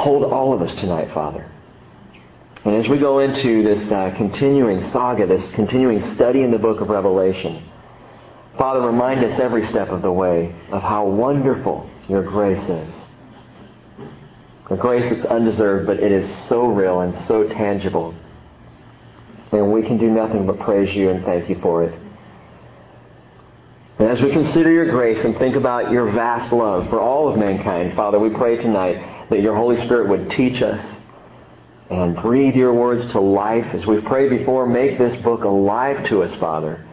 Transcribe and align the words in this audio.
hold 0.00 0.24
all 0.24 0.54
of 0.54 0.62
us 0.62 0.74
tonight, 0.76 1.12
Father. 1.12 1.46
And 2.64 2.74
as 2.76 2.88
we 2.88 2.98
go 2.98 3.20
into 3.20 3.62
this 3.62 3.90
uh, 3.90 4.12
continuing 4.16 4.90
saga, 4.90 5.26
this 5.26 5.50
continuing 5.52 6.14
study 6.14 6.42
in 6.42 6.50
the 6.50 6.58
book 6.58 6.80
of 6.80 6.88
Revelation, 6.88 7.62
Father, 8.58 8.80
remind 8.80 9.24
us 9.24 9.38
every 9.40 9.66
step 9.66 9.88
of 9.88 10.02
the 10.02 10.12
way 10.12 10.54
of 10.70 10.82
how 10.82 11.06
wonderful 11.06 11.88
your 12.08 12.22
grace 12.22 12.62
is. 12.68 12.94
A 14.70 14.76
grace 14.76 15.10
that's 15.10 15.24
undeserved, 15.26 15.86
but 15.86 15.98
it 15.98 16.12
is 16.12 16.30
so 16.48 16.66
real 16.66 17.00
and 17.00 17.26
so 17.26 17.48
tangible. 17.48 18.14
And 19.52 19.72
we 19.72 19.82
can 19.82 19.98
do 19.98 20.10
nothing 20.10 20.46
but 20.46 20.60
praise 20.60 20.94
you 20.94 21.10
and 21.10 21.24
thank 21.24 21.48
you 21.48 21.58
for 21.60 21.84
it. 21.84 21.98
And 23.98 24.08
as 24.08 24.20
we 24.20 24.30
consider 24.30 24.70
your 24.70 24.88
grace 24.90 25.18
and 25.24 25.36
think 25.38 25.56
about 25.56 25.90
your 25.90 26.10
vast 26.12 26.52
love 26.52 26.88
for 26.88 27.00
all 27.00 27.28
of 27.28 27.36
mankind, 27.36 27.96
Father, 27.96 28.18
we 28.18 28.30
pray 28.30 28.56
tonight 28.56 29.19
that 29.30 29.40
your 29.40 29.54
Holy 29.54 29.80
Spirit 29.86 30.08
would 30.08 30.30
teach 30.30 30.60
us 30.60 30.84
and 31.88 32.16
breathe 32.16 32.54
your 32.54 32.72
words 32.74 33.10
to 33.12 33.20
life. 33.20 33.66
As 33.74 33.86
we've 33.86 34.04
prayed 34.04 34.30
before, 34.30 34.66
make 34.66 34.98
this 34.98 35.20
book 35.22 35.44
alive 35.44 36.06
to 36.08 36.22
us, 36.22 36.38
Father. 36.38 36.84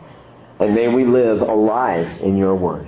And 0.59 0.73
may 0.73 0.87
we 0.87 1.05
live 1.05 1.41
alive 1.41 2.21
in 2.21 2.37
your 2.37 2.55
word. 2.55 2.87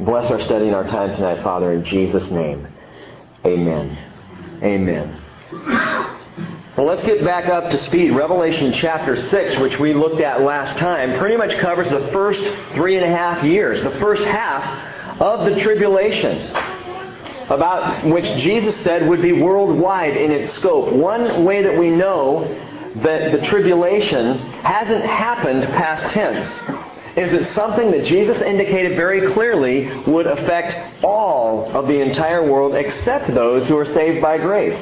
Bless 0.00 0.30
our 0.30 0.40
study 0.42 0.66
and 0.66 0.74
our 0.74 0.84
time 0.84 1.16
tonight, 1.16 1.42
Father, 1.42 1.72
in 1.72 1.84
Jesus' 1.84 2.30
name. 2.30 2.68
Amen. 3.44 3.98
Amen. 4.62 5.22
Well, 6.76 6.86
let's 6.86 7.02
get 7.02 7.24
back 7.24 7.48
up 7.48 7.70
to 7.70 7.78
speed. 7.78 8.10
Revelation 8.12 8.72
chapter 8.72 9.16
6, 9.16 9.58
which 9.58 9.78
we 9.78 9.94
looked 9.94 10.20
at 10.20 10.42
last 10.42 10.78
time, 10.78 11.18
pretty 11.18 11.36
much 11.36 11.58
covers 11.58 11.90
the 11.90 12.08
first 12.12 12.42
three 12.74 12.96
and 12.96 13.04
a 13.04 13.08
half 13.08 13.42
years, 13.44 13.82
the 13.82 13.98
first 13.98 14.22
half 14.22 15.20
of 15.20 15.46
the 15.46 15.60
tribulation, 15.60 16.54
about 17.50 18.04
which 18.04 18.24
Jesus 18.42 18.76
said 18.82 19.08
would 19.08 19.22
be 19.22 19.32
worldwide 19.32 20.16
in 20.16 20.30
its 20.30 20.52
scope. 20.54 20.92
One 20.92 21.44
way 21.44 21.62
that 21.62 21.78
we 21.78 21.90
know 21.90 22.46
that 22.96 23.32
the 23.32 23.46
tribulation 23.46 24.38
hasn't 24.62 25.04
happened 25.04 25.64
past 25.64 26.12
tense 26.12 26.60
is 27.18 27.32
it 27.32 27.46
something 27.46 27.90
that 27.90 28.04
Jesus 28.04 28.40
indicated 28.40 28.96
very 28.96 29.32
clearly 29.32 29.88
would 30.06 30.26
affect 30.28 31.04
all 31.04 31.68
of 31.72 31.88
the 31.88 32.00
entire 32.00 32.48
world 32.48 32.76
except 32.76 33.34
those 33.34 33.66
who 33.66 33.76
are 33.76 33.92
saved 33.92 34.22
by 34.22 34.38
grace. 34.38 34.78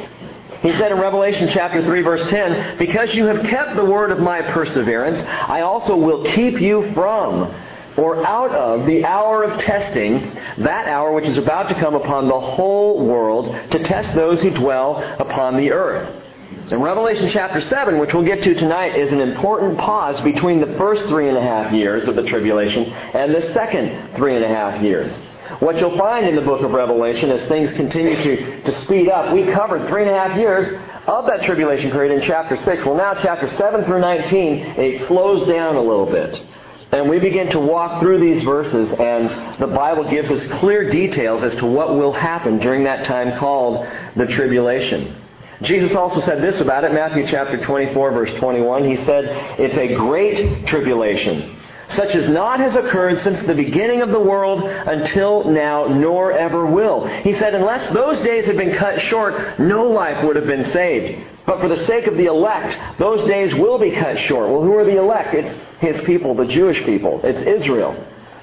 He 0.61 0.73
said 0.73 0.93
in 0.93 0.99
Revelation 0.99 1.49
chapter 1.53 1.83
3 1.83 2.03
verse 2.03 2.29
10, 2.29 2.77
Because 2.77 3.15
you 3.15 3.25
have 3.27 3.43
kept 3.47 3.77
the 3.77 3.85
word 3.85 4.11
of 4.11 4.19
my 4.19 4.43
perseverance, 4.43 5.19
I 5.23 5.63
also 5.63 5.97
will 5.97 6.25
keep 6.25 6.61
you 6.61 6.93
from 6.93 7.55
or 7.97 8.25
out 8.27 8.51
of 8.53 8.87
the 8.87 9.05
hour 9.05 9.45
of 9.45 9.61
testing, 9.61 10.35
that 10.59 10.89
hour 10.89 11.13
which 11.13 11.27
is 11.27 11.39
about 11.39 11.69
to 11.69 11.75
come 11.75 11.95
upon 11.95 12.29
the 12.29 12.41
whole 12.41 13.05
world 13.07 13.47
to 13.71 13.79
test 13.81 14.15
those 14.15 14.41
who 14.43 14.51
dwell 14.51 14.97
upon 15.19 15.57
the 15.57 15.73
earth. 15.73 16.23
In 16.71 16.81
Revelation 16.81 17.29
chapter 17.29 17.61
7, 17.61 17.99
which 17.99 18.13
we'll 18.13 18.25
get 18.25 18.43
to 18.43 18.55
tonight, 18.55 18.97
is 18.97 19.13
an 19.13 19.21
important 19.21 19.79
pause 19.79 20.21
between 20.23 20.61
the 20.61 20.77
first 20.79 21.07
three 21.07 21.29
and 21.29 21.37
a 21.37 21.41
half 21.41 21.73
years 21.73 22.07
of 22.07 22.17
the 22.17 22.25
tribulation 22.25 22.85
and 22.85 23.35
the 23.35 23.43
second 23.53 24.17
three 24.17 24.35
and 24.35 24.45
a 24.45 24.49
half 24.49 24.83
years. 24.83 25.13
What 25.61 25.79
you'll 25.79 25.97
find 25.97 26.27
in 26.27 26.35
the 26.35 26.43
book 26.43 26.63
of 26.63 26.73
Revelation 26.73 27.31
as 27.31 27.45
things 27.47 27.73
continue 27.75 28.17
to, 28.17 28.63
to 28.63 28.83
speed 28.83 29.09
up, 29.09 29.33
we 29.33 29.45
covered 29.53 29.89
three 29.89 30.03
and 30.03 30.11
a 30.11 30.15
half 30.15 30.37
years 30.37 30.77
of 31.07 31.27
that 31.27 31.43
tribulation 31.45 31.93
period 31.93 32.21
in 32.21 32.27
chapter 32.27 32.57
6. 32.57 32.85
Well, 32.85 32.97
now 32.97 33.15
chapter 33.23 33.49
7 33.57 33.85
through 33.85 34.01
19, 34.01 34.57
it 34.77 35.07
slows 35.07 35.47
down 35.47 35.77
a 35.77 35.81
little 35.81 36.07
bit. 36.07 36.45
And 36.93 37.11
we 37.11 37.19
begin 37.19 37.51
to 37.51 37.59
walk 37.59 38.01
through 38.01 38.21
these 38.21 38.43
verses, 38.43 38.93
and 38.93 39.61
the 39.61 39.67
Bible 39.67 40.09
gives 40.09 40.31
us 40.31 40.47
clear 40.59 40.89
details 40.89 41.43
as 41.43 41.55
to 41.57 41.67
what 41.67 41.97
will 41.97 42.13
happen 42.13 42.59
during 42.59 42.85
that 42.85 43.05
time 43.05 43.37
called 43.39 43.87
the 44.15 44.27
tribulation. 44.27 45.17
Jesus 45.63 45.95
also 45.95 46.21
said 46.21 46.43
this 46.43 46.61
about 46.61 46.85
it, 46.85 46.93
Matthew 46.93 47.27
chapter 47.27 47.63
24, 47.63 48.13
verse 48.13 48.35
21. 48.35 48.85
He 48.85 48.97
said, 49.05 49.25
It's 49.59 49.77
a 49.77 49.95
great 49.97 50.67
tribulation 50.67 51.57
such 51.89 52.15
as 52.15 52.29
not 52.29 52.61
has 52.61 52.75
occurred 52.75 53.21
since 53.21 53.41
the 53.43 53.55
beginning 53.55 54.03
of 54.03 54.11
the 54.11 54.21
world 54.21 54.65
until 54.65 55.45
now, 55.45 55.87
nor 55.87 56.33
ever 56.33 56.67
will. 56.67 57.07
He 57.07 57.33
said, 57.35 57.55
unless 57.55 57.89
those 57.95 58.19
days 58.21 58.47
had 58.47 58.57
been 58.57 58.75
cut 58.75 59.01
short, 59.01 59.59
no 59.59 59.85
life 59.85 60.25
would 60.25 60.37
have 60.37 60.47
been 60.47 60.65
saved. 60.67 61.25
But 61.47 61.61
for 61.61 61.69
the 61.69 61.85
sake 61.87 62.07
of 62.07 62.17
the 62.17 62.27
elect, 62.27 62.77
those 62.99 63.25
days 63.25 63.55
will 63.55 63.79
be 63.79 63.93
cut 63.93 64.19
short. 64.19 64.51
Well, 64.51 64.63
who 64.63 64.75
are 64.75 64.85
the 64.85 64.99
elect? 64.99 65.35
It's 65.35 65.57
his 65.79 66.05
people, 66.05 66.35
the 66.35 66.47
Jewish 66.47 66.85
people. 66.85 67.21
It's 67.23 67.41
Israel. 67.41 67.95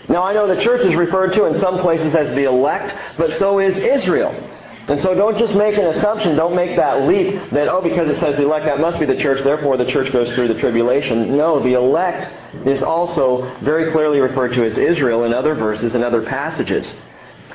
Now, 0.10 0.24
I 0.24 0.34
know 0.34 0.54
the 0.54 0.62
church 0.62 0.82
is 0.82 0.96
referred 0.96 1.34
to 1.34 1.46
in 1.46 1.60
some 1.60 1.80
places 1.80 2.16
as 2.16 2.30
the 2.30 2.44
elect, 2.44 2.96
but 3.18 3.34
so 3.38 3.60
is 3.60 3.78
Israel. 3.78 4.32
And 4.88 5.00
so 5.00 5.14
don't 5.14 5.38
just 5.38 5.56
make 5.56 5.78
an 5.78 5.86
assumption, 5.86 6.36
don't 6.36 6.56
make 6.56 6.76
that 6.76 7.08
leap 7.08 7.52
that, 7.52 7.70
oh, 7.70 7.82
because 7.82 8.10
it 8.10 8.20
says 8.20 8.36
the 8.36 8.44
elect, 8.44 8.66
that 8.66 8.82
must 8.82 9.00
be 9.00 9.06
the 9.06 9.16
church, 9.16 9.42
therefore 9.42 9.78
the 9.78 9.86
church 9.86 10.12
goes 10.12 10.34
through 10.34 10.50
the 10.50 10.60
tribulation. 10.60 11.38
No, 11.38 11.62
the 11.64 11.74
elect 11.74 12.68
is 12.68 12.84
also 12.84 13.58
very 13.62 13.94
clearly 13.94 14.20
referred 14.20 14.54
to 14.54 14.64
as 14.66 14.78
Israel 14.78 15.24
in 15.24 15.34
other 15.34 15.56
verses 15.56 15.96
and 15.96 16.04
other 16.04 16.22
passages. 16.22 16.94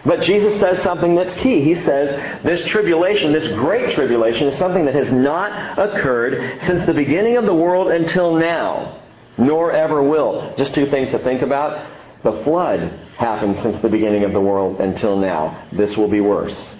But 0.04 0.22
Jesus 0.22 0.58
says 0.60 0.82
something 0.82 1.14
that's 1.14 1.34
key. 1.36 1.62
He 1.62 1.74
says 1.74 2.42
this 2.42 2.64
tribulation, 2.68 3.32
this 3.32 3.48
great 3.58 3.94
tribulation, 3.94 4.48
is 4.48 4.58
something 4.58 4.84
that 4.86 4.94
has 4.94 5.10
not 5.12 5.78
occurred 5.78 6.60
since 6.66 6.86
the 6.86 6.94
beginning 6.94 7.36
of 7.36 7.44
the 7.44 7.54
world 7.54 7.90
until 7.90 8.34
now, 8.36 9.02
nor 9.36 9.72
ever 9.72 10.02
will. 10.02 10.54
Just 10.56 10.74
two 10.74 10.86
things 10.90 11.10
to 11.10 11.18
think 11.20 11.42
about. 11.42 11.90
The 12.22 12.42
flood 12.44 12.80
happened 13.16 13.58
since 13.62 13.80
the 13.80 13.88
beginning 13.88 14.24
of 14.24 14.32
the 14.32 14.40
world 14.40 14.80
until 14.80 15.16
now. 15.16 15.66
This 15.72 15.96
will 15.96 16.08
be 16.08 16.20
worse 16.20 16.76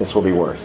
this 0.00 0.14
will 0.14 0.22
be 0.22 0.32
worse. 0.32 0.60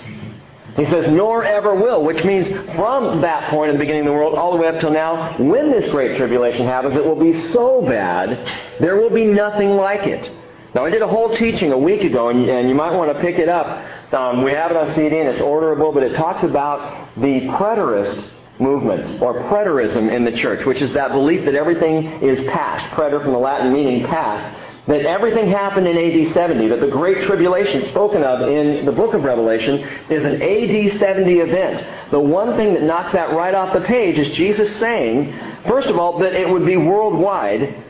He 0.78 0.86
says, 0.86 1.10
nor 1.12 1.44
ever 1.44 1.76
will, 1.76 2.04
which 2.04 2.24
means 2.24 2.50
from 2.76 3.22
that 3.22 3.50
point 3.50 3.70
in 3.70 3.76
the 3.76 3.80
beginning 3.80 4.02
of 4.02 4.08
the 4.08 4.14
world 4.14 4.36
all 4.36 4.52
the 4.52 4.58
way 4.58 4.68
up 4.68 4.80
till 4.80 4.92
now, 4.92 5.38
when 5.38 5.72
this 5.72 5.92
great 5.92 6.18
tribulation 6.18 6.66
happens, 6.66 6.96
it 6.96 7.06
will 7.06 7.20
be 7.20 7.40
so 7.52 7.82
bad, 7.82 8.80
there 8.80 8.98
will 8.98 9.10
be 9.10 9.26
nothing 9.26 9.72
like 9.72 10.08
it. 10.08 10.32
Now, 10.76 10.84
I 10.84 10.90
did 10.90 11.02
a 11.02 11.08
whole 11.08 11.34
teaching 11.34 11.72
a 11.72 11.78
week 11.78 12.04
ago, 12.04 12.28
and, 12.28 12.50
and 12.50 12.68
you 12.68 12.76
might 12.76 12.94
want 12.94 13.10
to 13.14 13.22
pick 13.22 13.40
it 13.40 13.48
up. 13.48 14.14
Um, 14.14 14.44
we 14.44 14.52
have 14.52 14.72
it 14.72 14.78
on 14.78 14.92
CD, 14.92 15.20
and 15.20 15.30
it's 15.30 15.40
orderable, 15.40 15.94
but 15.94 16.04
it 16.04 16.16
talks 16.16 16.44
about 16.44 17.16
the 17.16 17.48
preterist 17.48 18.30
movement, 18.60 19.22
or 19.22 19.36
preterism 19.44 20.12
in 20.12 20.26
the 20.26 20.34
church, 20.34 20.66
which 20.66 20.82
is 20.82 20.92
that 20.92 21.14
belief 21.14 21.46
that 21.46 21.56
everything 21.56 22.04
is 22.22 22.46
past. 22.50 22.94
Preter 22.94 23.22
from 23.22 23.32
the 23.32 23.40
Latin 23.40 23.72
meaning 23.72 24.06
past 24.06 24.46
that 24.88 25.06
everything 25.06 25.50
happened 25.50 25.88
in 25.88 25.98
AD 25.98 26.34
70, 26.34 26.68
that 26.68 26.82
the 26.82 26.88
Great 26.88 27.26
Tribulation 27.26 27.82
spoken 27.90 28.22
of 28.22 28.48
in 28.48 28.86
the 28.86 28.92
book 28.92 29.14
of 29.14 29.24
Revelation 29.24 29.80
is 30.10 30.26
an 30.26 30.42
AD 30.42 31.00
70 31.00 31.40
event. 31.40 32.12
The 32.12 32.20
one 32.20 32.56
thing 32.56 32.74
that 32.74 32.84
knocks 32.84 33.14
that 33.14 33.32
right 33.32 33.56
off 33.56 33.74
the 33.74 33.82
page 33.82 34.20
is 34.20 34.30
Jesus 34.30 34.76
saying, 34.76 35.34
first 35.68 35.88
of 35.88 35.98
all, 35.98 36.20
that 36.20 36.34
it 36.34 36.48
would 36.48 36.66
be 36.66 36.78
worldwide, 36.78 37.84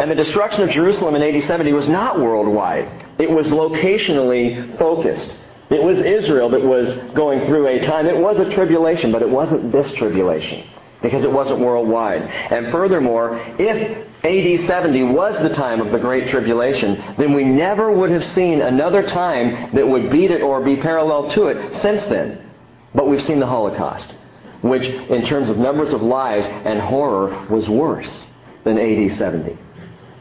and 0.00 0.10
the 0.10 0.14
destruction 0.14 0.62
of 0.62 0.70
Jerusalem 0.70 1.14
in 1.14 1.22
AD 1.22 1.42
70 1.42 1.74
was 1.74 1.86
not 1.86 2.18
worldwide. 2.18 2.88
It 3.18 3.30
was 3.30 3.48
locationally 3.48 4.78
focused. 4.78 5.30
It 5.68 5.82
was 5.82 5.98
Israel 5.98 6.48
that 6.48 6.62
was 6.62 6.90
going 7.12 7.44
through 7.44 7.66
a 7.66 7.80
time. 7.80 8.06
It 8.06 8.16
was 8.16 8.38
a 8.38 8.50
tribulation, 8.54 9.12
but 9.12 9.20
it 9.20 9.28
wasn't 9.28 9.70
this 9.70 9.92
tribulation 9.96 10.66
because 11.02 11.22
it 11.22 11.30
wasn't 11.30 11.60
worldwide. 11.60 12.22
And 12.22 12.72
furthermore, 12.72 13.44
if 13.58 14.08
AD 14.24 14.66
70 14.66 15.02
was 15.02 15.38
the 15.42 15.54
time 15.54 15.82
of 15.82 15.92
the 15.92 15.98
Great 15.98 16.28
Tribulation, 16.28 17.16
then 17.18 17.34
we 17.34 17.44
never 17.44 17.92
would 17.92 18.10
have 18.10 18.24
seen 18.24 18.62
another 18.62 19.06
time 19.06 19.74
that 19.74 19.86
would 19.86 20.10
beat 20.10 20.30
it 20.30 20.40
or 20.40 20.64
be 20.64 20.76
parallel 20.76 21.30
to 21.32 21.48
it 21.48 21.74
since 21.82 22.06
then. 22.06 22.50
But 22.94 23.06
we've 23.06 23.22
seen 23.22 23.38
the 23.38 23.46
Holocaust, 23.46 24.14
which 24.62 24.84
in 24.84 25.26
terms 25.26 25.50
of 25.50 25.58
numbers 25.58 25.92
of 25.92 26.00
lives 26.00 26.46
and 26.46 26.80
horror 26.80 27.46
was 27.50 27.68
worse 27.68 28.26
than 28.64 28.78
AD 28.78 29.12
70. 29.12 29.58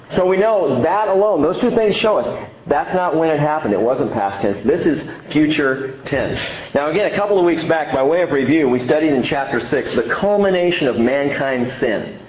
So 0.10 0.26
we 0.26 0.38
know 0.38 0.82
that 0.82 1.08
alone, 1.08 1.42
those 1.42 1.60
two 1.60 1.72
things 1.72 1.96
show 1.96 2.18
us 2.18 2.50
that's 2.70 2.94
not 2.94 3.16
when 3.16 3.32
it 3.32 3.40
happened. 3.40 3.74
It 3.74 3.82
wasn't 3.82 4.14
past 4.14 4.44
tense. 4.44 4.64
This 4.66 4.86
is 4.86 5.04
future 5.32 6.00
tense. 6.06 6.40
Now 6.76 6.92
again, 6.92 7.12
a 7.12 7.16
couple 7.16 7.40
of 7.40 7.46
weeks 7.46 7.64
back, 7.64 7.94
by 7.94 8.04
way 8.04 8.22
of 8.22 8.32
review, 8.32 8.70
we 8.70 8.78
studied 8.78 9.12
in 9.12 9.24
chapter 9.24 9.60
6 9.60 9.94
the 9.96 10.04
culmination 10.04 10.88
of 10.88 10.98
mankind's 10.98 11.74
sin. 11.74 12.20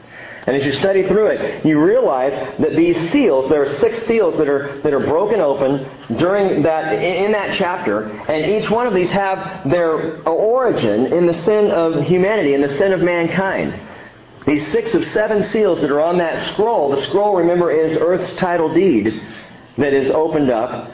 And 0.46 0.56
as 0.56 0.64
you 0.64 0.72
study 0.72 1.06
through 1.06 1.26
it, 1.28 1.66
you 1.66 1.78
realize 1.78 2.32
that 2.58 2.74
these 2.74 2.96
seals, 3.10 3.50
there 3.50 3.62
are 3.62 3.76
six 3.76 4.06
seals 4.06 4.38
that 4.38 4.48
are, 4.48 4.80
that 4.80 4.94
are 4.94 5.00
broken 5.06 5.40
open 5.40 5.86
during 6.16 6.62
that, 6.62 6.94
in 6.94 7.32
that 7.32 7.58
chapter, 7.58 8.04
and 8.04 8.46
each 8.46 8.70
one 8.70 8.86
of 8.86 8.94
these 8.94 9.10
have 9.10 9.68
their 9.68 10.22
origin 10.26 11.12
in 11.12 11.26
the 11.26 11.34
sin 11.34 11.70
of 11.70 12.02
humanity, 12.04 12.54
in 12.54 12.62
the 12.62 12.74
sin 12.78 12.92
of 12.92 13.02
mankind. 13.02 13.78
These 14.50 14.66
six 14.72 14.94
of 14.94 15.04
seven 15.06 15.44
seals 15.50 15.80
that 15.80 15.92
are 15.92 16.00
on 16.00 16.18
that 16.18 16.52
scroll, 16.52 16.90
the 16.90 17.06
scroll, 17.06 17.36
remember, 17.36 17.70
is 17.70 17.96
Earth's 17.96 18.32
title 18.32 18.74
deed 18.74 19.22
that 19.78 19.92
is 19.92 20.10
opened 20.10 20.50
up. 20.50 20.90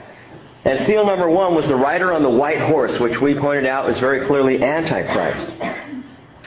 And 0.66 0.84
seal 0.84 1.06
number 1.06 1.30
one 1.30 1.54
was 1.54 1.66
the 1.66 1.74
rider 1.74 2.12
on 2.12 2.22
the 2.22 2.28
white 2.28 2.60
horse, 2.60 3.00
which 3.00 3.18
we 3.18 3.34
pointed 3.34 3.64
out 3.64 3.88
is 3.88 3.98
very 3.98 4.26
clearly 4.26 4.62
Antichrist. 4.62 5.52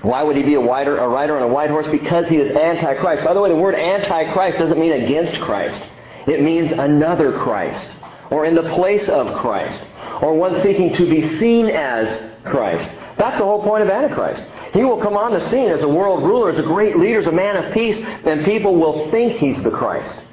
Why 0.04 0.22
would 0.22 0.38
he 0.38 0.44
be 0.44 0.54
a 0.54 0.60
rider, 0.60 1.00
a 1.00 1.08
rider 1.08 1.36
on 1.36 1.42
a 1.42 1.48
white 1.48 1.72
horse? 1.72 1.88
Because 1.88 2.28
he 2.28 2.38
is 2.38 2.56
Antichrist. 2.56 3.26
By 3.26 3.34
the 3.34 3.42
way, 3.42 3.50
the 3.50 3.56
word 3.56 3.74
Antichrist 3.74 4.60
doesn't 4.60 4.80
mean 4.80 4.92
against 4.92 5.42
Christ. 5.42 5.84
It 6.28 6.44
means 6.44 6.72
another 6.74 7.32
Christ, 7.32 7.90
or 8.30 8.46
in 8.46 8.54
the 8.54 8.70
place 8.76 9.10
of 9.10 9.36
Christ, 9.40 9.84
or 10.22 10.36
one 10.36 10.62
seeking 10.62 10.94
to 10.94 11.10
be 11.10 11.40
seen 11.40 11.70
as 11.70 12.30
Christ. 12.44 12.88
That's 13.18 13.40
the 13.40 13.46
whole 13.46 13.64
point 13.64 13.82
of 13.82 13.90
Antichrist. 13.90 14.44
He 14.74 14.84
will 14.84 15.02
come 15.02 15.18
on 15.18 15.34
the 15.34 15.42
scene 15.50 15.70
as 15.70 15.82
a 15.82 15.88
world 15.88 16.24
ruler, 16.24 16.50
as 16.50 16.60
a 16.60 16.64
great 16.64 16.98
leader, 16.98 17.20
as 17.20 17.28
a 17.28 17.32
man 17.32 17.58
of 17.58 17.74
peace, 17.74 17.98
and 17.98 18.46
people 18.46 18.76
will 18.76 19.10
think 19.12 19.34
he's 19.34 19.62
the 19.64 19.72
Christ. 19.72 20.24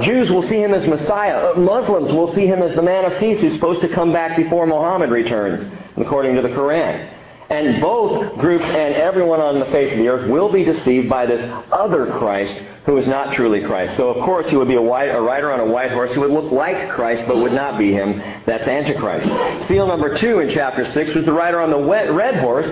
Jews 0.00 0.30
will 0.30 0.42
see 0.42 0.60
him 0.60 0.74
as 0.74 0.86
Messiah. 0.86 1.52
Uh, 1.52 1.58
Muslims 1.58 2.12
will 2.12 2.32
see 2.32 2.46
him 2.46 2.62
as 2.62 2.74
the 2.74 2.82
man 2.82 3.10
of 3.10 3.20
peace 3.20 3.40
who's 3.40 3.52
supposed 3.52 3.80
to 3.82 3.88
come 3.88 4.12
back 4.12 4.36
before 4.36 4.66
Muhammad 4.66 5.10
returns, 5.10 5.70
according 5.96 6.34
to 6.34 6.42
the 6.42 6.48
Quran. 6.48 7.13
And 7.50 7.80
both 7.80 8.38
groups 8.38 8.64
and 8.64 8.94
everyone 8.94 9.40
on 9.40 9.58
the 9.58 9.66
face 9.66 9.92
of 9.92 9.98
the 9.98 10.08
earth 10.08 10.30
will 10.30 10.50
be 10.50 10.64
deceived 10.64 11.08
by 11.08 11.26
this 11.26 11.42
other 11.70 12.06
Christ 12.18 12.62
who 12.86 12.96
is 12.96 13.06
not 13.06 13.34
truly 13.34 13.62
Christ. 13.62 13.96
So, 13.96 14.10
of 14.10 14.24
course, 14.24 14.48
he 14.48 14.56
would 14.56 14.68
be 14.68 14.74
a, 14.74 14.82
white, 14.82 15.08
a 15.08 15.20
rider 15.20 15.52
on 15.52 15.60
a 15.60 15.66
white 15.66 15.90
horse 15.90 16.12
who 16.12 16.20
would 16.22 16.30
look 16.30 16.52
like 16.52 16.90
Christ 16.90 17.24
but 17.26 17.36
would 17.36 17.52
not 17.52 17.78
be 17.78 17.92
him. 17.92 18.18
That's 18.46 18.66
Antichrist. 18.66 19.68
Seal 19.68 19.86
number 19.86 20.14
two 20.16 20.40
in 20.40 20.50
chapter 20.50 20.84
6 20.84 21.14
was 21.14 21.24
the 21.26 21.32
rider 21.32 21.60
on 21.60 21.70
the 21.70 21.78
red 22.12 22.36
horse, 22.36 22.66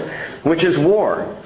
which 0.44 0.64
is 0.64 0.76
war. 0.78 1.36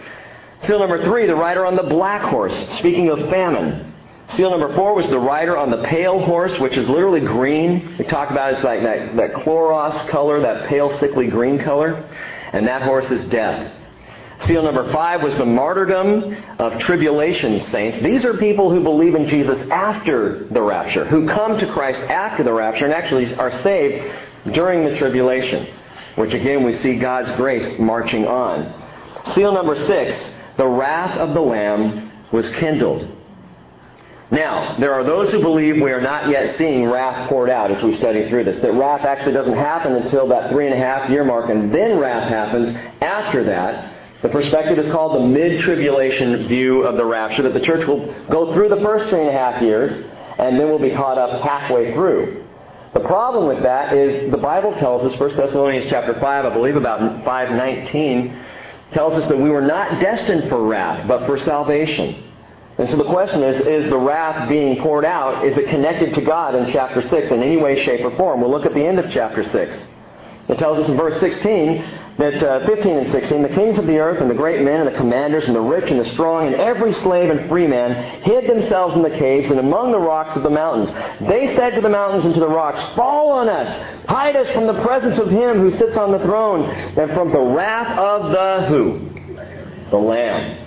Seal 0.62 0.78
number 0.78 1.04
three, 1.04 1.26
the 1.26 1.36
rider 1.36 1.66
on 1.66 1.76
the 1.76 1.82
black 1.82 2.22
horse, 2.22 2.54
speaking 2.78 3.10
of 3.10 3.18
famine. 3.30 3.92
Seal 4.30 4.50
number 4.50 4.74
four 4.74 4.94
was 4.94 5.08
the 5.08 5.18
rider 5.18 5.56
on 5.56 5.70
the 5.70 5.84
pale 5.84 6.18
horse, 6.18 6.58
which 6.58 6.76
is 6.76 6.88
literally 6.88 7.20
green. 7.20 7.96
We 7.98 8.04
talk 8.06 8.30
about 8.30 8.52
it 8.52 8.58
as 8.58 8.64
like 8.64 8.82
that, 8.82 9.16
that 9.16 9.32
chloros 9.34 10.08
color, 10.08 10.40
that 10.40 10.68
pale, 10.68 10.90
sickly 10.98 11.28
green 11.28 11.58
color. 11.58 12.08
And 12.56 12.66
that 12.68 12.80
horse 12.80 13.10
is 13.10 13.26
death. 13.26 13.70
Seal 14.46 14.62
number 14.62 14.90
five 14.90 15.20
was 15.22 15.36
the 15.36 15.44
martyrdom 15.44 16.34
of 16.58 16.78
tribulation 16.80 17.60
saints. 17.60 18.00
These 18.00 18.24
are 18.24 18.32
people 18.32 18.70
who 18.70 18.82
believe 18.82 19.14
in 19.14 19.28
Jesus 19.28 19.68
after 19.68 20.46
the 20.46 20.62
rapture, 20.62 21.04
who 21.04 21.28
come 21.28 21.58
to 21.58 21.70
Christ 21.70 22.00
after 22.00 22.42
the 22.42 22.54
rapture 22.54 22.86
and 22.86 22.94
actually 22.94 23.34
are 23.34 23.52
saved 23.60 24.10
during 24.54 24.84
the 24.84 24.96
tribulation, 24.96 25.66
which 26.14 26.32
again 26.32 26.64
we 26.64 26.72
see 26.72 26.96
God's 26.96 27.30
grace 27.32 27.78
marching 27.78 28.26
on. 28.26 28.72
Seal 29.34 29.52
number 29.52 29.76
six, 29.86 30.32
the 30.56 30.66
wrath 30.66 31.18
of 31.18 31.34
the 31.34 31.42
Lamb 31.42 32.10
was 32.32 32.50
kindled. 32.52 33.15
Now, 34.30 34.76
there 34.78 34.92
are 34.92 35.04
those 35.04 35.30
who 35.30 35.40
believe 35.40 35.80
we 35.80 35.92
are 35.92 36.00
not 36.00 36.28
yet 36.28 36.56
seeing 36.56 36.86
wrath 36.86 37.28
poured 37.28 37.48
out 37.48 37.70
as 37.70 37.82
we 37.82 37.96
study 37.96 38.28
through 38.28 38.44
this. 38.44 38.58
That 38.58 38.72
wrath 38.72 39.04
actually 39.04 39.34
doesn't 39.34 39.54
happen 39.54 39.94
until 39.94 40.26
that 40.28 40.50
three 40.50 40.66
and 40.66 40.74
a 40.74 40.78
half 40.78 41.08
year 41.08 41.24
mark, 41.24 41.48
and 41.48 41.72
then 41.72 41.98
wrath 41.98 42.28
happens 42.28 42.70
after 43.00 43.44
that. 43.44 43.92
The 44.22 44.28
perspective 44.28 44.78
is 44.78 44.90
called 44.90 45.22
the 45.22 45.26
mid-tribulation 45.26 46.48
view 46.48 46.82
of 46.82 46.96
the 46.96 47.04
rapture, 47.04 47.42
that 47.42 47.52
the 47.54 47.60
church 47.60 47.86
will 47.86 48.12
go 48.28 48.52
through 48.52 48.70
the 48.70 48.80
first 48.80 49.08
three 49.10 49.20
and 49.20 49.28
a 49.28 49.32
half 49.32 49.62
years, 49.62 49.92
and 50.38 50.58
then 50.58 50.70
will 50.70 50.80
be 50.80 50.90
caught 50.90 51.18
up 51.18 51.40
halfway 51.42 51.92
through. 51.92 52.44
The 52.94 53.00
problem 53.00 53.46
with 53.46 53.62
that 53.62 53.92
is 53.92 54.30
the 54.32 54.38
Bible 54.38 54.74
tells 54.74 55.04
us, 55.04 55.20
1 55.20 55.36
Thessalonians 55.36 55.88
chapter 55.88 56.14
5, 56.18 56.44
I 56.46 56.50
believe 56.52 56.76
about 56.76 57.24
519, 57.24 58.36
tells 58.92 59.12
us 59.12 59.28
that 59.28 59.38
we 59.38 59.50
were 59.50 59.60
not 59.60 60.00
destined 60.00 60.48
for 60.48 60.66
wrath, 60.66 61.06
but 61.06 61.26
for 61.26 61.38
salvation. 61.38 62.24
And 62.78 62.88
so 62.90 62.96
the 62.96 63.04
question 63.04 63.42
is, 63.42 63.66
is 63.66 63.88
the 63.88 63.96
wrath 63.96 64.48
being 64.48 64.82
poured 64.82 65.06
out, 65.06 65.46
is 65.46 65.56
it 65.56 65.68
connected 65.68 66.14
to 66.14 66.20
God 66.20 66.54
in 66.54 66.70
chapter 66.72 67.00
6 67.00 67.30
in 67.30 67.42
any 67.42 67.56
way, 67.56 67.82
shape, 67.84 68.04
or 68.04 68.14
form? 68.16 68.40
We'll 68.40 68.50
look 68.50 68.66
at 68.66 68.74
the 68.74 68.84
end 68.84 68.98
of 68.98 69.10
chapter 69.10 69.42
6. 69.44 69.86
It 70.48 70.58
tells 70.58 70.78
us 70.78 70.88
in 70.88 70.96
verse 70.96 71.18
16 71.18 71.76
that 72.18 72.42
uh, 72.42 72.66
15 72.66 72.96
and 72.98 73.10
16, 73.10 73.42
the 73.42 73.48
kings 73.48 73.78
of 73.78 73.86
the 73.86 73.98
earth 73.98 74.20
and 74.20 74.30
the 74.30 74.34
great 74.34 74.62
men 74.62 74.80
and 74.80 74.94
the 74.94 74.96
commanders 74.96 75.44
and 75.44 75.56
the 75.56 75.60
rich 75.60 75.90
and 75.90 75.98
the 75.98 76.04
strong 76.10 76.46
and 76.46 76.54
every 76.54 76.92
slave 76.92 77.30
and 77.30 77.48
free 77.48 77.66
man 77.66 78.22
hid 78.22 78.48
themselves 78.48 78.94
in 78.94 79.02
the 79.02 79.10
caves 79.10 79.50
and 79.50 79.58
among 79.58 79.90
the 79.90 79.98
rocks 79.98 80.36
of 80.36 80.42
the 80.42 80.50
mountains. 80.50 80.90
They 81.28 81.56
said 81.56 81.74
to 81.74 81.80
the 81.80 81.88
mountains 81.88 82.24
and 82.24 82.34
to 82.34 82.40
the 82.40 82.48
rocks, 82.48 82.80
Fall 82.94 83.30
on 83.30 83.48
us! 83.48 83.68
Hide 84.06 84.36
us 84.36 84.50
from 84.50 84.66
the 84.66 84.80
presence 84.82 85.18
of 85.18 85.30
him 85.30 85.58
who 85.58 85.70
sits 85.72 85.96
on 85.96 86.12
the 86.12 86.20
throne 86.20 86.64
and 86.70 87.10
from 87.12 87.32
the 87.32 87.40
wrath 87.40 87.98
of 87.98 88.30
the 88.30 88.68
who? 88.68 89.90
The 89.90 89.96
Lamb. 89.96 90.65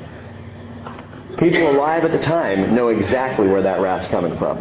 People 1.39 1.69
alive 1.69 2.03
at 2.03 2.12
the 2.12 2.19
time 2.19 2.75
know 2.75 2.89
exactly 2.89 3.47
where 3.47 3.62
that 3.62 3.80
wrath's 3.80 4.07
coming 4.07 4.38
from. 4.38 4.57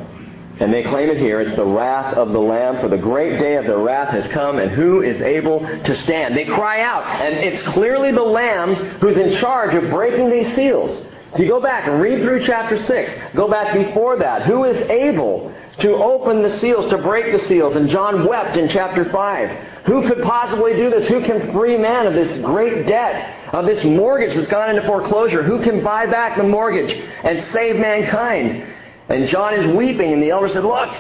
And 0.61 0.73
they 0.73 0.83
claim 0.83 1.09
it 1.11 1.19
here. 1.19 1.41
It's 1.41 1.57
the 1.57 1.65
wrath 1.65 2.15
of 2.15 2.33
the 2.33 2.39
Lamb, 2.39 2.81
for 2.81 2.89
the 2.89 2.99
great 2.99 3.39
day 3.39 3.57
of 3.57 3.67
the 3.67 3.77
wrath 3.77 4.11
has 4.11 4.27
come, 4.29 4.59
and 4.59 4.71
who 4.71 5.03
is 5.03 5.21
able 5.21 5.61
to 5.61 5.95
stand? 5.95 6.37
They 6.37 6.45
cry 6.45 6.81
out, 6.81 7.05
and 7.05 7.35
it's 7.35 7.63
clearly 7.63 8.11
the 8.11 8.23
Lamb 8.23 8.75
who's 9.01 9.17
in 9.17 9.37
charge 9.41 9.75
of 9.75 9.91
breaking 9.91 10.31
these 10.31 10.53
seals. 10.55 11.08
If 11.35 11.41
you 11.41 11.49
go 11.49 11.61
back 11.61 11.87
and 11.87 12.01
read 12.01 12.23
through 12.23 12.47
chapter 12.47 12.79
6, 12.79 13.13
go 13.35 13.49
back 13.49 13.75
before 13.75 14.17
that. 14.19 14.47
Who 14.47 14.65
is 14.65 14.79
able 14.89 15.53
to 15.81 15.95
open 15.97 16.43
the 16.43 16.51
seals, 16.59 16.89
to 16.91 16.99
break 16.99 17.33
the 17.33 17.39
seals? 17.39 17.77
And 17.77 17.89
John 17.89 18.27
wept 18.27 18.57
in 18.57 18.69
chapter 18.69 19.05
5. 19.05 19.51
Who 19.85 20.09
could 20.09 20.23
possibly 20.23 20.75
do 20.75 20.89
this? 20.89 21.07
Who 21.07 21.23
can 21.23 21.53
free 21.53 21.77
man 21.77 22.07
of 22.07 22.15
this 22.15 22.41
great 22.45 22.87
debt, 22.87 23.55
of 23.55 23.67
this 23.67 23.85
mortgage 23.85 24.35
that's 24.35 24.49
gone 24.49 24.71
into 24.71 24.83
foreclosure? 24.87 25.43
Who 25.43 25.63
can 25.63 25.85
buy 25.85 26.07
back 26.07 26.39
the 26.39 26.45
mortgage 26.45 26.93
and 26.95 27.43
save 27.43 27.77
mankind? 27.77 28.75
And 29.11 29.27
John 29.27 29.53
is 29.53 29.67
weeping, 29.77 30.13
and 30.13 30.23
the 30.23 30.31
elder 30.31 30.49
said, 30.49 30.65
Look, 30.65 30.95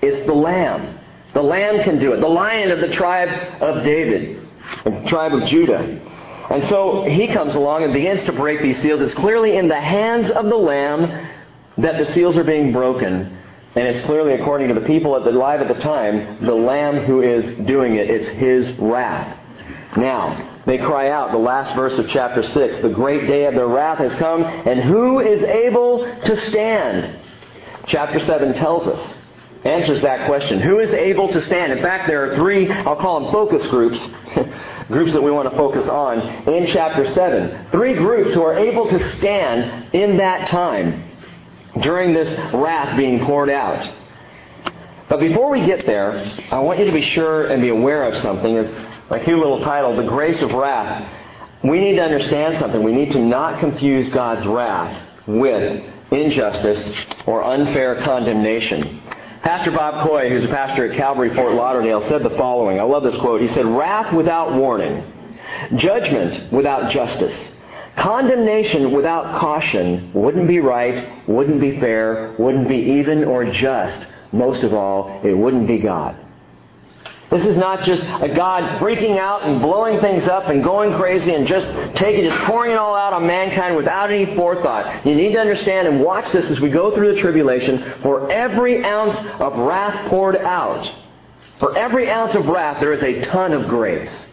it's 0.00 0.26
the 0.26 0.34
Lamb. 0.34 0.98
The 1.34 1.42
Lamb 1.42 1.82
can 1.82 1.98
do 1.98 2.12
it. 2.12 2.20
The 2.20 2.28
Lion 2.28 2.70
of 2.70 2.80
the 2.80 2.94
tribe 2.94 3.28
of 3.60 3.84
David, 3.84 4.48
the 4.84 5.04
tribe 5.08 5.34
of 5.34 5.48
Judah. 5.48 6.00
And 6.50 6.66
so 6.68 7.04
he 7.04 7.26
comes 7.28 7.54
along 7.54 7.84
and 7.84 7.92
begins 7.92 8.24
to 8.24 8.32
break 8.32 8.60
these 8.62 8.80
seals. 8.80 9.00
It's 9.00 9.14
clearly 9.14 9.56
in 9.56 9.68
the 9.68 9.80
hands 9.80 10.30
of 10.30 10.46
the 10.46 10.56
Lamb 10.56 11.28
that 11.78 11.98
the 11.98 12.12
seals 12.12 12.36
are 12.36 12.44
being 12.44 12.72
broken. 12.72 13.38
And 13.76 13.88
it's 13.88 14.00
clearly, 14.06 14.34
according 14.34 14.68
to 14.68 14.74
the 14.74 14.86
people 14.86 15.16
at 15.16 15.24
the, 15.24 15.32
live 15.32 15.60
at 15.60 15.68
the 15.68 15.82
time, 15.82 16.44
the 16.44 16.54
Lamb 16.54 17.04
who 17.04 17.22
is 17.22 17.66
doing 17.66 17.96
it. 17.96 18.08
It's 18.08 18.28
his 18.28 18.72
wrath. 18.78 19.36
Now, 19.96 20.60
they 20.66 20.78
cry 20.78 21.10
out, 21.10 21.32
the 21.32 21.38
last 21.38 21.74
verse 21.74 21.98
of 21.98 22.08
chapter 22.08 22.42
6, 22.42 22.78
the 22.78 22.88
great 22.88 23.26
day 23.26 23.46
of 23.46 23.54
their 23.54 23.66
wrath 23.66 23.98
has 23.98 24.12
come, 24.14 24.44
and 24.44 24.80
who 24.80 25.20
is 25.20 25.42
able 25.42 26.04
to 26.24 26.36
stand? 26.36 27.18
Chapter 27.86 28.20
7 28.20 28.54
tells 28.54 28.86
us, 28.86 29.18
answers 29.64 30.02
that 30.02 30.26
question. 30.26 30.60
Who 30.60 30.78
is 30.78 30.92
able 30.92 31.32
to 31.32 31.40
stand? 31.40 31.72
In 31.72 31.82
fact, 31.82 32.06
there 32.06 32.30
are 32.30 32.36
three, 32.36 32.70
I'll 32.70 32.96
call 32.96 33.20
them 33.20 33.32
focus 33.32 33.66
groups, 33.68 33.98
groups 34.88 35.12
that 35.14 35.22
we 35.22 35.30
want 35.30 35.50
to 35.50 35.56
focus 35.56 35.88
on 35.88 36.20
in 36.48 36.66
chapter 36.66 37.06
7. 37.06 37.68
Three 37.70 37.94
groups 37.94 38.34
who 38.34 38.42
are 38.42 38.58
able 38.58 38.88
to 38.88 39.10
stand 39.16 39.94
in 39.94 40.18
that 40.18 40.48
time 40.48 41.10
during 41.80 42.12
this 42.12 42.28
wrath 42.52 42.96
being 42.96 43.24
poured 43.24 43.50
out. 43.50 43.90
But 45.08 45.20
before 45.20 45.50
we 45.50 45.64
get 45.64 45.86
there, 45.86 46.24
I 46.50 46.58
want 46.60 46.78
you 46.78 46.86
to 46.86 46.92
be 46.92 47.02
sure 47.02 47.46
and 47.46 47.62
be 47.62 47.68
aware 47.68 48.04
of 48.04 48.16
something. 48.20 48.56
As 48.56 48.72
my 49.10 49.18
cute 49.18 49.38
little 49.38 49.60
title, 49.60 49.96
The 49.96 50.04
Grace 50.04 50.42
of 50.42 50.52
Wrath. 50.52 51.10
We 51.62 51.80
need 51.80 51.96
to 51.96 52.02
understand 52.02 52.58
something. 52.58 52.82
We 52.82 52.92
need 52.92 53.12
to 53.12 53.18
not 53.18 53.58
confuse 53.58 54.10
God's 54.10 54.46
wrath 54.46 55.02
with 55.26 55.82
injustice 56.10 56.92
or 57.26 57.42
unfair 57.42 58.02
condemnation. 58.02 59.00
Pastor 59.44 59.72
Bob 59.72 60.08
Coy, 60.08 60.30
who's 60.30 60.44
a 60.44 60.48
pastor 60.48 60.90
at 60.90 60.96
Calvary 60.96 61.34
Fort 61.34 61.52
Lauderdale, 61.52 62.08
said 62.08 62.22
the 62.22 62.30
following. 62.30 62.80
I 62.80 62.82
love 62.82 63.02
this 63.02 63.14
quote. 63.20 63.42
He 63.42 63.48
said, 63.48 63.66
Wrath 63.66 64.10
without 64.14 64.54
warning, 64.54 65.04
judgment 65.76 66.50
without 66.50 66.90
justice, 66.90 67.54
Condemnation 67.96 68.90
without 68.90 69.38
caution 69.38 70.10
wouldn't 70.12 70.48
be 70.48 70.58
right, 70.60 71.28
wouldn't 71.28 71.60
be 71.60 71.78
fair, 71.78 72.34
wouldn't 72.38 72.68
be 72.68 72.78
even 72.78 73.24
or 73.24 73.44
just. 73.44 74.06
Most 74.32 74.64
of 74.64 74.74
all, 74.74 75.20
it 75.22 75.32
wouldn't 75.32 75.68
be 75.68 75.78
God. 75.78 76.16
This 77.30 77.46
is 77.46 77.56
not 77.56 77.82
just 77.82 78.02
a 78.02 78.32
God 78.34 78.80
freaking 78.80 79.18
out 79.18 79.42
and 79.42 79.60
blowing 79.60 80.00
things 80.00 80.26
up 80.26 80.48
and 80.48 80.62
going 80.62 80.94
crazy 80.94 81.34
and 81.34 81.46
just 81.46 81.66
taking, 81.96 82.24
just 82.24 82.44
pouring 82.44 82.72
it 82.72 82.76
all 82.76 82.94
out 82.94 83.12
on 83.12 83.26
mankind 83.26 83.76
without 83.76 84.10
any 84.10 84.36
forethought. 84.36 85.04
You 85.06 85.14
need 85.14 85.32
to 85.32 85.40
understand 85.40 85.88
and 85.88 86.00
watch 86.00 86.30
this 86.32 86.50
as 86.50 86.60
we 86.60 86.70
go 86.70 86.94
through 86.94 87.14
the 87.14 87.20
tribulation. 87.20 87.94
For 88.02 88.30
every 88.30 88.84
ounce 88.84 89.16
of 89.40 89.56
wrath 89.56 90.08
poured 90.08 90.36
out, 90.36 90.92
for 91.58 91.76
every 91.76 92.10
ounce 92.10 92.34
of 92.34 92.46
wrath, 92.46 92.80
there 92.80 92.92
is 92.92 93.02
a 93.02 93.22
ton 93.22 93.52
of 93.52 93.68
grace. 93.68 94.26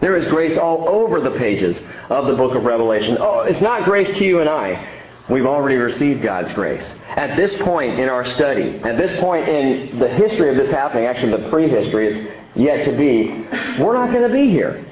There 0.00 0.14
is 0.14 0.26
grace 0.26 0.56
all 0.56 0.88
over 0.88 1.20
the 1.20 1.32
pages 1.32 1.80
of 2.10 2.26
the 2.26 2.34
book 2.34 2.54
of 2.54 2.64
Revelation. 2.64 3.16
Oh, 3.18 3.40
it's 3.40 3.60
not 3.60 3.84
grace 3.84 4.08
to 4.18 4.24
you 4.24 4.40
and 4.40 4.48
I. 4.48 4.92
We've 5.28 5.46
already 5.46 5.76
received 5.76 6.22
God's 6.22 6.52
grace. 6.52 6.94
At 7.08 7.36
this 7.36 7.52
point 7.62 7.98
in 7.98 8.08
our 8.08 8.24
study, 8.24 8.78
at 8.84 8.96
this 8.96 9.18
point 9.18 9.48
in 9.48 9.98
the 9.98 10.08
history 10.08 10.50
of 10.50 10.56
this 10.56 10.70
happening, 10.70 11.06
actually 11.06 11.42
the 11.42 11.50
prehistory, 11.50 12.08
it's 12.08 12.35
yet 12.56 12.84
to 12.86 12.96
be, 12.96 13.28
we're 13.82 13.94
not 13.94 14.12
going 14.12 14.28
to 14.28 14.32
be 14.32 14.50
here. 14.50 14.84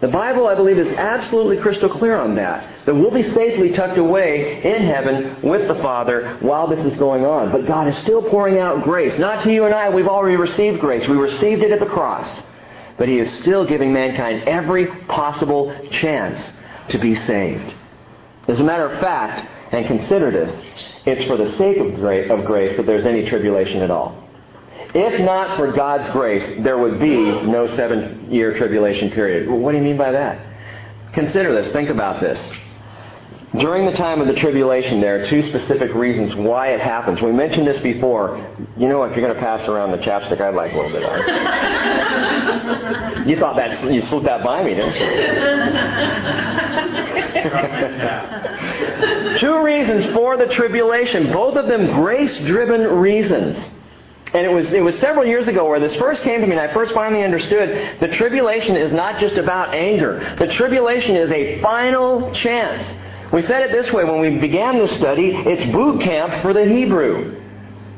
The 0.00 0.08
Bible, 0.08 0.46
I 0.46 0.54
believe, 0.54 0.78
is 0.78 0.92
absolutely 0.92 1.56
crystal 1.56 1.88
clear 1.88 2.20
on 2.20 2.34
that. 2.34 2.84
That 2.84 2.94
we'll 2.94 3.10
be 3.10 3.22
safely 3.22 3.72
tucked 3.72 3.96
away 3.96 4.62
in 4.62 4.82
heaven 4.82 5.40
with 5.40 5.68
the 5.68 5.76
Father 5.76 6.36
while 6.40 6.66
this 6.66 6.84
is 6.84 6.98
going 6.98 7.24
on. 7.24 7.50
But 7.50 7.66
God 7.66 7.88
is 7.88 7.96
still 7.98 8.22
pouring 8.22 8.58
out 8.58 8.84
grace. 8.84 9.18
Not 9.18 9.42
to 9.44 9.52
you 9.52 9.64
and 9.64 9.74
I, 9.74 9.88
we've 9.88 10.06
already 10.06 10.36
received 10.36 10.80
grace. 10.80 11.08
We 11.08 11.16
received 11.16 11.62
it 11.62 11.70
at 11.70 11.80
the 11.80 11.86
cross. 11.86 12.42
But 12.98 13.08
he 13.08 13.18
is 13.18 13.32
still 13.38 13.64
giving 13.64 13.92
mankind 13.92 14.42
every 14.46 14.86
possible 15.06 15.74
chance 15.90 16.52
to 16.88 16.98
be 16.98 17.14
saved. 17.14 17.74
As 18.48 18.60
a 18.60 18.64
matter 18.64 18.88
of 18.88 19.00
fact, 19.00 19.48
and 19.72 19.86
consider 19.86 20.30
this, 20.30 20.64
it's 21.06 21.24
for 21.24 21.36
the 21.36 21.52
sake 21.54 21.78
of 21.78 22.44
grace 22.44 22.76
that 22.76 22.84
there's 22.84 23.06
any 23.06 23.26
tribulation 23.26 23.82
at 23.82 23.90
all. 23.90 24.25
If 24.98 25.20
not 25.20 25.58
for 25.58 25.72
God's 25.72 26.10
grace, 26.10 26.42
there 26.64 26.78
would 26.78 26.98
be 26.98 27.16
no 27.18 27.66
seven 27.76 28.32
year 28.32 28.56
tribulation 28.56 29.10
period. 29.10 29.46
What 29.46 29.72
do 29.72 29.76
you 29.76 29.84
mean 29.84 29.98
by 29.98 30.10
that? 30.12 30.40
Consider 31.12 31.52
this. 31.52 31.70
Think 31.70 31.90
about 31.90 32.22
this. 32.22 32.50
During 33.58 33.84
the 33.84 33.92
time 33.92 34.22
of 34.22 34.26
the 34.26 34.32
tribulation, 34.32 35.02
there 35.02 35.20
are 35.20 35.26
two 35.26 35.46
specific 35.50 35.92
reasons 35.94 36.34
why 36.34 36.68
it 36.68 36.80
happens. 36.80 37.20
We 37.20 37.30
mentioned 37.32 37.66
this 37.66 37.82
before. 37.82 38.38
You 38.78 38.88
know, 38.88 39.02
if 39.02 39.14
you're 39.14 39.22
going 39.26 39.34
to 39.34 39.40
pass 39.40 39.68
around 39.68 39.90
the 39.90 39.98
chapstick, 39.98 40.40
I'd 40.40 40.54
like 40.54 40.72
a 40.72 40.76
little 40.76 40.90
bit 40.90 41.02
of 41.02 41.12
it. 41.12 41.26
you 43.28 43.38
thought 43.38 43.56
that 43.56 43.92
you 43.92 44.00
slipped 44.00 44.24
that 44.24 44.42
by 44.42 44.64
me, 44.64 44.76
didn't 44.76 44.94
you? 44.94 45.06
two 49.40 49.62
reasons 49.62 50.14
for 50.14 50.38
the 50.38 50.46
tribulation, 50.54 51.34
both 51.34 51.56
of 51.56 51.66
them 51.66 51.86
grace-driven 51.88 52.80
reasons. 52.80 53.58
And 54.34 54.44
it 54.44 54.52
was, 54.52 54.72
it 54.72 54.82
was 54.82 54.98
several 54.98 55.24
years 55.24 55.48
ago 55.48 55.68
where 55.68 55.80
this 55.80 55.94
first 55.96 56.22
came 56.22 56.40
to 56.40 56.46
me 56.46 56.52
and 56.52 56.60
I 56.60 56.72
first 56.72 56.92
finally 56.92 57.22
understood 57.22 58.00
the 58.00 58.08
tribulation 58.08 58.76
is 58.76 58.92
not 58.92 59.18
just 59.18 59.36
about 59.36 59.74
anger. 59.74 60.34
The 60.38 60.48
tribulation 60.48 61.16
is 61.16 61.30
a 61.30 61.60
final 61.62 62.32
chance 62.32 62.92
we 63.32 63.42
said 63.42 63.62
it 63.62 63.72
this 63.72 63.92
way 63.92 64.04
when 64.04 64.20
we 64.20 64.38
began 64.38 64.78
this 64.78 64.96
study 64.96 65.34
it's 65.34 65.70
boot 65.72 66.00
camp 66.00 66.42
for 66.42 66.52
the 66.52 66.64
Hebrew. 66.64 67.42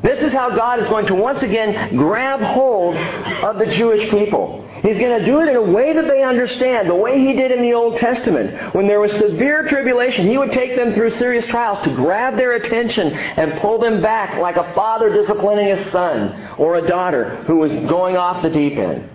This 0.02 0.22
is 0.22 0.32
how 0.32 0.54
God 0.54 0.80
is 0.80 0.88
going 0.88 1.06
to 1.06 1.14
once 1.14 1.42
again 1.42 1.96
grab 1.96 2.40
hold 2.40 2.96
of 2.96 3.58
the 3.58 3.66
Jewish 3.66 4.08
people. 4.10 4.64
He's 4.82 4.98
going 4.98 5.18
to 5.18 5.24
do 5.24 5.40
it 5.40 5.48
in 5.48 5.56
a 5.56 5.62
way 5.62 5.92
that 5.92 6.06
they 6.06 6.22
understand, 6.22 6.88
the 6.88 6.94
way 6.94 7.18
He 7.18 7.32
did 7.32 7.50
in 7.50 7.62
the 7.62 7.74
Old 7.74 7.96
Testament. 7.96 8.74
When 8.74 8.86
there 8.86 9.00
was 9.00 9.10
severe 9.12 9.66
tribulation, 9.68 10.28
He 10.28 10.38
would 10.38 10.52
take 10.52 10.76
them 10.76 10.94
through 10.94 11.10
serious 11.10 11.44
trials 11.46 11.84
to 11.84 11.94
grab 11.94 12.36
their 12.36 12.52
attention 12.52 13.08
and 13.12 13.60
pull 13.60 13.78
them 13.80 14.00
back 14.00 14.38
like 14.38 14.56
a 14.56 14.72
father 14.74 15.10
disciplining 15.10 15.72
a 15.72 15.90
son 15.90 16.54
or 16.58 16.76
a 16.76 16.86
daughter 16.86 17.42
who 17.46 17.56
was 17.56 17.72
going 17.72 18.16
off 18.16 18.42
the 18.42 18.50
deep 18.50 18.78
end. 18.78 19.10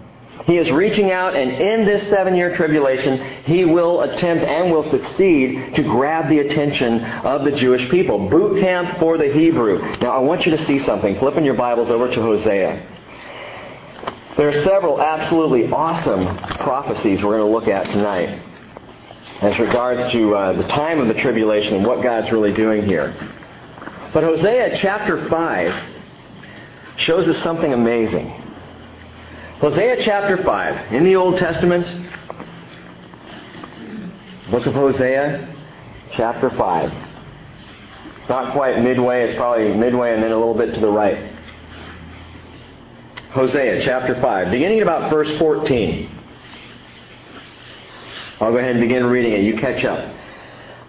He 0.45 0.57
is 0.57 0.69
reaching 0.71 1.11
out, 1.11 1.35
and 1.35 1.51
in 1.51 1.85
this 1.85 2.07
seven 2.09 2.35
year 2.35 2.55
tribulation, 2.55 3.43
he 3.45 3.63
will 3.63 4.01
attempt 4.01 4.43
and 4.43 4.71
will 4.71 4.89
succeed 4.89 5.75
to 5.75 5.83
grab 5.83 6.29
the 6.29 6.39
attention 6.39 7.01
of 7.01 7.45
the 7.45 7.51
Jewish 7.51 7.89
people. 7.89 8.29
Boot 8.29 8.59
camp 8.59 8.99
for 8.99 9.17
the 9.17 9.31
Hebrew. 9.31 9.79
Now, 9.99 10.11
I 10.11 10.19
want 10.19 10.45
you 10.45 10.55
to 10.57 10.65
see 10.65 10.83
something. 10.83 11.17
Flipping 11.19 11.45
your 11.45 11.55
Bibles 11.55 11.89
over 11.89 12.13
to 12.13 12.21
Hosea. 12.21 12.89
There 14.35 14.49
are 14.49 14.63
several 14.63 15.01
absolutely 15.01 15.71
awesome 15.71 16.37
prophecies 16.57 17.23
we're 17.23 17.37
going 17.37 17.49
to 17.49 17.57
look 17.57 17.67
at 17.67 17.85
tonight 17.85 18.41
as 19.41 19.57
regards 19.59 20.11
to 20.11 20.35
uh, 20.35 20.53
the 20.53 20.67
time 20.67 20.99
of 20.99 21.07
the 21.07 21.21
tribulation 21.21 21.75
and 21.75 21.85
what 21.85 22.01
God's 22.01 22.31
really 22.31 22.53
doing 22.53 22.83
here. 22.83 23.15
But 24.13 24.23
Hosea 24.23 24.77
chapter 24.77 25.27
5 25.29 25.83
shows 26.97 27.29
us 27.29 27.41
something 27.43 27.71
amazing. 27.71 28.42
Hosea 29.63 30.03
chapter 30.03 30.43
5. 30.43 30.91
In 30.91 31.05
the 31.05 31.15
Old 31.15 31.37
Testament, 31.37 31.87
book 34.51 34.65
of 34.65 34.73
Hosea, 34.73 35.55
chapter 36.11 36.49
5. 36.49 36.91
It's 36.91 38.27
not 38.27 38.51
quite 38.51 38.81
midway, 38.81 39.23
it's 39.23 39.37
probably 39.37 39.73
midway 39.73 40.15
and 40.15 40.21
then 40.21 40.33
a 40.33 40.37
little 40.37 40.53
bit 40.53 40.73
to 40.73 40.81
the 40.81 40.89
right. 40.89 41.31
Hosea 43.29 43.81
chapter 43.85 44.19
5, 44.19 44.51
beginning 44.51 44.79
at 44.79 44.83
about 44.83 45.09
verse 45.09 45.31
14. 45.39 46.11
I'll 48.41 48.51
go 48.51 48.57
ahead 48.57 48.71
and 48.71 48.81
begin 48.81 49.05
reading 49.05 49.31
it. 49.31 49.43
You 49.43 49.55
catch 49.55 49.85
up. 49.85 50.13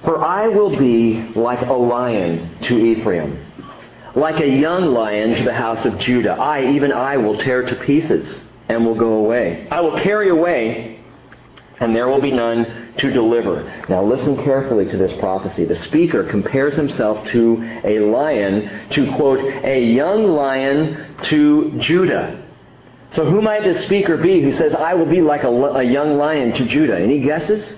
For 0.05 0.21
I 0.21 0.49
will 0.49 0.77
be 0.77 1.23
like 1.37 1.65
a 1.65 1.75
lion 1.75 2.59
to 2.63 2.77
Ephraim, 2.77 3.39
like 4.17 4.43
a 4.43 4.49
young 4.49 4.87
lion 4.87 5.37
to 5.37 5.45
the 5.45 5.55
house 5.55 5.85
of 5.85 6.01
Judah. 6.01 6.33
I, 6.33 6.73
even 6.73 6.91
I, 6.91 7.19
will 7.19 7.39
tear 7.39 7.63
to 7.63 7.77
pieces 7.77 8.43
and 8.69 8.85
will 8.85 8.95
go 8.95 9.15
away. 9.15 9.69
I 9.71 9.81
will 9.81 9.99
carry 9.99 10.29
away, 10.31 11.01
and 11.81 11.95
there 11.95 12.09
will 12.09 12.21
be 12.21 12.31
none 12.31 12.93
to 12.99 13.11
deliver. 13.11 13.85
Now 13.89 14.05
listen 14.05 14.43
carefully 14.45 14.87
to 14.87 14.97
this 14.97 15.19
prophecy. 15.19 15.65
The 15.65 15.77
speaker 15.81 16.25
compares 16.25 16.75
himself 16.75 17.27
to 17.29 17.81
a 17.85 17.99
lion, 18.01 18.89
to 18.91 19.13
quote, 19.17 19.41
a 19.65 19.81
young 19.81 20.29
lion 20.29 21.15
to 21.25 21.73
Judah. 21.79 22.43
So 23.11 23.29
who 23.29 23.41
might 23.43 23.63
this 23.63 23.85
speaker 23.85 24.17
be 24.17 24.43
who 24.43 24.53
says, 24.53 24.75
I 24.75 24.95
will 24.95 25.07
be 25.07 25.21
like 25.21 25.45
a, 25.45 25.49
a 25.49 25.83
young 25.83 26.17
lion 26.17 26.53
to 26.55 26.67
Judah? 26.67 26.99
Any 26.99 27.21
guesses? 27.21 27.75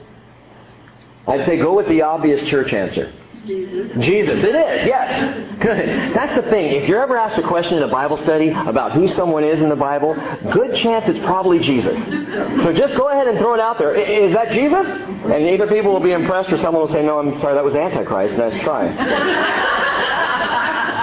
I'd 1.27 1.45
say 1.45 1.59
go 1.59 1.75
with 1.75 1.89
the 1.89 2.03
obvious 2.03 2.47
church 2.49 2.73
answer. 2.73 3.13
Jesus. 3.47 4.05
Jesus, 4.05 4.45
it 4.45 4.55
is, 4.55 4.87
yes. 4.87 5.59
Good. 5.61 6.15
That's 6.15 6.35
the 6.37 6.51
thing. 6.51 6.73
If 6.73 6.89
you're 6.89 7.01
ever 7.01 7.17
asked 7.17 7.39
a 7.39 7.47
question 7.47 7.79
in 7.79 7.85
a 7.85 7.89
Bible 7.89 8.17
study 8.17 8.49
about 8.49 8.93
who 8.93 9.07
someone 9.09 9.45
is 9.45 9.61
in 9.61 9.69
the 9.69 9.77
Bible, 9.77 10.15
good 10.53 10.77
chance 10.77 11.05
it's 11.09 11.25
probably 11.25 11.61
Jesus. 11.61 11.97
So 12.65 12.73
just 12.73 12.97
go 12.97 13.09
ahead 13.09 13.29
and 13.29 13.39
throw 13.39 13.55
it 13.55 13.61
out 13.61 13.79
there. 13.79 13.95
Is 13.95 14.33
that 14.35 14.51
Jesus? 14.51 14.87
And 14.87 15.49
either 15.49 15.67
people 15.69 15.93
will 15.93 16.01
be 16.01 16.13
impressed 16.13 16.53
or 16.53 16.59
someone 16.59 16.83
will 16.83 16.93
say, 16.93 17.03
no, 17.03 17.19
I'm 17.19 17.39
sorry, 17.41 17.55
that 17.55 17.65
was 17.65 17.75
Antichrist. 17.75 18.35
Nice 18.35 18.63
try. 18.63 19.73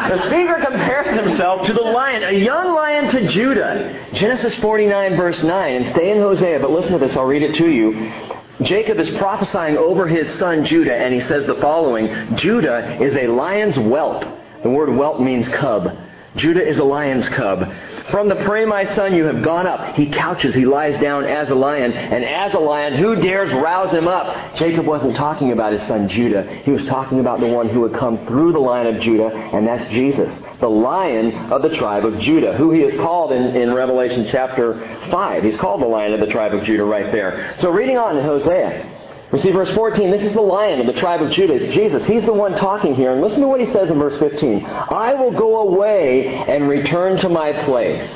The 0.03 0.27
speaker 0.27 0.59
compares 0.61 1.17
himself 1.17 1.65
to 1.65 1.73
the 1.73 1.81
lion, 1.81 2.23
a 2.23 2.33
young 2.33 2.75
lion 2.75 3.09
to 3.11 3.27
Judah. 3.29 4.09
Genesis 4.13 4.53
49, 4.55 5.15
verse 5.15 5.41
9. 5.41 5.75
And 5.75 5.87
stay 5.87 6.11
in 6.11 6.17
Hosea, 6.17 6.59
but 6.59 6.71
listen 6.71 6.91
to 6.91 6.99
this. 6.99 7.15
I'll 7.15 7.23
read 7.23 7.41
it 7.41 7.55
to 7.55 7.69
you. 7.69 8.32
Jacob 8.61 8.99
is 8.99 9.09
prophesying 9.17 9.77
over 9.77 10.07
his 10.07 10.29
son 10.35 10.63
Judah, 10.63 10.95
and 10.95 11.13
he 11.13 11.21
says 11.21 11.45
the 11.45 11.55
following 11.55 12.35
Judah 12.35 13.01
is 13.01 13.15
a 13.15 13.27
lion's 13.27 13.75
whelp. 13.75 14.23
The 14.61 14.69
word 14.69 14.89
whelp 14.89 15.19
means 15.19 15.47
cub. 15.49 15.97
Judah 16.35 16.65
is 16.65 16.77
a 16.77 16.83
lion's 16.83 17.27
cub. 17.29 17.71
From 18.11 18.27
the 18.27 18.35
prey, 18.35 18.65
my 18.65 18.85
son, 18.95 19.15
you 19.15 19.25
have 19.25 19.41
gone 19.41 19.65
up. 19.65 19.95
He 19.95 20.07
couches, 20.07 20.53
he 20.53 20.65
lies 20.65 20.99
down 21.01 21.25
as 21.25 21.49
a 21.49 21.55
lion, 21.55 21.93
and 21.93 22.23
as 22.23 22.53
a 22.53 22.59
lion, 22.59 22.95
who 22.95 23.15
dares 23.15 23.51
rouse 23.53 23.91
him 23.91 24.07
up? 24.07 24.55
Jacob 24.55 24.85
wasn't 24.85 25.15
talking 25.15 25.51
about 25.51 25.71
his 25.71 25.81
son 25.83 26.09
Judah. 26.09 26.43
He 26.63 26.71
was 26.71 26.85
talking 26.85 27.19
about 27.19 27.39
the 27.39 27.47
one 27.47 27.69
who 27.69 27.81
would 27.81 27.93
come 27.93 28.25
through 28.27 28.51
the 28.51 28.59
line 28.59 28.87
of 28.87 29.01
Judah, 29.01 29.27
and 29.27 29.65
that's 29.65 29.85
Jesus, 29.91 30.37
the 30.59 30.69
lion 30.69 31.33
of 31.51 31.61
the 31.61 31.75
tribe 31.77 32.05
of 32.05 32.19
Judah, 32.19 32.57
who 32.57 32.71
he 32.71 32.81
is 32.81 32.99
called 32.99 33.31
in, 33.31 33.55
in 33.55 33.73
Revelation 33.73 34.27
chapter 34.29 34.79
5. 35.09 35.43
He's 35.43 35.59
called 35.59 35.81
the 35.81 35.87
lion 35.87 36.13
of 36.13 36.19
the 36.19 36.27
tribe 36.27 36.53
of 36.53 36.63
Judah 36.65 36.83
right 36.83 37.11
there. 37.11 37.55
So 37.59 37.71
reading 37.71 37.97
on 37.97 38.17
in 38.17 38.23
Hosea. 38.23 38.92
We 39.33 39.39
see 39.39 39.49
verse 39.49 39.73
14, 39.73 40.11
this 40.11 40.21
is 40.21 40.33
the 40.33 40.41
lion 40.41 40.79
of 40.79 40.85
the 40.85 41.01
tribe 41.01 41.23
of 41.23 41.31
Judah. 41.31 41.55
It's 41.55 41.73
Jesus. 41.73 42.05
He's 42.05 42.23
the 42.23 42.31
one 42.31 42.55
talking 42.55 42.93
here. 42.93 43.13
And 43.13 43.19
listen 43.19 43.41
to 43.41 43.47
what 43.47 43.59
he 43.59 43.65
says 43.71 43.89
in 43.89 43.97
verse 43.97 44.17
15. 44.19 44.63
I 44.63 45.15
will 45.15 45.31
go 45.31 45.67
away 45.69 46.27
and 46.27 46.69
return 46.69 47.19
to 47.21 47.29
my 47.29 47.51
place. 47.63 48.07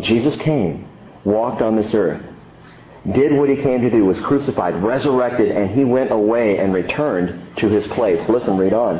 Jesus 0.00 0.36
came, 0.36 0.86
walked 1.24 1.62
on 1.62 1.74
this 1.74 1.94
earth, 1.94 2.22
did 3.10 3.32
what 3.32 3.48
he 3.48 3.56
came 3.56 3.80
to 3.80 3.88
do, 3.88 4.04
was 4.04 4.20
crucified, 4.20 4.74
resurrected, 4.82 5.50
and 5.50 5.70
he 5.70 5.86
went 5.86 6.12
away 6.12 6.58
and 6.58 6.74
returned 6.74 7.56
to 7.56 7.70
his 7.70 7.86
place. 7.86 8.28
Listen, 8.28 8.58
read 8.58 8.74
on. 8.74 8.98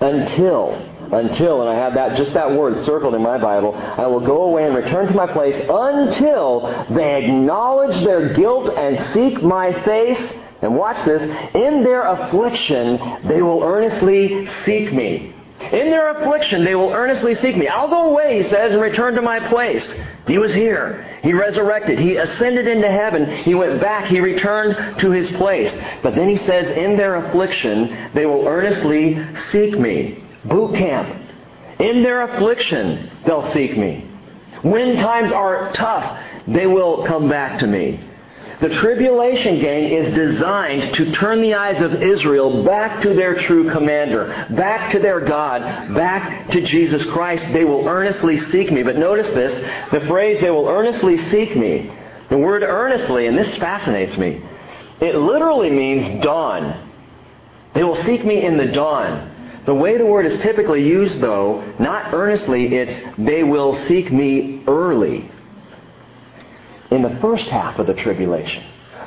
Until, 0.00 0.70
until, 1.12 1.60
and 1.60 1.70
I 1.70 1.74
have 1.74 1.94
that 1.94 2.16
just 2.16 2.34
that 2.34 2.52
word 2.52 2.84
circled 2.84 3.14
in 3.14 3.22
my 3.22 3.38
Bible, 3.38 3.74
I 3.74 4.06
will 4.06 4.20
go 4.20 4.42
away 4.44 4.64
and 4.64 4.74
return 4.74 5.06
to 5.08 5.14
my 5.14 5.26
place 5.26 5.54
until 5.68 6.86
they 6.90 7.24
acknowledge 7.24 8.04
their 8.04 8.32
guilt 8.34 8.76
and 8.76 8.98
seek 9.12 9.42
my 9.42 9.72
face. 9.84 10.34
And 10.62 10.76
watch 10.76 11.04
this, 11.06 11.22
in 11.54 11.82
their 11.82 12.02
affliction 12.02 12.98
they 13.26 13.40
will 13.40 13.62
earnestly 13.62 14.46
seek 14.64 14.92
me. 14.92 15.34
In 15.60 15.90
their 15.90 16.10
affliction, 16.10 16.64
they 16.64 16.74
will 16.74 16.90
earnestly 16.90 17.34
seek 17.34 17.56
me. 17.56 17.68
I'll 17.68 17.88
go 17.88 18.10
away, 18.10 18.42
he 18.42 18.48
says, 18.48 18.72
and 18.72 18.80
return 18.80 19.14
to 19.14 19.22
my 19.22 19.38
place. 19.48 19.94
He 20.26 20.38
was 20.38 20.52
here. 20.54 21.06
He 21.22 21.32
resurrected. 21.32 21.98
He 21.98 22.16
ascended 22.16 22.66
into 22.66 22.90
heaven. 22.90 23.30
He 23.44 23.54
went 23.54 23.80
back. 23.80 24.06
He 24.06 24.20
returned 24.20 24.98
to 24.98 25.10
his 25.10 25.30
place. 25.32 25.72
But 26.02 26.14
then 26.14 26.28
he 26.28 26.38
says, 26.38 26.66
in 26.76 26.96
their 26.96 27.16
affliction, 27.16 28.10
they 28.14 28.26
will 28.26 28.48
earnestly 28.48 29.22
seek 29.50 29.78
me. 29.78 30.24
Boot 30.44 30.74
camp. 30.76 31.28
In 31.78 32.02
their 32.02 32.22
affliction, 32.22 33.10
they'll 33.26 33.50
seek 33.52 33.76
me. 33.76 34.06
When 34.62 34.96
times 34.96 35.32
are 35.32 35.72
tough, 35.72 36.22
they 36.46 36.66
will 36.66 37.06
come 37.06 37.28
back 37.28 37.60
to 37.60 37.66
me. 37.66 38.00
The 38.60 38.68
tribulation 38.68 39.58
gang 39.58 39.84
is 39.84 40.14
designed 40.14 40.94
to 40.96 41.12
turn 41.12 41.40
the 41.40 41.54
eyes 41.54 41.80
of 41.80 42.02
Israel 42.02 42.62
back 42.62 43.00
to 43.00 43.14
their 43.14 43.34
true 43.40 43.70
commander, 43.70 44.46
back 44.50 44.92
to 44.92 44.98
their 44.98 45.20
God, 45.20 45.94
back 45.94 46.50
to 46.50 46.60
Jesus 46.60 47.02
Christ. 47.06 47.50
They 47.54 47.64
will 47.64 47.88
earnestly 47.88 48.36
seek 48.36 48.70
me. 48.70 48.82
But 48.82 48.98
notice 48.98 49.30
this, 49.30 49.54
the 49.90 50.06
phrase, 50.06 50.42
they 50.42 50.50
will 50.50 50.68
earnestly 50.68 51.16
seek 51.16 51.56
me. 51.56 51.90
The 52.28 52.36
word 52.36 52.62
earnestly, 52.62 53.26
and 53.26 53.36
this 53.36 53.56
fascinates 53.56 54.18
me, 54.18 54.42
it 55.00 55.14
literally 55.14 55.70
means 55.70 56.22
dawn. 56.22 56.86
They 57.74 57.82
will 57.82 58.02
seek 58.04 58.26
me 58.26 58.44
in 58.44 58.58
the 58.58 58.66
dawn. 58.66 59.30
The 59.66 59.74
way 59.74 59.98
the 59.98 60.06
word 60.06 60.26
is 60.26 60.40
typically 60.40 60.86
used, 60.86 61.20
though, 61.20 61.62
not 61.78 62.14
earnestly, 62.14 62.74
it's 62.74 63.02
they 63.18 63.42
will 63.42 63.74
seek 63.74 64.10
me 64.10 64.62
early 64.66 65.30
in 66.90 67.02
the 67.02 67.16
first 67.20 67.46
half 67.48 67.78
of 67.78 67.86
the 67.86 67.94
tribulation, 67.94 68.64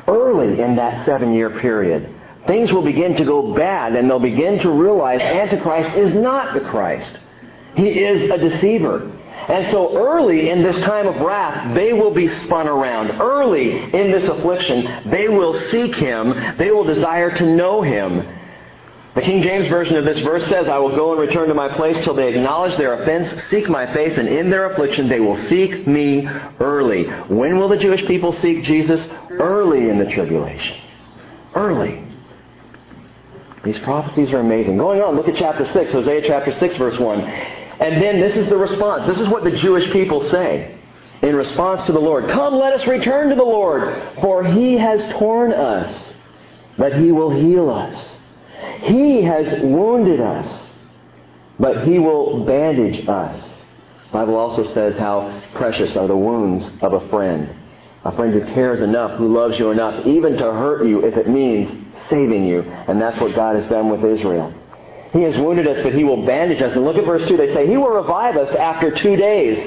early 0.08 0.62
in 0.62 0.76
that 0.78 1.06
seven 1.06 1.34
year 1.34 1.50
period, 1.60 2.10
things 2.48 2.72
will 2.72 2.84
begin 2.84 3.16
to 3.16 3.26
go 3.26 3.54
bad 3.54 3.96
and 3.96 4.10
they'll 4.10 4.20
begin 4.20 4.60
to 4.60 4.70
realize 4.70 5.22
Antichrist 5.22 5.98
is 5.98 6.16
not 6.16 6.54
the 6.54 6.62
Christ. 6.62 7.20
He 7.76 7.90
is 7.90 8.30
a 8.30 8.38
deceiver. 8.38 9.12
And 9.48 9.70
so 9.72 9.98
early 9.98 10.50
in 10.50 10.64
this 10.64 10.80
time 10.82 11.08
of 11.08 11.20
wrath, 11.20 11.76
they 11.76 11.92
will 11.92 12.14
be 12.14 12.30
spun 12.30 12.68
around. 12.68 13.20
Early 13.20 13.78
in 13.94 14.12
this 14.12 14.28
affliction, 14.30 15.10
they 15.10 15.28
will 15.28 15.54
seek 15.70 15.96
Him. 15.96 16.58
They 16.58 16.72
will 16.72 16.86
desire 16.86 17.30
to 17.38 17.56
know 17.56 17.82
Him. 17.82 18.26
The 19.16 19.22
King 19.22 19.44
James 19.44 19.68
Version 19.68 19.96
of 19.96 20.06
this 20.06 20.20
verse 20.20 20.48
says, 20.48 20.68
I 20.68 20.80
will 20.80 20.96
go 20.96 21.12
and 21.12 21.20
return 21.22 21.48
to 21.50 21.54
my 21.54 21.70
place 21.76 22.04
till 22.04 22.16
they 22.16 22.34
acknowledge 22.34 22.78
their 22.78 23.02
offense, 23.02 23.44
seek 23.44 23.70
my 23.70 23.92
face, 23.94 24.18
and 24.18 24.28
in 24.28 24.50
their 24.50 24.66
affliction 24.72 25.08
they 25.08 25.20
will 25.20 25.38
seek 25.48 25.86
me 25.86 26.28
early. 26.60 27.06
When 27.28 27.60
will 27.60 27.68
the 27.68 27.78
Jewish 27.78 28.04
people 28.08 28.32
seek 28.32 28.64
Jesus? 28.64 29.08
Early 29.30 29.90
in 29.90 30.00
the 30.00 30.10
tribulation. 30.10 30.78
Early. 31.54 32.04
These 33.64 33.78
prophecies 33.80 34.32
are 34.34 34.40
amazing. 34.40 34.78
Going 34.78 35.02
on, 35.02 35.16
look 35.16 35.28
at 35.28 35.36
chapter 35.36 35.66
6, 35.66 35.92
Hosea 35.92 36.24
chapter 36.28 36.52
6, 36.52 36.76
verse 36.78 36.98
1. 36.98 37.22
And 37.22 38.02
then 38.02 38.20
this 38.20 38.36
is 38.36 38.50
the 38.50 38.58
response. 38.58 39.06
This 39.06 39.20
is 39.20 39.28
what 39.28 39.44
the 39.44 39.52
Jewish 39.52 39.92
people 39.92 40.28
say 40.30 40.76
in 41.22 41.36
response 41.36 41.84
to 41.84 41.92
the 41.92 42.00
Lord. 42.00 42.30
Come, 42.30 42.56
let 42.56 42.74
us 42.74 42.88
return 42.88 43.30
to 43.30 43.36
the 43.36 43.44
Lord, 43.44 43.96
for 44.22 44.44
he 44.44 44.78
has 44.78 45.08
torn 45.14 45.54
us, 45.54 46.14
but 46.78 46.94
he 46.96 47.12
will 47.12 47.30
heal 47.30 47.70
us. 47.70 48.13
He 48.84 49.22
has 49.24 49.62
wounded 49.62 50.20
us, 50.20 50.70
but 51.60 51.88
He 51.88 52.00
will 52.00 52.46
bandage 52.46 53.08
us. 53.08 53.58
The 54.08 54.14
Bible 54.14 54.36
also 54.36 54.64
says 54.64 54.98
how 54.98 55.42
precious 55.56 55.96
are 55.96 56.08
the 56.08 56.18
wounds 56.18 56.70
of 56.82 56.94
a 56.94 57.08
friend. 57.10 57.50
A 58.06 58.12
friend 58.16 58.34
who 58.34 58.54
cares 58.54 58.82
enough, 58.82 59.18
who 59.18 59.34
loves 59.34 59.58
you 59.58 59.72
enough, 59.72 60.06
even 60.06 60.34
to 60.34 60.44
hurt 60.44 60.86
you 60.86 61.06
if 61.06 61.16
it 61.16 61.30
means 61.30 61.72
saving 62.10 62.46
you. 62.46 62.62
And 62.62 63.02
that's 63.02 63.20
what 63.20 63.34
God 63.34 63.56
has 63.56 63.66
done 63.70 63.90
with 63.90 64.04
Israel. 64.04 64.54
He 65.14 65.22
has 65.22 65.38
wounded 65.38 65.68
us, 65.68 65.82
but 65.84 65.94
He 65.94 66.04
will 66.04 66.26
bandage 66.26 66.62
us. 66.62 66.74
And 66.76 66.84
look 66.84 66.98
at 66.98 67.06
verse 67.06 67.28
2. 67.28 67.38
They 67.38 67.54
say, 67.54 67.68
He 67.68 67.78
will 67.78 67.90
revive 67.90 68.36
us 68.36 68.54
after 68.56 68.92
two 68.92 69.16
days. 69.16 69.58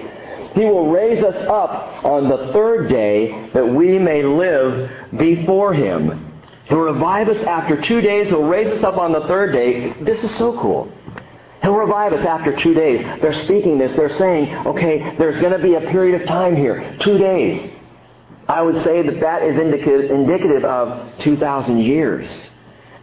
He 0.55 0.65
will 0.65 0.91
raise 0.91 1.23
us 1.23 1.37
up 1.47 2.05
on 2.05 2.29
the 2.29 2.53
third 2.53 2.89
day 2.89 3.51
that 3.53 3.67
we 3.67 3.99
may 3.99 4.23
live 4.23 4.91
before 5.17 5.73
Him. 5.73 6.26
He'll 6.69 6.79
revive 6.79 7.29
us 7.29 7.43
after 7.43 7.81
two 7.81 8.01
days. 8.01 8.29
He'll 8.29 8.43
raise 8.43 8.69
us 8.69 8.83
up 8.83 8.99
on 8.99 9.13
the 9.13 9.21
third 9.23 9.53
day. 9.53 9.93
This 10.03 10.23
is 10.25 10.35
so 10.37 10.59
cool. 10.61 10.91
He'll 11.63 11.77
revive 11.77 12.13
us 12.13 12.25
after 12.27 12.57
two 12.57 12.75
days. 12.75 13.05
They're 13.21 13.45
speaking 13.45 13.79
this. 13.79 13.95
They're 13.97 14.09
saying, 14.09 14.55
okay, 14.67 15.17
there's 15.17 15.41
going 15.41 15.53
to 15.53 15.59
be 15.59 15.75
a 15.75 15.81
period 15.81 16.21
of 16.21 16.29
time 16.29 16.57
here. 16.57 16.97
Two 17.01 17.19
days. 17.19 17.73
I 18.49 18.63
would 18.63 18.83
say 18.85 19.03
that 19.03 19.21
that 19.21 19.43
is 19.43 19.59
indicative 19.59 20.65
of 20.65 21.19
2,000 21.21 21.79
years. 21.79 22.51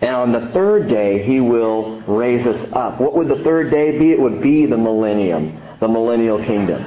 And 0.02 0.16
on 0.16 0.32
the 0.34 0.52
third 0.52 0.90
day, 0.90 1.24
He 1.24 1.40
will 1.40 2.02
raise 2.02 2.46
us 2.46 2.72
up. 2.74 3.00
What 3.00 3.16
would 3.16 3.30
the 3.30 3.44
third 3.44 3.72
day 3.72 3.98
be? 3.98 4.12
It 4.12 4.20
would 4.20 4.42
be 4.42 4.66
the 4.66 4.78
millennium, 4.78 5.62
the 5.80 5.88
millennial 5.88 6.44
kingdom. 6.44 6.84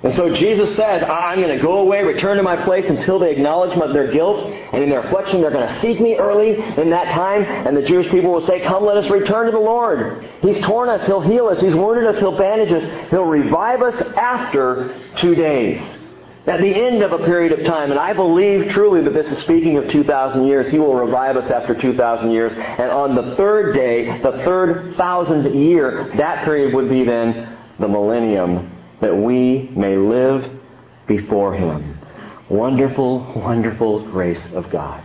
And 0.00 0.14
so 0.14 0.32
Jesus 0.32 0.76
says, 0.76 1.02
I'm 1.02 1.40
going 1.40 1.56
to 1.56 1.62
go 1.62 1.80
away, 1.80 2.04
return 2.04 2.36
to 2.36 2.42
my 2.42 2.62
place 2.64 2.88
until 2.88 3.18
they 3.18 3.32
acknowledge 3.32 3.76
their 3.92 4.12
guilt. 4.12 4.46
And 4.72 4.84
in 4.84 4.90
their 4.90 5.00
affliction, 5.00 5.40
they're 5.40 5.50
going 5.50 5.66
to 5.66 5.80
seek 5.80 6.00
me 6.00 6.14
early 6.14 6.50
in 6.52 6.90
that 6.90 7.06
time. 7.14 7.42
And 7.42 7.76
the 7.76 7.82
Jewish 7.82 8.08
people 8.08 8.30
will 8.30 8.46
say, 8.46 8.60
Come, 8.60 8.84
let 8.84 8.96
us 8.96 9.10
return 9.10 9.46
to 9.46 9.52
the 9.52 9.58
Lord. 9.58 10.24
He's 10.40 10.60
torn 10.60 10.88
us. 10.88 11.04
He'll 11.06 11.20
heal 11.20 11.48
us. 11.48 11.60
He's 11.60 11.74
wounded 11.74 12.06
us. 12.06 12.16
He'll 12.20 12.38
bandage 12.38 12.70
us. 12.70 13.10
He'll 13.10 13.24
revive 13.24 13.82
us 13.82 14.00
after 14.16 14.96
two 15.18 15.34
days. 15.34 15.82
At 16.46 16.60
the 16.60 16.74
end 16.74 17.02
of 17.02 17.12
a 17.12 17.18
period 17.24 17.58
of 17.58 17.66
time. 17.66 17.90
And 17.90 17.98
I 17.98 18.12
believe 18.12 18.70
truly 18.70 19.02
that 19.02 19.12
this 19.12 19.30
is 19.32 19.38
speaking 19.40 19.78
of 19.78 19.90
2,000 19.90 20.46
years. 20.46 20.70
He 20.70 20.78
will 20.78 20.94
revive 20.94 21.36
us 21.36 21.50
after 21.50 21.74
2,000 21.74 22.30
years. 22.30 22.52
And 22.56 22.90
on 22.92 23.16
the 23.16 23.34
third 23.34 23.74
day, 23.74 24.22
the 24.22 24.44
third 24.44 24.94
thousand 24.96 25.52
year, 25.60 26.12
that 26.16 26.44
period 26.44 26.72
would 26.72 26.88
be 26.88 27.02
then 27.02 27.58
the 27.80 27.88
millennium 27.88 28.77
that 29.00 29.16
we 29.16 29.70
may 29.74 29.96
live 29.96 30.50
before 31.06 31.54
Him. 31.54 31.98
Wonderful, 32.48 33.32
wonderful 33.34 34.10
grace 34.10 34.52
of 34.52 34.70
God. 34.70 35.04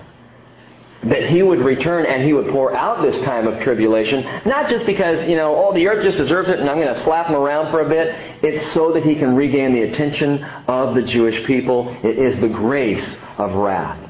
That 1.04 1.30
He 1.30 1.44
would 1.44 1.60
return 1.60 2.06
and 2.06 2.24
He 2.24 2.34
would 2.34 2.50
pour 2.50 2.74
out 2.74 3.02
this 3.04 3.22
time 3.26 3.48
of 3.48 3.62
tribulation, 3.62 4.24
not 4.46 4.70
just 4.70 4.86
because, 4.86 5.28
you 5.28 5.36
know, 5.36 5.56
oh, 5.56 5.74
the 5.74 5.88
earth 5.88 6.04
just 6.04 6.18
deserves 6.18 6.50
it 6.50 6.60
and 6.60 6.70
I'm 6.70 6.80
going 6.80 6.94
to 6.94 7.02
slap 7.02 7.28
Him 7.28 7.36
around 7.36 7.72
for 7.72 7.82
a 7.82 7.90
bit. 7.90 8.16
It's 8.44 8.74
so 8.74 8.94
that 8.94 9.04
He 9.04 9.16
can 9.16 9.36
regain 9.36 9.74
the 9.74 9.84
attention 9.84 10.44
of 10.68 10.96
the 10.96 11.02
Jewish 11.02 11.46
people. 11.46 11.90
It 12.04 12.18
is 12.18 12.40
the 12.40 12.50
grace 12.50 13.18
of 13.38 13.54
wrath. 13.54 14.03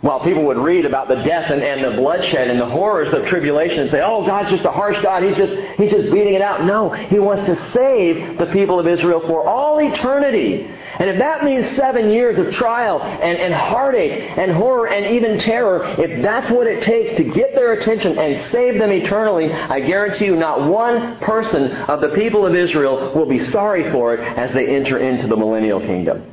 While 0.00 0.20
people 0.20 0.44
would 0.44 0.58
read 0.58 0.86
about 0.86 1.08
the 1.08 1.16
death 1.16 1.50
and, 1.50 1.60
and 1.60 1.82
the 1.82 2.00
bloodshed 2.00 2.48
and 2.48 2.60
the 2.60 2.68
horrors 2.68 3.12
of 3.12 3.26
tribulation 3.26 3.80
and 3.80 3.90
say, 3.90 4.00
oh, 4.00 4.24
God's 4.24 4.48
just 4.48 4.64
a 4.64 4.70
harsh 4.70 5.00
God. 5.02 5.24
He's 5.24 5.36
just, 5.36 5.52
he's 5.76 5.90
just 5.90 6.12
beating 6.12 6.34
it 6.34 6.40
out. 6.40 6.64
No, 6.64 6.90
He 6.90 7.18
wants 7.18 7.42
to 7.44 7.56
save 7.72 8.38
the 8.38 8.46
people 8.46 8.78
of 8.78 8.86
Israel 8.86 9.20
for 9.26 9.44
all 9.44 9.80
eternity. 9.80 10.70
And 11.00 11.10
if 11.10 11.18
that 11.18 11.42
means 11.42 11.68
seven 11.70 12.10
years 12.10 12.38
of 12.38 12.54
trial 12.54 13.02
and, 13.02 13.38
and 13.38 13.52
heartache 13.52 14.38
and 14.38 14.52
horror 14.52 14.86
and 14.86 15.04
even 15.04 15.40
terror, 15.40 15.84
if 15.98 16.22
that's 16.22 16.48
what 16.48 16.68
it 16.68 16.84
takes 16.84 17.16
to 17.16 17.24
get 17.24 17.56
their 17.56 17.72
attention 17.72 18.18
and 18.18 18.40
save 18.52 18.78
them 18.78 18.92
eternally, 18.92 19.52
I 19.52 19.80
guarantee 19.80 20.26
you 20.26 20.36
not 20.36 20.62
one 20.62 21.18
person 21.18 21.72
of 21.72 22.00
the 22.00 22.10
people 22.10 22.46
of 22.46 22.54
Israel 22.54 23.14
will 23.16 23.26
be 23.26 23.40
sorry 23.50 23.90
for 23.90 24.14
it 24.14 24.20
as 24.20 24.52
they 24.52 24.76
enter 24.76 24.98
into 24.98 25.26
the 25.26 25.36
millennial 25.36 25.80
kingdom. 25.80 26.24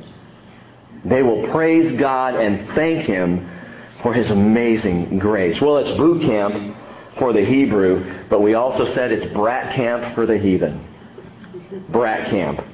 They 1.04 1.22
will 1.22 1.48
praise 1.48 1.98
God 1.98 2.36
and 2.36 2.68
thank 2.70 3.04
Him 3.04 3.48
for 4.06 4.14
his 4.14 4.30
amazing 4.30 5.18
grace. 5.18 5.60
Well, 5.60 5.78
it's 5.78 5.98
boot 5.98 6.22
camp 6.22 6.76
for 7.18 7.32
the 7.32 7.44
Hebrew, 7.44 8.24
but 8.28 8.40
we 8.40 8.54
also 8.54 8.84
said 8.94 9.10
it's 9.10 9.32
brat 9.34 9.74
camp 9.74 10.14
for 10.14 10.26
the 10.26 10.38
heathen. 10.38 10.86
Brat 11.88 12.30
camp. 12.30 12.64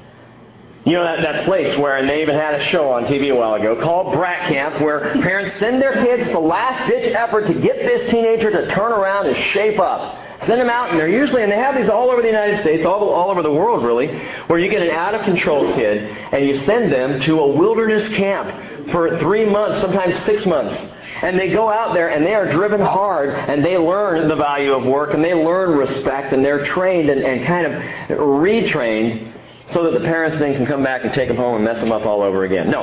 You 0.85 0.92
know 0.92 1.05
that, 1.05 1.23
that 1.23 1.45
place 1.47 1.79
where, 1.79 1.97
and 1.97 2.07
they 2.07 2.21
even 2.21 2.35
had 2.35 2.61
a 2.61 2.66
show 2.66 2.90
on 2.90 3.05
TV 3.05 3.33
a 3.33 3.35
while 3.35 3.55
ago 3.55 3.81
called 3.83 4.12
Brat 4.12 4.47
Camp, 4.49 4.83
where 4.83 5.11
parents 5.23 5.55
send 5.55 5.81
their 5.81 5.95
kids 6.05 6.29
the 6.29 6.38
last 6.38 6.87
ditch 6.90 7.14
effort 7.14 7.47
to 7.47 7.55
get 7.55 7.79
this 7.79 8.11
teenager 8.11 8.51
to 8.51 8.66
turn 8.75 8.92
around 8.92 9.27
and 9.29 9.37
shape 9.55 9.81
up. 9.81 10.18
Send 10.45 10.61
them 10.61 10.68
out, 10.68 10.90
and 10.90 11.01
they're 11.01 11.09
usually, 11.09 11.42
and 11.42 11.51
they 11.51 11.57
have 11.57 11.77
these 11.77 11.88
all 11.88 12.11
over 12.11 12.21
the 12.21 12.29
United 12.29 12.61
States, 12.61 12.85
all, 12.85 13.09
all 13.09 13.31
over 13.31 13.40
the 13.40 13.51
world 13.51 13.87
really, 13.87 14.09
where 14.49 14.59
you 14.59 14.71
get 14.71 14.83
an 14.83 14.90
out 14.90 15.14
of 15.14 15.23
control 15.23 15.73
kid 15.77 16.14
and 16.31 16.47
you 16.47 16.62
send 16.66 16.92
them 16.92 17.23
to 17.23 17.40
a 17.40 17.47
wilderness 17.57 18.07
camp 18.09 18.90
for 18.90 19.18
three 19.21 19.49
months, 19.49 19.81
sometimes 19.81 20.23
six 20.25 20.45
months. 20.45 20.77
And 21.22 21.38
they 21.38 21.50
go 21.50 21.70
out 21.70 21.94
there 21.94 22.08
and 22.08 22.26
they 22.26 22.35
are 22.35 22.50
driven 22.50 22.80
hard 22.80 23.30
and 23.30 23.64
they 23.64 23.78
learn 23.78 24.28
the 24.28 24.35
value 24.35 24.72
of 24.72 24.85
work 24.85 25.14
and 25.14 25.24
they 25.24 25.35
learn 25.35 25.78
respect 25.78 26.32
and 26.32 26.44
they're 26.44 26.64
trained 26.64 27.11
and, 27.11 27.22
and 27.22 27.44
kind 27.44 27.64
of 27.64 28.18
retrained 28.18 29.32
so 29.70 29.85
that 29.85 29.98
the 29.98 30.04
parents 30.04 30.37
then 30.38 30.54
can 30.54 30.66
come 30.66 30.82
back 30.82 31.04
and 31.04 31.14
take 31.14 31.28
them 31.28 31.37
home 31.37 31.54
and 31.54 31.64
mess 31.64 31.78
them 31.78 31.92
up 31.92 32.04
all 32.04 32.22
over 32.22 32.42
again. 32.44 32.68
No. 32.70 32.82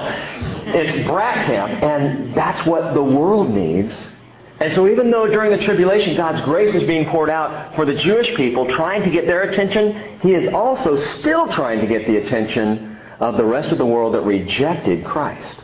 It's 0.68 1.06
brat 1.06 1.46
camp 1.48 1.84
and 1.84 2.34
that's 2.34 2.66
what 2.66 2.94
the 2.94 3.04
world 3.04 3.50
needs. 3.50 4.10
And 4.62 4.74
so 4.74 4.88
even 4.88 5.12
though 5.12 5.28
during 5.28 5.58
the 5.58 5.66
tribulation 5.66 6.16
God's 6.16 6.42
grace 6.46 6.74
is 6.74 6.84
being 6.84 7.10
poured 7.10 7.30
out 7.30 7.76
for 7.76 7.84
the 7.84 7.96
Jewish 7.96 8.34
people 8.38 8.70
trying 8.70 9.04
to 9.04 9.10
get 9.10 9.26
their 9.26 9.44
attention, 9.44 10.20
He 10.22 10.34
is 10.34 10.54
also 10.54 10.96
still 10.96 11.52
trying 11.52 11.82
to 11.82 11.88
get 11.88 12.08
the 12.08 12.18
attention 12.18 12.98
of 13.20 13.36
the 13.36 13.44
rest 13.44 13.74
of 13.74 13.78
the 13.78 13.86
world 13.86 14.14
that 14.14 14.22
rejected 14.22 15.04
Christ 15.04 15.60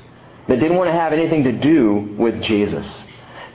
that 0.48 0.60
didn't 0.60 0.78
want 0.78 0.90
to 0.90 0.94
have 0.94 1.14
anything 1.14 1.44
to 1.46 1.52
do 1.52 2.16
with 2.18 2.42
Jesus. 2.42 3.04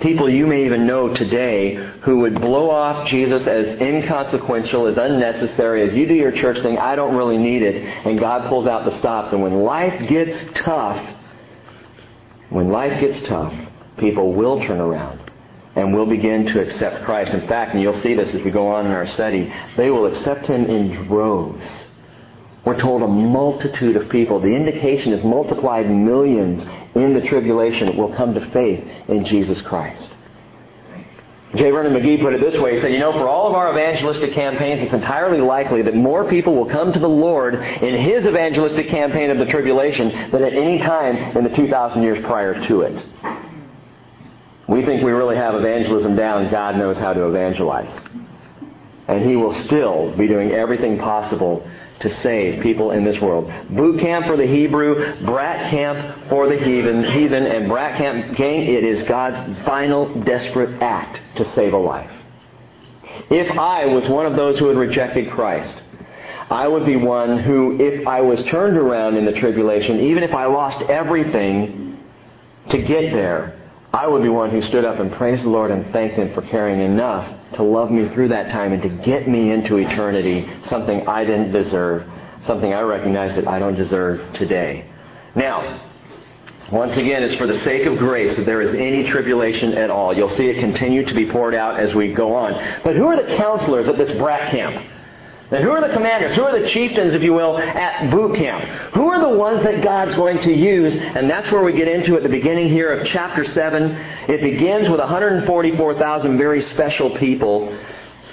People 0.01 0.31
you 0.31 0.47
may 0.47 0.65
even 0.65 0.87
know 0.87 1.13
today 1.13 1.75
who 2.03 2.21
would 2.21 2.41
blow 2.41 2.71
off 2.71 3.07
Jesus 3.07 3.47
as 3.47 3.79
inconsequential, 3.81 4.87
as 4.87 4.97
unnecessary, 4.97 5.87
as 5.87 5.95
you 5.95 6.07
do 6.07 6.15
your 6.15 6.33
church 6.33 6.61
thing, 6.63 6.79
I 6.79 6.97
don't 6.97 7.15
really 7.15 7.37
need 7.37 7.63
it, 7.63 7.85
and 8.07 8.19
God 8.19 8.49
pulls 8.49 8.67
out 8.67 8.87
the 8.87 8.99
stops. 8.99 9.33
And 9.33 9.43
when 9.43 9.61
life 9.61 10.09
gets 10.09 10.43
tough, 10.55 11.17
when 12.49 12.71
life 12.71 12.99
gets 12.99 13.21
tough, 13.29 13.55
people 13.99 14.33
will 14.33 14.65
turn 14.67 14.81
around 14.81 15.21
and 15.77 15.95
will 15.95 16.07
begin 16.07 16.47
to 16.47 16.61
accept 16.63 17.05
Christ. 17.05 17.33
In 17.33 17.47
fact, 17.47 17.75
and 17.75 17.83
you'll 17.83 18.01
see 18.01 18.15
this 18.15 18.35
as 18.35 18.43
we 18.43 18.51
go 18.51 18.69
on 18.69 18.87
in 18.87 18.93
our 18.93 19.07
study, 19.07 19.53
they 19.77 19.91
will 19.91 20.07
accept 20.07 20.47
Him 20.47 20.65
in 20.65 21.07
droves. 21.07 21.67
We're 22.65 22.79
told 22.79 23.03
a 23.03 23.09
multitude 23.09 23.97
of 23.97 24.09
people. 24.09 24.41
The 24.41 24.55
indication 24.55 25.13
is 25.13 25.25
multiplied 25.25 25.91
millions 25.91 26.67
in 26.95 27.15
the 27.15 27.21
tribulation 27.23 27.97
will 27.97 28.15
come 28.15 28.35
to 28.35 28.51
faith 28.51 28.85
in 29.09 29.25
Jesus 29.25 29.61
Christ. 29.63 30.11
J. 31.55 31.69
Vernon 31.73 31.93
McGee 31.93 32.21
put 32.21 32.33
it 32.33 32.41
this 32.41 32.61
way. 32.61 32.77
He 32.77 32.81
said, 32.81 32.93
You 32.93 33.01
know, 33.01 33.13
for 33.13 33.29
all 33.29 33.49
of 33.49 33.55
our 33.55 33.73
evangelistic 33.73 34.35
campaigns, 34.35 34.83
it's 34.83 34.93
entirely 34.93 35.41
likely 35.41 35.83
that 35.83 35.97
more 35.97 36.29
people 36.29 36.55
will 36.55 36.71
come 36.71 36.93
to 36.93 36.99
the 37.01 37.09
Lord 37.09 37.55
in 37.55 38.03
His 38.03 38.25
evangelistic 38.25 38.89
campaign 38.89 39.31
of 39.31 39.39
the 39.39 39.47
tribulation 39.47 40.31
than 40.31 40.45
at 40.45 40.53
any 40.53 40.79
time 40.79 41.37
in 41.37 41.43
the 41.43 41.51
2,000 41.51 42.03
years 42.03 42.25
prior 42.25 42.65
to 42.69 42.83
it. 42.83 43.05
We 44.69 44.85
think 44.85 45.03
we 45.03 45.11
really 45.11 45.35
have 45.35 45.57
evangelism 45.57 46.15
down. 46.15 46.53
God 46.53 46.77
knows 46.77 46.97
how 46.99 47.13
to 47.13 47.27
evangelize. 47.27 48.01
And 49.09 49.29
He 49.29 49.35
will 49.35 49.53
still 49.65 50.17
be 50.17 50.29
doing 50.29 50.53
everything 50.53 50.99
possible 50.99 51.69
to 52.01 52.09
save 52.09 52.63
people 52.63 52.93
in 52.93 53.05
this 53.05 53.21
world. 53.21 53.53
Boot 53.71 54.01
camp 54.01 54.27
for 54.27 54.37
the 54.37 54.47
Hebrew, 54.47 55.23
brat 55.25 55.71
camp 55.71 56.29
for 56.29 56.49
the 56.49 56.59
heathen, 56.59 57.05
heathen 57.05 57.47
and 57.47 57.69
brat 57.69 57.99
camp 57.99 58.37
gang, 58.37 58.63
it 58.63 58.85
is 58.85 59.03
God's 59.03 59.65
final 59.65 60.23
desperate 60.23 60.83
act 60.83 61.21
to 61.37 61.45
save 61.53 61.75
a 61.75 61.79
life. 61.79 62.11
If 63.29 63.51
I 63.51 63.87
was 63.87 64.09
one 64.09 64.27
of 64.27 64.35
those 64.35 64.59
who 64.59 64.69
had 64.69 64.79
rejected 64.79 65.31
Christ, 65.31 65.81
I 66.51 66.67
would 66.67 66.87
be 66.87 66.97
one 66.97 67.39
who, 67.39 67.79
if 67.79 68.07
I 68.07 68.23
was 68.23 68.43
turned 68.47 68.77
around 68.77 69.17
in 69.17 69.25
the 69.25 69.33
tribulation, 69.33 70.01
even 70.01 70.23
if 70.23 70.35
I 70.35 70.47
lost 70.47 70.83
everything 70.83 71.99
to 72.71 72.83
get 72.83 73.13
there, 73.13 73.57
I 73.93 74.07
would 74.07 74.23
be 74.23 74.29
one 74.29 74.51
who 74.51 74.63
stood 74.63 74.85
up 74.85 74.99
and 75.01 75.13
praised 75.13 75.45
the 75.45 75.49
Lord 75.49 75.71
and 75.71 75.93
thanked 75.93 76.17
Him 76.17 76.33
for 76.33 76.43
caring 76.43 76.81
enough 76.81 77.40
to 77.55 77.63
love 77.63 77.91
me 77.91 78.09
through 78.11 78.29
that 78.29 78.51
time 78.51 78.73
and 78.73 78.83
to 78.83 78.89
get 78.89 79.29
me 79.29 79.51
into 79.51 79.77
eternity, 79.77 80.49
something 80.65 81.07
I 81.07 81.25
didn't 81.25 81.53
deserve, 81.53 82.07
something 82.45 82.73
I 82.73 82.81
recognize 82.81 83.35
that 83.37 83.49
I 83.49 83.59
don't 83.59 83.77
deserve 83.77 84.33
today. 84.33 84.87
Now, 85.35 85.87
once 86.71 86.97
again, 86.97 87.25
it's 87.25 87.35
for 87.35 87.49
the 87.49 87.59
sake 87.61 87.87
of 87.87 87.99
grace 87.99 88.37
that 88.37 88.47
there 88.47 88.63
is 88.63 88.75
any 88.75 89.05
tribulation 89.05 89.75
at 89.75 89.91
all. 89.91 90.17
You'll 90.17 90.29
see 90.31 90.47
it 90.47 90.61
continue 90.61 91.05
to 91.05 91.15
be 91.15 91.29
poured 91.29 91.55
out 91.55 91.81
as 91.81 91.95
we 91.95 92.13
go 92.13 92.35
on. 92.35 92.53
But 92.85 92.95
who 92.95 93.07
are 93.07 93.21
the 93.21 93.37
counselors 93.37 93.89
at 93.89 93.97
this 93.97 94.17
brat 94.17 94.51
camp? 94.51 94.87
And 95.51 95.65
who 95.65 95.71
are 95.71 95.87
the 95.87 95.93
commanders? 95.93 96.37
Who 96.37 96.43
are 96.45 96.61
the 96.61 96.71
chieftains, 96.71 97.13
if 97.13 97.25
you 97.25 97.33
will, 97.33 97.59
at 97.59 98.09
boot 98.11 98.37
camp? 98.37 98.65
Who 98.95 99.09
are 99.09 99.21
the 99.21 99.37
ones 99.37 99.65
that 99.65 99.83
God's 99.83 100.15
going 100.15 100.39
to 100.43 100.53
use? 100.53 100.97
And 100.97 101.29
that's 101.29 101.51
where 101.51 101.65
we 101.65 101.73
get 101.73 101.89
into 101.89 102.17
at 102.17 102.23
the 102.23 102.29
beginning 102.29 102.69
here 102.69 102.93
of 102.93 103.05
chapter 103.05 103.45
7. 103.45 103.91
It 104.29 104.43
begins 104.43 104.89
with 104.89 105.01
144,000 105.01 106.39
very 106.39 106.61
special 106.61 107.17
people. 107.19 107.77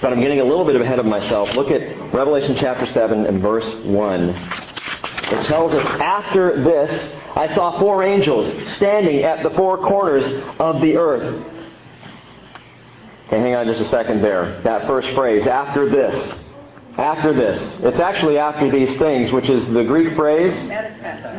But 0.00 0.12
I'm 0.12 0.20
getting 0.20 0.38
a 0.38 0.44
little 0.44 0.64
bit 0.64 0.80
ahead 0.80 1.00
of 1.00 1.06
myself. 1.06 1.52
Look 1.54 1.72
at 1.72 2.14
Revelation 2.14 2.56
chapter 2.56 2.86
7 2.86 3.26
and 3.26 3.42
verse 3.42 3.68
1. 3.84 4.28
It 4.28 5.44
tells 5.46 5.74
us, 5.74 5.84
after 6.00 6.62
this, 6.62 7.14
I 7.34 7.52
saw 7.52 7.80
four 7.80 8.04
angels 8.04 8.46
standing 8.74 9.24
at 9.24 9.42
the 9.42 9.50
four 9.56 9.78
corners 9.78 10.24
of 10.60 10.80
the 10.80 10.96
earth. 10.96 11.44
Okay, 13.26 13.40
hang 13.40 13.56
on 13.56 13.66
just 13.66 13.80
a 13.80 13.88
second 13.88 14.22
there. 14.22 14.62
That 14.62 14.86
first 14.86 15.10
phrase, 15.14 15.48
after 15.48 15.88
this. 15.88 16.44
After 16.98 17.32
this. 17.32 17.60
It's 17.84 18.00
actually 18.00 18.38
after 18.38 18.72
these 18.72 18.98
things, 18.98 19.30
which 19.30 19.48
is 19.48 19.68
the 19.68 19.84
Greek 19.84 20.16
phrase 20.16 20.52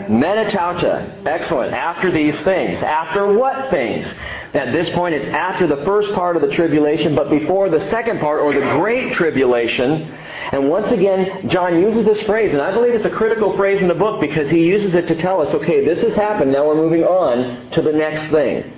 metatauta. 0.09 1.25
Excellent. 1.25 1.73
After 1.73 2.09
these 2.11 2.39
things. 2.41 2.81
After 2.81 3.33
what 3.33 3.69
things? 3.69 4.07
At 4.53 4.71
this 4.71 4.89
point, 4.91 5.15
it's 5.15 5.27
after 5.27 5.67
the 5.67 5.83
first 5.83 6.13
part 6.13 6.37
of 6.37 6.41
the 6.41 6.55
tribulation, 6.55 7.13
but 7.13 7.29
before 7.29 7.69
the 7.69 7.81
second 7.91 8.21
part, 8.21 8.39
or 8.39 8.53
the 8.53 8.77
great 8.79 9.13
tribulation. 9.13 10.09
And 10.53 10.69
once 10.69 10.89
again, 10.91 11.49
John 11.49 11.79
uses 11.79 12.05
this 12.05 12.21
phrase, 12.23 12.53
and 12.53 12.61
I 12.61 12.71
believe 12.71 12.93
it's 12.93 13.05
a 13.05 13.11
critical 13.11 13.55
phrase 13.57 13.81
in 13.81 13.89
the 13.89 13.93
book 13.93 14.21
because 14.21 14.49
he 14.49 14.65
uses 14.65 14.95
it 14.95 15.07
to 15.09 15.15
tell 15.15 15.41
us, 15.41 15.53
okay, 15.53 15.83
this 15.85 16.01
has 16.01 16.15
happened, 16.15 16.53
now 16.53 16.65
we're 16.67 16.75
moving 16.75 17.03
on 17.03 17.69
to 17.71 17.81
the 17.81 17.91
next 17.91 18.31
thing. 18.31 18.73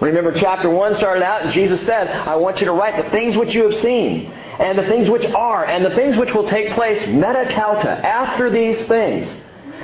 Remember, 0.00 0.38
chapter 0.38 0.68
1 0.68 0.96
started 0.96 1.22
out, 1.22 1.42
and 1.42 1.52
Jesus 1.52 1.80
said, 1.86 2.08
I 2.08 2.36
want 2.36 2.60
you 2.60 2.66
to 2.66 2.72
write 2.72 3.02
the 3.02 3.10
things 3.10 3.36
which 3.36 3.54
you 3.54 3.70
have 3.70 3.80
seen, 3.80 4.30
and 4.58 4.78
the 4.78 4.86
things 4.86 5.08
which 5.08 5.24
are, 5.32 5.64
and 5.64 5.84
the 5.84 5.94
things 5.94 6.16
which 6.16 6.32
will 6.32 6.48
take 6.48 6.72
place, 6.72 7.02
metatauta, 7.04 8.02
after 8.02 8.50
these 8.50 8.86
things. 8.86 9.28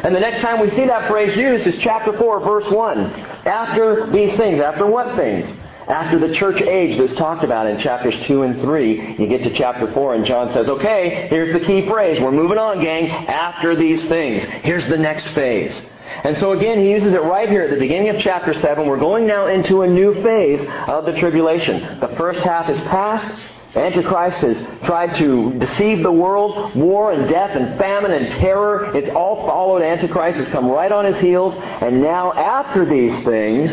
And 0.02 0.14
the 0.14 0.20
next 0.20 0.42
time 0.42 0.60
we 0.60 0.70
see 0.70 0.86
that 0.86 1.08
phrase 1.08 1.36
used 1.36 1.66
is 1.66 1.76
chapter 1.78 2.16
4, 2.16 2.40
verse 2.40 2.70
1. 2.70 2.98
After 2.98 4.10
these 4.10 4.34
things. 4.36 4.60
After 4.60 4.86
what 4.86 5.14
things? 5.16 5.48
After 5.86 6.18
the 6.18 6.34
church 6.34 6.60
age 6.62 6.98
that's 6.98 7.14
talked 7.18 7.44
about 7.44 7.66
in 7.66 7.78
chapters 7.78 8.14
2 8.26 8.42
and 8.42 8.60
3, 8.60 9.16
you 9.18 9.26
get 9.26 9.42
to 9.42 9.52
chapter 9.52 9.92
4 9.92 10.14
and 10.14 10.24
John 10.24 10.52
says, 10.52 10.68
okay, 10.68 11.28
here's 11.28 11.52
the 11.52 11.64
key 11.66 11.86
phrase. 11.88 12.20
We're 12.20 12.32
moving 12.32 12.58
on, 12.58 12.80
gang. 12.80 13.08
After 13.10 13.76
these 13.76 14.04
things. 14.06 14.44
Here's 14.44 14.86
the 14.88 14.96
next 14.96 15.26
phase. 15.28 15.82
And 16.24 16.36
so 16.36 16.52
again, 16.52 16.78
he 16.78 16.90
uses 16.90 17.12
it 17.12 17.22
right 17.22 17.48
here 17.48 17.62
at 17.62 17.70
the 17.70 17.78
beginning 17.78 18.10
of 18.10 18.20
chapter 18.20 18.54
7. 18.54 18.86
We're 18.86 18.98
going 18.98 19.26
now 19.26 19.46
into 19.46 19.82
a 19.82 19.86
new 19.86 20.22
phase 20.22 20.60
of 20.88 21.04
the 21.04 21.12
tribulation. 21.18 22.00
The 22.00 22.14
first 22.16 22.40
half 22.40 22.68
is 22.68 22.80
past. 22.82 23.26
Antichrist 23.74 24.36
has 24.38 24.84
tried 24.84 25.16
to 25.16 25.58
deceive 25.58 26.02
the 26.02 26.12
world. 26.12 26.74
War 26.76 27.12
and 27.12 27.28
death 27.28 27.56
and 27.56 27.78
famine 27.78 28.10
and 28.10 28.32
terror. 28.32 28.94
It's 28.94 29.14
all 29.14 29.46
followed. 29.46 29.82
Antichrist 29.82 30.38
has 30.38 30.48
come 30.48 30.68
right 30.68 30.92
on 30.92 31.06
his 31.06 31.18
heels. 31.18 31.54
And 31.56 32.02
now 32.02 32.32
after 32.32 32.84
these 32.84 33.24
things, 33.24 33.72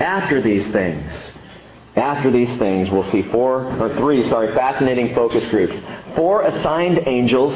after 0.00 0.40
these 0.40 0.66
things, 0.68 1.32
after 1.94 2.30
these 2.30 2.58
things, 2.58 2.90
we'll 2.90 3.10
see 3.10 3.22
four, 3.22 3.66
or 3.78 3.94
three, 3.96 4.26
sorry, 4.30 4.54
fascinating 4.54 5.14
focus 5.14 5.46
groups. 5.50 5.76
Four 6.14 6.42
assigned 6.42 7.06
angels, 7.06 7.52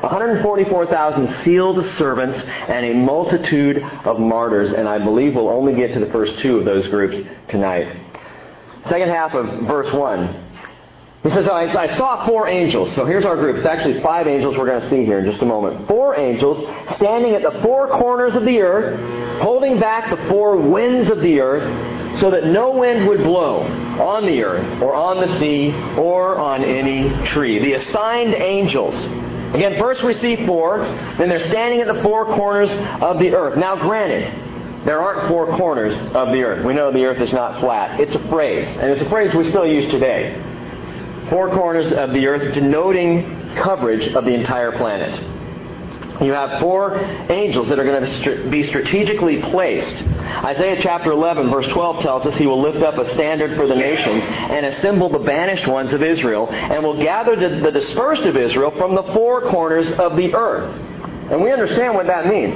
144,000 0.00 1.32
sealed 1.44 1.86
servants, 1.94 2.38
and 2.68 2.84
a 2.84 2.92
multitude 2.92 3.82
of 4.04 4.18
martyrs. 4.20 4.74
And 4.74 4.86
I 4.86 4.98
believe 4.98 5.34
we'll 5.34 5.48
only 5.48 5.74
get 5.74 5.94
to 5.94 6.00
the 6.00 6.10
first 6.10 6.38
two 6.40 6.58
of 6.58 6.66
those 6.66 6.86
groups 6.88 7.26
tonight. 7.48 8.02
Second 8.84 9.08
half 9.08 9.32
of 9.34 9.66
verse 9.66 9.92
1. 9.92 10.45
He 11.26 11.32
says, 11.32 11.48
I, 11.48 11.64
I, 11.64 11.96
saw 11.96 12.24
four 12.24 12.46
angels. 12.46 12.94
So 12.94 13.04
here's 13.04 13.24
our 13.24 13.34
group. 13.34 13.56
It's 13.56 13.66
actually 13.66 14.00
five 14.00 14.28
angels 14.28 14.56
we're 14.56 14.66
going 14.66 14.80
to 14.80 14.88
see 14.88 15.04
here 15.04 15.18
in 15.18 15.28
just 15.28 15.42
a 15.42 15.44
moment. 15.44 15.88
Four 15.88 16.16
angels 16.16 16.64
standing 16.94 17.34
at 17.34 17.42
the 17.42 17.62
four 17.62 17.88
corners 17.88 18.36
of 18.36 18.44
the 18.44 18.60
earth, 18.60 19.42
holding 19.42 19.80
back 19.80 20.08
the 20.08 20.28
four 20.28 20.56
winds 20.56 21.10
of 21.10 21.20
the 21.20 21.40
earth, 21.40 22.20
so 22.20 22.30
that 22.30 22.44
no 22.44 22.70
wind 22.70 23.08
would 23.08 23.24
blow 23.24 23.62
on 23.62 24.24
the 24.24 24.40
earth, 24.44 24.80
or 24.80 24.94
on 24.94 25.20
the 25.20 25.40
sea, 25.40 25.72
or 25.98 26.36
on 26.38 26.62
any 26.62 27.10
tree. 27.26 27.58
The 27.58 27.72
assigned 27.72 28.34
angels. 28.34 28.94
Again, 29.52 29.80
first 29.80 30.04
we 30.04 30.14
see 30.14 30.46
four, 30.46 30.78
then 31.18 31.28
they're 31.28 31.48
standing 31.48 31.80
at 31.80 31.92
the 31.92 32.02
four 32.04 32.26
corners 32.36 32.70
of 33.02 33.18
the 33.18 33.34
earth. 33.34 33.58
Now, 33.58 33.74
granted, 33.74 34.86
there 34.86 35.00
aren't 35.00 35.28
four 35.28 35.56
corners 35.56 35.96
of 36.14 36.28
the 36.28 36.42
earth. 36.44 36.64
We 36.64 36.72
know 36.72 36.92
the 36.92 37.04
earth 37.04 37.20
is 37.20 37.32
not 37.32 37.58
flat. 37.58 37.98
It's 37.98 38.14
a 38.14 38.28
phrase, 38.28 38.68
and 38.76 38.92
it's 38.92 39.02
a 39.02 39.08
phrase 39.08 39.34
we 39.34 39.48
still 39.50 39.66
use 39.66 39.90
today 39.90 40.52
four 41.28 41.50
corners 41.50 41.92
of 41.92 42.12
the 42.12 42.26
earth 42.26 42.54
denoting 42.54 43.54
coverage 43.56 44.12
of 44.14 44.24
the 44.24 44.32
entire 44.32 44.72
planet. 44.72 45.36
You 46.20 46.32
have 46.32 46.60
four 46.60 46.98
angels 47.30 47.68
that 47.68 47.78
are 47.78 47.84
going 47.84 48.04
to 48.04 48.48
be 48.48 48.62
strategically 48.62 49.42
placed. 49.42 50.02
Isaiah 50.02 50.80
chapter 50.80 51.12
11 51.12 51.50
verse 51.50 51.66
12 51.72 52.02
tells 52.02 52.26
us 52.26 52.34
he 52.36 52.46
will 52.46 52.62
lift 52.62 52.82
up 52.82 52.96
a 52.96 53.12
standard 53.14 53.56
for 53.56 53.66
the 53.66 53.74
nations 53.74 54.24
and 54.24 54.64
assemble 54.66 55.10
the 55.10 55.18
banished 55.18 55.66
ones 55.66 55.92
of 55.92 56.02
Israel 56.02 56.48
and 56.50 56.82
will 56.82 56.98
gather 56.98 57.36
the 57.36 57.70
dispersed 57.70 58.22
of 58.22 58.36
Israel 58.36 58.70
from 58.78 58.94
the 58.94 59.02
four 59.12 59.42
corners 59.50 59.90
of 59.92 60.16
the 60.16 60.34
earth. 60.34 60.74
And 61.30 61.42
we 61.42 61.52
understand 61.52 61.94
what 61.94 62.06
that 62.06 62.26
means. 62.26 62.54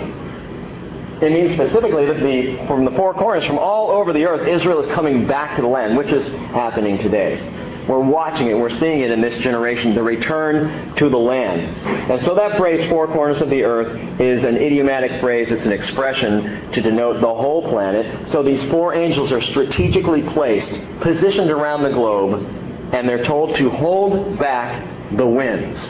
It 1.23 1.31
means 1.31 1.53
specifically 1.53 2.07
that 2.07 2.21
the, 2.21 2.67
from 2.67 2.87
the 2.87 2.93
four 2.93 3.13
corners, 3.13 3.45
from 3.45 3.59
all 3.59 3.91
over 3.91 4.15
the 4.15 4.25
earth, 4.25 4.49
Israel 4.49 4.81
is 4.81 4.95
coming 4.95 5.27
back 5.27 5.57
to 5.57 5.63
the 5.63 5.69
land, 5.69 5.99
which 5.99 6.09
is 6.09 6.27
happening 6.53 6.97
today. 6.97 7.60
We're 7.91 7.99
watching 7.99 8.47
it. 8.47 8.57
We're 8.57 8.71
seeing 8.71 9.01
it 9.01 9.11
in 9.11 9.21
this 9.21 9.37
generation, 9.39 9.97
the 9.97 10.03
return 10.05 10.95
to 10.95 11.09
the 11.09 11.19
land. 11.19 11.61
And 12.09 12.25
so 12.25 12.37
that 12.37 12.57
phrase, 12.57 12.89
four 12.89 13.09
corners 13.09 13.41
of 13.41 13.51
the 13.51 13.65
earth, 13.65 14.21
is 14.21 14.45
an 14.45 14.57
idiomatic 14.57 15.21
phrase. 15.21 15.51
It's 15.51 15.65
an 15.65 15.73
expression 15.73 16.71
to 16.71 16.81
denote 16.83 17.21
the 17.21 17.27
whole 17.27 17.69
planet. 17.69 18.29
So 18.29 18.45
these 18.45 18.63
four 18.71 18.95
angels 18.95 19.33
are 19.33 19.41
strategically 19.41 20.23
placed, 20.23 20.71
positioned 21.01 21.51
around 21.51 21.83
the 21.83 21.91
globe, 21.91 22.47
and 22.95 23.09
they're 23.09 23.25
told 23.25 23.57
to 23.57 23.69
hold 23.71 24.39
back 24.39 25.17
the 25.17 25.27
winds. 25.27 25.81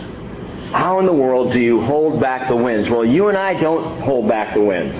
How 0.72 1.00
in 1.00 1.04
the 1.04 1.12
world 1.12 1.52
do 1.52 1.60
you 1.60 1.82
hold 1.82 2.18
back 2.18 2.48
the 2.48 2.56
winds? 2.56 2.88
Well, 2.88 3.04
you 3.04 3.28
and 3.28 3.36
I 3.36 3.60
don't 3.60 4.00
hold 4.00 4.26
back 4.26 4.54
the 4.54 4.62
winds, 4.62 4.96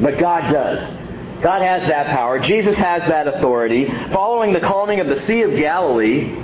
but 0.00 0.20
God 0.20 0.52
does. 0.52 0.99
God 1.42 1.62
has 1.62 1.88
that 1.88 2.06
power. 2.06 2.38
Jesus 2.38 2.76
has 2.76 3.02
that 3.08 3.26
authority. 3.26 3.86
Following 4.12 4.52
the 4.52 4.60
calming 4.60 5.00
of 5.00 5.06
the 5.06 5.18
Sea 5.20 5.42
of 5.42 5.52
Galilee, 5.52 6.34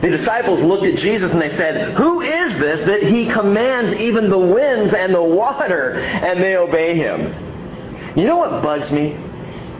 the 0.00 0.08
disciples 0.08 0.62
looked 0.62 0.84
at 0.86 0.96
Jesus 0.96 1.30
and 1.30 1.40
they 1.40 1.54
said, 1.56 1.94
Who 1.94 2.22
is 2.22 2.54
this 2.58 2.86
that 2.86 3.02
he 3.02 3.26
commands 3.30 4.00
even 4.00 4.30
the 4.30 4.38
winds 4.38 4.94
and 4.94 5.14
the 5.14 5.22
water 5.22 5.92
and 5.94 6.42
they 6.42 6.56
obey 6.56 6.94
him? 6.96 8.14
You 8.16 8.26
know 8.26 8.36
what 8.36 8.62
bugs 8.62 8.90
me? 8.90 9.14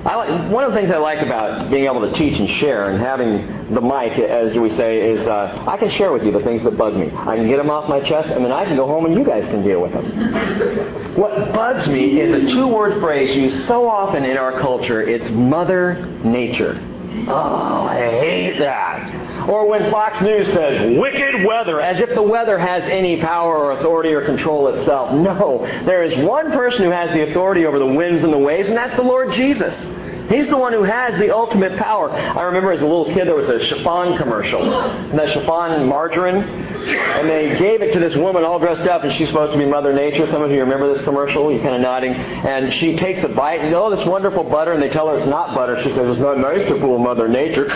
I, 0.04 0.48
one 0.48 0.64
of 0.64 0.72
the 0.72 0.78
things 0.78 0.90
I 0.90 0.98
like 0.98 1.20
about 1.20 1.70
being 1.70 1.84
able 1.84 2.10
to 2.10 2.12
teach 2.16 2.38
and 2.38 2.48
share 2.48 2.90
and 2.90 3.00
having 3.00 3.59
the 3.70 3.80
mic, 3.80 4.18
as 4.18 4.56
we 4.56 4.70
say, 4.76 5.12
is 5.12 5.26
uh, 5.26 5.64
I 5.68 5.76
can 5.76 5.90
share 5.90 6.12
with 6.12 6.24
you 6.24 6.32
the 6.32 6.40
things 6.40 6.62
that 6.64 6.76
bug 6.76 6.94
me. 6.96 7.06
I 7.06 7.36
can 7.36 7.46
get 7.46 7.56
them 7.56 7.70
off 7.70 7.88
my 7.88 8.00
chest, 8.00 8.28
and 8.28 8.44
then 8.44 8.52
I 8.52 8.64
can 8.64 8.76
go 8.76 8.86
home 8.86 9.06
and 9.06 9.14
you 9.14 9.24
guys 9.24 9.44
can 9.44 9.62
deal 9.62 9.80
with 9.80 9.92
them. 9.92 11.14
what 11.16 11.52
bugs 11.52 11.86
me 11.88 12.20
is 12.20 12.32
a 12.32 12.52
two-word 12.52 13.00
phrase 13.00 13.34
used 13.36 13.66
so 13.68 13.88
often 13.88 14.24
in 14.24 14.36
our 14.36 14.58
culture. 14.60 15.02
It's 15.02 15.30
Mother 15.30 16.04
Nature. 16.24 16.84
Oh, 17.28 17.86
I 17.88 17.96
hate 17.96 18.58
that. 18.58 19.48
Or 19.48 19.66
when 19.66 19.90
Fox 19.90 20.20
News 20.20 20.46
says, 20.52 20.98
wicked 20.98 21.44
weather, 21.44 21.80
as 21.80 22.00
if 22.00 22.14
the 22.14 22.22
weather 22.22 22.58
has 22.58 22.84
any 22.84 23.20
power 23.20 23.56
or 23.56 23.72
authority 23.72 24.10
or 24.10 24.24
control 24.24 24.68
itself. 24.68 25.12
No. 25.12 25.66
There 25.84 26.02
is 26.04 26.16
one 26.24 26.52
person 26.52 26.84
who 26.84 26.90
has 26.90 27.10
the 27.10 27.30
authority 27.30 27.66
over 27.66 27.78
the 27.78 27.86
winds 27.86 28.22
and 28.22 28.32
the 28.32 28.38
waves, 28.38 28.68
and 28.68 28.76
that's 28.76 28.94
the 28.94 29.02
Lord 29.02 29.32
Jesus. 29.32 29.86
He's 30.30 30.48
the 30.48 30.56
one 30.56 30.72
who 30.72 30.84
has 30.84 31.18
the 31.18 31.34
ultimate 31.34 31.76
power. 31.76 32.08
I 32.08 32.42
remember 32.42 32.70
as 32.70 32.80
a 32.80 32.86
little 32.86 33.06
kid 33.06 33.26
there 33.26 33.34
was 33.34 33.48
a 33.48 33.66
chiffon 33.66 34.16
commercial. 34.16 34.62
And 34.62 35.18
that 35.18 35.32
chiffon 35.32 35.88
margarine. 35.88 36.36
And 36.36 37.28
they 37.28 37.58
gave 37.58 37.82
it 37.82 37.92
to 37.94 37.98
this 37.98 38.14
woman 38.14 38.44
all 38.44 38.60
dressed 38.60 38.82
up 38.82 39.02
and 39.02 39.12
she's 39.14 39.26
supposed 39.26 39.52
to 39.52 39.58
be 39.58 39.66
Mother 39.66 39.92
Nature. 39.92 40.28
Some 40.28 40.42
of 40.42 40.52
you 40.52 40.60
remember 40.60 40.94
this 40.94 41.02
commercial? 41.04 41.50
You're 41.50 41.62
kind 41.62 41.74
of 41.74 41.80
nodding. 41.80 42.14
And 42.14 42.72
she 42.74 42.94
takes 42.94 43.24
a 43.24 43.28
bite 43.28 43.58
and, 43.60 43.74
oh, 43.74 43.90
this 43.90 44.06
wonderful 44.06 44.44
butter. 44.44 44.72
And 44.72 44.80
they 44.80 44.88
tell 44.88 45.08
her 45.08 45.16
it's 45.16 45.26
not 45.26 45.52
butter. 45.52 45.82
She 45.82 45.90
says, 45.90 46.08
it's 46.08 46.20
not 46.20 46.38
nice 46.38 46.62
to 46.68 46.78
fool 46.78 46.98
Mother 47.00 47.26
Nature. 47.26 47.66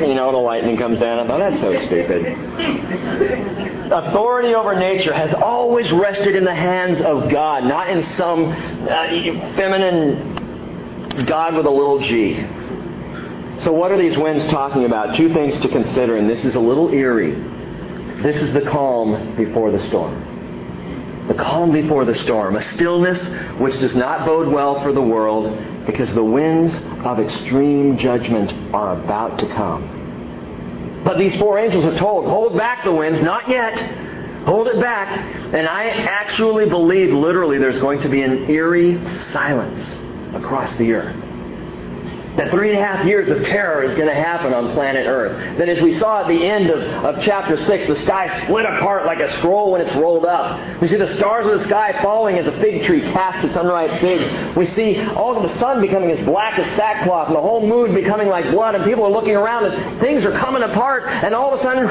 You 0.00 0.14
know, 0.14 0.32
the 0.32 0.38
lightning 0.38 0.78
comes 0.78 0.98
down. 0.98 1.18
I 1.18 1.26
thought, 1.26 1.38
that's 1.38 1.60
so 1.60 1.76
stupid. 1.86 2.24
authority 3.92 4.54
over 4.54 4.74
nature 4.78 5.12
has 5.12 5.34
always 5.34 5.90
rested 5.92 6.34
in 6.34 6.44
the 6.44 6.54
hands 6.54 7.00
of 7.00 7.30
God, 7.30 7.64
not 7.64 7.88
in 7.90 8.02
some 8.14 8.46
uh, 8.50 9.54
feminine 9.54 10.35
God 11.24 11.54
with 11.54 11.66
a 11.66 11.70
little 11.70 12.00
g. 12.00 12.34
So, 13.58 13.72
what 13.72 13.90
are 13.90 13.96
these 13.96 14.18
winds 14.18 14.44
talking 14.46 14.84
about? 14.84 15.16
Two 15.16 15.32
things 15.32 15.58
to 15.60 15.68
consider, 15.68 16.16
and 16.16 16.28
this 16.28 16.44
is 16.44 16.56
a 16.56 16.60
little 16.60 16.92
eerie. 16.92 17.34
This 18.22 18.42
is 18.42 18.52
the 18.52 18.60
calm 18.62 19.34
before 19.36 19.70
the 19.70 19.78
storm. 19.78 21.26
The 21.28 21.34
calm 21.34 21.72
before 21.72 22.04
the 22.04 22.14
storm, 22.14 22.56
a 22.56 22.62
stillness 22.74 23.26
which 23.58 23.78
does 23.80 23.94
not 23.94 24.26
bode 24.26 24.52
well 24.52 24.82
for 24.82 24.92
the 24.92 25.02
world 25.02 25.86
because 25.86 26.14
the 26.14 26.22
winds 26.22 26.76
of 27.04 27.18
extreme 27.18 27.96
judgment 27.96 28.52
are 28.74 29.00
about 29.00 29.38
to 29.38 29.46
come. 29.48 31.02
But 31.04 31.18
these 31.18 31.36
four 31.36 31.58
angels 31.58 31.84
are 31.84 31.98
told, 31.98 32.26
hold 32.26 32.58
back 32.58 32.84
the 32.84 32.92
winds, 32.92 33.20
not 33.22 33.48
yet. 33.48 33.78
Hold 34.44 34.68
it 34.68 34.80
back. 34.80 35.08
And 35.54 35.66
I 35.66 35.86
actually 35.86 36.68
believe, 36.68 37.12
literally, 37.12 37.58
there's 37.58 37.80
going 37.80 38.00
to 38.02 38.08
be 38.08 38.22
an 38.22 38.50
eerie 38.50 39.00
silence 39.30 39.98
across 40.36 40.76
the 40.76 40.92
earth 40.92 41.26
that 42.36 42.50
three 42.50 42.70
and 42.70 42.78
a 42.78 42.84
half 42.84 43.06
years 43.06 43.30
of 43.30 43.44
terror 43.44 43.82
is 43.82 43.94
going 43.94 44.08
to 44.08 44.14
happen 44.14 44.52
on 44.52 44.72
planet 44.74 45.06
Earth. 45.06 45.58
That 45.58 45.68
as 45.68 45.80
we 45.80 45.98
saw 45.98 46.22
at 46.22 46.28
the 46.28 46.44
end 46.46 46.70
of, 46.70 46.80
of 46.82 47.24
chapter 47.24 47.56
6, 47.56 47.86
the 47.86 47.96
sky 47.96 48.42
split 48.44 48.66
apart 48.66 49.06
like 49.06 49.20
a 49.20 49.32
scroll 49.38 49.72
when 49.72 49.80
it's 49.80 49.94
rolled 49.96 50.26
up. 50.26 50.80
We 50.80 50.88
see 50.88 50.96
the 50.96 51.12
stars 51.14 51.46
of 51.46 51.58
the 51.58 51.64
sky 51.64 51.98
falling 52.02 52.36
as 52.36 52.46
a 52.46 52.52
fig 52.60 52.84
tree 52.84 53.00
casts 53.00 53.44
its 53.44 53.56
unripe 53.56 54.00
figs. 54.00 54.56
We 54.56 54.66
see 54.66 55.00
all 55.00 55.36
of 55.36 55.42
the 55.42 55.58
sun 55.58 55.80
becoming 55.80 56.10
as 56.10 56.24
black 56.26 56.58
as 56.58 56.66
sackcloth 56.76 57.28
and 57.28 57.36
the 57.36 57.40
whole 57.40 57.66
moon 57.66 57.94
becoming 57.94 58.28
like 58.28 58.50
blood 58.50 58.74
and 58.74 58.84
people 58.84 59.04
are 59.04 59.10
looking 59.10 59.34
around 59.34 59.64
and 59.64 60.00
things 60.00 60.24
are 60.24 60.32
coming 60.32 60.62
apart 60.62 61.04
and 61.06 61.34
all 61.34 61.52
of 61.52 61.58
a 61.58 61.62
sudden, 61.62 61.86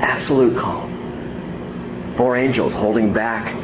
absolute 0.00 0.56
calm. 0.58 2.14
Four 2.16 2.36
angels 2.36 2.72
holding 2.72 3.12
back 3.12 3.54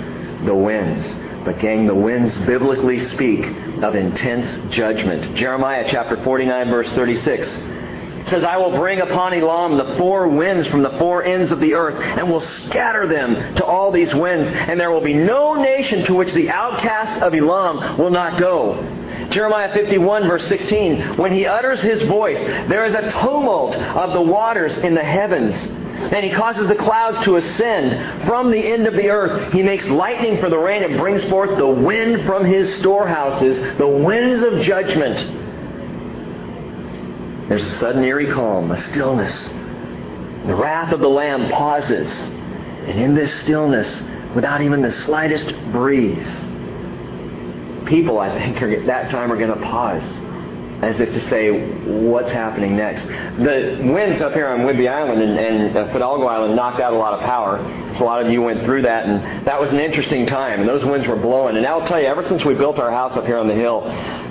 the 0.45 0.55
winds. 0.55 1.15
But, 1.45 1.59
gang, 1.59 1.87
the 1.87 1.95
winds 1.95 2.37
biblically 2.39 3.05
speak 3.07 3.45
of 3.83 3.95
intense 3.95 4.75
judgment. 4.75 5.37
Jeremiah 5.37 5.85
chapter 5.87 6.17
49, 6.25 6.71
verse 6.71 6.91
36 6.93 7.59
says, 8.29 8.43
I 8.43 8.57
will 8.57 8.71
bring 8.71 9.01
upon 9.01 9.35
Elam 9.35 9.77
the 9.77 9.97
four 9.97 10.29
winds 10.29 10.67
from 10.67 10.83
the 10.83 10.97
four 10.99 11.23
ends 11.23 11.53
of 11.53 11.61
the 11.61 11.75
earth, 11.75 12.01
and 12.01 12.31
will 12.31 12.41
scatter 12.41 13.07
them 13.07 13.55
to 13.57 13.65
all 13.65 13.93
these 13.93 14.15
winds, 14.15 14.49
and 14.49 14.81
there 14.81 14.91
will 14.91 15.03
be 15.03 15.15
no 15.15 15.55
nation 15.55 16.05
to 16.07 16.15
which 16.15 16.33
the 16.33 16.49
outcasts 16.51 17.23
of 17.23 17.35
Elam 17.35 17.99
will 17.99 18.11
not 18.11 18.39
go. 18.39 18.83
Jeremiah 19.31 19.73
51, 19.73 20.27
verse 20.27 20.47
16, 20.49 21.17
when 21.17 21.33
he 21.33 21.47
utters 21.47 21.81
his 21.81 22.03
voice, 22.03 22.39
there 22.69 22.85
is 22.85 22.95
a 22.95 23.11
tumult 23.11 23.77
of 23.77 24.13
the 24.13 24.23
waters 24.23 24.79
in 24.79 24.95
the 24.95 25.05
heavens. 25.05 25.55
And 25.97 26.25
he 26.25 26.31
causes 26.31 26.69
the 26.69 26.75
clouds 26.75 27.25
to 27.25 27.37
ascend 27.37 28.25
from 28.25 28.51
the 28.51 28.59
end 28.59 28.87
of 28.87 28.95
the 28.95 29.09
earth. 29.09 29.53
He 29.53 29.63
makes 29.63 29.89
lightning 29.89 30.39
for 30.39 30.51
the 30.51 30.59
rain 30.59 30.83
and 30.83 30.99
brings 30.99 31.25
forth 31.25 31.57
the 31.57 31.67
wind 31.67 32.27
from 32.27 32.45
his 32.45 32.75
storehouses, 32.77 33.61
the 33.79 33.87
winds 33.87 34.43
of 34.43 34.61
judgment. 34.61 35.19
There's 37.49 37.67
a 37.67 37.79
sudden 37.79 38.03
eerie 38.03 38.33
calm, 38.33 38.71
a 38.71 38.81
stillness. 38.81 39.49
The 40.47 40.55
wrath 40.55 40.93
of 40.93 41.01
the 41.01 41.09
Lamb 41.09 41.51
pauses. 41.51 42.11
And 42.11 43.01
in 43.01 43.15
this 43.15 43.33
stillness, 43.43 44.03
without 44.35 44.61
even 44.61 44.83
the 44.83 44.93
slightest 44.93 45.55
breeze, 45.73 46.29
people, 47.87 48.19
I 48.19 48.39
think, 48.39 48.61
at 48.61 48.87
that 48.87 49.11
time 49.11 49.33
are 49.33 49.37
going 49.37 49.55
to 49.55 49.65
pause 49.65 50.24
as 50.85 51.01
if 51.01 51.09
to 51.11 51.29
say, 51.29 51.51
what's 52.09 52.31
happening 52.31 52.77
next? 52.77 53.03
The 53.03 53.81
winds 53.83 54.21
up 54.21 54.33
here 54.33 54.49
on 54.49 54.61
Whidbey 54.61 54.91
Island 54.91 55.23
and, 55.23 55.39
and 55.39 55.77
uh, 55.77 55.93
Fidalgo 55.93 56.27
Island 56.27 56.57
knocked 56.57 56.81
out 56.81 56.93
a 56.93 56.97
lot 56.97 57.15
of 57.15 57.21
power. 57.21 57.59
So 57.95 58.05
a 58.05 58.07
lot 58.07 58.25
of 58.25 58.31
you 58.31 58.43
went 58.43 58.65
through 58.65 58.83
that, 58.83 59.07
and 59.07 59.47
that 59.47 59.61
was 59.61 59.73
an 59.73 59.81
interesting 59.81 60.27
time. 60.27 60.61
And 60.61 60.69
those 60.69 60.85
winds 60.85 61.07
were 61.07 61.17
blowing. 61.17 61.57
And 61.57 61.67
I'll 61.67 61.87
tell 61.87 62.01
you, 62.01 62.07
ever 62.07 62.25
since 62.25 62.45
we 62.45 62.55
built 62.55 62.79
our 62.79 62.91
house 62.91 63.17
up 63.17 63.25
here 63.25 63.39
on 63.39 63.49
the 63.49 63.55
hill, 63.55 63.83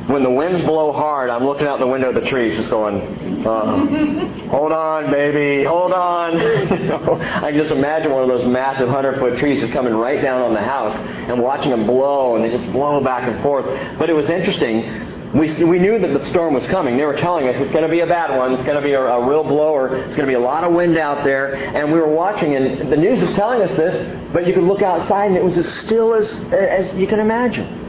when 0.08 0.22
the 0.22 0.30
winds 0.30 0.62
blow 0.62 0.92
hard, 0.92 1.30
I'm 1.30 1.46
looking 1.46 1.66
out 1.66 1.80
the 1.80 1.88
window 1.88 2.10
of 2.10 2.22
the 2.22 2.30
trees, 2.30 2.58
just 2.58 2.70
going, 2.70 3.46
uh, 3.46 4.50
"Hold 4.50 4.74
on, 4.74 5.10
baby, 5.12 5.64
hold 5.64 5.94
on." 5.94 6.38
I 7.44 7.52
can 7.52 7.58
just 7.58 7.72
imagine 7.72 8.12
one 8.12 8.22
of 8.22 8.28
those 8.28 8.46
massive 8.46 8.90
hundred 8.90 9.20
foot 9.20 9.38
trees 9.38 9.62
just 9.62 9.72
coming 9.72 9.94
right 9.94 10.22
down 10.22 10.42
on 10.42 10.54
the 10.54 10.62
house 10.62 10.96
and 11.30 11.42
watching 11.42 11.72
them 11.72 11.88
blow, 11.88 12.36
and 12.36 12.44
they 12.44 12.50
just 12.50 12.70
blow 12.74 13.02
back 13.02 13.30
and 13.30 13.42
forth. 13.42 13.66
But 13.98 14.10
it 14.10 14.14
was 14.14 14.30
interesting 14.30 15.13
we, 15.34 15.64
we 15.64 15.80
knew 15.80 15.98
that 15.98 16.14
the 16.14 16.24
storm 16.26 16.54
was 16.54 16.66
coming. 16.68 16.96
They 16.96 17.06
were 17.06 17.18
telling 17.18 17.48
us 17.48 17.56
it's 17.58 17.72
going 17.72 17.84
to 17.84 17.90
be 17.90 18.02
a 18.02 18.08
bad 18.08 18.38
one. 18.38 18.54
It's 18.54 18.64
going 18.64 18.76
to 18.76 18.84
be 18.84 18.94
a, 18.94 19.02
a 19.02 19.28
real 19.28 19.44
blower. 19.44 19.96
It's 19.98 20.16
going 20.16 20.28
to 20.28 20.32
be 20.32 20.36
a 20.36 20.40
lot 20.40 20.64
of 20.64 20.74
wind 20.74 20.96
out 20.96 21.24
there. 21.24 21.56
And 21.56 21.92
we 21.92 22.00
were 22.00 22.14
watching, 22.14 22.56
and 22.56 22.92
the 22.92 22.98
news 22.98 23.24
was 23.24 23.34
telling 23.34 23.62
us 23.62 23.76
this, 23.76 24.32
but 24.32 24.46
you 24.46 24.54
could 24.54 24.64
look 24.64 24.84
outside, 24.84 25.28
and 25.28 25.36
it 25.36 25.44
was 25.44 25.58
as 25.58 25.68
still 25.80 26.14
as, 26.14 26.32
as 26.54 26.94
you 26.96 27.08
can 27.08 27.20
imagine. 27.20 27.82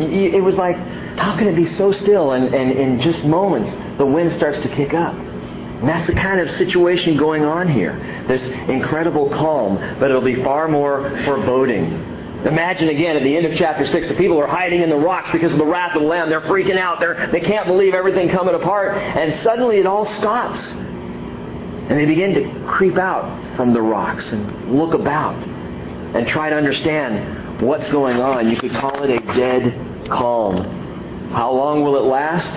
It 0.00 0.42
was 0.42 0.56
like, 0.56 0.76
how 1.18 1.36
can 1.36 1.48
it 1.48 1.56
be 1.56 1.66
so 1.66 1.90
still? 1.90 2.32
And, 2.32 2.54
and 2.54 2.70
in 2.70 3.00
just 3.00 3.24
moments, 3.24 3.72
the 3.98 4.06
wind 4.06 4.32
starts 4.32 4.60
to 4.60 4.68
kick 4.68 4.94
up. 4.94 5.14
And 5.14 5.88
that's 5.88 6.06
the 6.06 6.14
kind 6.14 6.40
of 6.40 6.48
situation 6.52 7.16
going 7.16 7.44
on 7.44 7.66
here. 7.66 8.24
This 8.28 8.46
incredible 8.68 9.28
calm, 9.30 9.76
but 9.98 10.08
it'll 10.08 10.22
be 10.22 10.42
far 10.44 10.68
more 10.68 11.10
foreboding 11.24 12.11
Imagine 12.44 12.88
again 12.88 13.16
at 13.16 13.22
the 13.22 13.36
end 13.36 13.46
of 13.46 13.56
chapter 13.56 13.86
6, 13.86 14.08
the 14.08 14.14
people 14.14 14.40
are 14.40 14.48
hiding 14.48 14.82
in 14.82 14.90
the 14.90 14.96
rocks 14.96 15.30
because 15.30 15.52
of 15.52 15.58
the 15.58 15.64
wrath 15.64 15.94
of 15.94 16.02
the 16.02 16.08
Lamb. 16.08 16.28
They're 16.28 16.40
freaking 16.40 16.76
out. 16.76 16.98
They're, 16.98 17.28
they 17.30 17.40
can't 17.40 17.68
believe 17.68 17.94
everything 17.94 18.28
coming 18.30 18.56
apart. 18.56 18.96
And 18.96 19.40
suddenly 19.42 19.78
it 19.78 19.86
all 19.86 20.04
stops. 20.04 20.72
And 20.72 21.90
they 21.90 22.04
begin 22.04 22.34
to 22.34 22.66
creep 22.66 22.96
out 22.96 23.56
from 23.56 23.72
the 23.72 23.80
rocks 23.80 24.32
and 24.32 24.76
look 24.76 24.92
about 24.92 25.36
and 25.36 26.26
try 26.26 26.50
to 26.50 26.56
understand 26.56 27.60
what's 27.60 27.88
going 27.92 28.20
on. 28.20 28.50
You 28.50 28.56
could 28.56 28.72
call 28.72 29.04
it 29.04 29.10
a 29.10 29.20
dead 29.34 30.08
calm. 30.10 31.30
How 31.30 31.52
long 31.52 31.84
will 31.84 31.96
it 31.96 32.04
last? 32.04 32.50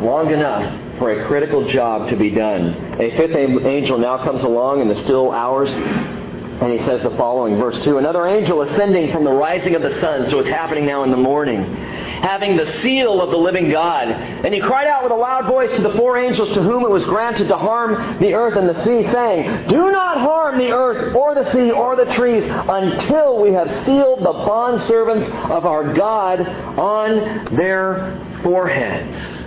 Long 0.00 0.30
enough 0.30 0.98
for 0.98 1.20
a 1.20 1.26
critical 1.26 1.66
job 1.66 2.10
to 2.10 2.16
be 2.16 2.30
done. 2.30 3.00
A 3.00 3.10
fifth 3.16 3.34
angel 3.34 3.98
now 3.98 4.22
comes 4.22 4.44
along 4.44 4.82
in 4.82 4.88
the 4.88 5.02
still 5.02 5.32
hours 5.32 5.70
and 6.60 6.78
he 6.78 6.84
says 6.84 7.02
the 7.02 7.10
following, 7.16 7.56
verse 7.56 7.82
2 7.84 7.96
Another 7.96 8.26
angel 8.26 8.60
ascending 8.60 9.10
from 9.12 9.24
the 9.24 9.32
rising 9.32 9.74
of 9.74 9.80
the 9.80 9.98
sun, 9.98 10.28
so 10.28 10.40
it's 10.40 10.48
happening 10.48 10.84
now 10.84 11.04
in 11.04 11.10
the 11.10 11.16
morning, 11.16 11.64
having 12.22 12.54
the 12.58 12.70
seal 12.80 13.22
of 13.22 13.30
the 13.30 13.36
living 13.36 13.70
God. 13.70 14.08
And 14.08 14.52
he 14.52 14.60
cried 14.60 14.86
out 14.86 15.02
with 15.02 15.10
a 15.10 15.16
loud 15.16 15.46
voice 15.46 15.74
to 15.76 15.80
the 15.80 15.94
four 15.94 16.18
angels 16.18 16.50
to 16.50 16.62
whom 16.62 16.84
it 16.84 16.90
was 16.90 17.04
granted 17.06 17.48
to 17.48 17.56
harm 17.56 18.18
the 18.20 18.34
earth 18.34 18.58
and 18.58 18.68
the 18.68 18.84
sea, 18.84 19.10
saying, 19.10 19.68
Do 19.68 19.90
not 19.90 20.18
harm 20.18 20.58
the 20.58 20.70
earth 20.70 21.14
or 21.14 21.34
the 21.34 21.50
sea 21.50 21.70
or 21.70 21.96
the 21.96 22.12
trees 22.12 22.44
until 22.46 23.40
we 23.40 23.52
have 23.52 23.70
sealed 23.86 24.18
the 24.18 24.32
bondservants 24.32 25.28
of 25.50 25.64
our 25.64 25.94
God 25.94 26.40
on 26.40 27.54
their 27.56 28.20
foreheads. 28.42 29.39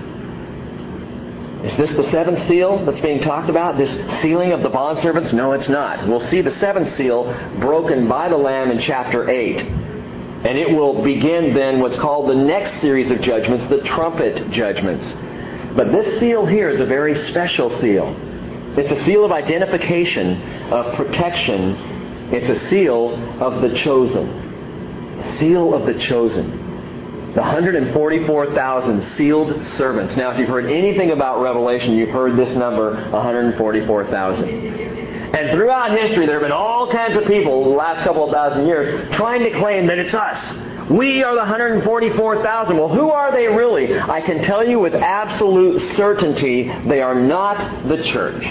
Is 1.64 1.78
this 1.78 1.96
the 1.96 2.12
seventh 2.12 2.46
seal 2.50 2.86
that's 2.86 3.00
being 3.00 3.22
talked 3.22 3.50
about? 3.50 3.78
This 3.78 4.22
sealing 4.22 4.52
of 4.52 4.64
the 4.64 4.70
bondservants? 4.70 5.32
No, 5.32 5.54
it's 5.54 5.70
not. 5.70 6.06
We'll 6.10 6.20
see 6.20 6.42
the 6.42 6.52
seventh 6.52 6.94
seal 6.96 7.24
broken 7.60 8.10
by 8.10 8.28
the 8.28 8.36
Lamb 8.36 8.70
in 8.70 8.80
chapter 8.80 9.30
8. 9.30 9.62
And 9.62 10.58
it 10.58 10.70
will 10.72 11.02
begin 11.04 11.54
then 11.54 11.80
what's 11.80 11.96
called 11.96 12.30
the 12.30 12.36
next 12.36 12.82
series 12.82 13.12
of 13.12 13.22
judgments, 13.22 13.66
the 13.68 13.78
trumpet 13.78 14.52
judgments. 14.52 15.14
But 15.74 15.94
this 15.94 16.20
seal 16.20 16.46
here 16.46 16.70
is 16.70 16.82
a 16.82 16.86
very 16.86 17.16
special 17.16 17.70
seal. 17.80 18.14
It's 18.78 18.92
a 18.92 19.06
seal 19.06 19.24
of 19.24 19.32
identification, 19.32 20.42
of 20.70 20.96
protection. 20.96 21.76
It's 22.34 22.50
a 22.50 22.60
seal 22.68 23.16
of 23.42 23.62
the 23.62 23.74
chosen. 23.78 25.38
Seal 25.40 25.74
of 25.74 25.86
the 25.86 25.98
chosen. 25.98 26.63
The 27.34 27.42
144,000 27.42 29.02
sealed 29.02 29.66
servants. 29.66 30.16
Now, 30.16 30.30
if 30.32 30.38
you've 30.38 30.50
heard 30.50 30.70
anything 30.70 31.10
about 31.10 31.42
Revelation, 31.42 31.96
you've 31.96 32.12
heard 32.12 32.38
this 32.38 32.56
number, 32.56 32.94
144,000. 33.10 34.50
And 35.34 35.50
throughout 35.50 35.98
history, 35.98 36.28
there 36.28 36.36
have 36.36 36.44
been 36.44 36.52
all 36.52 36.92
kinds 36.92 37.16
of 37.18 37.26
people, 37.26 37.64
the 37.64 37.72
last 37.72 38.04
couple 38.04 38.26
of 38.26 38.32
thousand 38.32 38.68
years, 38.68 39.12
trying 39.16 39.42
to 39.44 39.50
claim 39.58 39.88
that 39.88 39.98
it's 39.98 40.14
us. 40.14 40.40
We 40.92 41.24
are 41.24 41.34
the 41.34 41.40
144,000. 41.40 42.78
Well, 42.78 42.90
who 42.90 43.10
are 43.10 43.32
they 43.32 43.48
really? 43.48 44.00
I 44.00 44.22
can 44.22 44.44
tell 44.44 44.64
you 44.64 44.80
with 44.80 44.94
absolute 44.94 45.82
certainty, 45.96 46.72
they 46.86 47.02
are 47.02 47.16
not 47.16 47.88
the 47.88 48.04
church. 48.04 48.44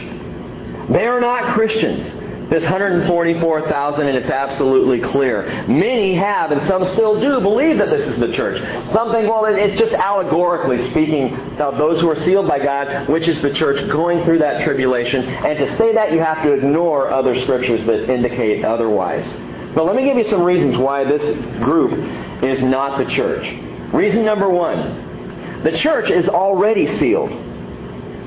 They 0.88 1.06
are 1.06 1.20
not 1.20 1.54
Christians. 1.54 2.12
This 2.50 2.62
144,000, 2.62 4.06
and 4.06 4.16
it's 4.16 4.28
absolutely 4.28 5.00
clear. 5.00 5.46
Many 5.68 6.14
have, 6.14 6.50
and 6.50 6.66
some 6.66 6.84
still 6.92 7.20
do, 7.20 7.40
believe 7.40 7.78
that 7.78 7.90
this 7.90 8.06
is 8.08 8.20
the 8.20 8.32
church. 8.32 8.60
Some 8.92 9.12
think, 9.12 9.28
well, 9.30 9.46
it's 9.46 9.78
just 9.78 9.92
allegorically 9.92 10.90
speaking 10.90 11.34
of 11.58 11.78
those 11.78 12.00
who 12.00 12.10
are 12.10 12.20
sealed 12.20 12.46
by 12.46 12.58
God, 12.58 13.08
which 13.08 13.28
is 13.28 13.40
the 13.40 13.54
church 13.54 13.88
going 13.90 14.24
through 14.24 14.40
that 14.40 14.64
tribulation. 14.64 15.24
And 15.24 15.58
to 15.58 15.76
say 15.78 15.94
that, 15.94 16.12
you 16.12 16.18
have 16.20 16.42
to 16.42 16.52
ignore 16.52 17.10
other 17.10 17.40
scriptures 17.42 17.86
that 17.86 18.10
indicate 18.10 18.64
otherwise. 18.64 19.32
But 19.74 19.86
let 19.86 19.96
me 19.96 20.04
give 20.04 20.18
you 20.18 20.24
some 20.24 20.42
reasons 20.42 20.76
why 20.76 21.04
this 21.04 21.36
group 21.62 21.92
is 22.42 22.62
not 22.62 22.98
the 22.98 23.10
church. 23.10 23.46
Reason 23.92 24.24
number 24.24 24.48
one 24.48 25.62
the 25.62 25.72
church 25.72 26.10
is 26.10 26.28
already 26.28 26.86
sealed. 26.98 27.30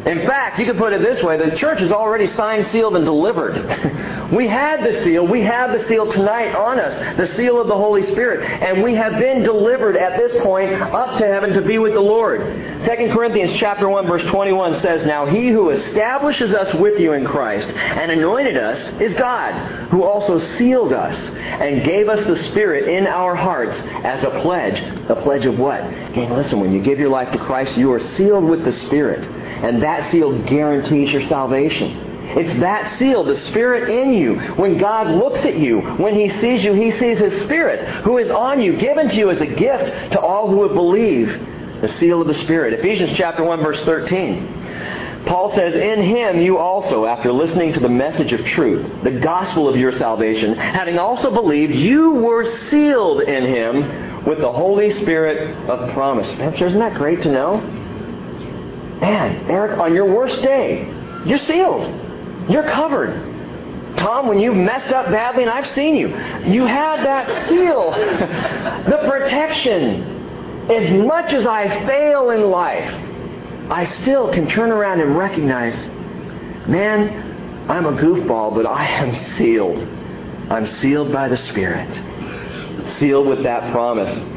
In 0.06 0.26
fact, 0.28 0.60
you 0.60 0.66
could 0.66 0.78
put 0.78 0.94
it 0.94 1.02
this 1.02 1.24
way 1.24 1.36
the 1.36 1.56
church 1.56 1.82
is 1.82 1.92
already 1.92 2.28
signed, 2.28 2.68
sealed, 2.68 2.96
and 2.96 3.06
delivered. 3.06 4.32
we 4.32 4.48
had 4.48 4.84
the 4.84 5.04
seal. 5.04 5.26
We 5.26 5.42
have 5.42 5.72
the 5.72 5.84
seal 5.86 6.12
tonight 6.12 6.54
on 6.54 6.80
us, 6.80 6.96
the 7.18 7.26
seal 7.26 7.60
of 7.60 7.68
the 7.68 7.76
Holy 7.76 8.04
Spirit. 8.04 8.46
And 8.62 8.84
we 8.84 8.94
have 8.94 9.14
been 9.14 9.42
delivered 9.42 9.98
at 9.98 10.18
this 10.18 10.44
point 10.44 10.74
up 10.74 11.18
to 11.18 11.26
heaven 11.26 11.54
to 11.54 11.62
be 11.62 11.80
with 11.80 11.94
the 11.94 12.02
Lord. 12.02 12.42
2 12.42 12.86
Corinthians 13.14 13.58
chapter 13.58 13.90
1, 13.90 14.06
verse 14.06 14.24
21 14.26 14.80
says, 14.80 15.06
Now 15.08 15.26
he 15.26 15.50
who 15.50 15.72
establishes 15.72 16.54
us 16.54 16.72
with 16.76 17.00
you 17.00 17.14
in 17.14 17.26
Christ 17.26 17.68
and 17.70 18.12
anointed 18.12 18.58
us 18.58 18.80
is 19.02 19.16
God, 19.16 19.90
who 19.90 20.04
also 20.04 20.38
sealed 20.38 20.94
us 20.94 21.18
and 21.30 21.84
gave 21.84 22.10
us 22.10 22.24
the 22.28 22.38
Spirit 22.44 22.88
in 22.88 23.08
our 23.08 23.36
hearts 23.36 23.76
as 24.04 24.24
a 24.24 24.30
pledge. 24.42 24.80
A 25.10 25.16
pledge 25.16 25.48
of 25.48 25.58
what? 25.58 25.82
Hey, 25.82 26.30
listen, 26.30 26.60
when 26.60 26.72
you 26.72 26.82
give 26.82 27.00
your 27.00 27.10
life 27.10 27.32
to 27.32 27.40
Christ, 27.40 27.76
you 27.76 27.92
are 27.92 28.00
sealed 28.00 28.44
with 28.44 28.64
the 28.64 28.74
Spirit. 28.74 29.24
And 29.26 29.82
that 29.82 29.95
seal 30.10 30.42
guarantees 30.44 31.12
your 31.12 31.28
salvation. 31.28 32.14
It's 32.38 32.60
that 32.60 32.98
seal, 32.98 33.24
the 33.24 33.36
Spirit 33.36 33.90
in 33.90 34.12
you. 34.12 34.40
When 34.56 34.78
God 34.78 35.08
looks 35.08 35.46
at 35.46 35.58
you, 35.58 35.82
when 35.82 36.16
He 36.16 36.30
sees 36.42 36.64
you, 36.64 36.74
He 36.74 36.92
sees 36.92 37.20
His 37.20 37.40
Spirit, 37.42 38.04
who 38.04 38.18
is 38.18 38.30
on 38.30 38.62
you, 38.62 38.76
given 38.76 39.10
to 39.10 39.16
you 39.16 39.30
as 39.30 39.42
a 39.42 39.46
gift 39.46 40.14
to 40.14 40.20
all 40.20 40.50
who 40.50 40.58
would 40.58 40.74
believe. 40.74 41.52
The 41.82 41.90
seal 41.90 42.22
of 42.22 42.28
the 42.28 42.34
Spirit. 42.34 42.74
Ephesians 42.74 43.12
chapter 43.18 43.44
1, 43.44 43.62
verse 43.62 43.84
13. 43.84 45.26
Paul 45.26 45.54
says, 45.54 45.76
In 45.76 46.04
him 46.04 46.42
you 46.42 46.58
also, 46.58 47.06
after 47.06 47.32
listening 47.32 47.74
to 47.74 47.80
the 47.80 47.90
message 47.90 48.32
of 48.32 48.46
truth, 48.46 49.04
the 49.04 49.20
gospel 49.20 49.68
of 49.68 49.76
your 49.76 49.92
salvation, 49.92 50.56
having 50.56 50.98
also 50.98 51.32
believed, 51.32 51.74
you 51.74 52.12
were 52.12 52.46
sealed 52.70 53.22
in 53.22 53.46
him 53.46 54.24
with 54.26 54.40
the 54.40 54.52
Holy 54.52 54.92
Spirit 54.92 55.56
of 55.68 55.94
promise. 55.94 56.30
Isn't 56.30 56.80
that 56.80 56.96
great 56.96 57.22
to 57.24 57.32
know? 57.32 57.85
Man, 59.06 59.52
Eric, 59.52 59.78
on 59.78 59.94
your 59.94 60.12
worst 60.12 60.42
day, 60.42 60.92
you're 61.28 61.38
sealed. 61.38 62.50
You're 62.50 62.68
covered. 62.68 63.98
Tom, 63.98 64.28
when 64.28 64.40
you've 64.40 64.56
messed 64.56 64.92
up 64.92 65.12
badly, 65.12 65.44
and 65.44 65.52
I've 65.52 65.68
seen 65.68 65.96
you, 65.96 66.08
you 66.44 66.66
had 66.66 67.06
that 67.06 67.48
seal. 67.48 67.92
the 68.90 69.08
protection. 69.08 70.72
As 70.72 71.06
much 71.06 71.34
as 71.34 71.46
I 71.46 71.68
fail 71.86 72.32
in 72.32 72.50
life, 72.50 72.90
I 73.70 73.86
still 73.86 74.34
can 74.34 74.48
turn 74.48 74.72
around 74.72 75.02
and 75.02 75.16
recognize, 75.16 75.76
man, 76.68 77.70
I'm 77.70 77.86
a 77.86 77.92
goofball, 77.92 78.56
but 78.56 78.66
I 78.66 78.88
am 78.88 79.14
sealed. 79.36 79.88
I'm 80.50 80.66
sealed 80.66 81.14
by 81.14 81.30
the 81.30 81.38
Spirit. 81.38 81.94
Sealed 82.98 83.28
with 83.28 83.44
that 83.44 83.72
promise. 83.72 84.35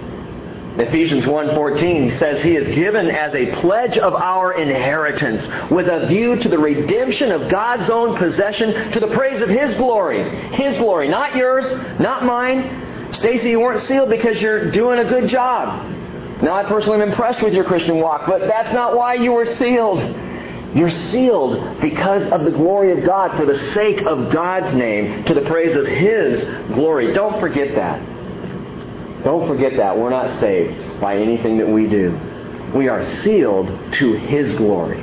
Ephesians 0.79 1.25
1:14 1.25 2.05
he 2.05 2.11
says 2.19 2.43
he 2.43 2.55
is 2.55 2.69
given 2.69 3.11
as 3.11 3.35
a 3.35 3.47
pledge 3.57 3.99
of 3.99 4.15
our 4.15 4.53
inheritance 4.53 5.45
with 5.71 5.89
a 5.89 6.07
view 6.07 6.37
to 6.37 6.49
the 6.49 6.59
redemption 6.59 7.33
of 7.33 7.49
God's 7.49 7.91
own 7.91 8.17
possession 8.17 8.93
to 8.93 9.01
the 9.01 9.09
praise 9.09 9.43
of 9.43 9.49
his 9.49 9.75
glory. 9.75 10.23
His 10.53 10.77
glory, 10.77 11.09
not 11.09 11.35
yours, 11.35 11.65
not 11.99 12.25
mine. 12.25 13.11
Stacy, 13.11 13.51
you 13.51 13.61
weren't 13.61 13.81
sealed 13.81 14.09
because 14.09 14.41
you're 14.41 14.71
doing 14.71 15.01
a 15.01 15.05
good 15.05 15.29
job. 15.29 15.91
Now 16.43 16.55
I 16.55 16.65
personally 16.65 17.03
am 17.03 17.09
impressed 17.09 17.43
with 17.43 17.55
your 17.55 17.65
Christian 17.65 17.97
walk, 17.97 18.27
but 18.29 18.43
that's 18.43 18.73
not 18.73 18.97
why 18.97 19.15
you 19.15 19.33
were 19.33 19.47
sealed. 19.47 19.99
You're 20.77 20.91
sealed 20.91 21.81
because 21.81 22.31
of 22.31 22.45
the 22.45 22.51
glory 22.51 22.93
of 22.93 23.05
God, 23.05 23.37
for 23.37 23.47
the 23.47 23.59
sake 23.73 24.03
of 24.03 24.31
God's 24.31 24.75
name, 24.75 25.25
to 25.25 25.35
the 25.35 25.41
praise 25.41 25.75
of 25.75 25.87
His 25.87 26.45
glory. 26.75 27.15
Don't 27.15 27.41
forget 27.41 27.75
that. 27.75 28.18
Don't 29.25 29.47
forget 29.49 29.77
that. 29.77 29.97
We're 29.97 30.11
not 30.11 30.39
saved 30.41 31.01
by 31.01 31.17
anything 31.17 31.59
that 31.59 31.69
we 31.69 31.87
do. 31.87 32.19
We 32.75 32.89
are 32.89 33.05
sealed 33.23 33.67
to 33.95 34.13
His 34.15 34.55
glory. 34.55 35.03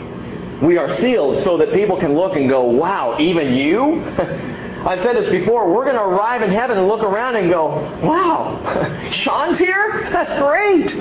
We 0.61 0.77
are 0.77 0.95
sealed 0.97 1.43
so 1.43 1.57
that 1.57 1.73
people 1.73 1.97
can 1.97 2.13
look 2.13 2.35
and 2.35 2.47
go, 2.47 2.63
wow, 2.63 3.17
even 3.19 3.53
you? 3.53 4.01
I've 4.85 5.01
said 5.01 5.17
this 5.17 5.27
before. 5.29 5.73
We're 5.73 5.83
going 5.83 5.95
to 5.95 6.03
arrive 6.03 6.43
in 6.43 6.51
heaven 6.51 6.77
and 6.77 6.87
look 6.87 7.01
around 7.01 7.35
and 7.35 7.49
go, 7.49 7.67
wow, 8.03 9.09
Sean's 9.11 9.57
here? 9.57 10.07
That's 10.11 10.31
great. 10.39 10.95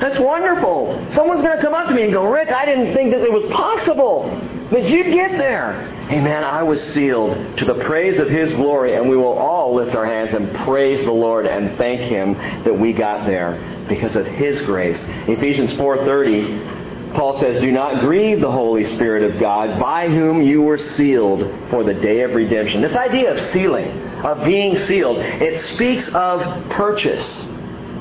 That's 0.00 0.18
wonderful. 0.18 1.06
Someone's 1.10 1.42
going 1.42 1.56
to 1.56 1.62
come 1.62 1.74
up 1.74 1.88
to 1.88 1.94
me 1.94 2.02
and 2.04 2.12
go, 2.12 2.26
Rick, 2.26 2.48
I 2.48 2.66
didn't 2.66 2.94
think 2.94 3.12
that 3.12 3.22
it 3.22 3.32
was 3.32 3.44
possible 3.52 4.28
that 4.70 4.84
you'd 4.88 5.12
get 5.12 5.32
there. 5.32 5.72
Amen. 6.10 6.44
I 6.44 6.62
was 6.62 6.82
sealed 6.92 7.56
to 7.58 7.64
the 7.64 7.74
praise 7.84 8.18
of 8.18 8.28
His 8.28 8.52
glory, 8.54 8.96
and 8.96 9.08
we 9.08 9.16
will 9.16 9.32
all 9.32 9.74
lift 9.74 9.94
our 9.94 10.06
hands 10.06 10.34
and 10.34 10.54
praise 10.66 11.02
the 11.02 11.12
Lord 11.12 11.46
and 11.46 11.76
thank 11.78 12.00
Him 12.00 12.34
that 12.64 12.78
we 12.78 12.92
got 12.92 13.26
there 13.26 13.84
because 13.88 14.16
of 14.16 14.26
His 14.26 14.60
grace. 14.62 15.02
Ephesians 15.26 15.72
4:30, 15.74 17.14
Paul 17.14 17.40
says, 17.40 17.60
"Do 17.62 17.72
not 17.72 18.00
grieve 18.00 18.40
the 18.40 18.50
Holy 18.50 18.84
Spirit 18.84 19.22
of 19.22 19.40
God, 19.40 19.80
by 19.80 20.08
whom 20.08 20.42
you 20.42 20.60
were 20.62 20.78
sealed 20.78 21.50
for 21.70 21.82
the 21.82 21.94
day 21.94 22.20
of 22.20 22.34
redemption." 22.34 22.82
This 22.82 22.96
idea 22.96 23.32
of 23.32 23.40
sealing, 23.50 23.90
of 24.22 24.44
being 24.44 24.76
sealed, 24.80 25.18
it 25.18 25.58
speaks 25.60 26.08
of 26.10 26.42
purchase, 26.68 27.48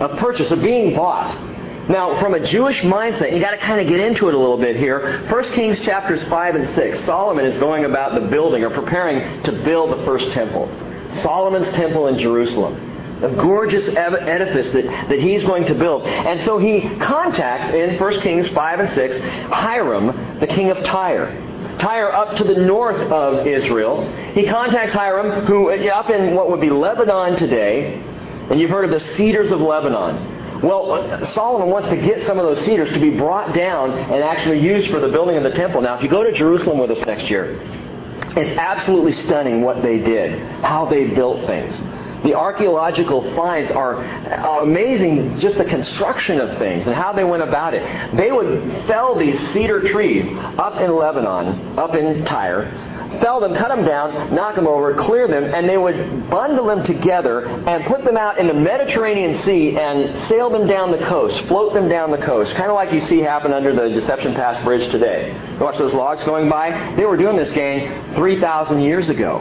of 0.01 0.17
purchase, 0.17 0.51
of 0.51 0.62
being 0.62 0.95
bought. 0.95 1.38
Now, 1.89 2.19
from 2.19 2.34
a 2.34 2.39
Jewish 2.41 2.82
mindset, 2.82 3.32
you 3.32 3.39
got 3.39 3.52
to 3.52 3.58
kind 3.58 3.80
of 3.80 3.88
get 3.88 4.02
into 4.02 4.28
it 4.28 4.34
a 4.34 4.38
little 4.38 4.58
bit 4.58 4.76
here. 4.76 5.26
1 5.30 5.43
Kings 5.54 5.80
chapters 5.80 6.21
5 6.23 6.56
and 6.56 6.67
6. 6.67 7.04
Solomon 7.06 7.45
is 7.45 7.58
going 7.58 7.86
about 7.86 8.13
the 8.19 8.28
building 8.28 8.63
or 8.63 8.69
preparing 8.69 9.41
to 9.43 9.54
build 9.63 9.97
the 9.97 10.04
first 10.04 10.30
temple. 10.32 10.69
Solomon's 11.21 11.69
temple 11.69 12.08
in 12.08 12.19
Jerusalem. 12.19 13.23
A 13.23 13.30
gorgeous 13.36 13.88
edifice 13.88 14.71
that, 14.73 14.84
that 14.84 15.19
he's 15.19 15.43
going 15.43 15.65
to 15.67 15.76
build. 15.76 16.06
And 16.06 16.41
so 16.41 16.58
he 16.58 16.82
contacts 17.00 17.73
in 17.73 17.97
1 17.97 18.21
Kings 18.21 18.50
5 18.50 18.80
and 18.82 18.89
6 18.89 19.17
Hiram, 19.54 20.39
the 20.39 20.47
king 20.47 20.69
of 20.69 20.84
Tyre. 20.84 21.78
Tyre 21.80 22.12
up 22.12 22.36
to 22.38 22.43
the 22.43 22.56
north 22.56 23.00
of 23.12 23.47
Israel. 23.47 24.12
He 24.34 24.45
contacts 24.45 24.91
Hiram, 24.91 25.45
who 25.45 25.71
up 25.71 26.10
in 26.10 26.36
what 26.36 26.50
would 26.50 26.60
be 26.60 26.69
Lebanon 26.69 27.38
today, 27.38 27.93
and 28.50 28.60
you've 28.60 28.71
heard 28.71 28.86
of 28.86 28.91
the 28.91 29.00
cedars 29.00 29.52
of 29.52 29.62
Lebanon. 29.62 30.37
Well, 30.63 31.26
Solomon 31.28 31.70
wants 31.70 31.89
to 31.89 31.98
get 31.98 32.26
some 32.26 32.39
of 32.39 32.46
those 32.46 32.65
cedars 32.65 32.89
to 32.89 33.00
be 33.00 33.12
brought 33.12 33.54
down 33.54 33.91
and 33.91 34.24
actually 34.24 34.60
used 34.60 34.89
for 34.89 35.00
the 35.00 35.10
building 35.10 35.38
of 35.38 35.43
the 35.43 35.52
temple. 35.52 35.82
Now, 35.82 35.98
if 35.98 36.04
you 36.04 36.10
go 36.10 36.24
to 36.24 36.32
Jerusalem 36.32 36.80
with 36.80 36.91
us 36.91 37.06
next 37.06 37.30
year, 37.30 37.60
it's 38.36 38.58
absolutely 38.58 39.13
stunning 39.13 39.62
what 39.62 39.82
they 39.82 40.00
did, 40.00 40.39
how 40.63 40.86
they 40.86 41.08
built 41.08 41.46
things. 41.46 41.78
The 42.24 42.34
archaeological 42.34 43.22
finds 43.36 43.72
are 43.72 44.04
amazing, 44.63 45.38
just 45.38 45.58
the 45.60 45.65
construction 45.65 46.41
of 46.41 46.58
things 46.58 46.88
and 46.88 46.96
how 46.96 47.13
they 47.13 47.24
went 47.24 47.43
about 47.43 47.76
it. 47.76 48.17
They 48.17 48.32
would 48.32 48.86
fell 48.88 49.15
these 49.15 49.39
cedar 49.54 49.88
trees 49.91 50.26
up 50.58 50.82
in 50.82 50.96
Lebanon, 50.96 51.78
up 51.78 51.93
in 51.93 52.26
Tyre, 52.26 52.97
fell 53.22 53.39
them, 53.39 53.54
cut 53.56 53.70
them 53.70 53.86
down, 53.86 54.34
knock 54.34 54.56
them 54.56 54.67
over, 54.67 54.93
clear 54.96 55.28
them, 55.28 55.43
and 55.43 55.67
they 55.67 55.78
would 55.78 56.30
bundle 56.30 56.65
them 56.65 56.84
together 56.84 57.46
and 57.46 57.86
put 57.86 58.04
them 58.04 58.17
out 58.17 58.38
in 58.38 58.48
the 58.48 58.54
Mediterranean 58.54 59.41
Sea 59.43 59.78
and 59.78 60.28
sail 60.28 60.50
them 60.50 60.67
down 60.67 60.91
the 60.91 61.06
coast, 61.06 61.39
float 61.48 61.74
them 61.74 61.89
down 61.89 62.12
the 62.12 62.17
coast, 62.17 62.54
kind 62.56 62.70
of 62.70 62.76
like 62.76 62.91
you 62.91 63.02
see 63.02 63.20
happen 63.20 63.54
under 63.54 63.74
the 63.74 63.89
Deception 63.93 64.34
Pass 64.34 64.63
Bridge 64.63 64.89
today. 64.91 65.34
You 65.54 65.60
watch 65.60 65.78
those 65.78 65.93
logs 65.93 66.24
going 66.24 66.50
by? 66.50 66.96
They 66.96 67.06
were 67.06 67.17
doing 67.17 67.36
this, 67.36 67.52
gang, 67.52 68.13
3,000 68.15 68.82
years 68.82 69.10
ago. 69.10 69.39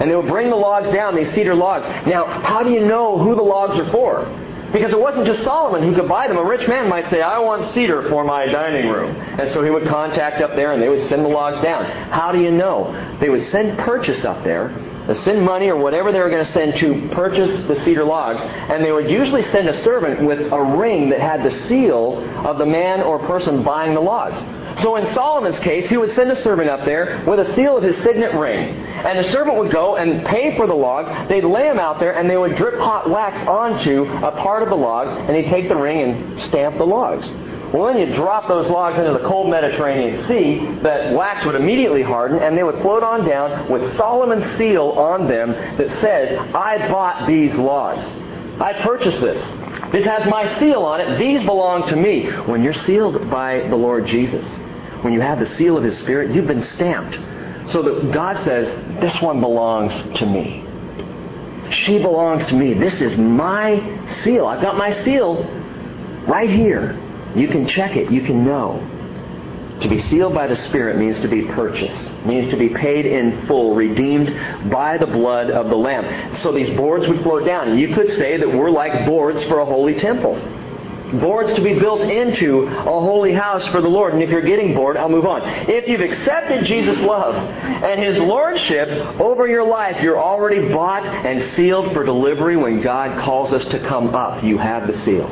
And 0.00 0.08
they 0.08 0.14
would 0.14 0.28
bring 0.28 0.48
the 0.48 0.56
logs 0.56 0.90
down, 0.90 1.16
these 1.16 1.30
cedar 1.32 1.54
logs. 1.54 1.84
Now, 2.06 2.24
how 2.42 2.62
do 2.62 2.70
you 2.70 2.86
know 2.86 3.18
who 3.18 3.34
the 3.34 3.42
logs 3.42 3.78
are 3.78 3.90
for? 3.90 4.26
Because 4.72 4.92
it 4.92 5.00
wasn't 5.00 5.24
just 5.26 5.44
Solomon 5.44 5.82
who 5.82 5.94
could 5.94 6.08
buy 6.08 6.28
them. 6.28 6.36
A 6.36 6.44
rich 6.44 6.68
man 6.68 6.88
might 6.88 7.08
say, 7.08 7.22
I 7.22 7.38
want 7.38 7.64
cedar 7.72 8.08
for 8.10 8.22
my 8.22 8.46
dining 8.46 8.88
room. 8.88 9.16
And 9.16 9.50
so 9.52 9.62
he 9.62 9.70
would 9.70 9.86
contact 9.86 10.42
up 10.42 10.54
there 10.56 10.72
and 10.72 10.82
they 10.82 10.90
would 10.90 11.08
send 11.08 11.24
the 11.24 11.28
logs 11.28 11.60
down. 11.62 11.86
How 12.10 12.32
do 12.32 12.40
you 12.40 12.50
know? 12.50 13.16
They 13.18 13.30
would 13.30 13.44
send 13.44 13.78
purchase 13.78 14.24
up 14.26 14.44
there, 14.44 14.70
uh, 15.08 15.14
send 15.14 15.42
money 15.42 15.68
or 15.68 15.76
whatever 15.76 16.12
they 16.12 16.20
were 16.20 16.28
going 16.28 16.44
to 16.44 16.50
send 16.50 16.76
to 16.76 17.08
purchase 17.14 17.66
the 17.66 17.82
cedar 17.82 18.04
logs, 18.04 18.42
and 18.42 18.84
they 18.84 18.92
would 18.92 19.10
usually 19.10 19.42
send 19.42 19.68
a 19.68 19.82
servant 19.82 20.22
with 20.22 20.52
a 20.52 20.62
ring 20.62 21.08
that 21.10 21.20
had 21.20 21.42
the 21.42 21.50
seal 21.50 22.18
of 22.46 22.58
the 22.58 22.66
man 22.66 23.00
or 23.00 23.18
person 23.20 23.62
buying 23.62 23.94
the 23.94 24.00
logs. 24.00 24.36
So 24.82 24.96
in 24.96 25.12
Solomon's 25.12 25.58
case, 25.60 25.88
he 25.88 25.96
would 25.96 26.10
send 26.12 26.30
a 26.30 26.36
servant 26.36 26.68
up 26.70 26.84
there 26.84 27.24
with 27.26 27.40
a 27.40 27.54
seal 27.54 27.76
of 27.76 27.82
his 27.82 27.96
signet 27.98 28.34
ring. 28.34 28.76
And 28.76 29.24
the 29.24 29.30
servant 29.32 29.58
would 29.58 29.72
go 29.72 29.96
and 29.96 30.24
pay 30.26 30.56
for 30.56 30.66
the 30.66 30.74
logs. 30.74 31.10
They'd 31.28 31.44
lay 31.44 31.64
them 31.64 31.78
out 31.78 31.98
there 31.98 32.16
and 32.16 32.30
they 32.30 32.36
would 32.36 32.56
drip 32.56 32.78
hot 32.78 33.10
wax 33.10 33.40
onto 33.48 34.04
a 34.04 34.30
part 34.32 34.62
of 34.62 34.68
the 34.68 34.76
log 34.76 35.08
and 35.28 35.36
he'd 35.36 35.50
take 35.50 35.68
the 35.68 35.76
ring 35.76 36.00
and 36.00 36.40
stamp 36.40 36.78
the 36.78 36.86
logs. 36.86 37.26
Well, 37.72 37.92
then 37.92 37.98
you 37.98 38.14
drop 38.14 38.48
those 38.48 38.70
logs 38.70 38.98
into 38.98 39.12
the 39.12 39.28
cold 39.28 39.50
Mediterranean 39.50 40.26
Sea, 40.26 40.80
that 40.82 41.12
wax 41.12 41.44
would 41.44 41.54
immediately 41.54 42.02
harden, 42.02 42.38
and 42.38 42.56
they 42.56 42.62
would 42.62 42.80
float 42.80 43.02
on 43.02 43.28
down 43.28 43.70
with 43.70 43.94
Solomon's 43.98 44.56
seal 44.56 44.84
on 44.84 45.28
them 45.28 45.50
that 45.76 45.90
says, 46.00 46.38
I 46.54 46.88
bought 46.88 47.28
these 47.28 47.54
logs. 47.56 48.06
I 48.58 48.72
purchased 48.82 49.20
this. 49.20 49.38
This 49.92 50.06
has 50.06 50.26
my 50.30 50.58
seal 50.58 50.82
on 50.82 51.00
it. 51.00 51.18
These 51.18 51.44
belong 51.44 51.86
to 51.88 51.96
me. 51.96 52.26
When 52.26 52.62
you're 52.62 52.72
sealed 52.72 53.30
by 53.30 53.68
the 53.68 53.76
Lord 53.76 54.06
Jesus, 54.06 54.46
when 55.02 55.12
you 55.12 55.20
have 55.20 55.40
the 55.40 55.46
seal 55.46 55.76
of 55.76 55.84
His 55.84 55.98
Spirit, 55.98 56.32
you've 56.32 56.46
been 56.46 56.62
stamped. 56.62 57.18
So 57.70 57.82
that 57.82 58.12
God 58.12 58.38
says, 58.38 58.68
This 59.00 59.20
one 59.20 59.40
belongs 59.40 59.92
to 60.18 60.26
me. 60.26 60.64
She 61.70 61.98
belongs 61.98 62.46
to 62.46 62.54
me. 62.54 62.74
This 62.74 63.00
is 63.00 63.16
my 63.18 64.00
seal. 64.22 64.46
I've 64.46 64.62
got 64.62 64.76
my 64.76 64.90
seal 65.04 65.44
right 66.26 66.48
here. 66.48 66.98
You 67.34 67.48
can 67.48 67.66
check 67.66 67.96
it. 67.96 68.10
You 68.10 68.22
can 68.22 68.44
know. 68.44 68.94
To 69.80 69.88
be 69.88 69.98
sealed 69.98 70.34
by 70.34 70.48
the 70.48 70.56
Spirit 70.56 70.96
means 70.98 71.20
to 71.20 71.28
be 71.28 71.42
purchased, 71.42 72.26
means 72.26 72.50
to 72.50 72.56
be 72.56 72.68
paid 72.68 73.06
in 73.06 73.46
full, 73.46 73.76
redeemed 73.76 74.70
by 74.70 74.98
the 74.98 75.06
blood 75.06 75.50
of 75.50 75.68
the 75.68 75.76
Lamb. 75.76 76.34
So 76.34 76.50
these 76.50 76.70
boards 76.70 77.06
would 77.06 77.22
float 77.22 77.46
down. 77.46 77.78
You 77.78 77.94
could 77.94 78.10
say 78.12 78.38
that 78.38 78.52
we're 78.52 78.70
like 78.70 79.06
boards 79.06 79.44
for 79.44 79.60
a 79.60 79.64
holy 79.64 79.94
temple. 79.94 80.36
Boards 81.12 81.54
to 81.54 81.62
be 81.62 81.78
built 81.78 82.02
into 82.02 82.64
a 82.66 82.82
holy 82.82 83.32
house 83.32 83.66
for 83.68 83.80
the 83.80 83.88
Lord. 83.88 84.12
And 84.12 84.22
if 84.22 84.28
you're 84.28 84.42
getting 84.42 84.74
bored, 84.74 84.96
I'll 84.96 85.08
move 85.08 85.24
on. 85.24 85.42
If 85.68 85.88
you've 85.88 86.02
accepted 86.02 86.66
Jesus' 86.66 86.98
love 86.98 87.34
and 87.34 88.02
His 88.02 88.18
Lordship 88.18 88.88
over 89.18 89.46
your 89.46 89.66
life, 89.66 90.02
you're 90.02 90.20
already 90.20 90.68
bought 90.68 91.06
and 91.06 91.42
sealed 91.54 91.92
for 91.94 92.04
delivery 92.04 92.56
when 92.56 92.82
God 92.82 93.18
calls 93.18 93.54
us 93.54 93.64
to 93.66 93.78
come 93.80 94.14
up. 94.14 94.44
You 94.44 94.58
have 94.58 94.86
the 94.86 94.96
seal. 94.98 95.26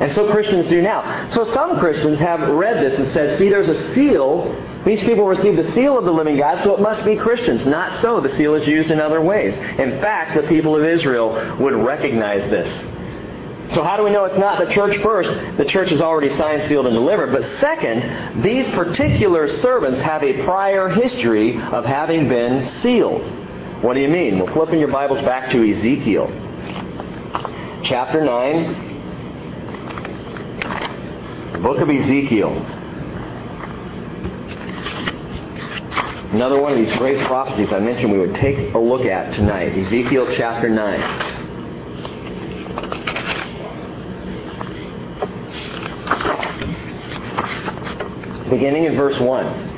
And 0.00 0.12
so 0.12 0.30
Christians 0.30 0.66
do 0.68 0.80
now. 0.80 1.30
So 1.34 1.52
some 1.52 1.78
Christians 1.80 2.20
have 2.20 2.40
read 2.40 2.76
this 2.76 2.98
and 2.98 3.08
said, 3.08 3.38
see, 3.38 3.48
there's 3.48 3.68
a 3.68 3.94
seal. 3.94 4.54
These 4.84 5.00
people 5.00 5.26
receive 5.26 5.56
the 5.56 5.72
seal 5.72 5.98
of 5.98 6.04
the 6.04 6.12
living 6.12 6.36
God, 6.36 6.62
so 6.62 6.74
it 6.74 6.80
must 6.80 7.04
be 7.04 7.16
Christians. 7.16 7.66
Not 7.66 8.00
so. 8.00 8.20
The 8.20 8.34
seal 8.36 8.54
is 8.54 8.66
used 8.66 8.90
in 8.90 9.00
other 9.00 9.20
ways. 9.20 9.56
In 9.56 10.00
fact, 10.00 10.40
the 10.40 10.46
people 10.46 10.76
of 10.76 10.84
Israel 10.84 11.56
would 11.58 11.74
recognize 11.74 12.48
this. 12.48 12.97
So 13.70 13.82
how 13.84 13.96
do 13.98 14.02
we 14.02 14.10
know 14.10 14.24
it's 14.24 14.38
not 14.38 14.58
the 14.58 14.72
church 14.72 15.02
first? 15.02 15.58
The 15.58 15.64
church 15.64 15.92
is 15.92 16.00
already 16.00 16.34
signed, 16.36 16.66
sealed, 16.68 16.86
and 16.86 16.94
delivered. 16.94 17.32
But 17.32 17.44
second, 17.58 18.42
these 18.42 18.66
particular 18.68 19.46
servants 19.46 20.00
have 20.00 20.22
a 20.22 20.42
prior 20.44 20.88
history 20.88 21.60
of 21.60 21.84
having 21.84 22.28
been 22.28 22.64
sealed. 22.80 23.30
What 23.82 23.92
do 23.94 24.00
you 24.00 24.08
mean? 24.08 24.38
Well, 24.38 24.52
flipping 24.54 24.80
your 24.80 24.88
Bibles 24.88 25.22
back 25.24 25.52
to 25.52 25.70
Ezekiel. 25.70 26.32
Chapter 27.84 28.24
9, 28.24 28.88
the 31.52 31.58
book 31.58 31.78
of 31.78 31.90
Ezekiel. 31.90 32.52
Another 36.32 36.60
one 36.60 36.72
of 36.72 36.78
these 36.78 36.92
great 36.98 37.20
prophecies 37.26 37.72
I 37.72 37.78
mentioned 37.80 38.12
we 38.12 38.18
would 38.18 38.34
take 38.34 38.74
a 38.74 38.78
look 38.78 39.04
at 39.06 39.32
tonight. 39.32 39.76
Ezekiel 39.78 40.26
chapter 40.34 40.68
9. 40.68 41.47
Beginning 48.50 48.84
in 48.84 48.96
verse 48.96 49.18
1. 49.18 49.76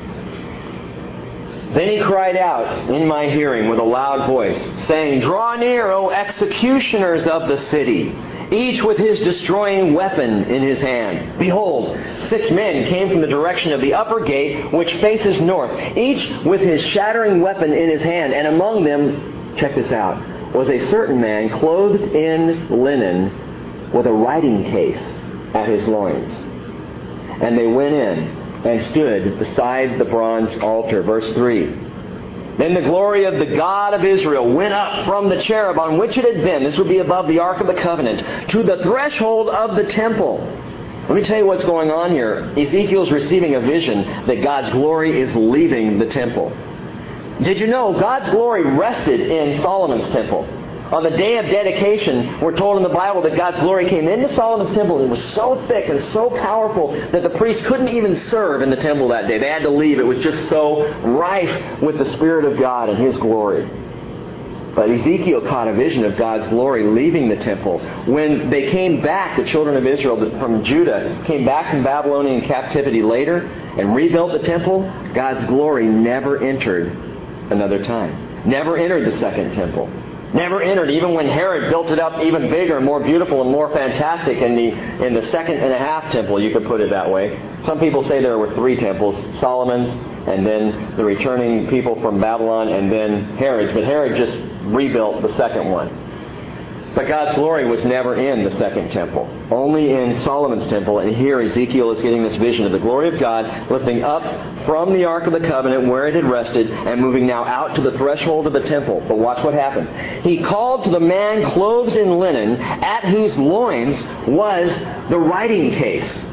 Then 1.73 1.87
he 1.87 2.01
cried 2.01 2.35
out 2.35 2.89
in 2.89 3.07
my 3.07 3.29
hearing 3.29 3.69
with 3.69 3.79
a 3.79 3.83
loud 3.83 4.27
voice, 4.27 4.59
saying, 4.87 5.21
Draw 5.21 5.55
near, 5.55 5.89
O 5.91 6.09
executioners 6.09 7.27
of 7.27 7.47
the 7.47 7.57
city 7.57 8.13
each 8.51 8.83
with 8.83 8.97
his 8.97 9.19
destroying 9.21 9.93
weapon 9.93 10.43
in 10.43 10.61
his 10.61 10.81
hand. 10.81 11.39
Behold, 11.39 11.97
six 12.27 12.51
men 12.51 12.87
came 12.89 13.09
from 13.09 13.21
the 13.21 13.27
direction 13.27 13.71
of 13.71 13.79
the 13.79 13.93
upper 13.93 14.19
gate, 14.25 14.71
which 14.73 14.91
faces 14.99 15.41
north, 15.41 15.97
each 15.97 16.29
with 16.45 16.59
his 16.59 16.83
shattering 16.83 17.39
weapon 17.41 17.71
in 17.71 17.89
his 17.89 18.03
hand. 18.03 18.33
And 18.33 18.47
among 18.47 18.83
them, 18.83 19.55
check 19.57 19.75
this 19.75 19.93
out, 19.93 20.53
was 20.53 20.69
a 20.69 20.85
certain 20.89 21.21
man 21.21 21.49
clothed 21.59 22.13
in 22.13 22.83
linen 22.83 23.91
with 23.93 24.05
a 24.05 24.11
writing 24.11 24.65
case 24.65 25.01
at 25.53 25.69
his 25.69 25.87
loins. 25.87 26.33
And 27.41 27.57
they 27.57 27.67
went 27.67 27.95
in 27.95 28.40
and 28.65 28.83
stood 28.85 29.39
beside 29.39 29.99
the 29.99 30.05
bronze 30.05 30.55
altar. 30.61 31.01
Verse 31.03 31.31
3. 31.33 31.65
Then 32.57 32.73
the 32.73 32.81
glory 32.81 33.23
of 33.23 33.39
the 33.39 33.55
God 33.55 33.93
of 33.93 34.03
Israel 34.03 34.51
went 34.53 34.73
up 34.73 35.05
from 35.05 35.29
the 35.29 35.41
cherub 35.41 35.79
on 35.79 35.97
which 35.97 36.17
it 36.17 36.25
had 36.25 36.43
been. 36.43 36.63
This 36.63 36.77
would 36.77 36.89
be 36.89 36.99
above 36.99 37.27
the 37.27 37.39
Ark 37.39 37.61
of 37.61 37.67
the 37.67 37.73
Covenant, 37.73 38.49
to 38.49 38.61
the 38.61 38.83
threshold 38.83 39.49
of 39.49 39.75
the 39.75 39.85
temple. 39.85 40.39
Let 41.07 41.15
me 41.15 41.23
tell 41.23 41.37
you 41.37 41.45
what's 41.45 41.63
going 41.63 41.89
on 41.89 42.11
here. 42.11 42.53
Ezekiel's 42.57 43.11
receiving 43.11 43.55
a 43.55 43.59
vision 43.59 44.05
that 44.27 44.43
God's 44.43 44.69
glory 44.69 45.19
is 45.19 45.35
leaving 45.35 45.97
the 45.97 46.05
temple. 46.05 46.49
Did 47.41 47.59
you 47.59 47.67
know 47.67 47.99
God's 47.99 48.29
glory 48.29 48.63
rested 48.63 49.19
in 49.21 49.61
Solomon's 49.61 50.11
temple? 50.11 50.45
On 50.91 51.03
the 51.03 51.09
day 51.11 51.37
of 51.37 51.45
dedication, 51.45 52.41
we're 52.41 52.55
told 52.55 52.75
in 52.75 52.83
the 52.83 52.89
Bible 52.89 53.21
that 53.21 53.37
God's 53.37 53.57
glory 53.61 53.87
came 53.87 54.09
into 54.09 54.33
Solomon's 54.33 54.75
temple 54.75 55.01
and 55.01 55.09
was 55.09 55.23
so 55.33 55.65
thick 55.67 55.87
and 55.87 56.01
so 56.11 56.29
powerful 56.29 56.91
that 57.11 57.23
the 57.23 57.29
priests 57.29 57.65
couldn't 57.65 57.87
even 57.87 58.13
serve 58.13 58.61
in 58.61 58.69
the 58.69 58.75
temple 58.75 59.07
that 59.07 59.29
day. 59.29 59.39
They 59.39 59.47
had 59.47 59.61
to 59.61 59.69
leave. 59.69 59.99
It 59.99 60.05
was 60.05 60.21
just 60.21 60.49
so 60.49 60.91
rife 60.99 61.81
with 61.81 61.97
the 61.97 62.11
Spirit 62.13 62.43
of 62.43 62.59
God 62.59 62.89
and 62.89 62.99
His 62.99 63.17
glory. 63.19 63.65
But 64.75 64.89
Ezekiel 64.89 65.47
caught 65.47 65.69
a 65.69 65.73
vision 65.73 66.03
of 66.03 66.17
God's 66.17 66.49
glory 66.49 66.85
leaving 66.85 67.29
the 67.29 67.37
temple. 67.37 67.79
When 68.05 68.49
they 68.49 68.69
came 68.71 69.01
back, 69.01 69.37
the 69.37 69.45
children 69.45 69.77
of 69.77 69.85
Israel 69.85 70.17
from 70.39 70.61
Judah 70.65 71.23
came 71.25 71.45
back 71.45 71.71
from 71.71 71.83
Babylonian 71.83 72.41
captivity 72.41 73.01
later 73.01 73.45
and 73.45 73.95
rebuilt 73.95 74.33
the 74.33 74.45
temple, 74.45 74.81
God's 75.13 75.45
glory 75.45 75.85
never 75.85 76.41
entered 76.43 76.89
another 77.49 77.81
time. 77.81 78.49
Never 78.49 78.75
entered 78.75 79.05
the 79.05 79.17
second 79.19 79.53
temple. 79.53 79.89
Never 80.33 80.61
entered, 80.61 80.89
even 80.89 81.13
when 81.13 81.27
Herod 81.27 81.69
built 81.69 81.91
it 81.91 81.99
up 81.99 82.23
even 82.23 82.49
bigger 82.49 82.77
and 82.77 82.85
more 82.85 83.01
beautiful 83.03 83.41
and 83.41 83.51
more 83.51 83.69
fantastic 83.73 84.37
in 84.37 84.55
the 84.55 85.05
in 85.05 85.13
the 85.13 85.23
second 85.23 85.57
and 85.57 85.73
a 85.73 85.77
half 85.77 86.11
temple, 86.13 86.41
you 86.41 86.51
could 86.51 86.65
put 86.65 86.79
it 86.79 86.89
that 86.89 87.09
way. 87.09 87.37
Some 87.65 87.79
people 87.79 88.07
say 88.07 88.21
there 88.21 88.37
were 88.37 88.53
three 88.55 88.77
temples, 88.77 89.15
Solomon's, 89.41 89.89
and 90.27 90.45
then 90.45 90.95
the 90.95 91.03
returning 91.03 91.67
people 91.67 91.99
from 92.01 92.21
Babylon, 92.21 92.69
and 92.69 92.89
then 92.89 93.35
Herod's. 93.37 93.73
But 93.73 93.83
Herod 93.83 94.15
just 94.15 94.37
rebuilt 94.63 95.21
the 95.21 95.35
second 95.35 95.69
one. 95.69 95.89
But 96.93 97.07
God's 97.07 97.35
glory 97.35 97.65
was 97.65 97.85
never 97.85 98.15
in 98.15 98.43
the 98.43 98.51
second 98.51 98.91
temple, 98.91 99.29
only 99.49 99.91
in 99.91 100.19
Solomon's 100.21 100.67
temple. 100.67 100.99
And 100.99 101.15
here 101.15 101.39
Ezekiel 101.39 101.91
is 101.91 102.01
getting 102.01 102.21
this 102.21 102.35
vision 102.35 102.65
of 102.65 102.73
the 102.73 102.79
glory 102.79 103.07
of 103.07 103.17
God 103.17 103.71
lifting 103.71 104.03
up 104.03 104.65
from 104.65 104.91
the 104.91 105.05
Ark 105.05 105.25
of 105.25 105.31
the 105.31 105.47
Covenant 105.47 105.87
where 105.87 106.07
it 106.07 106.15
had 106.15 106.25
rested 106.25 106.69
and 106.69 106.99
moving 106.99 107.25
now 107.25 107.45
out 107.45 107.75
to 107.75 107.81
the 107.81 107.97
threshold 107.97 108.45
of 108.45 108.51
the 108.51 108.63
temple. 108.63 109.03
But 109.07 109.17
watch 109.17 109.41
what 109.43 109.53
happens. 109.53 109.89
He 110.25 110.43
called 110.43 110.83
to 110.83 110.89
the 110.89 110.99
man 110.99 111.43
clothed 111.51 111.95
in 111.95 112.19
linen, 112.19 112.59
at 112.59 113.05
whose 113.05 113.37
loins 113.37 113.95
was 114.27 114.69
the 115.09 115.17
writing 115.19 115.71
case. 115.71 116.25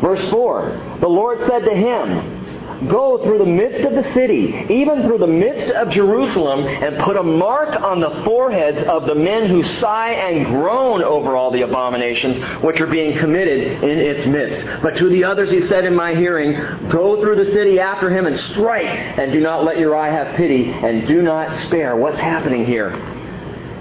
Verse 0.00 0.30
4 0.30 0.98
The 1.00 1.08
Lord 1.08 1.44
said 1.48 1.64
to 1.64 1.74
him, 1.74 2.37
Go 2.86 3.18
through 3.24 3.38
the 3.38 3.46
midst 3.46 3.80
of 3.80 3.92
the 3.92 4.12
city, 4.12 4.66
even 4.70 5.02
through 5.02 5.18
the 5.18 5.26
midst 5.26 5.72
of 5.72 5.90
Jerusalem, 5.90 6.60
and 6.60 6.98
put 7.02 7.16
a 7.16 7.22
mark 7.22 7.80
on 7.80 7.98
the 7.98 8.22
foreheads 8.24 8.86
of 8.86 9.06
the 9.06 9.16
men 9.16 9.48
who 9.48 9.64
sigh 9.64 10.12
and 10.12 10.46
groan 10.46 11.02
over 11.02 11.34
all 11.34 11.50
the 11.50 11.62
abominations 11.62 12.62
which 12.62 12.80
are 12.80 12.86
being 12.86 13.18
committed 13.18 13.82
in 13.82 13.98
its 13.98 14.26
midst. 14.26 14.64
But 14.80 14.96
to 14.98 15.08
the 15.08 15.24
others 15.24 15.50
he 15.50 15.62
said 15.62 15.84
in 15.84 15.94
my 15.96 16.14
hearing, 16.14 16.88
Go 16.88 17.20
through 17.20 17.44
the 17.44 17.50
city 17.52 17.80
after 17.80 18.10
him 18.10 18.26
and 18.26 18.38
strike, 18.38 18.86
and 18.86 19.32
do 19.32 19.40
not 19.40 19.64
let 19.64 19.78
your 19.78 19.96
eye 19.96 20.10
have 20.10 20.36
pity, 20.36 20.70
and 20.70 21.08
do 21.08 21.20
not 21.20 21.58
spare. 21.62 21.96
What's 21.96 22.18
happening 22.18 22.64
here? 22.64 22.90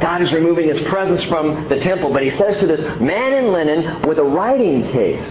God 0.01 0.21
is 0.21 0.31
removing 0.31 0.69
his 0.69 0.87
presence 0.87 1.23
from 1.23 1.69
the 1.69 1.79
temple, 1.79 2.13
but 2.13 2.23
he 2.23 2.31
says 2.31 2.59
to 2.59 2.67
this 2.67 2.99
man 2.99 3.33
in 3.33 3.51
linen 3.51 4.07
with 4.07 4.19
a 4.19 4.23
writing 4.23 4.83
case, 4.91 5.23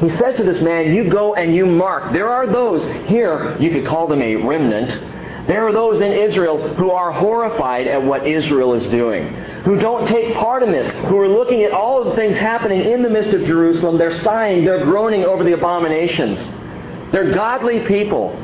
he 0.00 0.10
says 0.10 0.36
to 0.36 0.42
this 0.42 0.60
man, 0.60 0.94
You 0.94 1.08
go 1.10 1.34
and 1.34 1.54
you 1.54 1.66
mark. 1.66 2.12
There 2.12 2.28
are 2.28 2.46
those 2.46 2.84
here, 3.08 3.56
you 3.58 3.70
could 3.70 3.86
call 3.86 4.06
them 4.06 4.20
a 4.20 4.36
remnant. 4.36 5.46
There 5.46 5.66
are 5.66 5.72
those 5.72 6.00
in 6.00 6.10
Israel 6.10 6.74
who 6.74 6.90
are 6.90 7.12
horrified 7.12 7.86
at 7.86 8.02
what 8.02 8.26
Israel 8.26 8.74
is 8.74 8.86
doing, 8.88 9.32
who 9.62 9.78
don't 9.78 10.08
take 10.08 10.34
part 10.34 10.64
in 10.64 10.72
this, 10.72 10.92
who 11.06 11.18
are 11.18 11.28
looking 11.28 11.62
at 11.62 11.70
all 11.70 12.02
of 12.02 12.08
the 12.08 12.16
things 12.16 12.36
happening 12.36 12.80
in 12.80 13.02
the 13.02 13.08
midst 13.08 13.32
of 13.32 13.44
Jerusalem. 13.44 13.96
They're 13.96 14.18
sighing, 14.20 14.64
they're 14.64 14.84
groaning 14.84 15.22
over 15.24 15.44
the 15.44 15.52
abominations. 15.52 16.38
They're 17.12 17.32
godly 17.32 17.86
people. 17.86 18.36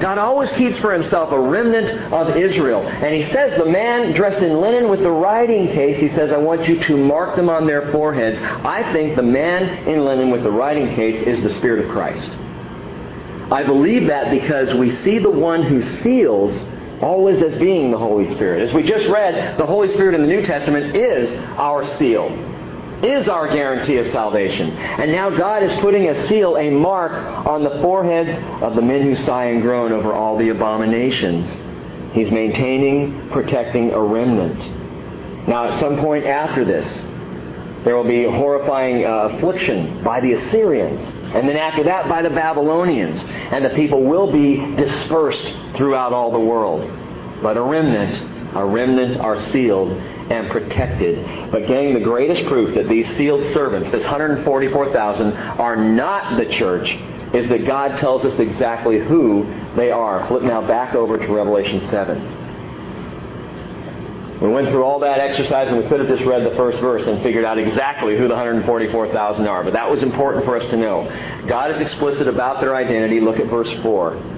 God 0.00 0.18
always 0.18 0.50
keeps 0.52 0.78
for 0.78 0.92
himself 0.92 1.32
a 1.32 1.38
remnant 1.38 2.12
of 2.12 2.36
Israel. 2.36 2.86
And 2.86 3.14
he 3.14 3.30
says, 3.32 3.58
the 3.58 3.68
man 3.68 4.12
dressed 4.12 4.42
in 4.42 4.60
linen 4.60 4.88
with 4.88 5.00
the 5.00 5.10
writing 5.10 5.68
case, 5.68 6.00
he 6.00 6.08
says, 6.08 6.32
I 6.32 6.36
want 6.36 6.68
you 6.68 6.80
to 6.84 6.96
mark 6.96 7.36
them 7.36 7.48
on 7.48 7.66
their 7.66 7.90
foreheads. 7.90 8.38
I 8.40 8.92
think 8.92 9.16
the 9.16 9.22
man 9.22 9.88
in 9.88 10.04
linen 10.04 10.30
with 10.30 10.42
the 10.42 10.50
writing 10.50 10.94
case 10.94 11.20
is 11.20 11.42
the 11.42 11.50
Spirit 11.50 11.84
of 11.84 11.90
Christ. 11.90 12.30
I 13.50 13.64
believe 13.64 14.06
that 14.08 14.30
because 14.30 14.74
we 14.74 14.90
see 14.90 15.18
the 15.18 15.30
one 15.30 15.62
who 15.62 15.80
seals 15.80 16.52
always 17.02 17.42
as 17.42 17.58
being 17.58 17.90
the 17.90 17.98
Holy 17.98 18.32
Spirit. 18.34 18.68
As 18.68 18.74
we 18.74 18.82
just 18.82 19.08
read, 19.08 19.58
the 19.58 19.66
Holy 19.66 19.88
Spirit 19.88 20.14
in 20.14 20.20
the 20.20 20.28
New 20.28 20.42
Testament 20.42 20.96
is 20.96 21.34
our 21.56 21.84
seal 21.84 22.47
is 23.02 23.28
our 23.28 23.48
guarantee 23.48 23.96
of 23.98 24.08
salvation. 24.08 24.70
And 24.70 25.12
now 25.12 25.30
God 25.30 25.62
is 25.62 25.72
putting 25.80 26.08
a 26.08 26.26
seal, 26.26 26.56
a 26.56 26.70
mark, 26.70 27.12
on 27.46 27.62
the 27.62 27.80
foreheads 27.82 28.62
of 28.62 28.74
the 28.74 28.82
men 28.82 29.02
who 29.02 29.16
sigh 29.16 29.46
and 29.46 29.62
groan 29.62 29.92
over 29.92 30.12
all 30.12 30.36
the 30.36 30.48
abominations. 30.48 31.48
He's 32.12 32.30
maintaining, 32.30 33.30
protecting 33.30 33.92
a 33.92 34.00
remnant. 34.00 35.48
Now, 35.48 35.70
at 35.70 35.80
some 35.80 35.98
point 35.98 36.26
after 36.26 36.64
this, 36.64 36.86
there 37.84 37.96
will 37.96 38.08
be 38.08 38.24
horrifying 38.24 39.04
uh, 39.04 39.30
affliction 39.32 40.02
by 40.02 40.20
the 40.20 40.32
Assyrians. 40.32 41.00
And 41.34 41.48
then 41.48 41.56
after 41.56 41.84
that, 41.84 42.08
by 42.08 42.22
the 42.22 42.30
Babylonians. 42.30 43.22
And 43.24 43.64
the 43.64 43.70
people 43.70 44.02
will 44.02 44.32
be 44.32 44.56
dispersed 44.76 45.54
throughout 45.76 46.12
all 46.12 46.32
the 46.32 46.40
world. 46.40 46.90
But 47.40 47.56
a 47.56 47.62
remnant, 47.62 48.56
a 48.56 48.64
remnant 48.64 49.20
are 49.20 49.40
sealed 49.40 49.92
and 50.30 50.50
protected. 50.50 51.50
But 51.50 51.66
gang, 51.66 51.94
the 51.94 52.00
greatest 52.00 52.46
proof 52.48 52.74
that 52.74 52.88
these 52.88 53.08
sealed 53.16 53.52
servants, 53.52 53.90
this 53.90 54.04
144,000, 54.04 55.32
are 55.32 55.76
not 55.76 56.36
the 56.36 56.46
church 56.46 56.96
is 57.34 57.48
that 57.48 57.66
God 57.66 57.98
tells 57.98 58.24
us 58.24 58.38
exactly 58.38 58.98
who 58.98 59.44
they 59.76 59.90
are. 59.90 60.26
Flip 60.28 60.42
now 60.42 60.66
back 60.66 60.94
over 60.94 61.18
to 61.18 61.26
Revelation 61.26 61.86
7. 61.88 62.46
We 64.40 64.48
went 64.48 64.68
through 64.68 64.84
all 64.84 65.00
that 65.00 65.18
exercise 65.18 65.66
and 65.68 65.78
we 65.82 65.88
could 65.88 65.98
have 65.98 66.08
just 66.08 66.24
read 66.24 66.44
the 66.44 66.54
first 66.56 66.78
verse 66.78 67.04
and 67.06 67.20
figured 67.24 67.44
out 67.44 67.58
exactly 67.58 68.16
who 68.16 68.28
the 68.28 68.34
144,000 68.34 69.48
are. 69.48 69.64
But 69.64 69.72
that 69.72 69.90
was 69.90 70.04
important 70.04 70.44
for 70.44 70.56
us 70.56 70.64
to 70.70 70.76
know. 70.76 71.10
God 71.48 71.72
is 71.72 71.80
explicit 71.80 72.28
about 72.28 72.60
their 72.60 72.76
identity. 72.76 73.20
Look 73.20 73.40
at 73.40 73.46
verse 73.46 73.72
4. 73.82 74.37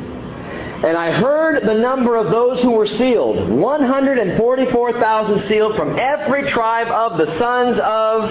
And 0.83 0.97
I 0.97 1.12
heard 1.12 1.62
the 1.62 1.74
number 1.74 2.16
of 2.16 2.31
those 2.31 2.62
who 2.62 2.70
were 2.70 2.87
sealed 2.87 3.51
144,000 3.51 5.39
sealed 5.41 5.76
from 5.76 5.99
every 5.99 6.49
tribe 6.51 6.89
of 6.89 7.18
the 7.18 7.37
sons 7.37 7.78
of 7.83 8.31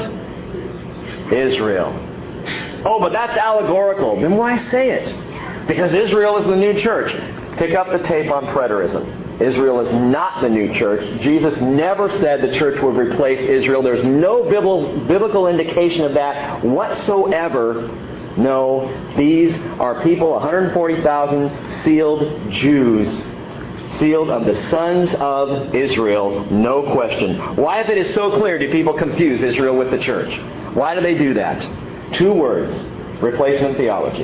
Israel. 1.32 1.94
Oh, 2.86 3.00
but 3.00 3.12
that's 3.12 3.38
allegorical. 3.38 4.20
Then 4.20 4.36
why 4.36 4.58
say 4.58 4.90
it? 4.90 5.68
Because 5.68 5.94
Israel 5.94 6.38
is 6.38 6.48
the 6.48 6.56
new 6.56 6.74
church. 6.74 7.14
Pick 7.58 7.76
up 7.76 7.92
the 7.92 8.00
tape 8.00 8.32
on 8.32 8.46
preterism. 8.46 9.42
Israel 9.42 9.80
is 9.82 9.92
not 9.92 10.42
the 10.42 10.50
new 10.50 10.74
church. 10.74 11.22
Jesus 11.22 11.62
never 11.62 12.10
said 12.20 12.42
the 12.42 12.52
church 12.58 12.82
would 12.82 12.98
replace 12.98 13.40
Israel. 13.40 13.84
There's 13.84 14.04
no 14.04 14.44
biblical 14.44 15.48
indication 15.48 16.04
of 16.04 16.16
that 16.16 16.64
whatsoever. 16.64 17.90
No, 18.40 19.16
these 19.18 19.56
are 19.80 20.02
people, 20.02 20.32
140,000 20.32 21.84
sealed 21.84 22.52
Jews, 22.52 23.24
sealed 23.98 24.30
of 24.30 24.46
the 24.46 24.56
sons 24.70 25.14
of 25.20 25.76
Israel, 25.76 26.46
no 26.52 26.94
question. 26.94 27.38
Why, 27.56 27.82
if 27.82 27.90
it 27.90 27.98
is 27.98 28.14
so 28.14 28.40
clear, 28.40 28.58
do 28.58 28.72
people 28.72 28.94
confuse 28.94 29.44
Israel 29.44 29.76
with 29.76 29.92
the 29.92 30.00
church? 30.00 30.38
Why 30.74 30.96
do 30.96 31.02
they 31.02 31.18
do 31.18 31.34
that? 31.36 31.68
Two 32.14 32.34
words 32.34 32.74
replacement 33.22 33.76
theology 33.76 34.24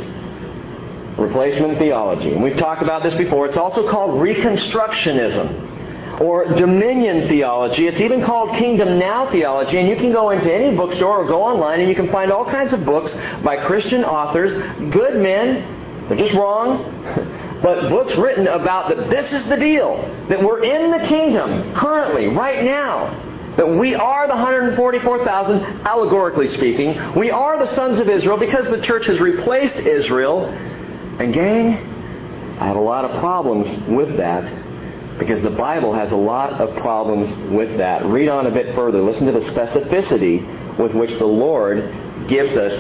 replacement 1.18 1.78
theology. 1.78 2.32
And 2.34 2.44
we've 2.44 2.58
talked 2.58 2.82
about 2.82 3.04
this 3.04 3.14
before. 3.14 3.46
It's 3.46 3.56
also 3.58 3.90
called 3.90 4.20
Reconstructionism 4.20 5.65
or 6.20 6.46
dominion 6.46 7.28
theology. 7.28 7.88
It's 7.88 8.00
even 8.00 8.24
called 8.24 8.52
kingdom 8.52 8.98
now 9.00 9.30
theology. 9.30 9.78
And 9.78 9.88
you 9.88 9.96
can 9.96 10.12
go 10.12 10.30
into 10.30 10.54
any 10.54 10.76
bookstore 10.76 11.24
or 11.24 11.28
go 11.28 11.42
online 11.44 11.80
and 11.80 11.90
you 11.90 11.96
can 11.96 12.12
find 12.12 12.32
all 12.32 12.46
kinds 12.46 12.74
of 12.74 12.86
books 12.86 13.16
by 13.44 13.58
Christian 13.66 14.04
authors, 14.04 14.54
good 14.92 15.22
men. 15.22 16.08
They're 16.08 16.18
just 16.18 16.34
wrong. 16.34 17.42
But 17.56 17.90
books 17.90 18.14
written 18.16 18.48
about 18.48 18.90
that 18.90 19.10
this 19.10 19.34
is 19.34 19.48
the 19.48 19.56
deal. 19.56 19.98
That 20.30 20.44
we're 20.44 20.64
in 20.64 20.92
the 20.92 21.00
kingdom 21.08 21.74
currently, 21.74 22.28
right 22.28 22.64
now. 22.64 23.56
That 23.56 23.68
we 23.68 23.96
are 23.96 24.28
the 24.28 24.36
144,000, 24.36 25.88
allegorically 25.88 26.48
speaking. 26.48 27.16
We 27.16 27.32
are 27.32 27.58
the 27.58 27.74
sons 27.74 27.98
of 27.98 28.08
Israel 28.08 28.38
because 28.38 28.66
the 28.66 28.82
church 28.82 29.08
has 29.08 29.20
replaced 29.20 29.78
Israel 29.78 30.46
and, 30.46 31.34
gang, 31.34 31.78
I 32.60 32.68
have 32.68 32.76
a 32.76 32.82
lot 32.82 33.06
of 33.06 33.20
problems 33.20 33.88
with 33.88 34.18
that 34.18 34.65
because 35.18 35.42
the 35.42 35.50
Bible 35.50 35.94
has 35.94 36.12
a 36.12 36.16
lot 36.16 36.54
of 36.54 36.76
problems 36.78 37.30
with 37.52 37.78
that. 37.78 38.06
Read 38.06 38.28
on 38.28 38.48
a 38.48 38.52
bit 38.52 38.76
further. 38.76 39.02
Listen 39.02 39.26
to 39.28 39.32
the 39.32 39.46
specificity 39.52 40.78
with 40.78 40.94
which 40.94 41.18
the 41.20 41.26
Lord 41.26 42.28
gives 42.28 42.56
us 42.56 42.74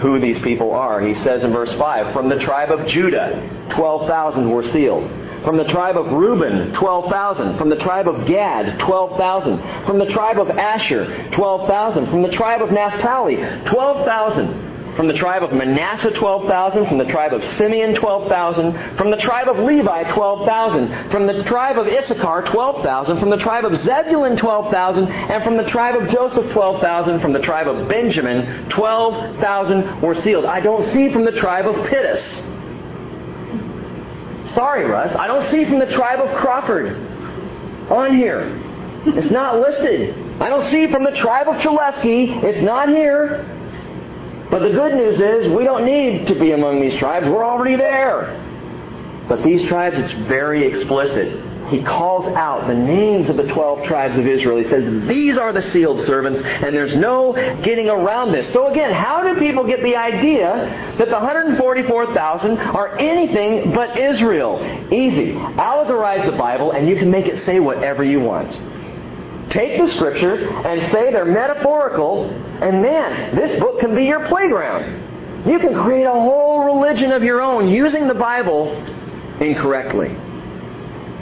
who 0.00 0.18
these 0.20 0.38
people 0.40 0.72
are. 0.72 1.00
He 1.00 1.14
says 1.22 1.42
in 1.42 1.52
verse 1.52 1.72
5 1.78 2.12
From 2.12 2.28
the 2.28 2.38
tribe 2.38 2.70
of 2.70 2.86
Judah, 2.88 3.68
12,000 3.74 4.50
were 4.50 4.64
sealed. 4.70 5.08
From 5.44 5.56
the 5.56 5.64
tribe 5.64 5.96
of 5.96 6.10
Reuben, 6.12 6.72
12,000. 6.74 7.56
From 7.58 7.68
the 7.68 7.76
tribe 7.76 8.08
of 8.08 8.26
Gad, 8.26 8.80
12,000. 8.80 9.86
From 9.86 9.98
the 9.98 10.06
tribe 10.06 10.38
of 10.40 10.50
Asher, 10.50 11.30
12,000. 11.32 12.06
From 12.10 12.22
the 12.22 12.32
tribe 12.32 12.60
of 12.60 12.72
Naphtali, 12.72 13.36
12,000. 13.66 14.67
From 14.98 15.06
the 15.06 15.14
tribe 15.14 15.44
of 15.44 15.52
Manasseh, 15.52 16.10
12,000. 16.10 16.86
From 16.88 16.98
the 16.98 17.04
tribe 17.04 17.32
of 17.32 17.44
Simeon, 17.54 17.94
12,000. 17.94 18.96
From 18.96 19.12
the 19.12 19.16
tribe 19.16 19.46
of 19.46 19.56
Levi, 19.60 20.10
12,000. 20.12 21.12
From 21.12 21.28
the 21.28 21.44
tribe 21.44 21.78
of 21.78 21.86
Issachar, 21.86 22.42
12,000. 22.42 23.20
From 23.20 23.30
the 23.30 23.36
tribe 23.36 23.64
of 23.64 23.76
Zebulun, 23.76 24.36
12,000. 24.36 25.06
And 25.06 25.44
from 25.44 25.56
the 25.56 25.62
tribe 25.62 25.94
of 25.94 26.08
Joseph, 26.08 26.50
12,000. 26.50 27.20
From 27.20 27.32
the 27.32 27.38
tribe 27.38 27.68
of 27.68 27.88
Benjamin, 27.88 28.68
12,000 28.70 30.02
were 30.02 30.16
sealed. 30.16 30.44
I 30.44 30.58
don't 30.58 30.82
see 30.82 31.12
from 31.12 31.24
the 31.24 31.30
tribe 31.30 31.66
of 31.66 31.76
Pittis. 31.86 32.20
Sorry, 34.52 34.84
Russ. 34.84 35.14
I 35.14 35.28
don't 35.28 35.44
see 35.44 35.64
from 35.64 35.78
the 35.78 35.92
tribe 35.92 36.18
of 36.18 36.36
Crawford 36.36 36.96
on 37.88 38.16
here. 38.16 38.60
It's 39.06 39.30
not 39.30 39.60
listed. 39.60 40.42
I 40.42 40.48
don't 40.48 40.68
see 40.68 40.88
from 40.88 41.04
the 41.04 41.12
tribe 41.12 41.46
of 41.46 41.62
Chalesky. 41.62 42.42
It's 42.42 42.62
not 42.62 42.88
here. 42.88 43.54
But 44.50 44.60
the 44.60 44.70
good 44.70 44.94
news 44.94 45.20
is 45.20 45.52
we 45.52 45.64
don't 45.64 45.84
need 45.84 46.26
to 46.28 46.34
be 46.34 46.52
among 46.52 46.80
these 46.80 46.94
tribes. 46.94 47.26
We're 47.26 47.44
already 47.44 47.76
there. 47.76 48.44
But 49.28 49.42
these 49.44 49.62
tribes, 49.64 49.98
it's 49.98 50.12
very 50.12 50.64
explicit. 50.64 51.44
He 51.68 51.82
calls 51.82 52.26
out 52.34 52.66
the 52.66 52.74
names 52.74 53.28
of 53.28 53.36
the 53.36 53.42
12 53.42 53.84
tribes 53.86 54.16
of 54.16 54.26
Israel. 54.26 54.56
He 54.56 54.68
says, 54.70 55.06
These 55.06 55.36
are 55.36 55.52
the 55.52 55.60
sealed 55.60 56.06
servants, 56.06 56.40
and 56.40 56.74
there's 56.74 56.96
no 56.96 57.34
getting 57.62 57.90
around 57.90 58.32
this. 58.32 58.50
So, 58.50 58.68
again, 58.68 58.90
how 58.90 59.22
do 59.22 59.38
people 59.38 59.64
get 59.64 59.82
the 59.82 59.94
idea 59.94 60.94
that 60.98 61.08
the 61.08 61.12
144,000 61.12 62.58
are 62.58 62.96
anything 62.96 63.74
but 63.74 63.98
Israel? 63.98 64.58
Easy. 64.90 65.34
Allegorize 65.34 66.24
the 66.24 66.36
Bible, 66.38 66.72
and 66.72 66.88
you 66.88 66.96
can 66.96 67.10
make 67.10 67.26
it 67.26 67.38
say 67.40 67.60
whatever 67.60 68.02
you 68.02 68.20
want. 68.20 68.58
Take 69.50 69.80
the 69.80 69.88
scriptures 69.94 70.40
and 70.42 70.92
say 70.92 71.10
they're 71.10 71.24
metaphorical, 71.24 72.28
and 72.60 72.82
man, 72.82 73.34
this 73.34 73.58
book 73.58 73.80
can 73.80 73.94
be 73.94 74.04
your 74.04 74.28
playground. 74.28 75.48
You 75.48 75.58
can 75.58 75.74
create 75.74 76.04
a 76.04 76.12
whole 76.12 76.64
religion 76.64 77.12
of 77.12 77.22
your 77.22 77.40
own 77.40 77.68
using 77.68 78.08
the 78.08 78.14
Bible 78.14 78.72
incorrectly 79.40 80.08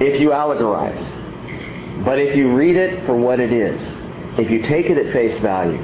if 0.01 0.21
you 0.21 0.31
allegorize. 0.31 2.05
But 2.05 2.19
if 2.19 2.35
you 2.35 2.53
read 2.53 2.77
it 2.77 3.07
for 3.07 3.15
what 3.15 3.39
it 3.39 3.53
is, 3.53 3.81
if 4.39 4.51
you 4.51 4.63
take 4.63 4.87
it 4.87 4.99
at 4.99 5.13
face 5.13 5.41
value, 5.41 5.79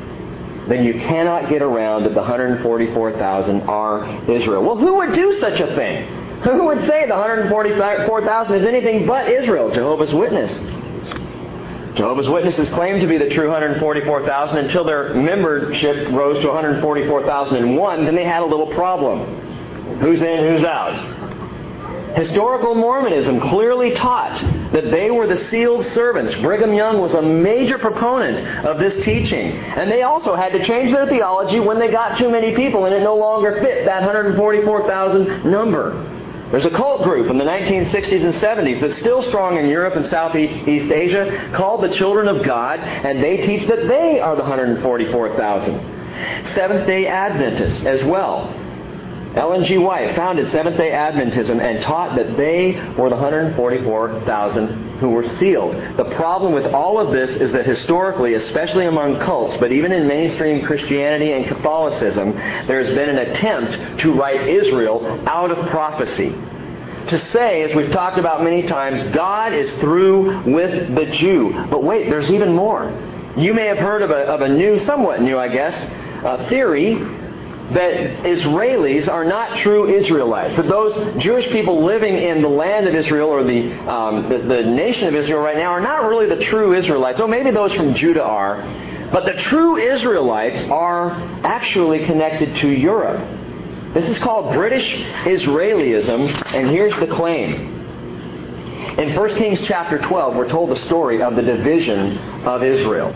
then 0.69 0.85
you 0.85 0.95
cannot 0.95 1.49
get 1.49 1.63
around 1.63 2.05
that 2.05 2.15
the 2.15 2.21
144,000 2.21 3.63
are 3.63 4.05
Israel. 4.31 4.63
Well, 4.63 4.77
who 4.77 4.95
would 4.95 5.13
do 5.13 5.39
such 5.39 5.61
a 5.61 5.75
thing? 5.75 6.19
Who 6.43 6.65
would 6.65 6.85
say 6.89 7.07
the 7.07 7.15
144,000 7.15 8.55
is 8.57 8.67
anything 8.67 9.07
but 9.07 9.29
Israel? 9.29 9.71
Jehovah's 9.71 10.13
Witness. 10.13 10.82
Jehovah's 11.95 12.29
Witnesses 12.29 12.71
claim 12.71 13.01
to 13.01 13.07
be 13.07 13.19
the 13.19 13.29
true 13.29 13.49
144,000 13.51 14.57
until 14.57 14.85
their 14.85 15.15
membership 15.15 16.11
rose 16.11 16.41
to 16.41 16.49
144,001. 16.49 18.05
Then 18.05 18.15
they 18.15 18.25
had 18.25 18.43
a 18.43 18.47
little 18.47 18.69
problem. 18.69 19.99
Who's 19.99 20.23
in, 20.23 20.49
who's 20.49 20.65
out? 20.65 21.23
Historical 22.17 22.75
Mormonism 22.75 23.41
clearly 23.41 23.95
taught 23.95 24.41
that 24.73 24.91
they 24.91 25.11
were 25.11 25.27
the 25.27 25.37
sealed 25.37 25.85
servants. 25.87 26.35
Brigham 26.37 26.75
Young 26.75 27.01
was 27.01 27.15
a 27.15 27.23
major 27.23 27.79
proponent 27.79 28.67
of 28.67 28.79
this 28.79 29.03
teaching. 29.05 29.53
And 29.53 29.91
they 29.91 30.03
also 30.03 30.35
had 30.35 30.53
to 30.53 30.63
change 30.65 30.93
their 30.93 31.07
theology 31.07 31.59
when 31.59 31.79
they 31.79 31.91
got 31.91 32.19
too 32.19 32.31
many 32.31 32.55
people 32.55 32.85
and 32.85 32.95
it 32.95 33.01
no 33.01 33.17
longer 33.17 33.61
fit 33.63 33.87
that 33.87 34.03
144,000 34.03 35.51
number. 35.51 36.12
There's 36.53 36.67
a 36.67 36.71
cult 36.71 37.03
group 37.03 37.31
in 37.31 37.39
the 37.39 37.45
1960s 37.45 38.25
and 38.25 38.35
70s 38.35 38.81
that's 38.81 38.99
still 38.99 39.23
strong 39.23 39.57
in 39.57 39.71
Europe 39.71 39.97
and 39.97 40.05
Southeast 40.05 40.59
Asia 40.69 41.51
called 41.55 41.83
the 41.83 41.89
Children 41.89 42.29
of 42.29 42.45
God, 42.45 42.79
and 42.79 43.23
they 43.23 43.39
teach 43.39 43.67
that 43.69 43.89
they 43.89 44.21
are 44.21 44.37
the 44.37 44.43
144,000. 44.43 46.53
Seventh 46.53 46.87
day 46.87 47.07
Adventists 47.07 47.87
as 47.87 48.05
well. 48.05 48.53
Ellen 49.35 49.65
G. 49.65 49.79
White 49.79 50.15
founded 50.15 50.51
Seventh 50.51 50.77
day 50.77 50.91
Adventism 50.91 51.59
and 51.59 51.83
taught 51.83 52.17
that 52.17 52.37
they 52.37 52.73
were 52.99 53.09
the 53.09 53.17
144,000 53.17 54.99
who 54.99 55.09
were 55.09 55.27
sealed. 55.39 55.75
The 55.97 56.15
problem 56.17 56.53
with 56.53 56.67
all 56.67 56.99
of 56.99 57.13
this 57.13 57.31
is 57.31 57.51
that 57.53 57.65
historically, 57.65 58.35
especially 58.35 58.85
among 58.85 59.21
cults, 59.21 59.57
but 59.57 59.73
even 59.73 59.91
in 59.91 60.07
mainstream 60.07 60.65
Christianity 60.67 61.33
and 61.33 61.47
Catholicism, 61.47 62.33
there 62.67 62.79
has 62.85 62.91
been 62.91 63.09
an 63.09 63.19
attempt 63.19 64.03
to 64.03 64.13
write 64.13 64.49
Israel 64.49 65.23
out 65.27 65.51
of 65.51 65.67
prophecy. 65.71 66.35
To 67.09 67.19
say, 67.19 67.63
as 67.63 67.75
we've 67.75 67.91
talked 67.91 68.19
about 68.19 68.45
many 68.45 68.63
times, 68.63 69.15
God 69.15 69.55
is 69.55 69.73
through 69.77 70.43
with 70.43 70.95
the 70.95 71.07
Jew. 71.07 71.53
But 71.71 71.83
wait, 71.83 72.11
there's 72.11 72.31
even 72.31 72.55
more. 72.55 72.91
You 73.37 73.55
may 73.55 73.67
have 73.67 73.79
heard 73.79 74.03
of 74.03 74.11
a, 74.11 74.21
of 74.27 74.43
a 74.43 74.49
new, 74.49 74.79
somewhat 74.81 75.23
new, 75.23 75.39
I 75.39 75.49
guess, 75.49 75.75
uh, 76.23 76.49
theory 76.51 77.22
that 77.75 78.25
Israelis 78.25 79.09
are 79.09 79.25
not 79.25 79.59
true 79.59 79.89
Israelites. 79.89 80.57
That 80.57 80.67
those 80.69 81.23
Jewish 81.23 81.49
people 81.49 81.85
living 81.85 82.17
in 82.17 82.43
the 82.43 82.49
land 82.49 82.87
of 82.87 82.95
Israel 82.95 83.29
or 83.29 83.45
the, 83.45 83.73
um, 83.91 84.29
the, 84.29 84.39
the 84.39 84.63
nation 84.63 85.09
of 85.09 85.15
Israel 85.15 85.41
right 85.41 85.57
now 85.57 85.71
are 85.71 85.81
not 85.81 86.05
really 86.05 86.27
the 86.27 86.43
true 86.45 86.75
Israelites. 86.75 87.21
Oh, 87.21 87.27
maybe 87.27 87.51
those 87.51 87.73
from 87.75 87.95
Judah 87.95 88.23
are. 88.23 88.63
But 89.13 89.27
the 89.27 89.35
true 89.35 89.77
Israelites 89.77 90.71
are 90.71 91.11
actually 91.45 92.07
connected 92.07 92.57
to 92.63 92.69
Europe. 92.69 93.21
This 93.95 94.09
is 94.09 94.19
called 94.19 94.55
British 94.55 94.95
Israelism, 95.25 96.55
and 96.55 96.69
here's 96.69 96.99
the 96.99 97.15
claim. 97.15 97.73
In 98.99 99.15
1 99.15 99.29
Kings 99.37 99.61
chapter 99.63 99.99
12, 99.99 100.35
we're 100.35 100.49
told 100.49 100.71
the 100.71 100.77
story 100.77 101.23
of 101.23 101.37
the 101.37 101.43
division 101.43 102.17
of 102.47 102.63
Israel. 102.63 103.15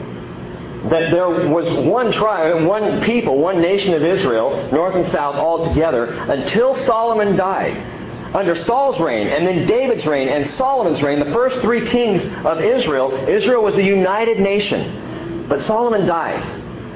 That 0.91 1.11
there 1.11 1.29
was 1.29 1.87
one 1.87 2.13
tribe, 2.13 2.65
one 2.65 3.03
people, 3.03 3.39
one 3.39 3.61
nation 3.61 3.95
of 3.95 4.03
Israel, 4.03 4.71
north 4.73 4.95
and 4.95 5.07
south 5.11 5.37
all 5.37 5.69
together, 5.69 6.07
until 6.07 6.75
Solomon 6.75 7.37
died. 7.37 7.95
Under 8.35 8.55
Saul's 8.55 9.01
reign, 9.01 9.29
and 9.29 9.47
then 9.47 9.67
David's 9.67 10.05
reign, 10.05 10.29
and 10.29 10.51
Solomon's 10.51 11.03
reign, 11.03 11.21
the 11.21 11.33
first 11.33 11.61
three 11.61 11.87
kings 11.89 12.23
of 12.45 12.61
Israel, 12.61 13.13
Israel 13.29 13.63
was 13.63 13.77
a 13.77 13.83
united 13.83 14.41
nation. 14.41 15.47
But 15.49 15.63
Solomon 15.63 16.07
dies. 16.07 16.45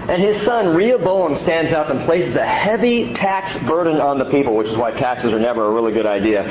And 0.09 0.22
his 0.22 0.42
son 0.42 0.74
Rehoboam 0.74 1.36
stands 1.36 1.72
up 1.72 1.90
and 1.90 2.05
places 2.05 2.34
a 2.34 2.46
heavy 2.46 3.12
tax 3.14 3.57
burden 3.66 4.01
on 4.01 4.18
the 4.18 4.24
people, 4.26 4.57
which 4.57 4.68
is 4.68 4.76
why 4.76 4.92
taxes 4.92 5.32
are 5.32 5.38
never 5.38 5.66
a 5.66 5.70
really 5.70 5.92
good 5.92 6.07
idea. 6.07 6.42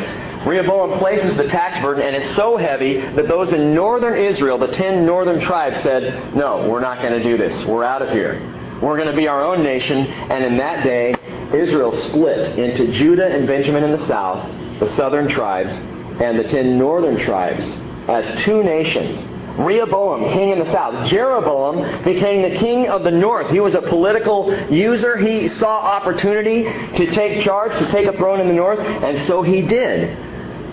Rehoboam 0.45 0.99
places 0.99 1.35
the 1.35 1.47
tax 1.47 1.81
burden, 1.83 2.03
and 2.03 2.15
it's 2.15 2.35
so 2.35 2.57
heavy 2.57 3.01
that 3.01 3.27
those 3.27 3.51
in 3.51 3.73
northern 3.73 4.17
Israel, 4.17 4.57
the 4.57 4.67
ten 4.67 5.05
northern 5.05 5.41
tribes, 5.41 5.81
said, 5.81 6.35
No, 6.35 6.69
we're 6.69 6.79
not 6.79 7.01
going 7.01 7.13
to 7.13 7.23
do 7.23 7.37
this. 7.37 7.65
We're 7.65 7.83
out 7.83 8.01
of 8.01 8.09
here. 8.11 8.39
We're 8.81 8.95
going 8.95 9.09
to 9.09 9.15
be 9.15 9.27
our 9.27 9.43
own 9.43 9.63
nation. 9.63 9.97
And 9.97 10.43
in 10.45 10.57
that 10.57 10.83
day, 10.83 11.13
Israel 11.53 11.95
split 11.97 12.57
into 12.57 12.93
Judah 12.93 13.27
and 13.27 13.47
Benjamin 13.47 13.83
in 13.83 13.91
the 13.91 14.07
south, 14.07 14.47
the 14.79 14.95
southern 14.95 15.27
tribes, 15.27 15.73
and 15.73 16.39
the 16.39 16.47
ten 16.47 16.77
northern 16.77 17.17
tribes 17.17 17.65
as 18.07 18.41
two 18.43 18.63
nations. 18.63 19.19
Rehoboam, 19.59 20.23
king 20.31 20.49
in 20.49 20.59
the 20.59 20.71
south. 20.71 21.07
Jeroboam 21.07 22.03
became 22.03 22.41
the 22.41 22.57
king 22.57 22.87
of 22.87 23.03
the 23.03 23.11
north. 23.11 23.51
He 23.51 23.59
was 23.59 23.75
a 23.75 23.81
political 23.81 24.53
user. 24.71 25.17
He 25.17 25.47
saw 25.49 25.77
opportunity 25.79 26.63
to 26.63 27.11
take 27.13 27.43
charge, 27.43 27.71
to 27.73 27.91
take 27.91 28.07
a 28.07 28.13
throne 28.13 28.39
in 28.39 28.47
the 28.47 28.53
north, 28.53 28.79
and 28.79 29.25
so 29.27 29.41
he 29.41 29.61
did. 29.61 30.17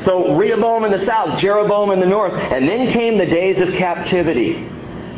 So 0.02 0.36
Rehoboam 0.36 0.84
in 0.84 0.92
the 0.92 1.04
south, 1.04 1.40
Jeroboam 1.40 1.90
in 1.90 2.00
the 2.00 2.06
north, 2.06 2.34
and 2.34 2.68
then 2.68 2.92
came 2.92 3.18
the 3.18 3.26
days 3.26 3.60
of 3.60 3.74
captivity. 3.74 4.68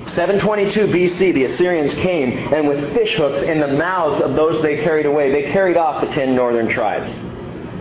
722 0.07 0.87
BC, 0.87 1.35
the 1.35 1.45
Assyrians 1.45 1.95
came, 1.97 2.53
and 2.55 2.67
with 2.67 2.79
fishhooks 2.95 3.43
in 3.43 3.61
the 3.61 3.67
mouths 3.67 4.23
of 4.23 4.35
those 4.35 4.63
they 4.63 4.77
carried 4.83 5.05
away, 5.05 5.31
they 5.31 5.53
carried 5.53 5.77
off 5.77 6.01
the 6.01 6.11
ten 6.15 6.35
northern 6.35 6.69
tribes. 6.69 7.13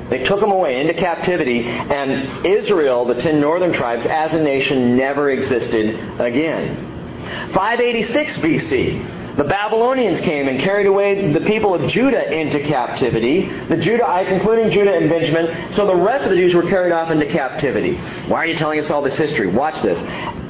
They 0.10 0.24
took 0.24 0.40
them 0.40 0.52
away 0.52 0.80
into 0.80 0.94
captivity, 0.94 1.66
and 1.66 2.46
Israel, 2.46 3.06
the 3.06 3.16
ten 3.16 3.42
northern 3.42 3.74
tribes, 3.74 4.06
as 4.06 4.34
a 4.34 4.42
nation, 4.42 4.96
never 4.96 5.30
existed 5.32 6.20
again. 6.20 7.52
586 7.54 8.38
BC, 8.38 9.36
the 9.38 9.44
Babylonians 9.44 10.20
came 10.22 10.48
and 10.48 10.60
carried 10.60 10.88
away 10.88 11.32
the 11.32 11.42
people 11.42 11.76
of 11.76 11.88
Judah 11.92 12.32
into 12.32 12.60
captivity. 12.62 13.42
The 13.70 13.76
Judahites, 13.76 14.30
including 14.30 14.72
Judah 14.72 14.94
and 14.94 15.10
Benjamin, 15.10 15.74
so 15.74 15.86
the 15.86 15.96
rest 15.96 16.24
of 16.24 16.32
the 16.32 16.38
Jews 16.38 16.56
were 16.56 16.64
carried 16.64 16.92
off 16.92 17.12
into 17.12 17.28
captivity. 17.28 17.98
Why 18.28 18.38
are 18.38 18.46
you 18.48 18.56
telling 18.56 18.80
us 18.80 18.90
all 18.90 19.04
this 19.04 19.16
history? 19.16 19.46
Watch 19.46 19.80
this. 19.84 20.02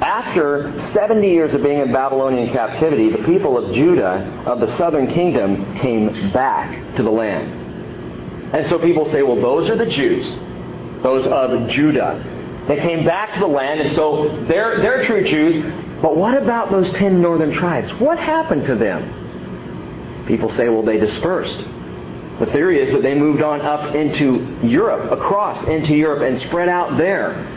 After 0.01 0.71
70 0.93 1.27
years 1.27 1.53
of 1.53 1.63
being 1.63 1.79
in 1.79 1.91
Babylonian 1.91 2.53
captivity, 2.53 3.09
the 3.09 3.25
people 3.25 3.57
of 3.57 3.73
Judah, 3.73 4.43
of 4.45 4.61
the 4.61 4.73
southern 4.77 5.07
kingdom, 5.07 5.77
came 5.79 6.31
back 6.31 6.95
to 6.95 7.03
the 7.03 7.11
land. 7.11 7.66
And 8.53 8.65
so 8.67 8.79
people 8.79 9.05
say, 9.11 9.23
well, 9.23 9.35
those 9.35 9.69
are 9.69 9.75
the 9.75 9.85
Jews, 9.85 10.25
those 11.03 11.27
of 11.27 11.69
Judah. 11.69 12.23
They 12.67 12.77
came 12.77 13.05
back 13.05 13.33
to 13.35 13.39
the 13.39 13.47
land, 13.47 13.79
and 13.81 13.95
so 13.95 14.45
they're, 14.47 14.81
they're 14.81 15.05
true 15.05 15.23
Jews. 15.23 15.63
But 16.01 16.15
what 16.15 16.35
about 16.35 16.71
those 16.71 16.89
ten 16.93 17.21
northern 17.21 17.53
tribes? 17.53 17.91
What 17.99 18.19
happened 18.19 18.65
to 18.67 18.75
them? 18.75 20.25
People 20.27 20.49
say, 20.49 20.69
well, 20.69 20.83
they 20.83 20.97
dispersed. 20.97 21.57
The 22.39 22.45
theory 22.47 22.79
is 22.79 22.91
that 22.91 23.01
they 23.01 23.15
moved 23.15 23.41
on 23.41 23.61
up 23.61 23.95
into 23.95 24.57
Europe, 24.61 25.11
across 25.11 25.63
into 25.67 25.95
Europe, 25.95 26.21
and 26.21 26.37
spread 26.37 26.69
out 26.69 26.97
there. 26.97 27.53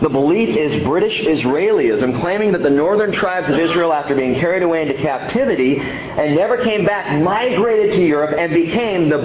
The 0.00 0.10
belief 0.10 0.54
is 0.54 0.84
British 0.84 1.22
Israelism, 1.22 2.20
claiming 2.20 2.52
that 2.52 2.62
the 2.62 2.70
northern 2.70 3.12
tribes 3.12 3.48
of 3.48 3.58
Israel, 3.58 3.92
after 3.94 4.14
being 4.14 4.34
carried 4.34 4.62
away 4.62 4.82
into 4.82 4.94
captivity 4.94 5.80
and 5.80 6.36
never 6.36 6.58
came 6.62 6.84
back, 6.84 7.20
migrated 7.22 7.96
to 7.96 8.04
Europe 8.06 8.36
and 8.38 8.52
became 8.52 9.08
the 9.08 9.18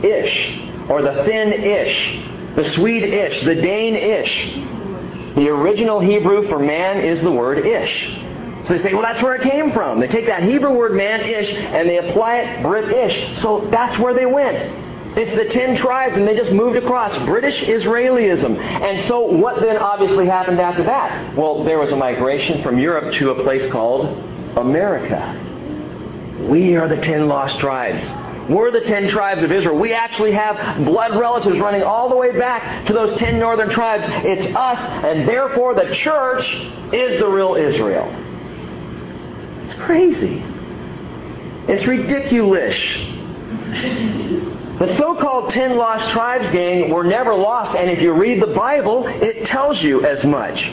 Brit-ish, 0.00 0.88
or 0.88 1.02
the 1.02 1.24
Finn 1.24 1.52
ish, 1.52 2.22
the 2.54 2.64
Swede-ish, 2.70 3.44
the 3.44 3.54
Dane-ish. 3.54 4.54
The 5.34 5.48
original 5.48 6.00
Hebrew 6.00 6.48
for 6.48 6.58
man 6.58 7.04
is 7.04 7.20
the 7.20 7.30
word 7.30 7.58
ish. 7.58 8.08
So 8.64 8.72
they 8.72 8.78
say, 8.78 8.94
well, 8.94 9.02
that's 9.02 9.22
where 9.22 9.34
it 9.34 9.42
came 9.42 9.72
from. 9.72 10.00
They 10.00 10.08
take 10.08 10.26
that 10.26 10.42
Hebrew 10.42 10.72
word 10.72 10.94
man-ish 10.94 11.52
and 11.52 11.88
they 11.88 11.98
apply 11.98 12.38
it 12.38 12.62
Brit-ish. 12.62 13.38
So 13.40 13.68
that's 13.70 13.98
where 13.98 14.14
they 14.14 14.26
went. 14.26 14.84
It's 15.16 15.34
the 15.34 15.46
ten 15.46 15.76
tribes, 15.76 16.16
and 16.18 16.28
they 16.28 16.36
just 16.36 16.52
moved 16.52 16.76
across. 16.76 17.16
British 17.24 17.62
Israelism. 17.62 18.58
And 18.58 19.06
so 19.08 19.20
what 19.22 19.62
then 19.62 19.78
obviously 19.78 20.26
happened 20.26 20.60
after 20.60 20.84
that? 20.84 21.34
Well, 21.34 21.64
there 21.64 21.78
was 21.78 21.90
a 21.90 21.96
migration 21.96 22.62
from 22.62 22.78
Europe 22.78 23.14
to 23.14 23.30
a 23.30 23.42
place 23.42 23.70
called 23.72 24.08
America. 24.58 25.42
We 26.50 26.76
are 26.76 26.86
the 26.86 27.00
ten 27.00 27.28
lost 27.28 27.58
tribes. 27.60 28.04
We're 28.48 28.70
the 28.70 28.82
ten 28.82 29.08
tribes 29.08 29.42
of 29.42 29.50
Israel. 29.50 29.76
We 29.76 29.92
actually 29.92 30.32
have 30.32 30.84
blood 30.84 31.18
relatives 31.18 31.58
running 31.58 31.82
all 31.82 32.08
the 32.08 32.16
way 32.16 32.38
back 32.38 32.86
to 32.86 32.92
those 32.92 33.18
ten 33.18 33.38
northern 33.38 33.70
tribes. 33.70 34.04
It's 34.24 34.54
us, 34.54 34.78
and 35.04 35.28
therefore 35.28 35.74
the 35.74 35.94
church 35.94 36.54
is 36.92 37.18
the 37.18 37.28
real 37.28 37.56
Israel. 37.56 38.08
It's 39.64 39.74
crazy. 39.82 40.42
It's 41.68 41.84
ridiculous. 41.84 42.76
The 44.78 44.96
so-called 44.96 45.50
ten 45.50 45.76
lost 45.76 46.10
tribes 46.12 46.50
gang 46.52 46.90
were 46.90 47.02
never 47.02 47.34
lost, 47.34 47.74
and 47.76 47.90
if 47.90 48.00
you 48.00 48.12
read 48.12 48.40
the 48.40 48.54
Bible, 48.54 49.06
it 49.06 49.46
tells 49.46 49.82
you 49.82 50.04
as 50.04 50.22
much. 50.24 50.70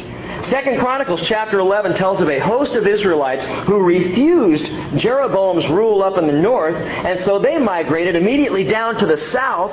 Second 0.50 0.80
Chronicles 0.80 1.22
chapter 1.26 1.60
11 1.60 1.96
tells 1.96 2.20
of 2.20 2.30
a 2.30 2.40
host 2.40 2.74
of 2.74 2.86
Israelites 2.86 3.46
who 3.66 3.80
refused 3.80 4.66
Jeroboam's 4.98 5.68
rule 5.70 6.04
up 6.04 6.18
in 6.18 6.28
the 6.28 6.34
north, 6.34 6.76
and 6.76 7.20
so 7.24 7.40
they 7.40 7.58
migrated 7.58 8.16
immediately 8.16 8.66
down 8.66 8.96
to 8.98 9.06
the 9.06 9.18
south 9.32 9.72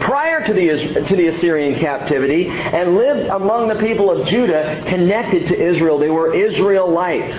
prior 0.00 0.46
to 0.46 0.52
the, 0.52 1.04
to 1.04 1.16
the 1.16 1.26
Assyrian 1.26 1.78
captivity 1.78 2.48
and 2.48 2.96
lived 2.96 3.28
among 3.30 3.68
the 3.68 3.76
people 3.76 4.10
of 4.10 4.28
Judah 4.28 4.84
connected 4.86 5.48
to 5.48 5.60
Israel. 5.60 5.98
They 5.98 6.10
were 6.10 6.34
Israelites. 6.34 7.34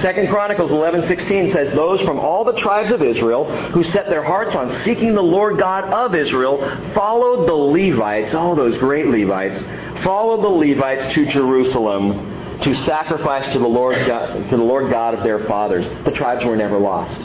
Second 0.00 0.28
Chronicles 0.28 0.70
11:16 0.70 1.52
says, 1.52 1.72
"Those 1.72 2.00
from 2.02 2.18
all 2.18 2.44
the 2.44 2.52
tribes 2.52 2.90
of 2.92 3.02
Israel 3.02 3.44
who 3.44 3.82
set 3.82 4.08
their 4.08 4.22
hearts 4.22 4.54
on 4.54 4.70
seeking 4.84 5.14
the 5.14 5.22
Lord 5.22 5.58
God 5.58 5.84
of 5.84 6.14
Israel 6.14 6.58
followed 6.92 7.46
the 7.48 7.54
Levites, 7.54 8.34
all 8.34 8.54
those 8.54 8.76
great 8.76 9.06
Levites, 9.06 9.64
followed 10.02 10.42
the 10.42 10.48
Levites 10.48 11.14
to 11.14 11.24
Jerusalem 11.26 12.58
to 12.60 12.74
sacrifice 12.74 13.50
to 13.52 13.58
the 13.58 13.66
Lord 13.66 13.96
God, 14.06 14.48
to 14.50 14.56
the 14.56 14.62
Lord 14.62 14.90
God 14.90 15.14
of 15.14 15.22
their 15.22 15.40
fathers." 15.40 15.88
The 16.04 16.10
tribes 16.10 16.44
were 16.44 16.56
never 16.56 16.78
lost. 16.78 17.18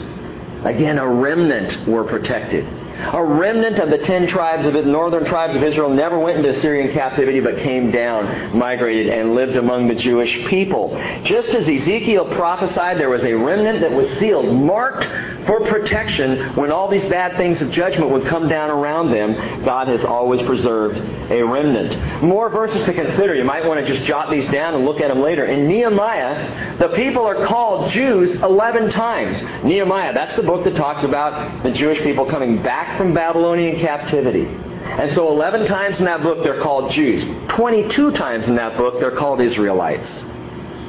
Again, 0.64 0.98
a 0.98 1.06
remnant 1.06 1.78
were 1.86 2.04
protected. 2.04 2.64
A 3.12 3.24
remnant 3.24 3.78
of 3.78 3.90
the 3.90 3.98
ten 3.98 4.26
tribes 4.26 4.66
of 4.66 4.74
the 4.74 4.82
northern 4.82 5.24
tribes 5.24 5.54
of 5.54 5.62
Israel 5.62 5.90
never 5.90 6.18
went 6.18 6.38
into 6.38 6.50
Assyrian 6.50 6.92
captivity 6.92 7.40
but 7.40 7.58
came 7.58 7.90
down, 7.90 8.56
migrated, 8.56 9.08
and 9.08 9.34
lived 9.34 9.56
among 9.56 9.88
the 9.88 9.94
Jewish 9.94 10.46
people. 10.46 10.90
Just 11.24 11.48
as 11.48 11.68
Ezekiel 11.68 12.26
prophesied, 12.34 12.98
there 12.98 13.10
was 13.10 13.24
a 13.24 13.34
remnant 13.34 13.80
that 13.80 13.92
was 13.92 14.10
sealed, 14.18 14.54
marked 14.54 15.04
for 15.46 15.60
protection 15.66 16.54
when 16.54 16.70
all 16.70 16.88
these 16.88 17.04
bad 17.06 17.36
things 17.36 17.60
of 17.62 17.70
judgment 17.70 18.10
would 18.10 18.26
come 18.26 18.48
down 18.48 18.70
around 18.70 19.10
them. 19.10 19.64
God 19.64 19.88
has 19.88 20.04
always 20.04 20.42
preserved 20.42 20.98
a 21.30 21.42
remnant. 21.42 22.22
More 22.22 22.48
verses 22.48 22.84
to 22.86 22.92
consider. 22.92 23.34
You 23.34 23.44
might 23.44 23.64
want 23.64 23.84
to 23.84 23.86
just 23.86 24.06
jot 24.06 24.30
these 24.30 24.48
down 24.48 24.74
and 24.74 24.84
look 24.84 25.00
at 25.00 25.08
them 25.08 25.20
later. 25.20 25.44
In 25.44 25.66
Nehemiah, 25.66 26.78
the 26.78 26.88
people 26.90 27.24
are 27.26 27.44
called 27.46 27.90
Jews 27.90 28.34
11 28.36 28.90
times. 28.90 29.42
Nehemiah, 29.64 30.12
that's 30.14 30.36
the 30.36 30.42
book 30.42 30.64
that 30.64 30.76
talks 30.76 31.02
about 31.02 31.62
the 31.62 31.70
Jewish 31.70 31.98
people 32.00 32.26
coming 32.26 32.62
back 32.62 32.81
from 32.96 33.14
Babylonian 33.14 33.80
captivity. 33.80 34.46
And 34.46 35.14
so 35.14 35.28
11 35.28 35.66
times 35.66 35.98
in 36.00 36.04
that 36.06 36.22
book 36.22 36.42
they're 36.42 36.60
called 36.60 36.90
Jews. 36.90 37.24
22 37.48 38.12
times 38.12 38.48
in 38.48 38.56
that 38.56 38.76
book 38.76 39.00
they're 39.00 39.16
called 39.16 39.40
Israelites. 39.40 40.24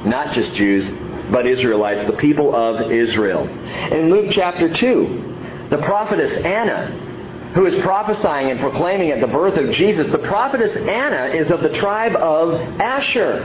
Not 0.04 0.32
just 0.32 0.52
Jews, 0.52 0.90
but 1.30 1.46
Israelites, 1.46 2.04
the 2.06 2.16
people 2.16 2.54
of 2.54 2.92
Israel. 2.92 3.48
In 3.92 4.10
Luke 4.10 4.30
chapter 4.30 4.72
2, 4.72 5.66
the 5.70 5.78
prophetess 5.78 6.32
Anna, 6.44 6.86
who 7.54 7.66
is 7.66 7.74
prophesying 7.82 8.50
and 8.50 8.60
proclaiming 8.60 9.10
at 9.10 9.20
the 9.20 9.26
birth 9.26 9.56
of 9.56 9.70
Jesus, 9.70 10.10
the 10.10 10.18
prophetess 10.18 10.76
Anna 10.76 11.26
is 11.26 11.50
of 11.50 11.62
the 11.62 11.70
tribe 11.70 12.16
of 12.16 12.54
Asher, 12.80 13.42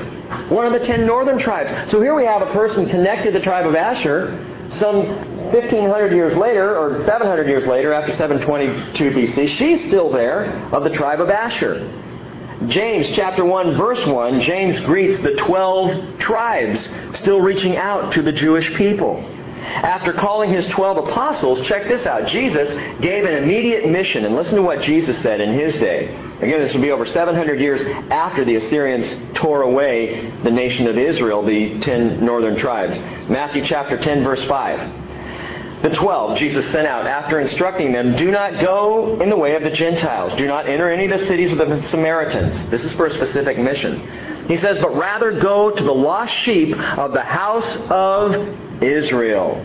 one 0.50 0.66
of 0.66 0.74
the 0.74 0.86
ten 0.86 1.06
northern 1.06 1.38
tribes. 1.38 1.92
So 1.92 2.02
here 2.02 2.16
we 2.16 2.26
have 2.26 2.42
a 2.42 2.52
person 2.52 2.90
connected 2.90 3.34
to 3.34 3.40
the 3.40 3.44
tribe 3.44 3.66
of 3.66 3.76
Asher, 3.76 4.68
some 4.72 5.29
1500 5.52 6.12
years 6.14 6.38
later, 6.38 6.78
or 6.78 7.04
700 7.06 7.48
years 7.48 7.66
later, 7.66 7.94
after 7.94 8.14
722 8.14 9.12
BC, 9.12 9.48
she's 9.50 9.86
still 9.88 10.12
there 10.12 10.46
of 10.74 10.84
the 10.84 10.92
tribe 10.92 11.22
of 11.22 11.30
Asher. 11.30 11.88
James 12.68 13.08
chapter 13.16 13.46
1 13.46 13.78
verse 13.78 14.06
1, 14.06 14.42
James 14.42 14.80
greets 14.82 15.22
the 15.24 15.36
12 15.36 16.20
tribes 16.20 16.90
still 17.14 17.40
reaching 17.40 17.78
out 17.78 18.12
to 18.14 18.22
the 18.22 18.34
Jewish 18.34 18.76
people. 18.76 19.24
After 19.62 20.14
calling 20.14 20.52
his 20.52 20.68
12 20.70 21.10
apostles, 21.10 21.66
check 21.68 21.88
this 21.88 22.06
out. 22.06 22.28
Jesus 22.28 22.70
gave 23.02 23.26
an 23.26 23.44
immediate 23.44 23.90
mission, 23.90 24.26
and 24.26 24.36
listen 24.36 24.56
to 24.56 24.62
what 24.62 24.82
Jesus 24.82 25.22
said 25.22 25.42
in 25.42 25.58
his 25.58 25.74
day. 25.76 26.08
Again, 26.42 26.60
this 26.60 26.74
would 26.74 26.82
be 26.82 26.92
over 26.92 27.06
700 27.06 27.60
years 27.60 27.82
after 28.10 28.46
the 28.46 28.56
Assyrians 28.56 29.38
tore 29.38 29.64
away 29.64 30.32
the 30.44 30.52
nation 30.52 30.88
of 30.88 30.98
Israel, 30.98 31.44
the 31.44 31.80
ten 31.80 32.24
northern 32.24 32.56
tribes. 32.56 32.98
Matthew 33.30 33.64
chapter 33.64 33.98
10, 33.98 34.24
verse 34.24 34.44
5. 34.46 35.09
The 35.82 35.90
twelve 35.92 36.38
Jesus 36.38 36.70
sent 36.72 36.88
out 36.88 37.08
after 37.08 37.40
instructing 37.40 37.94
them, 37.94 38.18
Do 38.18 38.32
not 38.32 38.60
go 38.60 39.20
in 39.22 39.30
the 39.30 39.38
way 39.38 39.56
of 39.56 39.64
the 39.64 39.70
Gentiles. 39.70 40.36
Do 40.36 40.46
not 40.46 40.68
enter 40.68 40.92
any 40.92 41.06
of 41.06 41.18
the 41.18 41.26
cities 41.26 41.52
of 41.52 41.58
the 41.58 41.82
Samaritans. 41.84 42.68
This 42.68 42.84
is 42.84 42.92
for 42.94 43.06
a 43.06 43.12
specific 43.12 43.58
mission. 43.58 44.46
He 44.50 44.58
says, 44.58 44.78
But 44.80 44.96
rather 44.98 45.40
go 45.40 45.72
to 45.72 45.84
the 45.84 45.94
lost 45.94 46.34
sheep 46.34 46.78
of 46.98 47.14
the 47.14 47.22
house 47.22 47.78
of 47.90 48.84
Israel. 48.84 49.56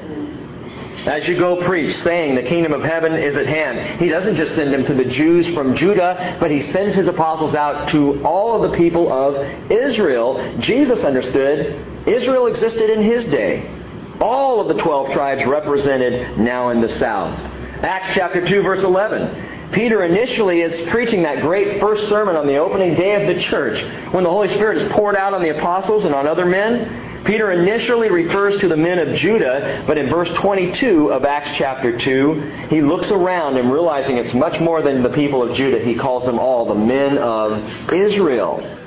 As 1.07 1.29
you 1.29 1.37
go 1.37 1.63
preach, 1.67 1.97
saying 1.97 2.37
the 2.37 2.43
kingdom 2.43 2.73
of 2.73 2.83
heaven 2.83 3.15
is 3.15 3.37
at 3.37 3.47
hand. 3.47 4.01
He 4.01 4.09
doesn't 4.09 4.37
just 4.37 4.55
send 4.55 4.73
them 4.73 4.85
to 4.87 4.95
the 4.95 5.05
Jews 5.05 5.49
from 5.49 5.75
Judah, 5.75 6.39
but 6.41 6.51
he 6.51 6.63
sends 6.71 6.95
his 6.95 7.09
apostles 7.09 7.55
out 7.55 7.89
to 7.89 8.25
all 8.25 8.63
of 8.63 8.71
the 8.71 8.77
people 8.77 9.13
of 9.13 9.71
Israel. 9.71 10.59
Jesus 10.61 11.05
understood 11.05 12.07
Israel 12.07 12.47
existed 12.47 12.89
in 12.89 13.03
his 13.03 13.25
day. 13.27 13.74
All 14.21 14.61
of 14.61 14.75
the 14.75 14.83
12 14.83 15.13
tribes 15.13 15.45
represented 15.45 16.39
now 16.39 16.71
in 16.71 16.81
the 16.81 16.99
south. 16.99 17.39
Acts 17.83 18.15
chapter 18.15 18.47
2 18.47 18.63
verse 18.63 18.83
11. 18.83 19.73
Peter 19.73 20.05
initially 20.05 20.61
is 20.61 20.89
preaching 20.89 21.23
that 21.25 21.41
great 21.41 21.81
first 21.81 22.09
sermon 22.09 22.37
on 22.37 22.47
the 22.47 22.57
opening 22.57 22.95
day 22.95 23.21
of 23.21 23.35
the 23.35 23.43
church 23.43 23.83
when 24.13 24.23
the 24.23 24.31
Holy 24.31 24.49
Spirit 24.49 24.79
is 24.79 24.93
poured 24.93 25.17
out 25.17 25.35
on 25.35 25.43
the 25.43 25.57
apostles 25.57 26.05
and 26.05 26.15
on 26.15 26.29
other 26.29 26.47
men. 26.47 27.25
Peter 27.25 27.51
initially 27.51 28.11
refers 28.11 28.57
to 28.59 28.69
the 28.69 28.77
men 28.77 28.99
of 28.99 29.17
Judah, 29.17 29.83
but 29.87 29.99
in 29.99 30.11
verse 30.11 30.31
22 30.35 31.11
of 31.11 31.25
Acts 31.25 31.51
chapter 31.57 31.99
2, 31.99 32.69
he 32.69 32.83
looks 32.83 33.11
around 33.11 33.57
and 33.57 33.73
realizing 33.73 34.19
it's 34.19 34.35
much 34.35 34.61
more 34.61 34.83
than 34.83 35.03
the 35.03 35.09
people 35.09 35.43
of 35.43 35.57
Judah, 35.57 35.81
he 35.81 35.95
calls 35.95 36.25
them 36.25 36.39
all 36.39 36.67
the 36.67 36.75
men 36.75 37.19
of 37.19 37.93
Israel. 37.93 38.84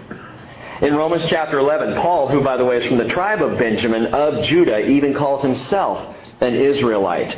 In 0.82 0.94
Romans 0.94 1.26
chapter 1.28 1.58
11, 1.58 1.96
Paul, 1.96 2.28
who 2.28 2.44
by 2.44 2.56
the 2.56 2.64
way 2.64 2.78
is 2.78 2.86
from 2.86 3.00
the 3.00 3.08
tribe 3.08 3.42
of 3.42 3.58
Benjamin 3.58 4.14
of 4.14 4.44
Judah, 4.44 4.86
even 4.86 5.16
calls 5.16 5.42
himself 5.42 6.16
an 6.40 6.54
Israelite. 6.54 7.36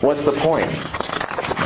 What's 0.00 0.22
the 0.24 0.32
point? 0.32 0.68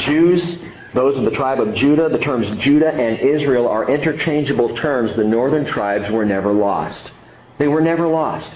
Jews, 0.02 0.58
those 0.92 1.16
of 1.16 1.24
the 1.24 1.30
tribe 1.30 1.60
of 1.60 1.74
Judah, 1.74 2.10
the 2.10 2.18
terms 2.18 2.62
Judah 2.62 2.92
and 2.92 3.20
Israel 3.20 3.68
are 3.68 3.90
interchangeable 3.90 4.76
terms. 4.76 5.16
The 5.16 5.24
northern 5.24 5.64
tribes 5.64 6.10
were 6.10 6.26
never 6.26 6.52
lost. 6.52 7.10
They 7.58 7.68
were 7.68 7.80
never 7.80 8.06
lost. 8.06 8.52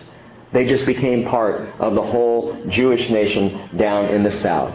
They 0.53 0.67
just 0.67 0.85
became 0.85 1.25
part 1.25 1.75
of 1.79 1.95
the 1.95 2.03
whole 2.03 2.67
Jewish 2.69 3.09
nation 3.09 3.79
down 3.79 4.07
in 4.07 4.23
the 4.25 4.33
south. 4.41 4.75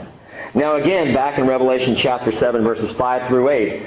Now 0.55 0.77
again, 0.77 1.13
back 1.13 1.37
in 1.37 1.47
Revelation 1.47 1.95
chapter 1.97 2.31
7 2.31 2.63
verses 2.63 2.95
5 2.97 3.27
through 3.27 3.49
8, 3.49 3.85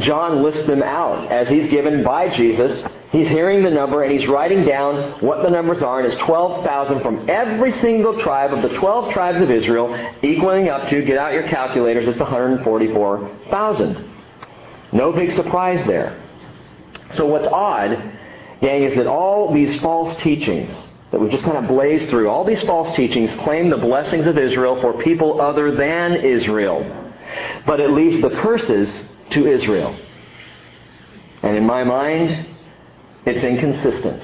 John 0.00 0.42
lists 0.42 0.66
them 0.66 0.82
out 0.82 1.32
as 1.32 1.48
he's 1.48 1.70
given 1.70 2.04
by 2.04 2.28
Jesus. 2.34 2.84
He's 3.10 3.28
hearing 3.28 3.64
the 3.64 3.70
number 3.70 4.02
and 4.02 4.12
he's 4.12 4.28
writing 4.28 4.64
down 4.64 5.20
what 5.20 5.42
the 5.42 5.48
numbers 5.48 5.82
are, 5.82 6.00
and 6.00 6.12
it's 6.12 6.22
12,000 6.24 7.00
from 7.00 7.28
every 7.30 7.72
single 7.72 8.20
tribe 8.20 8.52
of 8.52 8.62
the 8.62 8.76
12 8.78 9.14
tribes 9.14 9.40
of 9.40 9.50
Israel, 9.50 9.94
equaling 10.22 10.68
up 10.68 10.88
to, 10.90 11.02
get 11.02 11.16
out 11.16 11.32
your 11.32 11.48
calculators, 11.48 12.06
it's 12.06 12.18
144,000. 12.18 14.10
No 14.92 15.12
big 15.12 15.32
surprise 15.32 15.86
there. 15.86 16.22
So 17.12 17.24
what's 17.26 17.46
odd, 17.46 18.12
gang, 18.60 18.82
is 18.84 18.94
that 18.96 19.06
all 19.06 19.54
these 19.54 19.80
false 19.80 20.20
teachings, 20.20 20.74
that 21.10 21.18
we've 21.18 21.30
just 21.30 21.44
kind 21.44 21.56
of 21.56 21.66
blazed 21.66 22.10
through. 22.10 22.28
All 22.28 22.44
these 22.44 22.62
false 22.64 22.94
teachings 22.94 23.34
claim 23.38 23.70
the 23.70 23.78
blessings 23.78 24.26
of 24.26 24.36
Israel 24.36 24.78
for 24.82 25.02
people 25.02 25.40
other 25.40 25.74
than 25.74 26.16
Israel. 26.16 26.84
But 27.64 27.80
it 27.80 27.90
leaves 27.90 28.20
the 28.20 28.28
curses 28.28 29.04
to 29.30 29.46
Israel. 29.46 29.98
And 31.42 31.56
in 31.56 31.64
my 31.64 31.84
mind, 31.84 32.46
it's 33.26 33.44
inconsistent. 33.44 34.22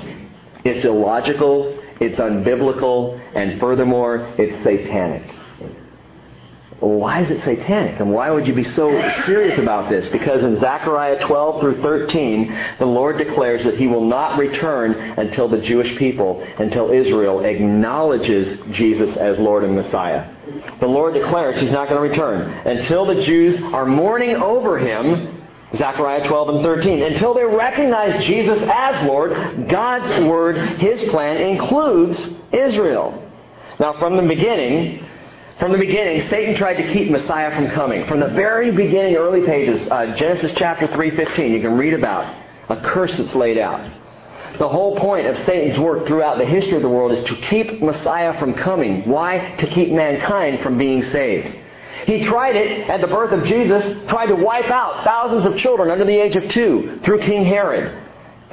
It's 0.64 0.84
illogical, 0.84 1.78
it's 2.00 2.18
unbiblical, 2.18 3.20
and 3.34 3.60
furthermore, 3.60 4.34
it's 4.38 4.62
satanic. 4.62 5.34
Why 6.80 7.20
is 7.20 7.30
it 7.30 7.42
satanic? 7.42 8.00
And 8.00 8.12
why 8.12 8.30
would 8.30 8.46
you 8.46 8.52
be 8.52 8.64
so 8.64 8.90
serious 9.24 9.58
about 9.58 9.88
this? 9.88 10.08
Because 10.08 10.42
in 10.42 10.58
Zechariah 10.58 11.24
12 11.24 11.60
through 11.60 11.82
13, 11.82 12.54
the 12.78 12.84
Lord 12.84 13.16
declares 13.16 13.64
that 13.64 13.76
He 13.76 13.86
will 13.86 14.04
not 14.04 14.38
return 14.38 14.92
until 15.18 15.48
the 15.48 15.60
Jewish 15.60 15.96
people, 15.96 16.46
until 16.58 16.90
Israel 16.90 17.44
acknowledges 17.44 18.60
Jesus 18.72 19.16
as 19.16 19.38
Lord 19.38 19.64
and 19.64 19.74
Messiah. 19.74 20.30
The 20.80 20.86
Lord 20.86 21.14
declares 21.14 21.58
He's 21.58 21.72
not 21.72 21.88
going 21.88 22.02
to 22.02 22.08
return 22.08 22.50
until 22.66 23.06
the 23.06 23.22
Jews 23.22 23.62
are 23.62 23.86
mourning 23.86 24.36
over 24.36 24.78
Him 24.78 25.33
Zechariah 25.76 26.26
12 26.26 26.48
and 26.48 26.62
13. 26.62 27.02
Until 27.02 27.34
they 27.34 27.44
recognize 27.44 28.24
Jesus 28.24 28.60
as 28.62 29.06
Lord, 29.06 29.68
God's 29.68 30.08
Word, 30.24 30.80
His 30.80 31.02
plan, 31.10 31.36
includes 31.38 32.28
Israel. 32.52 33.20
Now, 33.78 33.98
from 33.98 34.16
the 34.16 34.22
beginning, 34.22 35.04
from 35.58 35.72
the 35.72 35.78
beginning, 35.78 36.22
Satan 36.28 36.56
tried 36.56 36.74
to 36.74 36.92
keep 36.92 37.10
Messiah 37.10 37.54
from 37.54 37.68
coming. 37.68 38.06
From 38.06 38.20
the 38.20 38.28
very 38.28 38.70
beginning, 38.70 39.16
early 39.16 39.46
pages, 39.46 39.88
uh, 39.90 40.14
Genesis 40.16 40.52
chapter 40.56 40.88
3.15, 40.88 41.50
you 41.50 41.60
can 41.60 41.76
read 41.76 41.94
about 41.94 42.34
a 42.68 42.80
curse 42.80 43.16
that's 43.16 43.34
laid 43.34 43.58
out. 43.58 43.90
The 44.58 44.68
whole 44.68 44.96
point 44.96 45.26
of 45.26 45.36
Satan's 45.44 45.78
work 45.78 46.06
throughout 46.06 46.38
the 46.38 46.44
history 46.44 46.76
of 46.76 46.82
the 46.82 46.88
world 46.88 47.12
is 47.12 47.24
to 47.24 47.36
keep 47.36 47.82
Messiah 47.82 48.38
from 48.38 48.54
coming. 48.54 49.08
Why? 49.08 49.54
To 49.58 49.66
keep 49.66 49.90
mankind 49.90 50.60
from 50.60 50.78
being 50.78 51.02
saved. 51.02 51.56
He 52.06 52.24
tried 52.24 52.56
it 52.56 52.88
at 52.88 53.00
the 53.00 53.06
birth 53.06 53.32
of 53.32 53.44
Jesus, 53.46 53.84
tried 54.08 54.26
to 54.26 54.36
wipe 54.36 54.70
out 54.70 55.04
thousands 55.04 55.46
of 55.46 55.56
children 55.58 55.90
under 55.90 56.04
the 56.04 56.16
age 56.16 56.36
of 56.36 56.48
two 56.48 57.00
through 57.02 57.20
King 57.20 57.44
Herod. 57.44 58.04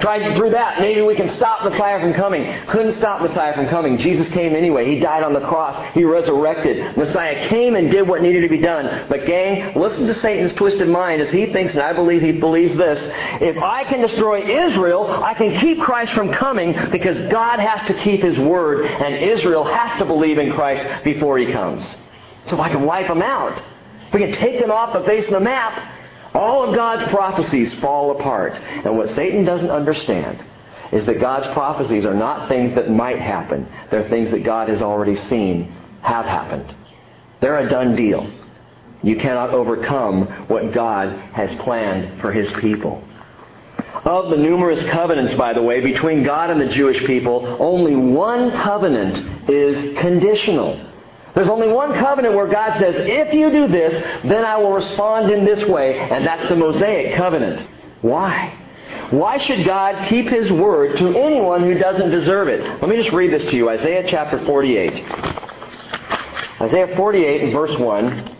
Tried 0.02 0.36
through 0.36 0.50
that. 0.50 0.80
Maybe 0.80 1.00
we 1.00 1.14
can 1.14 1.28
stop 1.28 1.62
Messiah 1.62 2.00
from 2.00 2.12
coming. 2.14 2.66
Couldn't 2.66 2.92
stop 2.92 3.20
Messiah 3.20 3.54
from 3.54 3.68
coming. 3.68 3.98
Jesus 3.98 4.28
came 4.30 4.56
anyway. 4.56 4.92
He 4.92 4.98
died 4.98 5.22
on 5.22 5.32
the 5.32 5.40
cross. 5.40 5.94
He 5.94 6.02
resurrected. 6.02 6.96
Messiah 6.96 7.46
came 7.46 7.76
and 7.76 7.88
did 7.88 8.08
what 8.08 8.20
needed 8.20 8.40
to 8.40 8.48
be 8.48 8.58
done. 8.58 9.06
But 9.08 9.26
gang, 9.26 9.78
listen 9.78 10.06
to 10.08 10.14
Satan's 10.14 10.54
twisted 10.54 10.88
mind 10.88 11.22
as 11.22 11.30
he 11.30 11.46
thinks, 11.46 11.74
and 11.74 11.82
I 11.82 11.92
believe 11.92 12.20
he 12.20 12.32
believes 12.32 12.74
this. 12.74 12.98
If 13.40 13.58
I 13.58 13.84
can 13.84 14.00
destroy 14.00 14.40
Israel, 14.40 15.08
I 15.08 15.34
can 15.34 15.60
keep 15.60 15.80
Christ 15.80 16.12
from 16.14 16.32
coming 16.32 16.74
because 16.90 17.20
God 17.20 17.60
has 17.60 17.86
to 17.86 17.94
keep 17.94 18.22
his 18.22 18.38
word 18.40 18.86
and 18.86 19.14
Israel 19.14 19.62
has 19.62 19.98
to 19.98 20.04
believe 20.04 20.38
in 20.38 20.52
Christ 20.52 21.04
before 21.04 21.38
he 21.38 21.52
comes. 21.52 21.96
So 22.46 22.56
if 22.56 22.60
I 22.60 22.68
can 22.68 22.82
wipe 22.82 23.08
them 23.08 23.22
out, 23.22 23.62
if 24.08 24.14
we 24.14 24.20
can 24.20 24.32
take 24.32 24.60
them 24.60 24.70
off 24.70 24.92
the 24.92 25.04
face 25.04 25.24
of 25.26 25.32
the 25.32 25.40
map, 25.40 25.92
all 26.34 26.68
of 26.68 26.74
God's 26.74 27.04
prophecies 27.10 27.74
fall 27.74 28.10
apart. 28.18 28.54
And 28.54 28.96
what 28.96 29.10
Satan 29.10 29.44
doesn't 29.44 29.70
understand 29.70 30.42
is 30.92 31.06
that 31.06 31.20
God's 31.20 31.46
prophecies 31.54 32.04
are 32.04 32.14
not 32.14 32.48
things 32.48 32.74
that 32.74 32.90
might 32.90 33.18
happen. 33.18 33.68
They're 33.90 34.08
things 34.08 34.30
that 34.30 34.44
God 34.44 34.68
has 34.68 34.82
already 34.82 35.16
seen 35.16 35.72
have 36.02 36.26
happened. 36.26 36.74
They're 37.40 37.58
a 37.58 37.68
done 37.68 37.96
deal. 37.96 38.30
You 39.02 39.16
cannot 39.16 39.50
overcome 39.50 40.26
what 40.48 40.72
God 40.72 41.18
has 41.32 41.54
planned 41.60 42.20
for 42.20 42.32
His 42.32 42.52
people. 42.54 43.02
Of 44.04 44.30
the 44.30 44.36
numerous 44.36 44.84
covenants, 44.90 45.34
by 45.34 45.52
the 45.52 45.62
way, 45.62 45.80
between 45.80 46.22
God 46.22 46.50
and 46.50 46.60
the 46.60 46.68
Jewish 46.68 47.04
people, 47.04 47.56
only 47.60 47.96
one 47.96 48.50
covenant 48.52 49.48
is 49.48 49.98
conditional. 49.98 50.88
There's 51.34 51.48
only 51.48 51.68
one 51.68 51.94
covenant 51.94 52.34
where 52.34 52.46
God 52.46 52.78
says, 52.78 52.94
if 52.98 53.32
you 53.32 53.50
do 53.50 53.68
this, 53.68 54.22
then 54.22 54.44
I 54.44 54.58
will 54.58 54.72
respond 54.72 55.30
in 55.30 55.44
this 55.44 55.64
way, 55.64 55.98
and 55.98 56.26
that's 56.26 56.46
the 56.48 56.56
Mosaic 56.56 57.16
covenant. 57.16 57.68
Why? 58.02 58.58
Why 59.10 59.38
should 59.38 59.64
God 59.64 60.06
keep 60.08 60.26
His 60.26 60.50
word 60.52 60.98
to 60.98 61.18
anyone 61.18 61.62
who 61.62 61.74
doesn't 61.78 62.10
deserve 62.10 62.48
it? 62.48 62.60
Let 62.60 62.88
me 62.88 62.96
just 62.96 63.12
read 63.12 63.32
this 63.32 63.50
to 63.50 63.56
you. 63.56 63.70
Isaiah 63.70 64.04
chapter 64.08 64.44
48. 64.44 65.04
Isaiah 66.60 66.96
48 66.96 67.52
verse 67.52 67.78
1. 67.78 68.36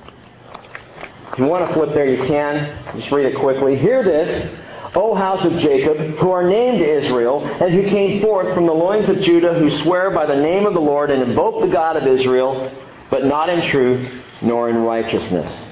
If 1.33 1.39
you 1.39 1.45
want 1.47 1.67
to 1.67 1.75
flip 1.75 1.95
there, 1.95 2.07
you 2.07 2.27
can. 2.27 2.99
Just 2.99 3.11
read 3.11 3.27
it 3.27 3.39
quickly. 3.39 3.79
Hear 3.79 4.05
this, 4.05 4.55
O 4.95 5.15
house 5.15 5.43
of 5.47 5.59
Jacob, 5.61 5.97
who 6.19 6.31
are 6.31 6.47
named 6.47 6.83
Israel, 6.83 7.43
and 7.43 7.73
who 7.73 7.89
came 7.89 8.21
forth 8.21 8.55
from 8.55 8.67
the 8.67 8.73
loins 8.73 9.09
of 9.09 9.21
Judah, 9.21 9.55
who 9.55 9.71
swear 9.83 10.11
by 10.11 10.27
the 10.27 10.37
name 10.37 10.67
of 10.67 10.75
the 10.75 10.81
Lord 10.81 11.11
and 11.11 11.23
invoke 11.23 11.63
the 11.63 11.73
God 11.73 11.97
of 11.97 12.07
Israel, 12.07 12.71
but 13.13 13.27
not 13.27 13.51
in 13.51 13.71
truth 13.71 14.11
nor 14.41 14.71
in 14.71 14.77
righteousness. 14.79 15.71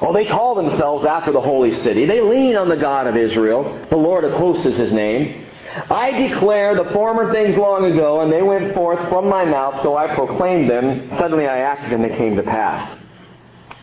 Well, 0.00 0.14
they 0.14 0.24
call 0.24 0.54
themselves 0.54 1.04
after 1.04 1.32
the 1.32 1.40
holy 1.40 1.70
city. 1.70 2.06
They 2.06 2.22
lean 2.22 2.56
on 2.56 2.70
the 2.70 2.76
God 2.76 3.06
of 3.06 3.14
Israel. 3.14 3.86
The 3.90 3.96
Lord 3.96 4.24
of 4.24 4.32
hosts 4.32 4.64
is 4.64 4.78
his 4.78 4.90
name. 4.90 5.44
I 5.90 6.12
declare 6.12 6.82
the 6.82 6.90
former 6.92 7.30
things 7.30 7.58
long 7.58 7.84
ago, 7.84 8.22
and 8.22 8.32
they 8.32 8.42
went 8.42 8.74
forth 8.74 9.06
from 9.10 9.28
my 9.28 9.44
mouth, 9.44 9.82
so 9.82 9.96
I 9.98 10.14
proclaimed 10.14 10.70
them. 10.70 11.10
Suddenly 11.18 11.46
I 11.46 11.58
acted, 11.58 11.92
and 11.92 12.02
they 12.02 12.16
came 12.16 12.36
to 12.36 12.42
pass. 12.42 12.96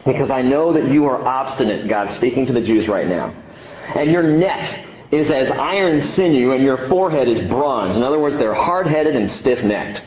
Because 0.04 0.32
I 0.32 0.42
know 0.42 0.74
that 0.74 0.92
you 0.92 1.06
are 1.06 1.24
obstinate, 1.24 1.88
God 1.88 2.12
speaking 2.12 2.48
to 2.48 2.54
the 2.54 2.62
Jews 2.62 2.88
right 2.88 3.08
now. 3.08 3.36
And 3.96 4.10
your 4.10 4.24
neck 4.24 4.84
is 5.12 5.30
as 5.30 5.52
iron 5.52 6.02
sinew, 6.02 6.54
and 6.54 6.64
your 6.64 6.90
forehead 6.90 7.28
is 7.28 7.48
bronze. 7.48 7.96
In 7.98 8.04
other 8.04 8.20
words, 8.20 8.38
they're 8.38 8.56
hard 8.56 8.88
headed 8.88 9.16
and 9.16 9.30
stiff 9.30 9.64
necked. 9.64 10.02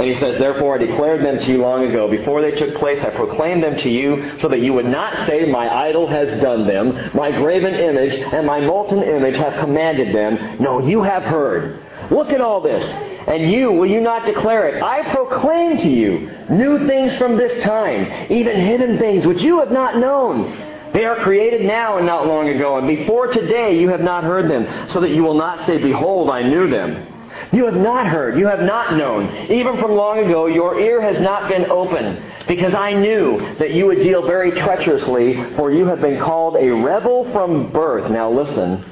And 0.00 0.08
he 0.08 0.16
says, 0.16 0.38
Therefore 0.38 0.76
I 0.76 0.78
declared 0.78 1.22
them 1.22 1.38
to 1.40 1.52
you 1.52 1.58
long 1.58 1.84
ago. 1.84 2.08
Before 2.08 2.40
they 2.40 2.52
took 2.52 2.76
place, 2.76 3.04
I 3.04 3.10
proclaimed 3.10 3.62
them 3.62 3.76
to 3.80 3.90
you 3.90 4.38
so 4.40 4.48
that 4.48 4.60
you 4.60 4.72
would 4.72 4.86
not 4.86 5.26
say, 5.26 5.44
My 5.44 5.68
idol 5.88 6.06
has 6.06 6.40
done 6.40 6.66
them, 6.66 7.10
my 7.12 7.30
graven 7.30 7.74
image 7.74 8.14
and 8.14 8.46
my 8.46 8.60
molten 8.60 9.02
image 9.02 9.36
have 9.36 9.60
commanded 9.60 10.14
them. 10.14 10.56
No, 10.58 10.80
you 10.80 11.02
have 11.02 11.24
heard. 11.24 11.84
Look 12.10 12.30
at 12.30 12.40
all 12.40 12.62
this. 12.62 12.82
And 13.28 13.52
you, 13.52 13.72
will 13.72 13.90
you 13.90 14.00
not 14.00 14.24
declare 14.24 14.68
it? 14.68 14.82
I 14.82 15.12
proclaim 15.12 15.76
to 15.76 15.88
you 15.90 16.30
new 16.48 16.86
things 16.86 17.14
from 17.18 17.36
this 17.36 17.62
time, 17.62 18.32
even 18.32 18.56
hidden 18.56 18.96
things 18.96 19.26
which 19.26 19.42
you 19.42 19.58
have 19.58 19.70
not 19.70 19.98
known. 19.98 20.92
They 20.94 21.04
are 21.04 21.16
created 21.16 21.66
now 21.66 21.98
and 21.98 22.06
not 22.06 22.26
long 22.26 22.48
ago, 22.48 22.78
and 22.78 22.88
before 22.88 23.26
today 23.26 23.78
you 23.78 23.90
have 23.90 24.00
not 24.00 24.24
heard 24.24 24.50
them, 24.50 24.88
so 24.88 25.00
that 25.00 25.10
you 25.10 25.22
will 25.22 25.34
not 25.34 25.66
say, 25.66 25.76
Behold, 25.76 26.30
I 26.30 26.42
knew 26.42 26.70
them. 26.70 27.19
You 27.52 27.64
have 27.66 27.74
not 27.74 28.06
heard, 28.06 28.38
you 28.38 28.46
have 28.46 28.60
not 28.60 28.96
known. 28.96 29.50
Even 29.50 29.76
from 29.80 29.92
long 29.92 30.20
ago, 30.20 30.46
your 30.46 30.78
ear 30.78 31.00
has 31.00 31.20
not 31.20 31.48
been 31.48 31.68
open, 31.68 32.22
because 32.46 32.74
I 32.74 32.92
knew 32.92 33.56
that 33.56 33.72
you 33.72 33.86
would 33.86 33.98
deal 33.98 34.24
very 34.24 34.52
treacherously, 34.52 35.56
for 35.56 35.72
you 35.72 35.86
have 35.86 36.00
been 36.00 36.20
called 36.20 36.56
a 36.56 36.72
rebel 36.72 37.30
from 37.32 37.72
birth. 37.72 38.08
Now 38.08 38.30
listen, 38.30 38.84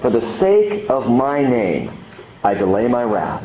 for 0.00 0.10
the 0.10 0.20
sake 0.38 0.88
of 0.88 1.08
my 1.08 1.42
name, 1.42 2.04
I 2.44 2.54
delay 2.54 2.86
my 2.86 3.02
wrath. 3.02 3.42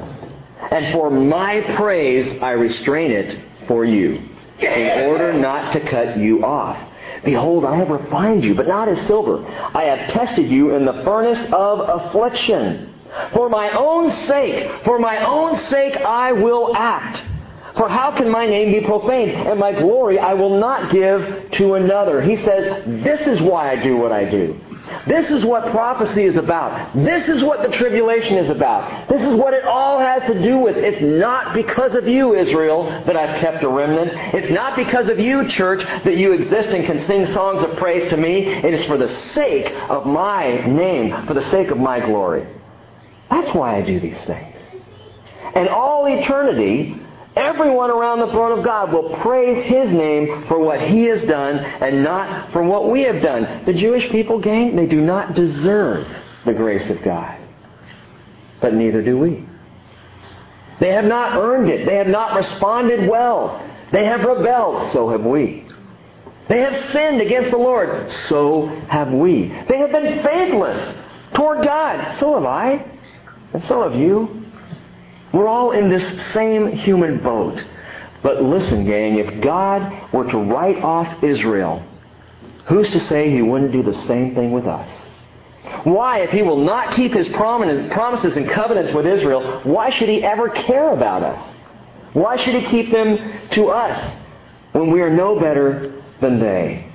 And 0.72 0.94
for 0.94 1.10
my 1.10 1.62
praise, 1.76 2.42
I 2.42 2.52
restrain 2.52 3.12
it 3.12 3.40
for 3.68 3.84
you, 3.84 4.30
in 4.60 5.10
order 5.10 5.34
not 5.34 5.74
to 5.74 5.80
cut 5.80 6.18
you 6.18 6.46
off. 6.46 6.78
Behold, 7.24 7.66
I 7.66 7.78
have 7.78 7.90
refined 7.90 8.44
you, 8.44 8.54
but 8.54 8.68
not 8.68 8.88
as 8.90 9.06
silver. 9.08 9.44
I 9.46 9.86
have 9.86 10.12
tested 10.12 10.50
you 10.50 10.76
in 10.76 10.86
the 10.86 11.04
furnace 11.04 11.52
of 11.52 11.80
affliction. 11.80 12.92
For 13.34 13.50
my 13.50 13.72
own 13.72 14.12
sake, 14.28 14.84
for 14.84 15.00
my 15.00 15.26
own 15.26 15.56
sake 15.58 15.98
I 15.98 16.32
will 16.32 16.76
act. 16.76 17.26
For 17.76 17.90
how 17.90 18.12
can 18.16 18.30
my 18.30 18.46
name 18.46 18.72
be 18.72 18.88
profaned? 18.88 19.32
And 19.32 19.60
my 19.60 19.74
glory 19.74 20.18
I 20.18 20.34
will 20.34 20.60
not 20.60 20.92
give 20.92 21.52
to 21.52 21.74
another. 21.74 22.22
He 22.22 22.38
says, 22.38 22.84
this 23.04 23.28
is 23.28 23.42
why 23.42 23.72
I 23.72 23.84
do 23.84 23.98
what 23.98 24.14
I 24.14 24.30
do. 24.30 24.60
This 25.08 25.30
is 25.32 25.44
what 25.44 25.72
prophecy 25.72 26.24
is 26.24 26.38
about. 26.38 26.96
This 26.96 27.28
is 27.28 27.44
what 27.44 27.70
the 27.70 27.76
tribulation 27.76 28.38
is 28.38 28.50
about. 28.50 29.10
This 29.10 29.22
is 29.22 29.36
what 29.36 29.54
it 29.54 29.66
all 29.66 30.00
has 30.00 30.24
to 30.32 30.42
do 30.42 30.60
with. 30.60 30.78
It's 30.78 31.02
not 31.02 31.54
because 31.54 31.96
of 31.96 32.08
you, 32.08 32.36
Israel, 32.36 32.86
that 33.06 33.18
I've 33.18 33.40
kept 33.42 33.64
a 33.64 33.68
remnant. 33.68 34.12
It's 34.34 34.52
not 34.52 34.76
because 34.76 35.10
of 35.10 35.20
you, 35.20 35.48
church, 35.48 35.84
that 36.04 36.18
you 36.18 36.34
exist 36.34 36.70
and 36.70 36.86
can 36.86 37.00
sing 37.00 37.26
songs 37.28 37.64
of 37.64 37.78
praise 37.78 38.10
to 38.10 38.18
me. 38.18 38.46
It 38.46 38.74
is 38.74 38.86
for 38.86 38.98
the 38.98 39.10
sake 39.10 39.72
of 39.90 40.06
my 40.06 40.66
name, 40.66 41.26
for 41.26 41.34
the 41.34 41.50
sake 41.50 41.72
of 41.72 41.78
my 41.78 42.00
glory. 42.00 42.48
That's 43.30 43.54
why 43.56 43.78
I 43.78 43.82
do 43.82 44.00
these 44.00 44.24
things. 44.26 44.56
And 45.56 45.70
all 45.70 46.06
eternity, 46.06 47.00
everyone 47.36 47.90
around 47.90 48.20
the 48.20 48.32
throne 48.32 48.58
of 48.58 48.66
God 48.66 48.92
will 48.92 49.16
praise 49.22 49.66
His 49.66 49.92
name 49.92 50.46
for 50.48 50.60
what 50.60 50.82
He 50.82 51.04
has 51.06 51.24
done 51.24 51.58
and 51.58 52.04
not 52.04 52.52
for 52.52 52.64
what 52.64 52.90
we 52.90 53.02
have 53.02 53.22
done. 53.22 53.66
The 53.66 53.74
Jewish 53.74 54.10
people, 54.12 54.40
gang, 54.40 54.76
they 54.76 54.88
do 54.88 55.02
not 55.02 55.36
deserve 55.36 56.08
the 56.46 56.54
grace 56.54 56.90
of 56.90 57.02
God. 57.02 57.40
But 58.62 58.74
neither 58.74 59.02
do 59.02 59.18
we. 59.18 59.46
They 60.80 60.92
have 60.92 61.06
not 61.06 61.38
earned 61.38 61.70
it. 61.70 61.86
They 61.86 61.96
have 61.96 62.08
not 62.08 62.36
responded 62.36 63.10
well. 63.10 63.62
They 63.92 64.06
have 64.06 64.24
rebelled. 64.24 64.92
So 64.92 65.10
have 65.10 65.24
we. 65.24 65.66
They 66.48 66.60
have 66.60 66.92
sinned 66.92 67.22
against 67.22 67.52
the 67.52 67.58
Lord. 67.58 68.12
So 68.30 68.68
have 68.88 69.12
we. 69.12 69.48
They 69.68 69.78
have 69.78 69.92
been 69.92 70.22
faithless 70.24 70.98
toward 71.34 71.64
God. 71.66 72.18
So 72.20 72.36
have 72.36 72.46
I. 72.46 72.86
And 73.56 73.64
so 73.64 73.84
have 73.84 73.96
you. 73.96 74.44
We're 75.32 75.48
all 75.48 75.72
in 75.72 75.88
this 75.88 76.04
same 76.34 76.74
human 76.74 77.20
boat. 77.20 77.64
But 78.22 78.44
listen, 78.44 78.86
gang, 78.86 79.18
if 79.18 79.42
God 79.42 80.12
were 80.12 80.30
to 80.30 80.38
write 80.40 80.76
off 80.80 81.24
Israel, 81.24 81.82
who's 82.66 82.92
to 82.92 83.00
say 83.00 83.32
he 83.32 83.42
wouldn't 83.42 83.72
do 83.72 83.82
the 83.82 83.94
same 84.08 84.36
thing 84.36 84.52
with 84.52 84.66
us? 84.66 84.90
Why, 85.86 86.20
if 86.20 86.32
he 86.32 86.42
will 86.42 86.66
not 86.66 86.96
keep 86.96 87.14
his 87.14 87.30
promises 87.30 88.36
and 88.36 88.50
covenants 88.50 88.94
with 88.94 89.08
Israel, 89.08 89.62
why 89.64 89.90
should 89.90 90.10
he 90.10 90.22
ever 90.22 90.50
care 90.50 90.92
about 90.92 91.24
us? 91.24 91.56
Why 92.12 92.36
should 92.36 92.56
he 92.56 92.68
keep 92.68 92.92
them 92.92 93.18
to 93.52 93.70
us 93.70 94.18
when 94.74 94.92
we 94.92 95.00
are 95.00 95.10
no 95.10 95.40
better 95.40 96.04
than 96.20 96.42
they? 96.42 96.92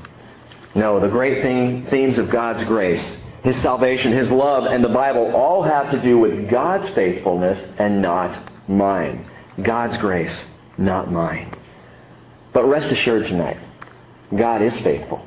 No, 0.75 1.01
the 1.01 1.09
great 1.09 1.41
thing, 1.41 1.87
themes 1.87 2.19
of 2.19 2.29
God's 2.29 2.65
grace 2.65 3.17
his 3.43 3.57
salvation, 3.62 4.12
His 4.12 4.30
love, 4.30 4.64
and 4.64 4.84
the 4.84 4.88
Bible 4.88 5.34
all 5.34 5.62
have 5.62 5.91
to 5.93 6.03
do 6.03 6.18
with 6.18 6.51
God's 6.51 6.88
faithfulness 6.91 7.59
and 7.78 8.03
not 8.03 8.68
mine. 8.68 9.24
God's 9.62 9.97
grace, 9.99 10.45
not 10.76 11.11
mine. 11.11 11.55
But 12.53 12.64
rest 12.64 12.91
assured 12.91 13.26
tonight, 13.26 13.59
God 14.36 14.62
is 14.62 14.78
faithful 14.80 15.24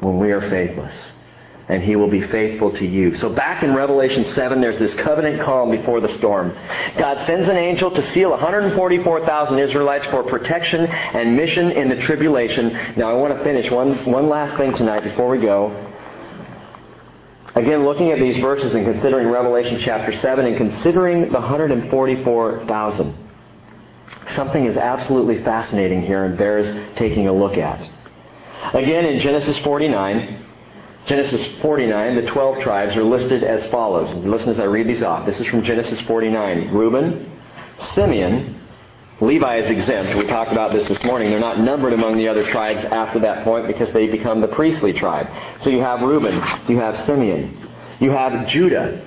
when 0.00 0.18
we 0.18 0.30
are 0.30 0.48
faithless. 0.48 0.94
And 1.68 1.82
He 1.82 1.96
will 1.96 2.08
be 2.08 2.26
faithful 2.28 2.70
to 2.76 2.86
you. 2.86 3.14
So 3.16 3.34
back 3.34 3.62
in 3.62 3.74
Revelation 3.74 4.24
7, 4.24 4.60
there's 4.60 4.78
this 4.78 4.94
covenant 4.94 5.42
calm 5.42 5.70
before 5.70 6.00
the 6.00 6.16
storm. 6.16 6.56
God 6.96 7.26
sends 7.26 7.46
an 7.48 7.56
angel 7.56 7.90
to 7.90 8.12
seal 8.12 8.30
144,000 8.30 9.58
Israelites 9.58 10.06
for 10.06 10.22
protection 10.22 10.86
and 10.86 11.36
mission 11.36 11.72
in 11.72 11.90
the 11.90 11.96
tribulation. 11.96 12.72
Now 12.96 13.10
I 13.10 13.14
want 13.14 13.36
to 13.36 13.44
finish 13.44 13.70
one, 13.70 14.02
one 14.06 14.30
last 14.30 14.56
thing 14.56 14.74
tonight 14.74 15.04
before 15.04 15.28
we 15.28 15.38
go. 15.38 15.87
Again, 17.58 17.84
looking 17.84 18.12
at 18.12 18.20
these 18.20 18.40
verses 18.40 18.72
and 18.72 18.84
considering 18.84 19.28
Revelation 19.28 19.80
chapter 19.84 20.16
7 20.16 20.46
and 20.46 20.56
considering 20.56 21.22
the 21.22 21.40
144,000, 21.40 23.28
something 24.36 24.64
is 24.64 24.76
absolutely 24.76 25.42
fascinating 25.42 26.02
here 26.02 26.22
and 26.22 26.38
bears 26.38 26.94
taking 26.94 27.26
a 27.26 27.32
look 27.32 27.58
at. 27.58 27.80
Again, 28.74 29.06
in 29.06 29.18
Genesis 29.18 29.58
49, 29.58 30.46
Genesis 31.06 31.44
49, 31.60 32.24
the 32.24 32.30
12 32.30 32.62
tribes 32.62 32.96
are 32.96 33.02
listed 33.02 33.42
as 33.42 33.68
follows. 33.72 34.14
Listen 34.24 34.50
as 34.50 34.60
I 34.60 34.64
read 34.64 34.86
these 34.86 35.02
off. 35.02 35.26
This 35.26 35.40
is 35.40 35.46
from 35.48 35.64
Genesis 35.64 36.00
49. 36.02 36.72
Reuben, 36.72 37.28
Simeon, 37.78 38.57
Levi 39.20 39.56
is 39.56 39.70
exempt. 39.70 40.16
We 40.16 40.26
talked 40.26 40.52
about 40.52 40.72
this 40.72 40.86
this 40.86 41.02
morning. 41.02 41.30
They're 41.30 41.40
not 41.40 41.58
numbered 41.58 41.92
among 41.92 42.18
the 42.18 42.28
other 42.28 42.44
tribes 42.44 42.84
after 42.84 43.18
that 43.20 43.42
point 43.42 43.66
because 43.66 43.92
they 43.92 44.06
become 44.06 44.40
the 44.40 44.48
priestly 44.48 44.92
tribe. 44.92 45.28
So 45.62 45.70
you 45.70 45.80
have 45.80 46.00
Reuben, 46.00 46.34
you 46.68 46.78
have 46.78 47.04
Simeon, 47.04 47.68
you 47.98 48.12
have 48.12 48.46
Judah, 48.46 49.04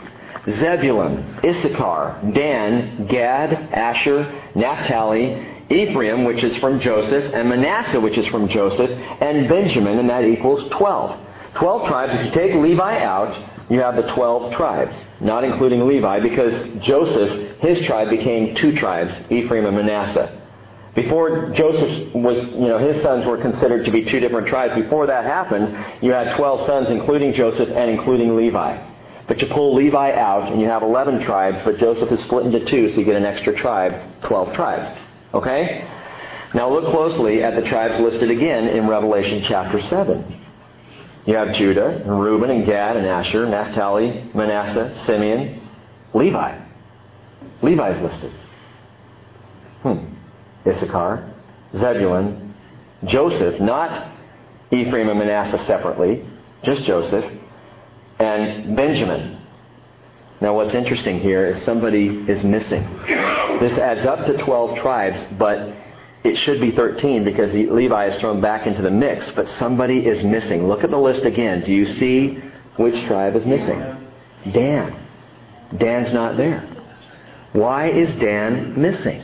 Zebulun, 0.50 1.40
Issachar, 1.44 2.20
Dan, 2.34 3.08
Gad, 3.08 3.54
Asher, 3.72 4.42
Naphtali, 4.54 5.48
Ephraim, 5.70 6.26
which 6.26 6.44
is 6.44 6.58
from 6.58 6.82
Joseph, 6.82 7.34
and 7.34 7.48
Manasseh, 7.48 8.00
which 8.00 8.18
is 8.18 8.28
from 8.28 8.50
Joseph, 8.50 8.90
and 8.90 9.48
Benjamin, 9.48 9.98
and 10.00 10.10
that 10.10 10.26
equals 10.26 10.68
12. 10.72 11.20
12 11.56 11.88
tribes. 11.88 12.14
If 12.16 12.26
you 12.26 12.32
take 12.32 12.54
Levi 12.56 13.02
out, 13.02 13.61
you 13.72 13.80
have 13.80 13.96
the 13.96 14.02
12 14.14 14.54
tribes, 14.54 15.06
not 15.22 15.46
including 15.46 15.88
Levi, 15.88 16.20
because 16.20 16.62
Joseph, 16.84 17.58
his 17.60 17.80
tribe, 17.86 18.10
became 18.10 18.54
two 18.54 18.76
tribes, 18.76 19.18
Ephraim 19.30 19.66
and 19.66 19.78
Manasseh. 19.78 20.40
Before 20.94 21.52
Joseph 21.52 22.14
was, 22.14 22.44
you 22.44 22.68
know, 22.68 22.80
his 22.80 23.02
sons 23.02 23.26
were 23.26 23.38
considered 23.38 23.86
to 23.86 23.92
be 23.92 24.04
two 24.04 24.20
different 24.20 24.48
tribes. 24.48 24.76
Before 24.76 25.08
that 25.08 25.24
happened, 25.24 26.04
you 26.04 26.12
had 26.12 26.36
12 26.36 26.66
sons, 26.66 26.90
including 26.90 27.32
Joseph 27.32 27.70
and 27.70 27.90
including 27.90 28.36
Levi. 28.36 28.88
But 29.30 29.40
you 29.42 29.48
pull 29.48 29.74
Levi 29.74 30.12
out, 30.16 30.52
and 30.52 30.60
you 30.60 30.68
have 30.68 30.84
11 30.84 31.22
tribes, 31.22 31.60
but 31.64 31.78
Joseph 31.78 32.12
is 32.12 32.20
split 32.20 32.46
into 32.46 32.66
two, 32.66 32.90
so 32.90 33.00
you 33.00 33.06
get 33.06 33.16
an 33.16 33.24
extra 33.24 33.56
tribe, 33.56 33.96
12 34.24 34.54
tribes. 34.54 35.00
Okay? 35.34 35.88
Now 36.54 36.70
look 36.70 36.92
closely 36.92 37.42
at 37.42 37.56
the 37.56 37.62
tribes 37.62 37.98
listed 38.02 38.32
again 38.32 38.68
in 38.68 38.90
Revelation 38.90 39.42
chapter 39.48 39.80
7. 39.80 40.41
You 41.26 41.36
have 41.36 41.54
Judah, 41.56 42.02
and 42.04 42.22
Reuben, 42.22 42.50
and 42.50 42.66
Gad, 42.66 42.98
and 42.98 43.06
Asher, 43.06 43.46
Naphtali, 43.48 44.30
Manasseh, 44.34 45.04
Simeon, 45.06 45.62
Levi. 46.14 46.60
Levi's 47.62 48.02
listed. 48.02 48.32
Hmm. 49.84 50.14
Issachar, 50.68 51.34
Zebulun, 51.74 52.54
Joseph, 53.06 53.60
not 53.60 54.12
Ephraim 54.72 55.10
and 55.10 55.20
Manasseh 55.20 55.64
separately, 55.66 56.24
just 56.64 56.84
Joseph, 56.84 57.26
and 58.20 58.76
Benjamin. 58.76 59.40
Now, 60.40 60.56
what's 60.56 60.74
interesting 60.74 61.20
here 61.20 61.48
is 61.48 61.62
somebody 61.64 62.08
is 62.28 62.44
missing. 62.44 62.82
This 63.60 63.78
adds 63.78 64.08
up 64.08 64.26
to 64.26 64.38
12 64.44 64.80
tribes, 64.80 65.24
but 65.38 65.72
it 66.24 66.36
should 66.36 66.62
be 66.62 66.72
13 66.72 67.24
because 67.24 67.54
Levi 67.54 68.08
is 68.08 68.20
thrown 68.20 68.42
back 68.42 68.68
into 68.68 68.82
the 68.82 68.92
mix, 68.92 69.32
but 69.32 69.48
somebody 69.48 70.06
is 70.06 70.24
missing. 70.24 70.68
Look 70.68 70.84
at 70.84 70.92
the 70.92 71.00
list 71.00 71.24
again. 71.24 71.64
Do 71.64 71.72
you 71.72 71.86
see 71.86 72.42
which 72.78 73.02
tribe 73.06 73.36
is 73.36 73.46
missing? 73.46 73.84
Dan. 74.52 74.96
Dan's 75.78 76.14
not 76.14 76.38
there. 76.38 76.68
Why 77.54 77.90
is 77.90 78.14
Dan 78.16 78.80
missing? 78.80 79.24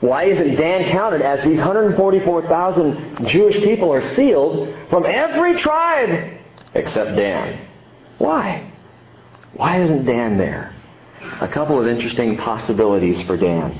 Why 0.00 0.24
isn't 0.24 0.54
Dan 0.54 0.92
counted 0.92 1.22
as 1.22 1.44
these 1.44 1.58
144,000 1.58 3.26
Jewish 3.26 3.56
people 3.56 3.92
are 3.92 4.02
sealed 4.14 4.74
from 4.90 5.04
every 5.06 5.58
tribe 5.60 6.38
except 6.74 7.16
Dan? 7.16 7.66
Why? 8.18 8.70
Why 9.54 9.82
isn't 9.82 10.04
Dan 10.04 10.38
there? 10.38 10.72
A 11.40 11.48
couple 11.48 11.80
of 11.80 11.88
interesting 11.88 12.36
possibilities 12.36 13.26
for 13.26 13.36
Dan. 13.36 13.76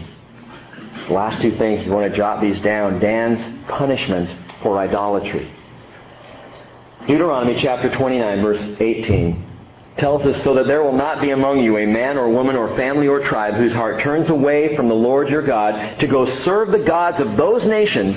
Last 1.11 1.41
two 1.41 1.57
things, 1.57 1.85
you 1.87 1.93
want 1.93 2.11
to 2.11 2.17
jot 2.17 2.41
these 2.41 2.61
down. 2.61 3.01
Dan's 3.01 3.41
punishment 3.69 4.31
for 4.63 4.79
idolatry. 4.79 5.51
Deuteronomy 7.07 7.61
chapter 7.61 7.91
29, 7.95 8.43
verse 8.43 8.81
18 8.81 9.45
tells 9.97 10.25
us 10.27 10.45
so 10.45 10.55
that 10.55 10.67
there 10.67 10.83
will 10.83 10.97
not 10.97 11.21
be 11.21 11.31
among 11.31 11.59
you 11.59 11.77
a 11.77 11.87
man 11.87 12.17
or 12.17 12.29
woman 12.29 12.55
or 12.55 12.77
family 12.77 13.09
or 13.09 13.21
tribe 13.21 13.55
whose 13.55 13.73
heart 13.73 14.01
turns 14.01 14.29
away 14.29 14.77
from 14.77 14.89
the 14.89 14.95
Lord 14.95 15.29
your 15.29 15.43
God 15.43 15.99
to 15.99 16.07
go 16.07 16.25
serve 16.25 16.71
the 16.71 16.79
gods 16.79 17.21
of 17.21 17.37
those 17.37 17.67
nations 17.67 18.17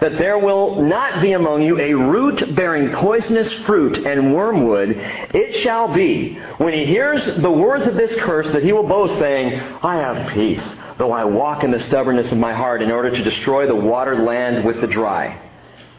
that 0.00 0.18
there 0.18 0.38
will 0.38 0.82
not 0.82 1.22
be 1.22 1.32
among 1.32 1.62
you 1.62 1.78
a 1.78 1.94
root 1.94 2.54
bearing 2.54 2.92
poisonous 2.92 3.52
fruit 3.64 3.98
and 3.98 4.34
wormwood. 4.34 4.90
It 4.90 5.62
shall 5.62 5.92
be, 5.92 6.34
when 6.58 6.72
he 6.72 6.84
hears 6.84 7.24
the 7.24 7.50
words 7.50 7.86
of 7.86 7.94
this 7.94 8.14
curse, 8.20 8.50
that 8.52 8.62
he 8.62 8.72
will 8.72 8.86
boast, 8.86 9.18
saying, 9.18 9.60
I 9.82 9.96
have 9.96 10.32
peace, 10.32 10.76
though 10.98 11.12
I 11.12 11.24
walk 11.24 11.64
in 11.64 11.70
the 11.70 11.80
stubbornness 11.80 12.30
of 12.32 12.38
my 12.38 12.52
heart 12.52 12.82
in 12.82 12.90
order 12.90 13.10
to 13.10 13.24
destroy 13.24 13.66
the 13.66 13.74
watered 13.74 14.20
land 14.20 14.64
with 14.64 14.80
the 14.80 14.86
dry. 14.86 15.40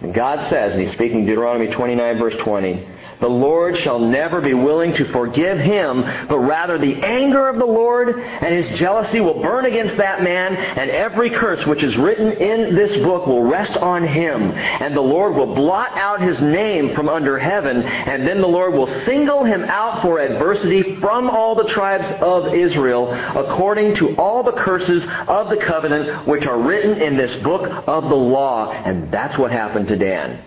And 0.01 0.13
God 0.13 0.49
says, 0.49 0.73
and 0.73 0.81
he's 0.81 0.91
speaking 0.91 1.25
Deuteronomy 1.25 1.67
29, 1.67 2.17
verse 2.17 2.35
20, 2.37 2.87
the 3.19 3.29
Lord 3.29 3.77
shall 3.77 3.99
never 3.99 4.41
be 4.41 4.53
willing 4.53 4.93
to 4.93 5.05
forgive 5.05 5.57
him, 5.59 6.01
but 6.27 6.39
rather 6.39 6.77
the 6.77 6.95
anger 6.95 7.47
of 7.47 7.57
the 7.57 7.65
Lord 7.65 8.19
and 8.19 8.53
his 8.53 8.69
jealousy 8.77 9.19
will 9.19 9.41
burn 9.41 9.65
against 9.65 9.97
that 9.97 10.21
man, 10.21 10.55
and 10.55 10.89
every 10.89 11.29
curse 11.29 11.65
which 11.65 11.83
is 11.83 11.95
written 11.97 12.31
in 12.33 12.75
this 12.75 12.95
book 13.03 13.25
will 13.27 13.43
rest 13.43 13.77
on 13.77 14.05
him. 14.05 14.51
And 14.51 14.95
the 14.95 15.01
Lord 15.01 15.35
will 15.35 15.55
blot 15.55 15.97
out 15.97 16.21
his 16.21 16.41
name 16.41 16.93
from 16.93 17.09
under 17.09 17.39
heaven, 17.39 17.83
and 17.83 18.27
then 18.27 18.41
the 18.41 18.47
Lord 18.47 18.73
will 18.73 18.87
single 18.87 19.43
him 19.43 19.63
out 19.63 20.01
for 20.01 20.19
adversity 20.19 20.95
from 20.99 21.29
all 21.29 21.55
the 21.55 21.67
tribes 21.67 22.11
of 22.21 22.53
Israel, 22.53 23.11
according 23.11 23.95
to 23.95 24.15
all 24.17 24.43
the 24.43 24.51
curses 24.51 25.05
of 25.27 25.49
the 25.49 25.57
covenant 25.57 26.27
which 26.27 26.45
are 26.45 26.59
written 26.59 27.01
in 27.01 27.17
this 27.17 27.35
book 27.35 27.69
of 27.87 28.09
the 28.09 28.15
law. 28.15 28.71
And 28.71 29.11
that's 29.11 29.37
what 29.37 29.51
happened 29.51 29.87
to 29.87 29.95
Dan. 29.95 30.41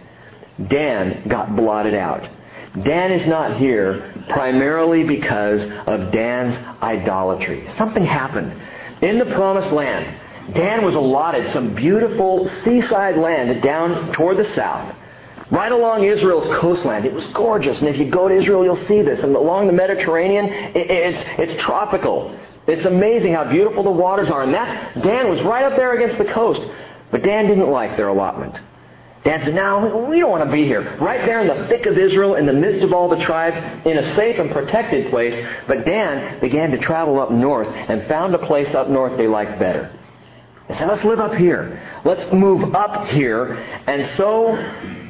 Dan 0.66 1.28
got 1.28 1.54
blotted 1.54 1.94
out. 1.94 2.28
Dan 2.84 3.12
is 3.12 3.26
not 3.26 3.56
here 3.56 4.12
primarily 4.28 5.04
because 5.04 5.64
of 5.86 6.12
Dan's 6.12 6.56
idolatry. 6.82 7.66
Something 7.68 8.04
happened. 8.04 8.60
In 9.00 9.18
the 9.18 9.26
promised 9.26 9.72
land, 9.72 10.54
Dan 10.54 10.84
was 10.84 10.94
allotted 10.94 11.52
some 11.52 11.74
beautiful 11.74 12.48
seaside 12.64 13.16
land 13.16 13.62
down 13.62 14.12
toward 14.12 14.38
the 14.38 14.44
south, 14.44 14.94
right 15.50 15.70
along 15.70 16.04
Israel's 16.04 16.48
coastland. 16.56 17.04
It 17.04 17.12
was 17.12 17.26
gorgeous, 17.28 17.80
and 17.80 17.88
if 17.88 17.96
you 17.96 18.10
go 18.10 18.28
to 18.28 18.34
Israel, 18.34 18.64
you'll 18.64 18.84
see 18.86 19.02
this. 19.02 19.20
And 19.20 19.34
along 19.36 19.66
the 19.66 19.72
Mediterranean, 19.72 20.46
it's, 20.74 21.24
it's 21.38 21.62
tropical. 21.62 22.38
It's 22.66 22.84
amazing 22.84 23.34
how 23.34 23.44
beautiful 23.44 23.82
the 23.82 23.90
waters 23.90 24.30
are. 24.30 24.42
And 24.42 24.52
that's, 24.52 25.04
Dan 25.04 25.30
was 25.30 25.40
right 25.42 25.64
up 25.64 25.76
there 25.76 25.92
against 25.92 26.18
the 26.18 26.32
coast. 26.32 26.60
But 27.10 27.22
Dan 27.22 27.46
didn't 27.46 27.70
like 27.70 27.96
their 27.96 28.08
allotment. 28.08 28.60
Dan 29.24 29.42
said, 29.42 29.54
no, 29.54 30.06
we 30.08 30.20
don't 30.20 30.30
want 30.30 30.44
to 30.44 30.50
be 30.50 30.64
here. 30.64 30.96
Right 30.98 31.26
there 31.26 31.40
in 31.40 31.48
the 31.48 31.66
thick 31.66 31.86
of 31.86 31.98
Israel, 31.98 32.36
in 32.36 32.46
the 32.46 32.52
midst 32.52 32.84
of 32.84 32.92
all 32.92 33.08
the 33.08 33.22
tribes, 33.24 33.86
in 33.86 33.98
a 33.98 34.14
safe 34.14 34.38
and 34.38 34.50
protected 34.50 35.10
place. 35.10 35.34
But 35.66 35.84
Dan 35.84 36.40
began 36.40 36.70
to 36.70 36.78
travel 36.78 37.20
up 37.20 37.30
north 37.30 37.68
and 37.68 38.06
found 38.06 38.34
a 38.34 38.46
place 38.46 38.74
up 38.74 38.88
north 38.88 39.16
they 39.18 39.26
liked 39.26 39.58
better. 39.58 39.92
They 40.68 40.74
said, 40.74 40.88
let's 40.88 41.04
live 41.04 41.18
up 41.18 41.34
here. 41.34 41.82
Let's 42.04 42.30
move 42.32 42.74
up 42.74 43.08
here. 43.08 43.54
And 43.86 44.06
so, 44.16 44.54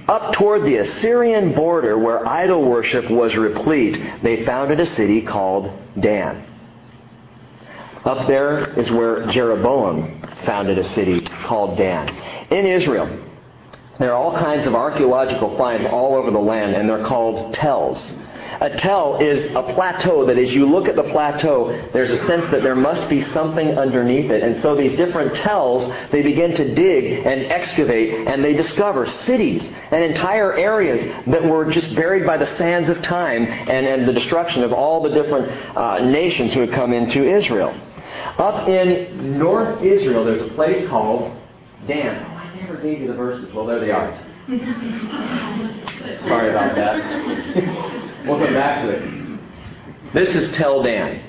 up 0.08 0.32
toward 0.34 0.62
the 0.64 0.76
Assyrian 0.76 1.54
border 1.54 1.98
where 1.98 2.26
idol 2.26 2.64
worship 2.64 3.10
was 3.10 3.36
replete, 3.36 4.00
they 4.22 4.44
founded 4.46 4.80
a 4.80 4.86
city 4.86 5.20
called 5.20 5.70
Dan. 6.00 6.44
Up 8.04 8.26
there 8.26 8.78
is 8.78 8.90
where 8.90 9.26
Jeroboam 9.26 10.22
founded 10.46 10.78
a 10.78 10.88
city 10.94 11.20
called 11.20 11.76
Dan. 11.76 12.08
In 12.50 12.64
Israel, 12.64 13.27
there 13.98 14.12
are 14.12 14.16
all 14.16 14.36
kinds 14.36 14.66
of 14.66 14.74
archaeological 14.74 15.56
finds 15.56 15.86
all 15.86 16.14
over 16.14 16.30
the 16.30 16.38
land, 16.38 16.74
and 16.74 16.88
they're 16.88 17.04
called 17.04 17.54
tells. 17.54 18.12
A 18.60 18.70
tell 18.70 19.16
is 19.16 19.46
a 19.54 19.62
plateau 19.74 20.26
that 20.26 20.38
as 20.38 20.54
you 20.54 20.66
look 20.66 20.88
at 20.88 20.96
the 20.96 21.04
plateau, 21.04 21.90
there's 21.92 22.10
a 22.10 22.26
sense 22.26 22.50
that 22.50 22.62
there 22.62 22.74
must 22.74 23.08
be 23.08 23.22
something 23.22 23.78
underneath 23.78 24.30
it. 24.30 24.42
And 24.42 24.60
so 24.62 24.74
these 24.74 24.96
different 24.96 25.36
tells, 25.36 25.92
they 26.10 26.22
begin 26.22 26.54
to 26.54 26.74
dig 26.74 27.26
and 27.26 27.52
excavate, 27.52 28.26
and 28.26 28.42
they 28.42 28.54
discover 28.54 29.06
cities 29.06 29.70
and 29.90 30.02
entire 30.02 30.54
areas 30.54 31.02
that 31.26 31.44
were 31.44 31.70
just 31.70 31.94
buried 31.94 32.26
by 32.26 32.36
the 32.36 32.46
sands 32.46 32.88
of 32.88 33.02
time 33.02 33.44
and, 33.44 33.86
and 33.86 34.08
the 34.08 34.12
destruction 34.12 34.64
of 34.64 34.72
all 34.72 35.02
the 35.02 35.10
different 35.10 35.76
uh, 35.76 35.98
nations 35.98 36.52
who 36.52 36.60
had 36.60 36.72
come 36.72 36.92
into 36.92 37.24
Israel. 37.24 37.78
Up 38.38 38.68
in 38.68 39.38
North 39.38 39.82
Israel, 39.82 40.24
there's 40.24 40.42
a 40.42 40.54
place 40.54 40.88
called 40.88 41.36
Dan 41.86 42.37
never 42.60 42.76
gave 42.76 43.00
you 43.00 43.08
the 43.08 43.14
verses. 43.14 43.52
Well, 43.52 43.66
there 43.66 43.80
they 43.80 43.90
are. 43.90 44.14
Sorry 46.26 46.50
about 46.50 46.74
that. 46.74 48.26
we'll 48.26 48.38
come 48.38 48.54
back 48.54 48.82
to 48.82 48.90
it. 48.90 49.40
This 50.12 50.34
is 50.34 50.54
Tel 50.56 50.82
Dan. 50.82 51.22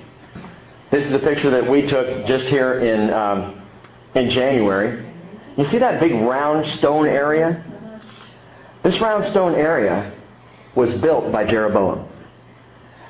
This 0.92 1.06
is 1.06 1.14
a 1.14 1.20
picture 1.20 1.50
that 1.52 1.70
we 1.70 1.86
took 1.86 2.26
just 2.26 2.46
here 2.46 2.80
in 2.80 3.12
um, 3.12 3.62
in 4.16 4.30
January. 4.30 5.06
You 5.58 5.66
see 5.68 5.78
that 5.80 6.00
big 6.00 6.14
round 6.14 6.66
stone 6.78 7.06
area? 7.06 7.64
This 8.84 9.00
round 9.02 9.26
stone 9.26 9.56
area 9.56 10.14
was 10.76 10.94
built 10.96 11.32
by 11.32 11.46
Jeroboam. 11.46 12.08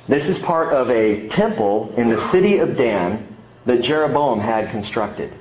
This 0.08 0.28
is 0.28 0.40
part 0.40 0.74
of 0.74 0.90
a 0.90 1.30
temple 1.30 1.94
in 1.96 2.10
the 2.10 2.32
city 2.32 2.58
of 2.58 2.76
Dan 2.76 3.38
that 3.68 3.84
Jeroboam 3.84 4.40
had 4.40 4.72
constructed. 4.72 5.32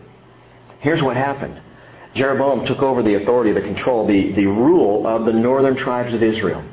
Here's 0.81 1.03
what 1.03 1.17
happened. 1.17 1.59
Jeroboam 2.15 2.67
took 2.67 2.83
over 2.83 3.03
the 3.03 3.15
authority, 3.15 3.53
the 3.53 3.61
control, 3.61 4.07
the, 4.07 4.33
the 4.33 4.47
rule 4.47 5.07
of 5.07 5.25
the 5.25 5.33
northern 5.33 5.77
tribes 5.77 6.13
of 6.15 6.23
Israel. 6.23 6.65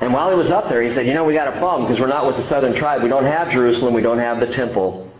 And 0.00 0.12
while 0.12 0.30
he 0.30 0.36
was 0.36 0.50
up 0.50 0.68
there, 0.68 0.82
he 0.82 0.92
said, 0.92 1.06
You 1.06 1.14
know, 1.14 1.24
we 1.24 1.34
got 1.34 1.48
a 1.48 1.58
problem 1.58 1.86
because 1.86 2.00
we're 2.00 2.08
not 2.08 2.26
with 2.26 2.36
the 2.36 2.48
southern 2.48 2.74
tribe. 2.74 3.02
We 3.02 3.08
don't 3.08 3.24
have 3.24 3.50
Jerusalem. 3.50 3.94
We 3.94 4.02
don't 4.02 4.18
have 4.18 4.40
the 4.40 4.46
temple. 4.46 5.10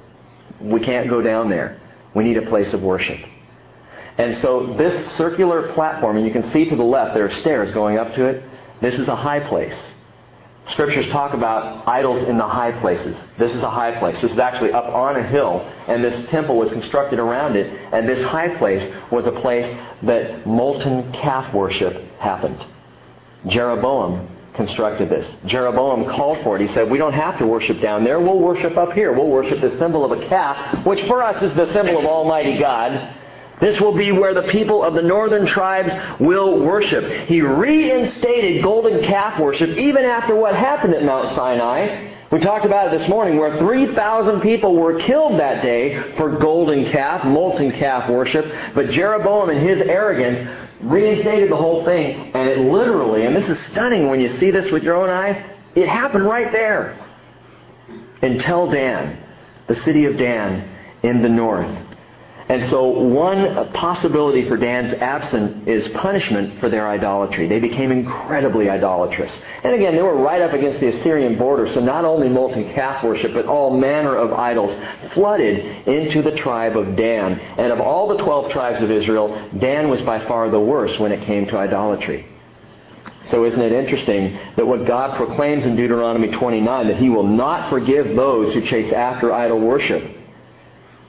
We 0.60 0.80
can't 0.80 1.08
go 1.08 1.22
down 1.22 1.48
there. 1.48 1.80
We 2.14 2.24
need 2.24 2.36
a 2.36 2.46
place 2.46 2.72
of 2.74 2.82
worship. 2.82 3.20
And 4.18 4.36
so 4.36 4.74
this 4.74 5.12
circular 5.12 5.72
platform, 5.72 6.16
and 6.16 6.26
you 6.26 6.32
can 6.32 6.44
see 6.44 6.68
to 6.68 6.76
the 6.76 6.84
left, 6.84 7.14
there 7.14 7.24
are 7.24 7.30
stairs 7.30 7.72
going 7.72 7.98
up 7.98 8.14
to 8.14 8.26
it. 8.26 8.44
This 8.80 8.98
is 8.98 9.08
a 9.08 9.16
high 9.16 9.40
place. 9.40 9.78
Scriptures 10.68 11.10
talk 11.12 11.34
about 11.34 11.86
idols 11.86 12.26
in 12.26 12.38
the 12.38 12.46
high 12.46 12.72
places. 12.80 13.16
This 13.38 13.52
is 13.52 13.62
a 13.62 13.70
high 13.70 13.98
place. 13.98 14.20
This 14.22 14.32
is 14.32 14.38
actually 14.38 14.72
up 14.72 14.86
on 14.86 15.16
a 15.16 15.22
hill, 15.22 15.60
and 15.88 16.02
this 16.02 16.28
temple 16.30 16.56
was 16.56 16.70
constructed 16.70 17.18
around 17.18 17.56
it. 17.56 17.66
And 17.92 18.08
this 18.08 18.24
high 18.24 18.56
place 18.56 18.94
was 19.10 19.26
a 19.26 19.32
place 19.32 19.66
that 20.02 20.46
molten 20.46 21.12
calf 21.12 21.52
worship 21.52 22.02
happened. 22.18 22.64
Jeroboam 23.46 24.26
constructed 24.54 25.10
this. 25.10 25.30
Jeroboam 25.44 26.06
called 26.06 26.42
for 26.42 26.56
it. 26.56 26.62
He 26.62 26.68
said, 26.68 26.90
We 26.90 26.96
don't 26.96 27.12
have 27.12 27.38
to 27.38 27.46
worship 27.46 27.82
down 27.82 28.02
there. 28.02 28.18
We'll 28.18 28.38
worship 28.38 28.78
up 28.78 28.92
here. 28.92 29.12
We'll 29.12 29.28
worship 29.28 29.60
the 29.60 29.70
symbol 29.72 30.10
of 30.10 30.18
a 30.18 30.26
calf, 30.28 30.86
which 30.86 31.02
for 31.02 31.22
us 31.22 31.42
is 31.42 31.52
the 31.54 31.70
symbol 31.72 31.98
of 31.98 32.06
Almighty 32.06 32.58
God. 32.58 33.14
This 33.60 33.80
will 33.80 33.96
be 33.96 34.12
where 34.12 34.34
the 34.34 34.48
people 34.48 34.82
of 34.82 34.94
the 34.94 35.02
northern 35.02 35.46
tribes 35.46 35.92
will 36.20 36.60
worship. 36.60 37.28
He 37.28 37.40
reinstated 37.40 38.62
golden 38.62 39.02
calf 39.02 39.40
worship 39.40 39.70
even 39.76 40.04
after 40.04 40.34
what 40.34 40.54
happened 40.56 40.94
at 40.94 41.04
Mount 41.04 41.34
Sinai. 41.36 42.12
We 42.30 42.40
talked 42.40 42.64
about 42.64 42.92
it 42.92 42.98
this 42.98 43.08
morning 43.08 43.36
where 43.36 43.56
3,000 43.58 44.40
people 44.40 44.74
were 44.74 44.98
killed 44.98 45.38
that 45.38 45.62
day 45.62 46.14
for 46.16 46.36
golden 46.36 46.84
calf, 46.86 47.24
molten 47.24 47.70
calf 47.70 48.10
worship. 48.10 48.52
But 48.74 48.90
Jeroboam 48.90 49.50
in 49.50 49.64
his 49.64 49.80
arrogance 49.82 50.66
reinstated 50.80 51.50
the 51.50 51.56
whole 51.56 51.84
thing. 51.84 52.32
And 52.34 52.48
it 52.48 52.58
literally, 52.58 53.24
and 53.24 53.36
this 53.36 53.48
is 53.48 53.58
stunning 53.66 54.08
when 54.08 54.20
you 54.20 54.28
see 54.28 54.50
this 54.50 54.72
with 54.72 54.82
your 54.82 54.96
own 54.96 55.10
eyes, 55.10 55.40
it 55.76 55.88
happened 55.88 56.24
right 56.24 56.50
there. 56.50 56.98
In 58.20 58.38
Tel 58.40 58.68
Dan, 58.68 59.22
the 59.68 59.76
city 59.76 60.06
of 60.06 60.16
Dan 60.16 60.68
in 61.04 61.22
the 61.22 61.28
north. 61.28 61.93
And 62.46 62.68
so 62.68 62.84
one 62.88 63.72
possibility 63.72 64.46
for 64.46 64.58
Dan's 64.58 64.92
absence 64.92 65.66
is 65.66 65.88
punishment 65.88 66.60
for 66.60 66.68
their 66.68 66.86
idolatry. 66.86 67.48
They 67.48 67.58
became 67.58 67.90
incredibly 67.90 68.68
idolatrous. 68.68 69.38
And 69.62 69.74
again, 69.74 69.94
they 69.94 70.02
were 70.02 70.16
right 70.16 70.42
up 70.42 70.52
against 70.52 70.80
the 70.80 70.88
Assyrian 70.88 71.38
border, 71.38 71.66
so 71.66 71.80
not 71.80 72.04
only 72.04 72.28
molten 72.28 72.70
calf 72.74 73.02
worship, 73.02 73.32
but 73.32 73.46
all 73.46 73.78
manner 73.78 74.14
of 74.14 74.34
idols 74.34 74.78
flooded 75.14 75.88
into 75.88 76.20
the 76.20 76.36
tribe 76.36 76.76
of 76.76 76.96
Dan. 76.96 77.40
And 77.40 77.72
of 77.72 77.80
all 77.80 78.08
the 78.08 78.22
12 78.22 78.52
tribes 78.52 78.82
of 78.82 78.90
Israel, 78.90 79.50
Dan 79.58 79.88
was 79.88 80.02
by 80.02 80.26
far 80.26 80.50
the 80.50 80.60
worst 80.60 81.00
when 81.00 81.12
it 81.12 81.24
came 81.24 81.46
to 81.46 81.56
idolatry. 81.56 82.26
So 83.30 83.46
isn't 83.46 83.60
it 83.60 83.72
interesting 83.72 84.38
that 84.56 84.66
what 84.66 84.84
God 84.86 85.16
proclaims 85.16 85.64
in 85.64 85.76
Deuteronomy 85.76 86.28
29, 86.30 86.88
that 86.88 86.98
he 86.98 87.08
will 87.08 87.26
not 87.26 87.70
forgive 87.70 88.14
those 88.14 88.52
who 88.52 88.60
chase 88.66 88.92
after 88.92 89.32
idol 89.32 89.60
worship, 89.60 90.13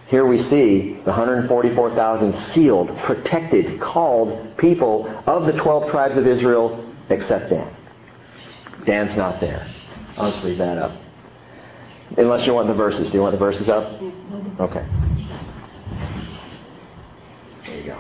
here 0.08 0.26
we 0.26 0.42
see 0.44 0.94
the 0.94 1.12
144,000 1.12 2.34
sealed, 2.54 2.96
protected, 3.00 3.82
called 3.82 4.58
people 4.58 5.08
of 5.26 5.46
the 5.46 5.54
12 5.54 5.92
tribes 5.92 6.18
of 6.18 6.28
Israel 6.28 6.94
except 7.10 7.50
Dan. 7.50 7.76
Dan's 8.86 9.16
not 9.16 9.42
there. 9.42 9.68
I'll 10.18 10.32
just 10.32 10.44
leave 10.46 10.60
that 10.60 10.78
up. 10.78 10.96
Unless 12.18 12.46
you 12.46 12.54
want 12.54 12.68
the 12.68 12.74
verses. 12.74 13.10
Do 13.10 13.18
you 13.18 13.22
want 13.22 13.34
the 13.34 13.40
verses 13.40 13.68
up? 13.68 14.00
Okay. 14.60 14.86
There 17.66 17.78
you 17.78 17.84
go. 17.86 18.00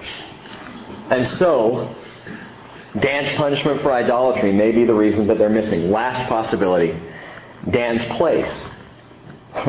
And 1.09 1.27
so, 1.27 1.95
Dan's 2.99 3.35
punishment 3.35 3.81
for 3.81 3.91
idolatry 3.91 4.51
may 4.51 4.71
be 4.71 4.85
the 4.85 4.93
reason 4.93 5.27
that 5.27 5.39
they're 5.39 5.49
missing. 5.49 5.91
Last 5.91 6.29
possibility 6.29 6.97
Dan's 7.71 8.05
place. 8.17 8.53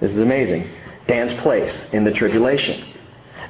this 0.00 0.10
is 0.10 0.18
amazing. 0.18 0.68
Dan's 1.08 1.34
place 1.40 1.86
in 1.92 2.04
the 2.04 2.12
tribulation. 2.12 2.84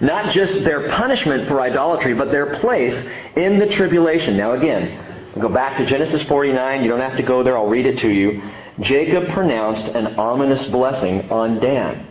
Not 0.00 0.32
just 0.32 0.54
their 0.64 0.88
punishment 0.90 1.48
for 1.48 1.60
idolatry, 1.60 2.14
but 2.14 2.30
their 2.30 2.58
place 2.60 2.94
in 3.36 3.58
the 3.58 3.66
tribulation. 3.66 4.36
Now, 4.36 4.52
again, 4.52 5.32
go 5.38 5.48
back 5.48 5.76
to 5.78 5.86
Genesis 5.86 6.22
49. 6.28 6.82
You 6.82 6.88
don't 6.88 7.00
have 7.00 7.16
to 7.16 7.22
go 7.22 7.42
there, 7.42 7.58
I'll 7.58 7.66
read 7.66 7.84
it 7.84 7.98
to 7.98 8.08
you. 8.08 8.42
Jacob 8.80 9.28
pronounced 9.30 9.84
an 9.86 10.18
ominous 10.18 10.64
blessing 10.68 11.30
on 11.30 11.58
Dan. 11.58 12.06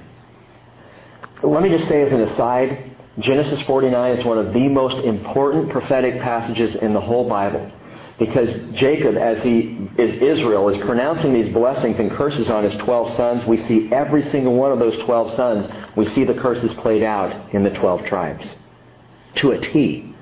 Let 1.41 1.63
me 1.63 1.69
just 1.69 1.87
say 1.87 2.01
as 2.01 2.11
an 2.11 2.21
aside 2.21 2.91
Genesis 3.19 3.61
49 3.61 4.17
is 4.17 4.25
one 4.25 4.37
of 4.37 4.53
the 4.53 4.67
most 4.67 5.03
important 5.03 5.69
prophetic 5.69 6.21
passages 6.21 6.75
in 6.75 6.93
the 6.93 7.01
whole 7.01 7.27
Bible. 7.27 7.71
Because 8.20 8.72
Jacob, 8.74 9.15
as 9.15 9.43
he 9.43 9.89
is 9.97 10.22
Israel, 10.22 10.70
is 10.70 10.84
pronouncing 10.84 11.34
these 11.34 11.53
blessings 11.53 11.99
and 11.99 12.09
curses 12.09 12.49
on 12.49 12.63
his 12.63 12.74
12 12.76 13.13
sons. 13.13 13.45
We 13.45 13.57
see 13.57 13.91
every 13.91 14.24
single 14.24 14.55
one 14.55 14.72
of 14.72 14.80
those 14.80 14.97
12 15.05 15.36
sons, 15.36 15.72
we 15.95 16.07
see 16.07 16.24
the 16.24 16.34
curses 16.34 16.74
played 16.76 17.03
out 17.03 17.53
in 17.53 17.63
the 17.63 17.70
12 17.70 18.05
tribes. 18.05 18.55
To 19.36 19.51
a 19.51 19.59
T. 19.59 20.15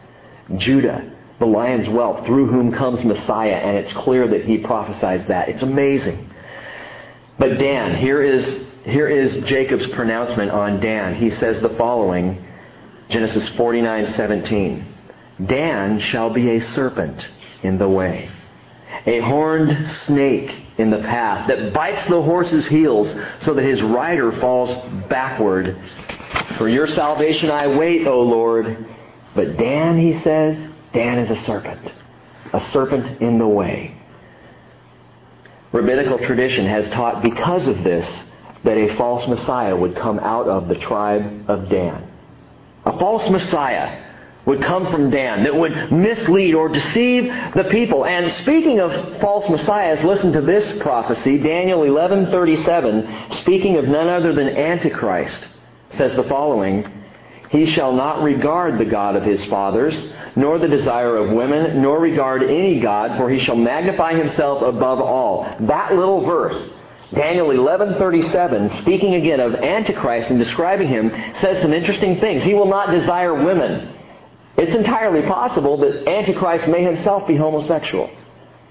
Judah, 0.57 1.09
the 1.39 1.45
lion's 1.45 1.87
whelp, 1.87 2.25
through 2.25 2.47
whom 2.47 2.73
comes 2.73 3.03
Messiah, 3.05 3.55
and 3.55 3.77
it's 3.77 3.93
clear 3.93 4.27
that 4.27 4.43
he 4.43 4.57
prophesies 4.57 5.25
that. 5.27 5.47
It's 5.47 5.63
amazing. 5.63 6.29
But 7.39 7.57
Dan, 7.57 7.95
here 7.95 8.21
is, 8.21 8.65
here 8.83 9.07
is 9.07 9.37
Jacob's 9.45 9.87
pronouncement 9.87 10.51
on 10.51 10.81
Dan. 10.81 11.15
He 11.15 11.29
says 11.31 11.61
the 11.61 11.69
following 11.69 12.45
Genesis 13.07 13.47
49:17. 13.49 14.83
Dan 15.45 15.99
shall 15.99 16.29
be 16.29 16.51
a 16.51 16.61
serpent 16.61 17.27
in 17.63 17.77
the 17.77 17.87
way, 17.87 18.29
a 19.05 19.19
horned 19.19 19.87
snake 19.87 20.63
in 20.77 20.89
the 20.89 20.99
path 20.99 21.47
that 21.47 21.73
bites 21.73 22.05
the 22.05 22.21
horse's 22.21 22.65
heels 22.67 23.13
so 23.39 23.53
that 23.53 23.63
his 23.63 23.81
rider 23.81 24.31
falls 24.33 24.75
backward. 25.07 25.77
For 26.57 26.67
your 26.67 26.87
salvation 26.87 27.49
I 27.51 27.67
wait, 27.67 28.07
O 28.07 28.21
Lord. 28.21 28.85
But 29.33 29.57
Dan, 29.57 29.97
he 29.97 30.19
says, 30.21 30.71
Dan 30.93 31.19
is 31.19 31.31
a 31.31 31.43
serpent, 31.45 31.91
a 32.53 32.59
serpent 32.71 33.21
in 33.21 33.37
the 33.37 33.47
way. 33.47 33.95
Rabbinical 35.71 36.19
tradition 36.19 36.65
has 36.65 36.89
taught 36.91 37.21
because 37.21 37.67
of 37.67 37.83
this 37.83 38.07
that 38.63 38.77
a 38.77 38.95
false 38.95 39.27
Messiah 39.27 39.75
would 39.75 39.95
come 39.95 40.19
out 40.19 40.47
of 40.47 40.67
the 40.67 40.75
tribe 40.75 41.49
of 41.49 41.69
Dan. 41.69 42.09
A 42.85 42.97
false 42.97 43.29
Messiah 43.29 44.04
would 44.45 44.61
come 44.61 44.89
from 44.91 45.09
Dan 45.09 45.43
that 45.43 45.55
would 45.55 45.91
mislead 45.91 46.53
or 46.53 46.69
deceive 46.69 47.25
the 47.55 47.65
people. 47.71 48.05
And 48.05 48.31
speaking 48.31 48.79
of 48.79 49.19
false 49.19 49.49
messiahs, 49.49 50.03
listen 50.03 50.33
to 50.33 50.41
this 50.41 50.79
prophecy, 50.81 51.37
Daniel 51.37 51.81
11:37, 51.81 53.39
speaking 53.41 53.77
of 53.77 53.87
none 53.87 54.07
other 54.07 54.33
than 54.33 54.49
Antichrist, 54.49 55.47
says 55.91 56.15
the 56.15 56.23
following: 56.23 56.85
He 57.49 57.65
shall 57.65 57.93
not 57.93 58.23
regard 58.23 58.77
the 58.77 58.85
God 58.85 59.15
of 59.15 59.23
his 59.23 59.43
fathers, 59.45 60.11
nor 60.35 60.59
the 60.59 60.67
desire 60.67 61.17
of 61.17 61.31
women, 61.31 61.81
nor 61.81 61.99
regard 61.99 62.43
any 62.43 62.79
god, 62.79 63.17
for 63.17 63.29
he 63.29 63.39
shall 63.39 63.55
magnify 63.55 64.13
himself 64.13 64.61
above 64.61 64.99
all. 64.99 65.47
That 65.61 65.95
little 65.95 66.21
verse 66.25 66.71
Daniel 67.13 67.47
11:37, 67.51 68.81
speaking 68.81 69.15
again 69.15 69.39
of 69.39 69.55
Antichrist 69.55 70.29
and 70.29 70.39
describing 70.39 70.87
him, 70.87 71.11
says 71.35 71.61
some 71.61 71.71
interesting 71.71 72.19
things. 72.19 72.43
He 72.43 72.53
will 72.53 72.67
not 72.67 72.91
desire 72.91 73.33
women. 73.33 73.94
It's 74.57 74.75
entirely 74.75 75.21
possible 75.27 75.77
that 75.77 76.07
Antichrist 76.07 76.67
may 76.67 76.83
himself 76.83 77.27
be 77.27 77.35
homosexual 77.35 78.09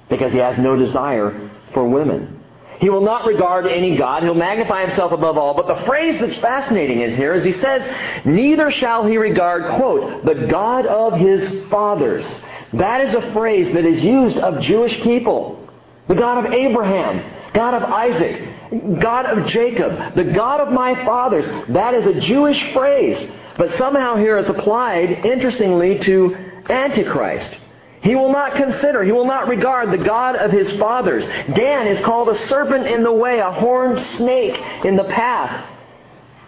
because 0.09 0.33
he 0.33 0.39
has 0.39 0.57
no 0.59 0.77
desire 0.77 1.51
for 1.73 1.87
women. 1.87 2.41
He 2.81 2.91
will 2.91 3.03
not 3.03 3.27
regard 3.27 3.67
any 3.67 3.97
God. 3.97 4.23
He'll 4.23 4.35
magnify 4.35 4.83
himself 4.87 5.13
above 5.13 5.39
all. 5.39 5.55
But 5.55 5.69
the 5.69 5.87
phrase 5.87 6.19
that's 6.19 6.37
fascinating 6.37 7.01
is 7.01 7.17
here 7.17 7.35
is 7.35 7.45
he 7.45 7.53
says, 7.53 7.89
neither 8.25 8.71
shall 8.71 9.07
he 9.07 9.17
regard, 9.17 9.77
quote, 9.77 10.25
the 10.25 10.47
God 10.49 10.87
of 10.87 11.15
his 11.19 11.69
fathers. 11.71 12.27
That 12.73 13.03
is 13.03 13.15
a 13.15 13.33
phrase 13.33 13.73
that 13.75 13.85
is 13.85 14.03
used 14.03 14.37
of 14.39 14.61
Jewish 14.61 15.01
people. 15.03 15.61
The 16.09 16.15
God 16.15 16.45
of 16.45 16.53
Abraham, 16.53 17.53
God 17.55 17.75
of 17.75 17.85
Isaac, 17.85 19.01
God 19.01 19.27
of 19.27 19.47
Jacob, 19.47 20.15
the 20.15 20.25
God 20.25 20.61
of 20.61 20.73
my 20.73 20.95
fathers. 21.05 21.47
That 21.69 21.95
is 21.95 22.07
a 22.07 22.21
Jewish 22.21 22.73
phrase. 22.73 23.31
But 23.57 23.77
somehow 23.79 24.17
here 24.17 24.39
it's 24.39 24.49
applied, 24.49 25.25
interestingly, 25.25 25.99
to 26.01 26.37
Antichrist. 26.69 27.59
He 28.03 28.15
will 28.15 28.33
not 28.33 28.55
consider, 28.55 29.03
he 29.03 29.13
will 29.13 29.27
not 29.27 29.49
regard 29.49 29.91
the 29.91 30.05
God 30.05 30.37
of 30.37 30.51
his 30.51 30.71
fathers. 30.73 31.27
Dan 31.55 31.87
is 31.87 32.05
called 32.05 32.29
a 32.29 32.35
serpent 32.47 32.87
in 32.87 33.03
the 33.03 33.13
way, 33.13 33.39
a 33.39 33.51
horned 33.51 34.05
snake 34.17 34.61
in 34.85 34.97
the 34.97 35.05
path. 35.05 35.71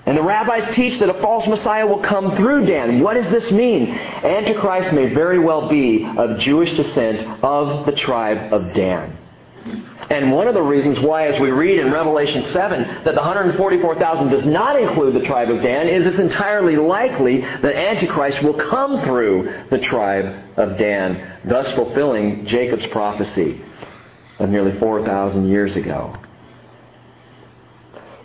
And 0.05 0.17
the 0.17 0.23
rabbis 0.23 0.75
teach 0.75 0.99
that 1.01 1.09
a 1.09 1.21
false 1.21 1.47
Messiah 1.47 1.87
will 1.87 2.01
come 2.01 2.37
through 2.37 2.67
Dan. 2.67 3.01
What 3.01 3.15
does 3.15 3.31
this 3.31 3.51
mean? 3.51 3.89
Antichrist 3.89 4.93
may 4.93 5.13
very 5.13 5.39
well 5.39 5.69
be 5.69 6.05
of 6.05 6.39
Jewish 6.39 6.77
descent 6.77 7.43
of 7.43 7.87
the 7.87 7.93
tribe 7.93 8.53
of 8.53 8.73
Dan. 8.75 9.16
And 10.11 10.33
one 10.33 10.47
of 10.47 10.55
the 10.55 10.63
reasons 10.63 11.01
why, 11.01 11.27
as 11.27 11.41
we 11.41 11.51
read 11.51 11.79
in 11.79 11.93
Revelation 11.93 12.45
7, 12.53 13.05
that 13.05 13.15
the 13.15 13.21
144,000 13.21 14.29
does 14.29 14.45
not 14.45 14.81
include 14.81 15.15
the 15.15 15.27
tribe 15.27 15.51
of 15.51 15.63
Dan 15.63 15.89
is 15.89 16.07
it's 16.07 16.19
entirely 16.19 16.77
likely 16.77 17.41
that 17.41 17.75
Antichrist 17.75 18.43
will 18.43 18.55
come 18.55 19.03
through 19.03 19.65
the 19.71 19.79
tribe 19.79 20.45
of 20.57 20.79
Dan, 20.79 21.41
thus 21.45 21.73
fulfilling 21.73 22.47
Jacob's 22.47 22.87
prophecy 22.89 23.61
of 24.39 24.49
nearly 24.49 24.79
4,000 24.79 25.49
years 25.49 25.77
ago. 25.77 26.17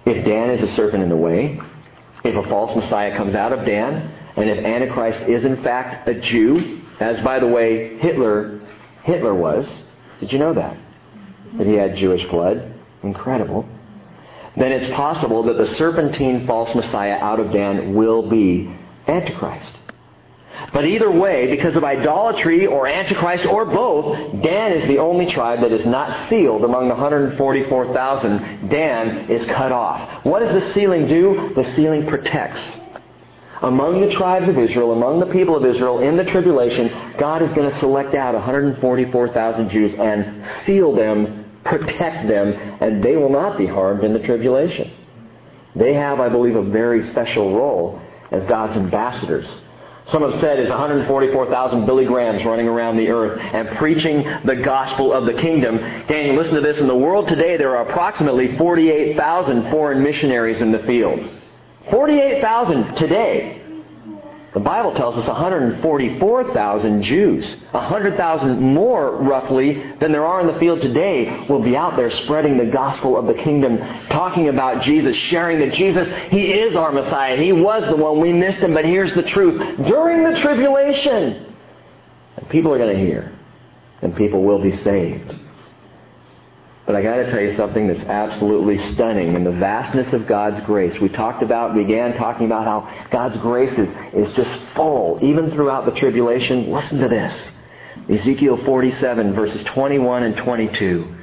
If 0.05 0.25
Dan 0.25 0.51
is 0.51 0.61
a 0.61 0.67
serpent 0.67 1.03
in 1.03 1.09
the 1.09 1.17
way, 1.17 1.59
if 2.23 2.35
a 2.35 2.47
false 2.49 2.75
Messiah 2.75 3.15
comes 3.17 3.33
out 3.33 3.53
of 3.53 3.65
Dan, 3.65 4.11
and 4.35 4.49
if 4.49 4.63
Antichrist 4.63 5.21
is 5.23 5.45
in 5.45 5.63
fact 5.63 6.07
a 6.07 6.19
Jew, 6.19 6.81
as 6.99 7.19
by 7.21 7.39
the 7.39 7.47
way 7.47 7.97
Hitler 7.97 8.59
Hitler 9.03 9.33
was, 9.33 9.67
did 10.19 10.31
you 10.31 10.37
know 10.37 10.53
that? 10.53 10.77
That 11.57 11.67
he 11.67 11.73
had 11.73 11.95
Jewish 11.95 12.27
blood. 12.29 12.73
Incredible. 13.03 13.67
Then 14.55 14.71
it's 14.71 14.93
possible 14.93 15.43
that 15.43 15.57
the 15.57 15.67
serpentine 15.75 16.45
false 16.45 16.75
Messiah 16.75 17.17
out 17.19 17.39
of 17.39 17.51
Dan 17.51 17.93
will 17.95 18.29
be 18.29 18.73
Antichrist. 19.07 19.77
But 20.73 20.85
either 20.85 21.09
way, 21.09 21.47
because 21.49 21.75
of 21.75 21.83
idolatry 21.83 22.67
or 22.67 22.87
Antichrist 22.87 23.45
or 23.45 23.65
both, 23.65 24.41
Dan 24.41 24.73
is 24.73 24.87
the 24.87 24.99
only 24.99 25.31
tribe 25.31 25.61
that 25.61 25.71
is 25.71 25.85
not 25.85 26.29
sealed 26.29 26.63
among 26.63 26.87
the 26.87 26.93
144,000. 26.93 28.69
Dan 28.69 29.29
is 29.29 29.45
cut 29.45 29.71
off. 29.71 30.25
What 30.25 30.39
does 30.39 30.53
the 30.53 30.71
sealing 30.73 31.07
do? 31.07 31.53
The 31.55 31.65
sealing 31.73 32.07
protects. 32.07 32.77
Among 33.61 34.01
the 34.01 34.13
tribes 34.15 34.49
of 34.49 34.57
Israel, 34.57 34.91
among 34.91 35.19
the 35.19 35.27
people 35.27 35.55
of 35.55 35.65
Israel 35.65 35.99
in 35.99 36.17
the 36.17 36.23
tribulation, 36.25 37.15
God 37.17 37.41
is 37.41 37.51
going 37.53 37.69
to 37.71 37.79
select 37.79 38.15
out 38.15 38.33
144,000 38.33 39.69
Jews 39.69 39.93
and 39.95 40.43
seal 40.65 40.95
them 40.95 41.40
protect 41.63 42.27
them, 42.27 42.53
and 42.81 43.03
they 43.03 43.15
will 43.17 43.29
not 43.29 43.57
be 43.57 43.67
harmed 43.67 44.03
in 44.03 44.13
the 44.13 44.19
tribulation. 44.19 44.91
They 45.75 45.93
have, 45.93 46.19
I 46.19 46.29
believe, 46.29 46.55
a 46.55 46.63
very 46.63 47.07
special 47.07 47.55
role 47.55 48.01
as 48.31 48.43
God's 48.45 48.75
ambassadors. 48.75 49.47
Some 50.11 50.29
have 50.29 50.41
said 50.41 50.59
is 50.59 50.69
144,000 50.69 51.85
Billy 51.85 52.05
Grahams 52.05 52.43
running 52.43 52.67
around 52.67 52.97
the 52.97 53.09
earth 53.09 53.39
and 53.39 53.69
preaching 53.77 54.23
the 54.43 54.57
gospel 54.57 55.13
of 55.13 55.25
the 55.25 55.33
kingdom. 55.33 55.77
Daniel, 56.07 56.35
listen 56.35 56.55
to 56.55 56.61
this. 56.61 56.79
In 56.79 56.87
the 56.87 56.95
world 56.95 57.27
today, 57.27 57.55
there 57.55 57.77
are 57.77 57.87
approximately 57.87 58.57
48,000 58.57 59.69
foreign 59.69 60.03
missionaries 60.03 60.61
in 60.61 60.71
the 60.71 60.79
field. 60.79 61.29
48,000 61.89 62.95
today. 62.95 63.60
The 64.53 64.59
Bible 64.59 64.93
tells 64.93 65.15
us 65.15 65.27
144,000 65.27 67.03
Jews, 67.03 67.55
100,000 67.71 68.59
more 68.61 69.15
roughly 69.15 69.81
than 69.99 70.11
there 70.11 70.25
are 70.25 70.41
in 70.41 70.47
the 70.47 70.59
field 70.59 70.81
today, 70.81 71.45
will 71.47 71.61
be 71.61 71.77
out 71.77 71.95
there 71.95 72.11
spreading 72.11 72.57
the 72.57 72.65
gospel 72.65 73.15
of 73.15 73.27
the 73.27 73.33
kingdom, 73.33 73.77
talking 74.09 74.49
about 74.49 74.81
Jesus, 74.81 75.15
sharing 75.15 75.59
that 75.59 75.71
Jesus, 75.71 76.09
He 76.29 76.51
is 76.51 76.75
our 76.75 76.91
Messiah. 76.91 77.37
He 77.37 77.53
was 77.53 77.85
the 77.85 77.95
one. 77.95 78.19
We 78.19 78.33
missed 78.33 78.59
Him, 78.59 78.73
but 78.73 78.83
here's 78.83 79.13
the 79.13 79.23
truth. 79.23 79.87
During 79.87 80.23
the 80.23 80.37
tribulation, 80.41 81.55
people 82.49 82.73
are 82.73 82.77
going 82.77 82.93
to 82.93 83.01
hear, 83.01 83.31
and 84.01 84.13
people 84.13 84.43
will 84.43 84.59
be 84.61 84.73
saved. 84.73 85.33
But 86.85 86.95
I 86.95 87.03
got 87.03 87.17
to 87.17 87.29
tell 87.29 87.41
you 87.41 87.55
something 87.55 87.87
that's 87.87 88.03
absolutely 88.03 88.79
stunning 88.93 89.35
in 89.35 89.43
the 89.43 89.51
vastness 89.51 90.13
of 90.13 90.25
God's 90.25 90.59
grace. 90.61 90.99
We 90.99 91.09
talked 91.09 91.43
about, 91.43 91.75
began 91.75 92.17
talking 92.17 92.47
about 92.47 92.65
how 92.65 93.07
God's 93.11 93.37
grace 93.37 93.77
is, 93.77 93.89
is 94.13 94.33
just 94.33 94.61
full, 94.75 95.19
even 95.21 95.51
throughout 95.51 95.85
the 95.85 95.99
tribulation. 95.99 96.71
Listen 96.71 96.99
to 96.99 97.07
this. 97.07 97.51
Ezekiel 98.09 98.57
47, 98.65 99.33
verses 99.33 99.63
21 99.63 100.23
and 100.23 100.37
22. 100.37 101.15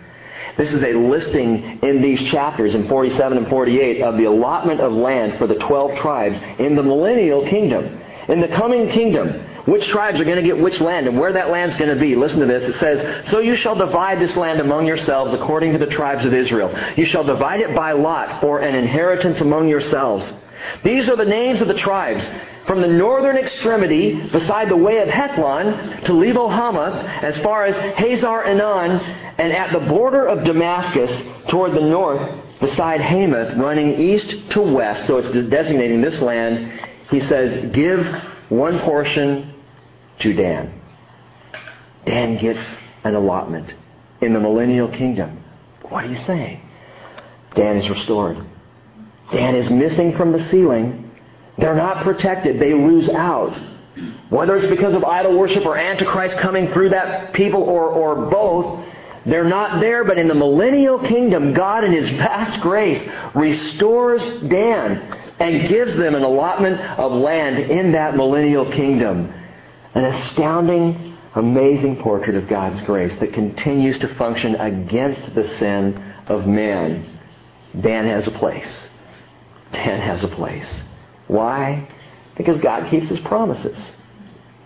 This 0.57 0.73
is 0.73 0.83
a 0.83 0.93
listing 0.93 1.81
in 1.83 2.03
these 2.03 2.23
chapters, 2.31 2.75
in 2.75 2.89
47 2.89 3.39
and 3.39 3.49
48, 3.49 4.03
of 4.03 4.17
the 4.17 4.25
allotment 4.25 4.81
of 4.81 4.93
land 4.93 5.39
for 5.39 5.47
the 5.47 5.57
12 5.57 5.99
tribes 5.99 6.41
in 6.59 6.77
the 6.77 6.83
millennial 6.83 7.47
kingdom. 7.49 8.01
In 8.29 8.41
the 8.41 8.49
coming 8.49 8.91
kingdom, 8.91 9.41
which 9.65 9.87
tribes 9.89 10.21
are 10.21 10.25
going 10.25 10.37
to 10.37 10.43
get 10.43 10.59
which 10.59 10.81
land 10.81 11.07
and 11.07 11.19
where 11.19 11.33
that 11.33 11.51
land's 11.51 11.77
going 11.77 11.93
to 11.93 12.01
be. 12.01 12.15
Listen 12.17 12.41
to 12.41 12.47
this. 12.47 12.65
It 12.65 12.79
says, 12.79 13.29
So 13.29 13.41
you 13.41 13.55
shall 13.55 13.75
divide 13.75 14.19
this 14.19 14.37
land 14.37 14.61
among 14.61 14.87
yourselves 14.87 15.35
according 15.35 15.73
to 15.73 15.79
the 15.79 15.87
tribes 15.87 16.25
of 16.25 16.33
Israel. 16.33 16.75
You 16.97 17.05
shall 17.05 17.25
divide 17.25 17.61
it 17.61 17.75
by 17.75 17.93
lot 17.93 18.41
for 18.41 18.61
an 18.61 18.75
inheritance 18.75 19.41
among 19.41 19.69
yourselves. 19.69 20.33
These 20.83 21.09
are 21.09 21.17
the 21.17 21.25
names 21.25 21.61
of 21.61 21.69
the 21.69 21.75
tribes. 21.75 22.29
From 22.67 22.81
the 22.83 22.89
northern 22.89 23.37
extremity, 23.37 24.21
beside 24.29 24.69
the 24.69 24.77
way 24.77 24.99
of 24.99 25.09
Hethlon, 25.09 26.05
to 26.05 26.13
Lebo 26.13 26.49
Hamath, 26.49 27.23
as 27.23 27.39
far 27.39 27.65
as 27.65 27.77
Hazar 27.97 28.45
Enan, 28.45 29.01
and 29.39 29.53
at 29.53 29.73
the 29.73 29.87
border 29.87 30.27
of 30.27 30.45
Damascus, 30.45 31.11
toward 31.49 31.73
the 31.73 31.81
north, 31.81 32.31
beside 32.61 33.01
Hamath, 33.01 33.57
running 33.57 33.99
east 33.99 34.51
to 34.51 34.61
west. 34.61 35.07
So 35.07 35.17
it's 35.19 35.31
designating 35.49 36.01
this 36.01 36.21
land. 36.21 36.73
He 37.11 37.21
says, 37.21 37.73
Give 37.73 38.07
one 38.49 38.79
portion 38.81 39.55
to 40.21 40.33
Dan. 40.33 40.81
Dan 42.05 42.37
gets 42.39 42.61
an 43.05 43.15
allotment 43.15 43.75
in 44.21 44.33
the 44.33 44.41
millennial 44.41 44.89
kingdom. 44.89 45.43
What 45.83 46.05
are 46.05 46.09
you 46.09 46.17
saying? 46.17 46.61
Dan 47.55 47.77
is 47.77 47.89
restored. 47.89 48.39
Dan 49.33 49.55
is 49.55 49.71
missing 49.71 50.17
from 50.17 50.33
the 50.33 50.45
sealing. 50.49 51.11
They're 51.57 51.75
not 51.75 52.05
protected. 52.05 52.61
They 52.61 52.75
lose 52.75 53.09
out. 53.09 53.57
Whether 54.31 54.57
it's 54.57 54.69
because 54.69 54.95
of 54.95 55.05
idol 55.05 55.39
worship 55.39 55.67
or 55.67 55.77
Antichrist 55.77 56.39
coming 56.39 56.71
through 56.73 56.91
that 56.91 57.33
people 57.33 57.63
or, 57.63 57.89
or 57.89 58.31
both, 58.31 58.85
they're 59.27 59.45
not 59.45 59.81
there, 59.81 60.05
but 60.05 60.19
in 60.19 60.29
the 60.29 60.35
millennial 60.35 60.99
kingdom, 60.99 61.53
God 61.53 61.85
in 61.85 61.93
His 61.93 62.09
vast 62.11 62.61
grace 62.61 63.07
restores 63.35 64.49
Dan 64.49 65.17
and 65.39 65.69
gives 65.69 65.97
them 65.97 66.15
an 66.15 66.23
allotment 66.23 66.81
of 66.99 67.13
land 67.13 67.59
in 67.59 67.93
that 67.93 68.17
millennial 68.17 68.71
kingdom. 68.71 69.33
An 69.95 70.05
astounding, 70.05 71.17
amazing 71.35 71.97
portrait 72.03 72.37
of 72.37 72.49
God's 72.49 72.81
grace 72.83 73.17
that 73.19 73.33
continues 73.33 73.99
to 73.99 74.15
function 74.17 74.57
against 74.57 75.35
the 75.35 75.49
sin 75.59 76.15
of 76.27 76.47
man. 76.47 77.19
Dan 77.81 78.07
has 78.07 78.27
a 78.27 78.33
place. 78.33 78.89
Dan 79.73 80.01
has 80.01 80.25
a 80.25 80.29
place. 80.29 80.83
Why? 81.29 81.89
Because 82.37 82.59
God 82.59 82.91
keeps 82.91 83.09
His 83.09 83.21
promises. 83.21 83.77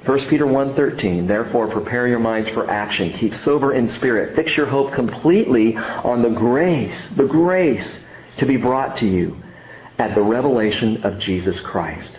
1 0.05 0.21
Peter 0.29 0.47
1.13, 0.47 1.29
Therefore 1.29 1.69
prepare 1.69 2.09
your 2.09 2.19
minds 2.19 2.49
for 2.51 2.69
action. 2.69 3.13
Keep 3.13 3.35
sober 3.37 3.73
in 3.73 3.89
spirit. 3.89 4.35
Fix 4.35 4.57
your 4.57 4.67
hope 4.67 4.93
completely 4.95 5.77
on 5.77 6.23
the 6.23 6.31
grace, 6.31 7.09
the 7.17 7.27
grace 7.27 8.01
to 8.39 8.47
be 8.47 8.57
brought 8.57 8.97
to 8.97 9.07
you 9.07 9.37
at 9.99 10.15
the 10.15 10.23
revelation 10.23 11.05
of 11.05 11.19
Jesus 11.19 11.59
Christ. 11.61 12.17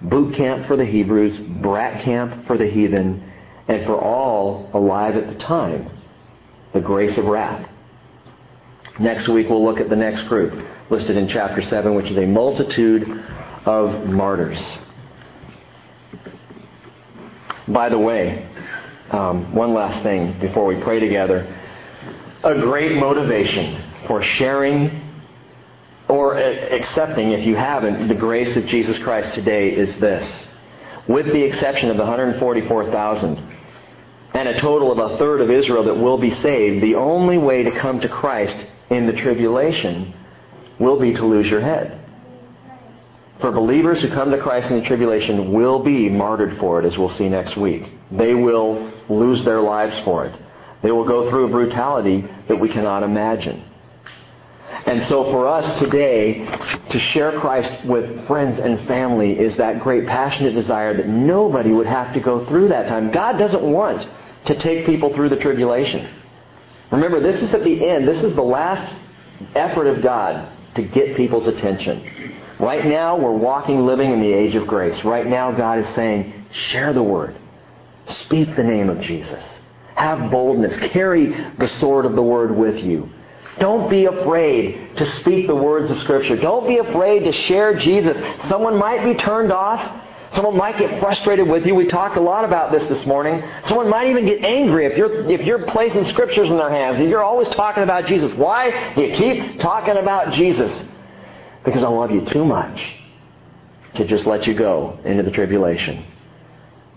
Boot 0.00 0.34
camp 0.34 0.66
for 0.66 0.76
the 0.76 0.84
Hebrews, 0.84 1.38
brat 1.38 2.02
camp 2.02 2.46
for 2.46 2.58
the 2.58 2.66
heathen, 2.66 3.22
and 3.68 3.86
for 3.86 4.00
all 4.00 4.68
alive 4.74 5.16
at 5.16 5.28
the 5.28 5.44
time, 5.44 5.88
the 6.72 6.80
grace 6.80 7.16
of 7.18 7.26
wrath. 7.26 7.68
Next 8.98 9.28
week 9.28 9.48
we'll 9.48 9.64
look 9.64 9.80
at 9.80 9.88
the 9.88 9.96
next 9.96 10.22
group 10.24 10.66
listed 10.90 11.16
in 11.16 11.26
chapter 11.28 11.62
7, 11.62 11.94
which 11.94 12.10
is 12.10 12.18
a 12.18 12.26
multitude 12.26 13.24
of 13.64 14.06
martyrs. 14.06 14.78
By 17.68 17.88
the 17.88 17.98
way, 17.98 18.46
um, 19.10 19.54
one 19.54 19.72
last 19.72 20.02
thing 20.02 20.38
before 20.40 20.66
we 20.66 20.76
pray 20.82 21.00
together. 21.00 21.46
A 22.44 22.54
great 22.54 22.96
motivation 22.96 23.82
for 24.06 24.20
sharing 24.20 25.01
or 26.12 26.36
accepting, 26.36 27.32
if 27.32 27.46
you 27.46 27.56
haven't, 27.56 28.06
the 28.06 28.14
grace 28.14 28.54
of 28.54 28.66
Jesus 28.66 28.98
Christ 28.98 29.32
today 29.32 29.74
is 29.74 29.98
this. 29.98 30.44
With 31.08 31.24
the 31.24 31.42
exception 31.42 31.88
of 31.88 31.96
the 31.96 32.02
144,000 32.02 33.38
and 34.34 34.48
a 34.48 34.60
total 34.60 34.92
of 34.92 34.98
a 34.98 35.16
third 35.16 35.40
of 35.40 35.50
Israel 35.50 35.84
that 35.84 35.96
will 35.96 36.18
be 36.18 36.30
saved, 36.30 36.82
the 36.82 36.96
only 36.96 37.38
way 37.38 37.62
to 37.62 37.70
come 37.70 37.98
to 38.00 38.10
Christ 38.10 38.66
in 38.90 39.06
the 39.06 39.14
tribulation 39.14 40.12
will 40.78 41.00
be 41.00 41.14
to 41.14 41.24
lose 41.24 41.48
your 41.48 41.62
head. 41.62 41.98
For 43.40 43.50
believers 43.50 44.02
who 44.02 44.10
come 44.10 44.30
to 44.32 44.38
Christ 44.38 44.70
in 44.70 44.80
the 44.80 44.86
tribulation 44.86 45.50
will 45.50 45.82
be 45.82 46.10
martyred 46.10 46.58
for 46.58 46.78
it, 46.78 46.84
as 46.84 46.98
we'll 46.98 47.08
see 47.08 47.30
next 47.30 47.56
week. 47.56 47.90
They 48.10 48.34
will 48.34 48.92
lose 49.08 49.46
their 49.46 49.62
lives 49.62 49.98
for 50.04 50.26
it. 50.26 50.38
They 50.82 50.92
will 50.92 51.06
go 51.06 51.30
through 51.30 51.46
a 51.46 51.50
brutality 51.50 52.28
that 52.48 52.60
we 52.60 52.68
cannot 52.68 53.02
imagine. 53.02 53.64
And 54.86 55.02
so 55.04 55.24
for 55.30 55.48
us 55.48 55.78
today, 55.78 56.44
to 56.88 56.98
share 56.98 57.38
Christ 57.40 57.84
with 57.84 58.26
friends 58.26 58.58
and 58.58 58.86
family 58.88 59.38
is 59.38 59.56
that 59.56 59.80
great 59.80 60.06
passionate 60.06 60.54
desire 60.54 60.96
that 60.96 61.06
nobody 61.06 61.70
would 61.70 61.86
have 61.86 62.12
to 62.14 62.20
go 62.20 62.46
through 62.46 62.68
that 62.68 62.88
time. 62.88 63.10
God 63.10 63.38
doesn't 63.38 63.62
want 63.62 64.08
to 64.46 64.54
take 64.56 64.86
people 64.86 65.14
through 65.14 65.28
the 65.28 65.36
tribulation. 65.36 66.08
Remember, 66.90 67.20
this 67.20 67.40
is 67.42 67.54
at 67.54 67.64
the 67.64 67.88
end. 67.88 68.08
This 68.08 68.22
is 68.22 68.34
the 68.34 68.42
last 68.42 68.94
effort 69.54 69.86
of 69.86 70.02
God 70.02 70.48
to 70.74 70.82
get 70.82 71.16
people's 71.16 71.46
attention. 71.46 72.38
Right 72.58 72.84
now, 72.84 73.18
we're 73.18 73.32
walking, 73.32 73.86
living 73.86 74.10
in 74.10 74.20
the 74.20 74.32
age 74.32 74.54
of 74.54 74.66
grace. 74.66 75.04
Right 75.04 75.26
now, 75.26 75.52
God 75.52 75.78
is 75.78 75.88
saying, 75.90 76.46
share 76.50 76.92
the 76.92 77.02
word. 77.02 77.36
Speak 78.06 78.56
the 78.56 78.64
name 78.64 78.88
of 78.88 79.00
Jesus. 79.00 79.42
Have 79.94 80.30
boldness. 80.30 80.76
Carry 80.90 81.34
the 81.58 81.68
sword 81.68 82.04
of 82.04 82.14
the 82.14 82.22
word 82.22 82.56
with 82.56 82.82
you. 82.82 83.08
Don't 83.58 83.90
be 83.90 84.06
afraid 84.06 84.96
to 84.96 85.10
speak 85.16 85.46
the 85.46 85.54
words 85.54 85.90
of 85.90 86.00
Scripture. 86.02 86.36
Don't 86.36 86.66
be 86.66 86.78
afraid 86.78 87.24
to 87.24 87.32
share 87.32 87.76
Jesus. 87.76 88.16
Someone 88.48 88.78
might 88.78 89.04
be 89.04 89.14
turned 89.14 89.52
off. 89.52 90.00
Someone 90.32 90.56
might 90.56 90.78
get 90.78 90.98
frustrated 90.98 91.46
with 91.46 91.66
you. 91.66 91.74
We 91.74 91.86
talked 91.86 92.16
a 92.16 92.20
lot 92.20 92.46
about 92.46 92.72
this 92.72 92.88
this 92.88 93.04
morning. 93.06 93.42
Someone 93.66 93.90
might 93.90 94.08
even 94.08 94.24
get 94.24 94.42
angry 94.42 94.86
if 94.86 94.96
you're, 94.96 95.30
if 95.30 95.42
you're 95.42 95.66
placing 95.66 96.08
scriptures 96.08 96.48
in 96.48 96.56
their 96.56 96.70
hands. 96.70 96.98
If 96.98 97.08
you're 97.08 97.22
always 97.22 97.48
talking 97.48 97.82
about 97.82 98.06
Jesus. 98.06 98.32
Why 98.32 98.94
do 98.94 99.02
you 99.02 99.14
keep 99.14 99.60
talking 99.60 99.98
about 99.98 100.32
Jesus? 100.32 100.84
Because 101.64 101.84
I 101.84 101.88
love 101.88 102.10
you 102.10 102.24
too 102.24 102.46
much 102.46 102.82
to 103.96 104.06
just 104.06 104.24
let 104.26 104.46
you 104.46 104.54
go 104.54 104.98
into 105.04 105.22
the 105.22 105.30
tribulation. 105.30 106.02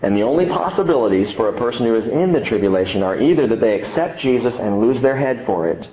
And 0.00 0.16
the 0.16 0.22
only 0.22 0.46
possibilities 0.46 1.30
for 1.32 1.50
a 1.50 1.58
person 1.58 1.84
who 1.84 1.94
is 1.96 2.06
in 2.06 2.32
the 2.32 2.40
tribulation 2.40 3.02
are 3.02 3.20
either 3.20 3.46
that 3.48 3.60
they 3.60 3.80
accept 3.80 4.20
Jesus 4.20 4.54
and 4.54 4.80
lose 4.80 5.02
their 5.02 5.16
head 5.16 5.44
for 5.44 5.68
it, 5.68 5.88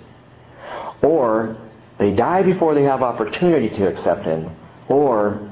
or 1.04 1.58
they 2.00 2.12
die 2.16 2.42
before 2.42 2.74
they 2.74 2.84
have 2.84 3.04
opportunity 3.04 3.70
to 3.70 3.88
accept 3.88 4.26
Him, 4.26 4.50
or 4.88 5.52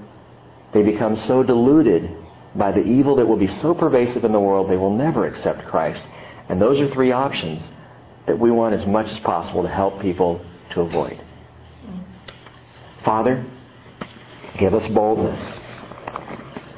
they 0.73 0.81
become 0.81 1.15
so 1.15 1.43
deluded 1.43 2.09
by 2.55 2.71
the 2.71 2.81
evil 2.81 3.15
that 3.17 3.25
will 3.25 3.37
be 3.37 3.47
so 3.47 3.73
pervasive 3.73 4.25
in 4.25 4.31
the 4.31 4.39
world 4.39 4.69
they 4.69 4.77
will 4.77 4.95
never 4.95 5.25
accept 5.25 5.67
Christ. 5.67 6.03
And 6.49 6.61
those 6.61 6.79
are 6.79 6.89
three 6.91 7.11
options 7.11 7.63
that 8.25 8.37
we 8.37 8.51
want 8.51 8.75
as 8.75 8.85
much 8.85 9.07
as 9.07 9.19
possible 9.19 9.63
to 9.63 9.69
help 9.69 10.01
people 10.01 10.43
to 10.71 10.81
avoid. 10.81 11.21
Father, 13.03 13.45
give 14.57 14.73
us 14.73 14.87
boldness. 14.93 15.59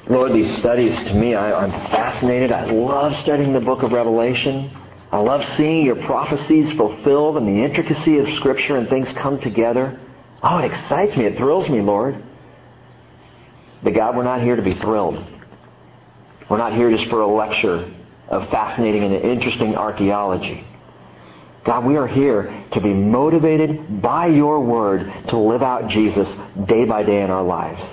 Lord, 0.10 0.34
these 0.34 0.58
studies 0.58 0.96
to 0.96 1.14
me, 1.14 1.34
I, 1.34 1.64
am 1.64 1.72
fascinated. 1.90 2.52
I 2.52 2.66
love 2.66 3.18
studying 3.22 3.54
the 3.54 3.62
book 3.62 3.84
of 3.84 3.92
Revelation. 3.92 4.72
I 5.14 5.20
love 5.20 5.46
seeing 5.58 5.86
your 5.86 5.96
prophecies 6.08 6.76
fulfilled 6.76 7.38
and 7.38 7.48
the 7.48 7.64
intricacy 7.64 8.18
of 8.18 8.34
Scripture 8.34 8.78
and 8.78 8.90
things 8.90 9.14
come 9.14 9.40
together. 9.40 10.00
Oh, 10.42 10.58
it 10.58 10.66
excites 10.66 11.16
me. 11.16 11.26
It 11.26 11.38
thrills 11.38 11.70
me, 11.70 11.82
Lord. 11.82 12.16
But 13.84 13.94
God, 13.94 14.16
we're 14.16 14.24
not 14.24 14.42
here 14.42 14.56
to 14.56 14.64
be 14.64 14.74
thrilled. 14.74 15.24
We're 16.50 16.58
not 16.58 16.74
here 16.74 16.90
just 16.90 17.12
for 17.12 17.22
a 17.22 17.28
lecture 17.28 17.94
of 18.28 18.50
fascinating 18.50 19.04
and 19.04 19.14
interesting 19.14 19.76
archaeology. 19.76 20.66
God, 21.64 21.86
we 21.86 21.96
are 21.96 22.08
here 22.08 22.66
to 22.72 22.82
be 22.82 22.92
motivated 22.92 24.02
by 24.02 24.26
your 24.26 24.62
word 24.62 25.14
to 25.28 25.38
live 25.38 25.62
out 25.62 25.90
Jesus 25.90 26.28
day 26.66 26.86
by 26.86 27.04
day 27.04 27.22
in 27.22 27.30
our 27.30 27.44
lives 27.44 27.84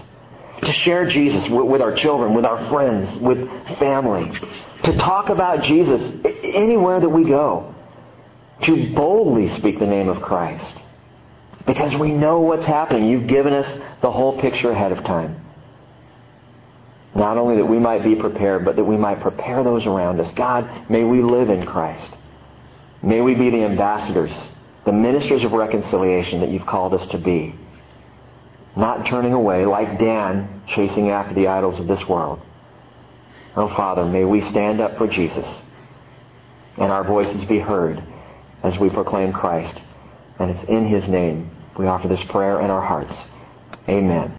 to 0.62 0.72
share 0.72 1.06
Jesus 1.06 1.48
with 1.48 1.80
our 1.80 1.94
children, 1.94 2.34
with 2.34 2.44
our 2.44 2.68
friends, 2.68 3.14
with 3.16 3.48
family, 3.78 4.30
to 4.84 4.96
talk 4.98 5.28
about 5.28 5.62
Jesus 5.62 6.02
anywhere 6.42 7.00
that 7.00 7.08
we 7.08 7.24
go, 7.24 7.74
to 8.62 8.94
boldly 8.94 9.48
speak 9.48 9.78
the 9.78 9.86
name 9.86 10.08
of 10.08 10.20
Christ. 10.20 10.76
Because 11.66 11.94
we 11.94 12.12
know 12.12 12.40
what's 12.40 12.64
happening. 12.64 13.08
You've 13.08 13.26
given 13.26 13.52
us 13.52 13.68
the 14.02 14.10
whole 14.10 14.40
picture 14.40 14.70
ahead 14.70 14.92
of 14.92 15.04
time. 15.04 15.40
Not 17.14 17.38
only 17.38 17.56
that 17.56 17.66
we 17.66 17.78
might 17.78 18.02
be 18.02 18.14
prepared, 18.14 18.64
but 18.64 18.76
that 18.76 18.84
we 18.84 18.96
might 18.96 19.20
prepare 19.20 19.64
those 19.64 19.86
around 19.86 20.20
us. 20.20 20.30
God, 20.32 20.90
may 20.90 21.04
we 21.04 21.22
live 21.22 21.50
in 21.50 21.66
Christ. 21.66 22.12
May 23.02 23.20
we 23.20 23.34
be 23.34 23.50
the 23.50 23.64
ambassadors, 23.64 24.38
the 24.84 24.92
ministers 24.92 25.42
of 25.42 25.52
reconciliation 25.52 26.40
that 26.40 26.50
you've 26.50 26.66
called 26.66 26.94
us 26.94 27.06
to 27.06 27.18
be 27.18 27.54
not 28.76 29.06
turning 29.06 29.32
away 29.32 29.66
like 29.66 29.98
Dan 29.98 30.62
chasing 30.68 31.10
after 31.10 31.34
the 31.34 31.48
idols 31.48 31.78
of 31.80 31.86
this 31.86 32.06
world. 32.08 32.40
Oh, 33.56 33.68
Father, 33.68 34.04
may 34.04 34.24
we 34.24 34.40
stand 34.40 34.80
up 34.80 34.96
for 34.96 35.08
Jesus 35.08 35.46
and 36.76 36.92
our 36.92 37.04
voices 37.04 37.44
be 37.44 37.58
heard 37.58 38.02
as 38.62 38.78
we 38.78 38.90
proclaim 38.90 39.32
Christ. 39.32 39.80
And 40.38 40.50
it's 40.50 40.64
in 40.64 40.86
His 40.86 41.08
name 41.08 41.50
we 41.76 41.86
offer 41.86 42.08
this 42.08 42.22
prayer 42.24 42.60
in 42.60 42.70
our 42.70 42.84
hearts. 42.84 43.16
Amen. 43.88 44.36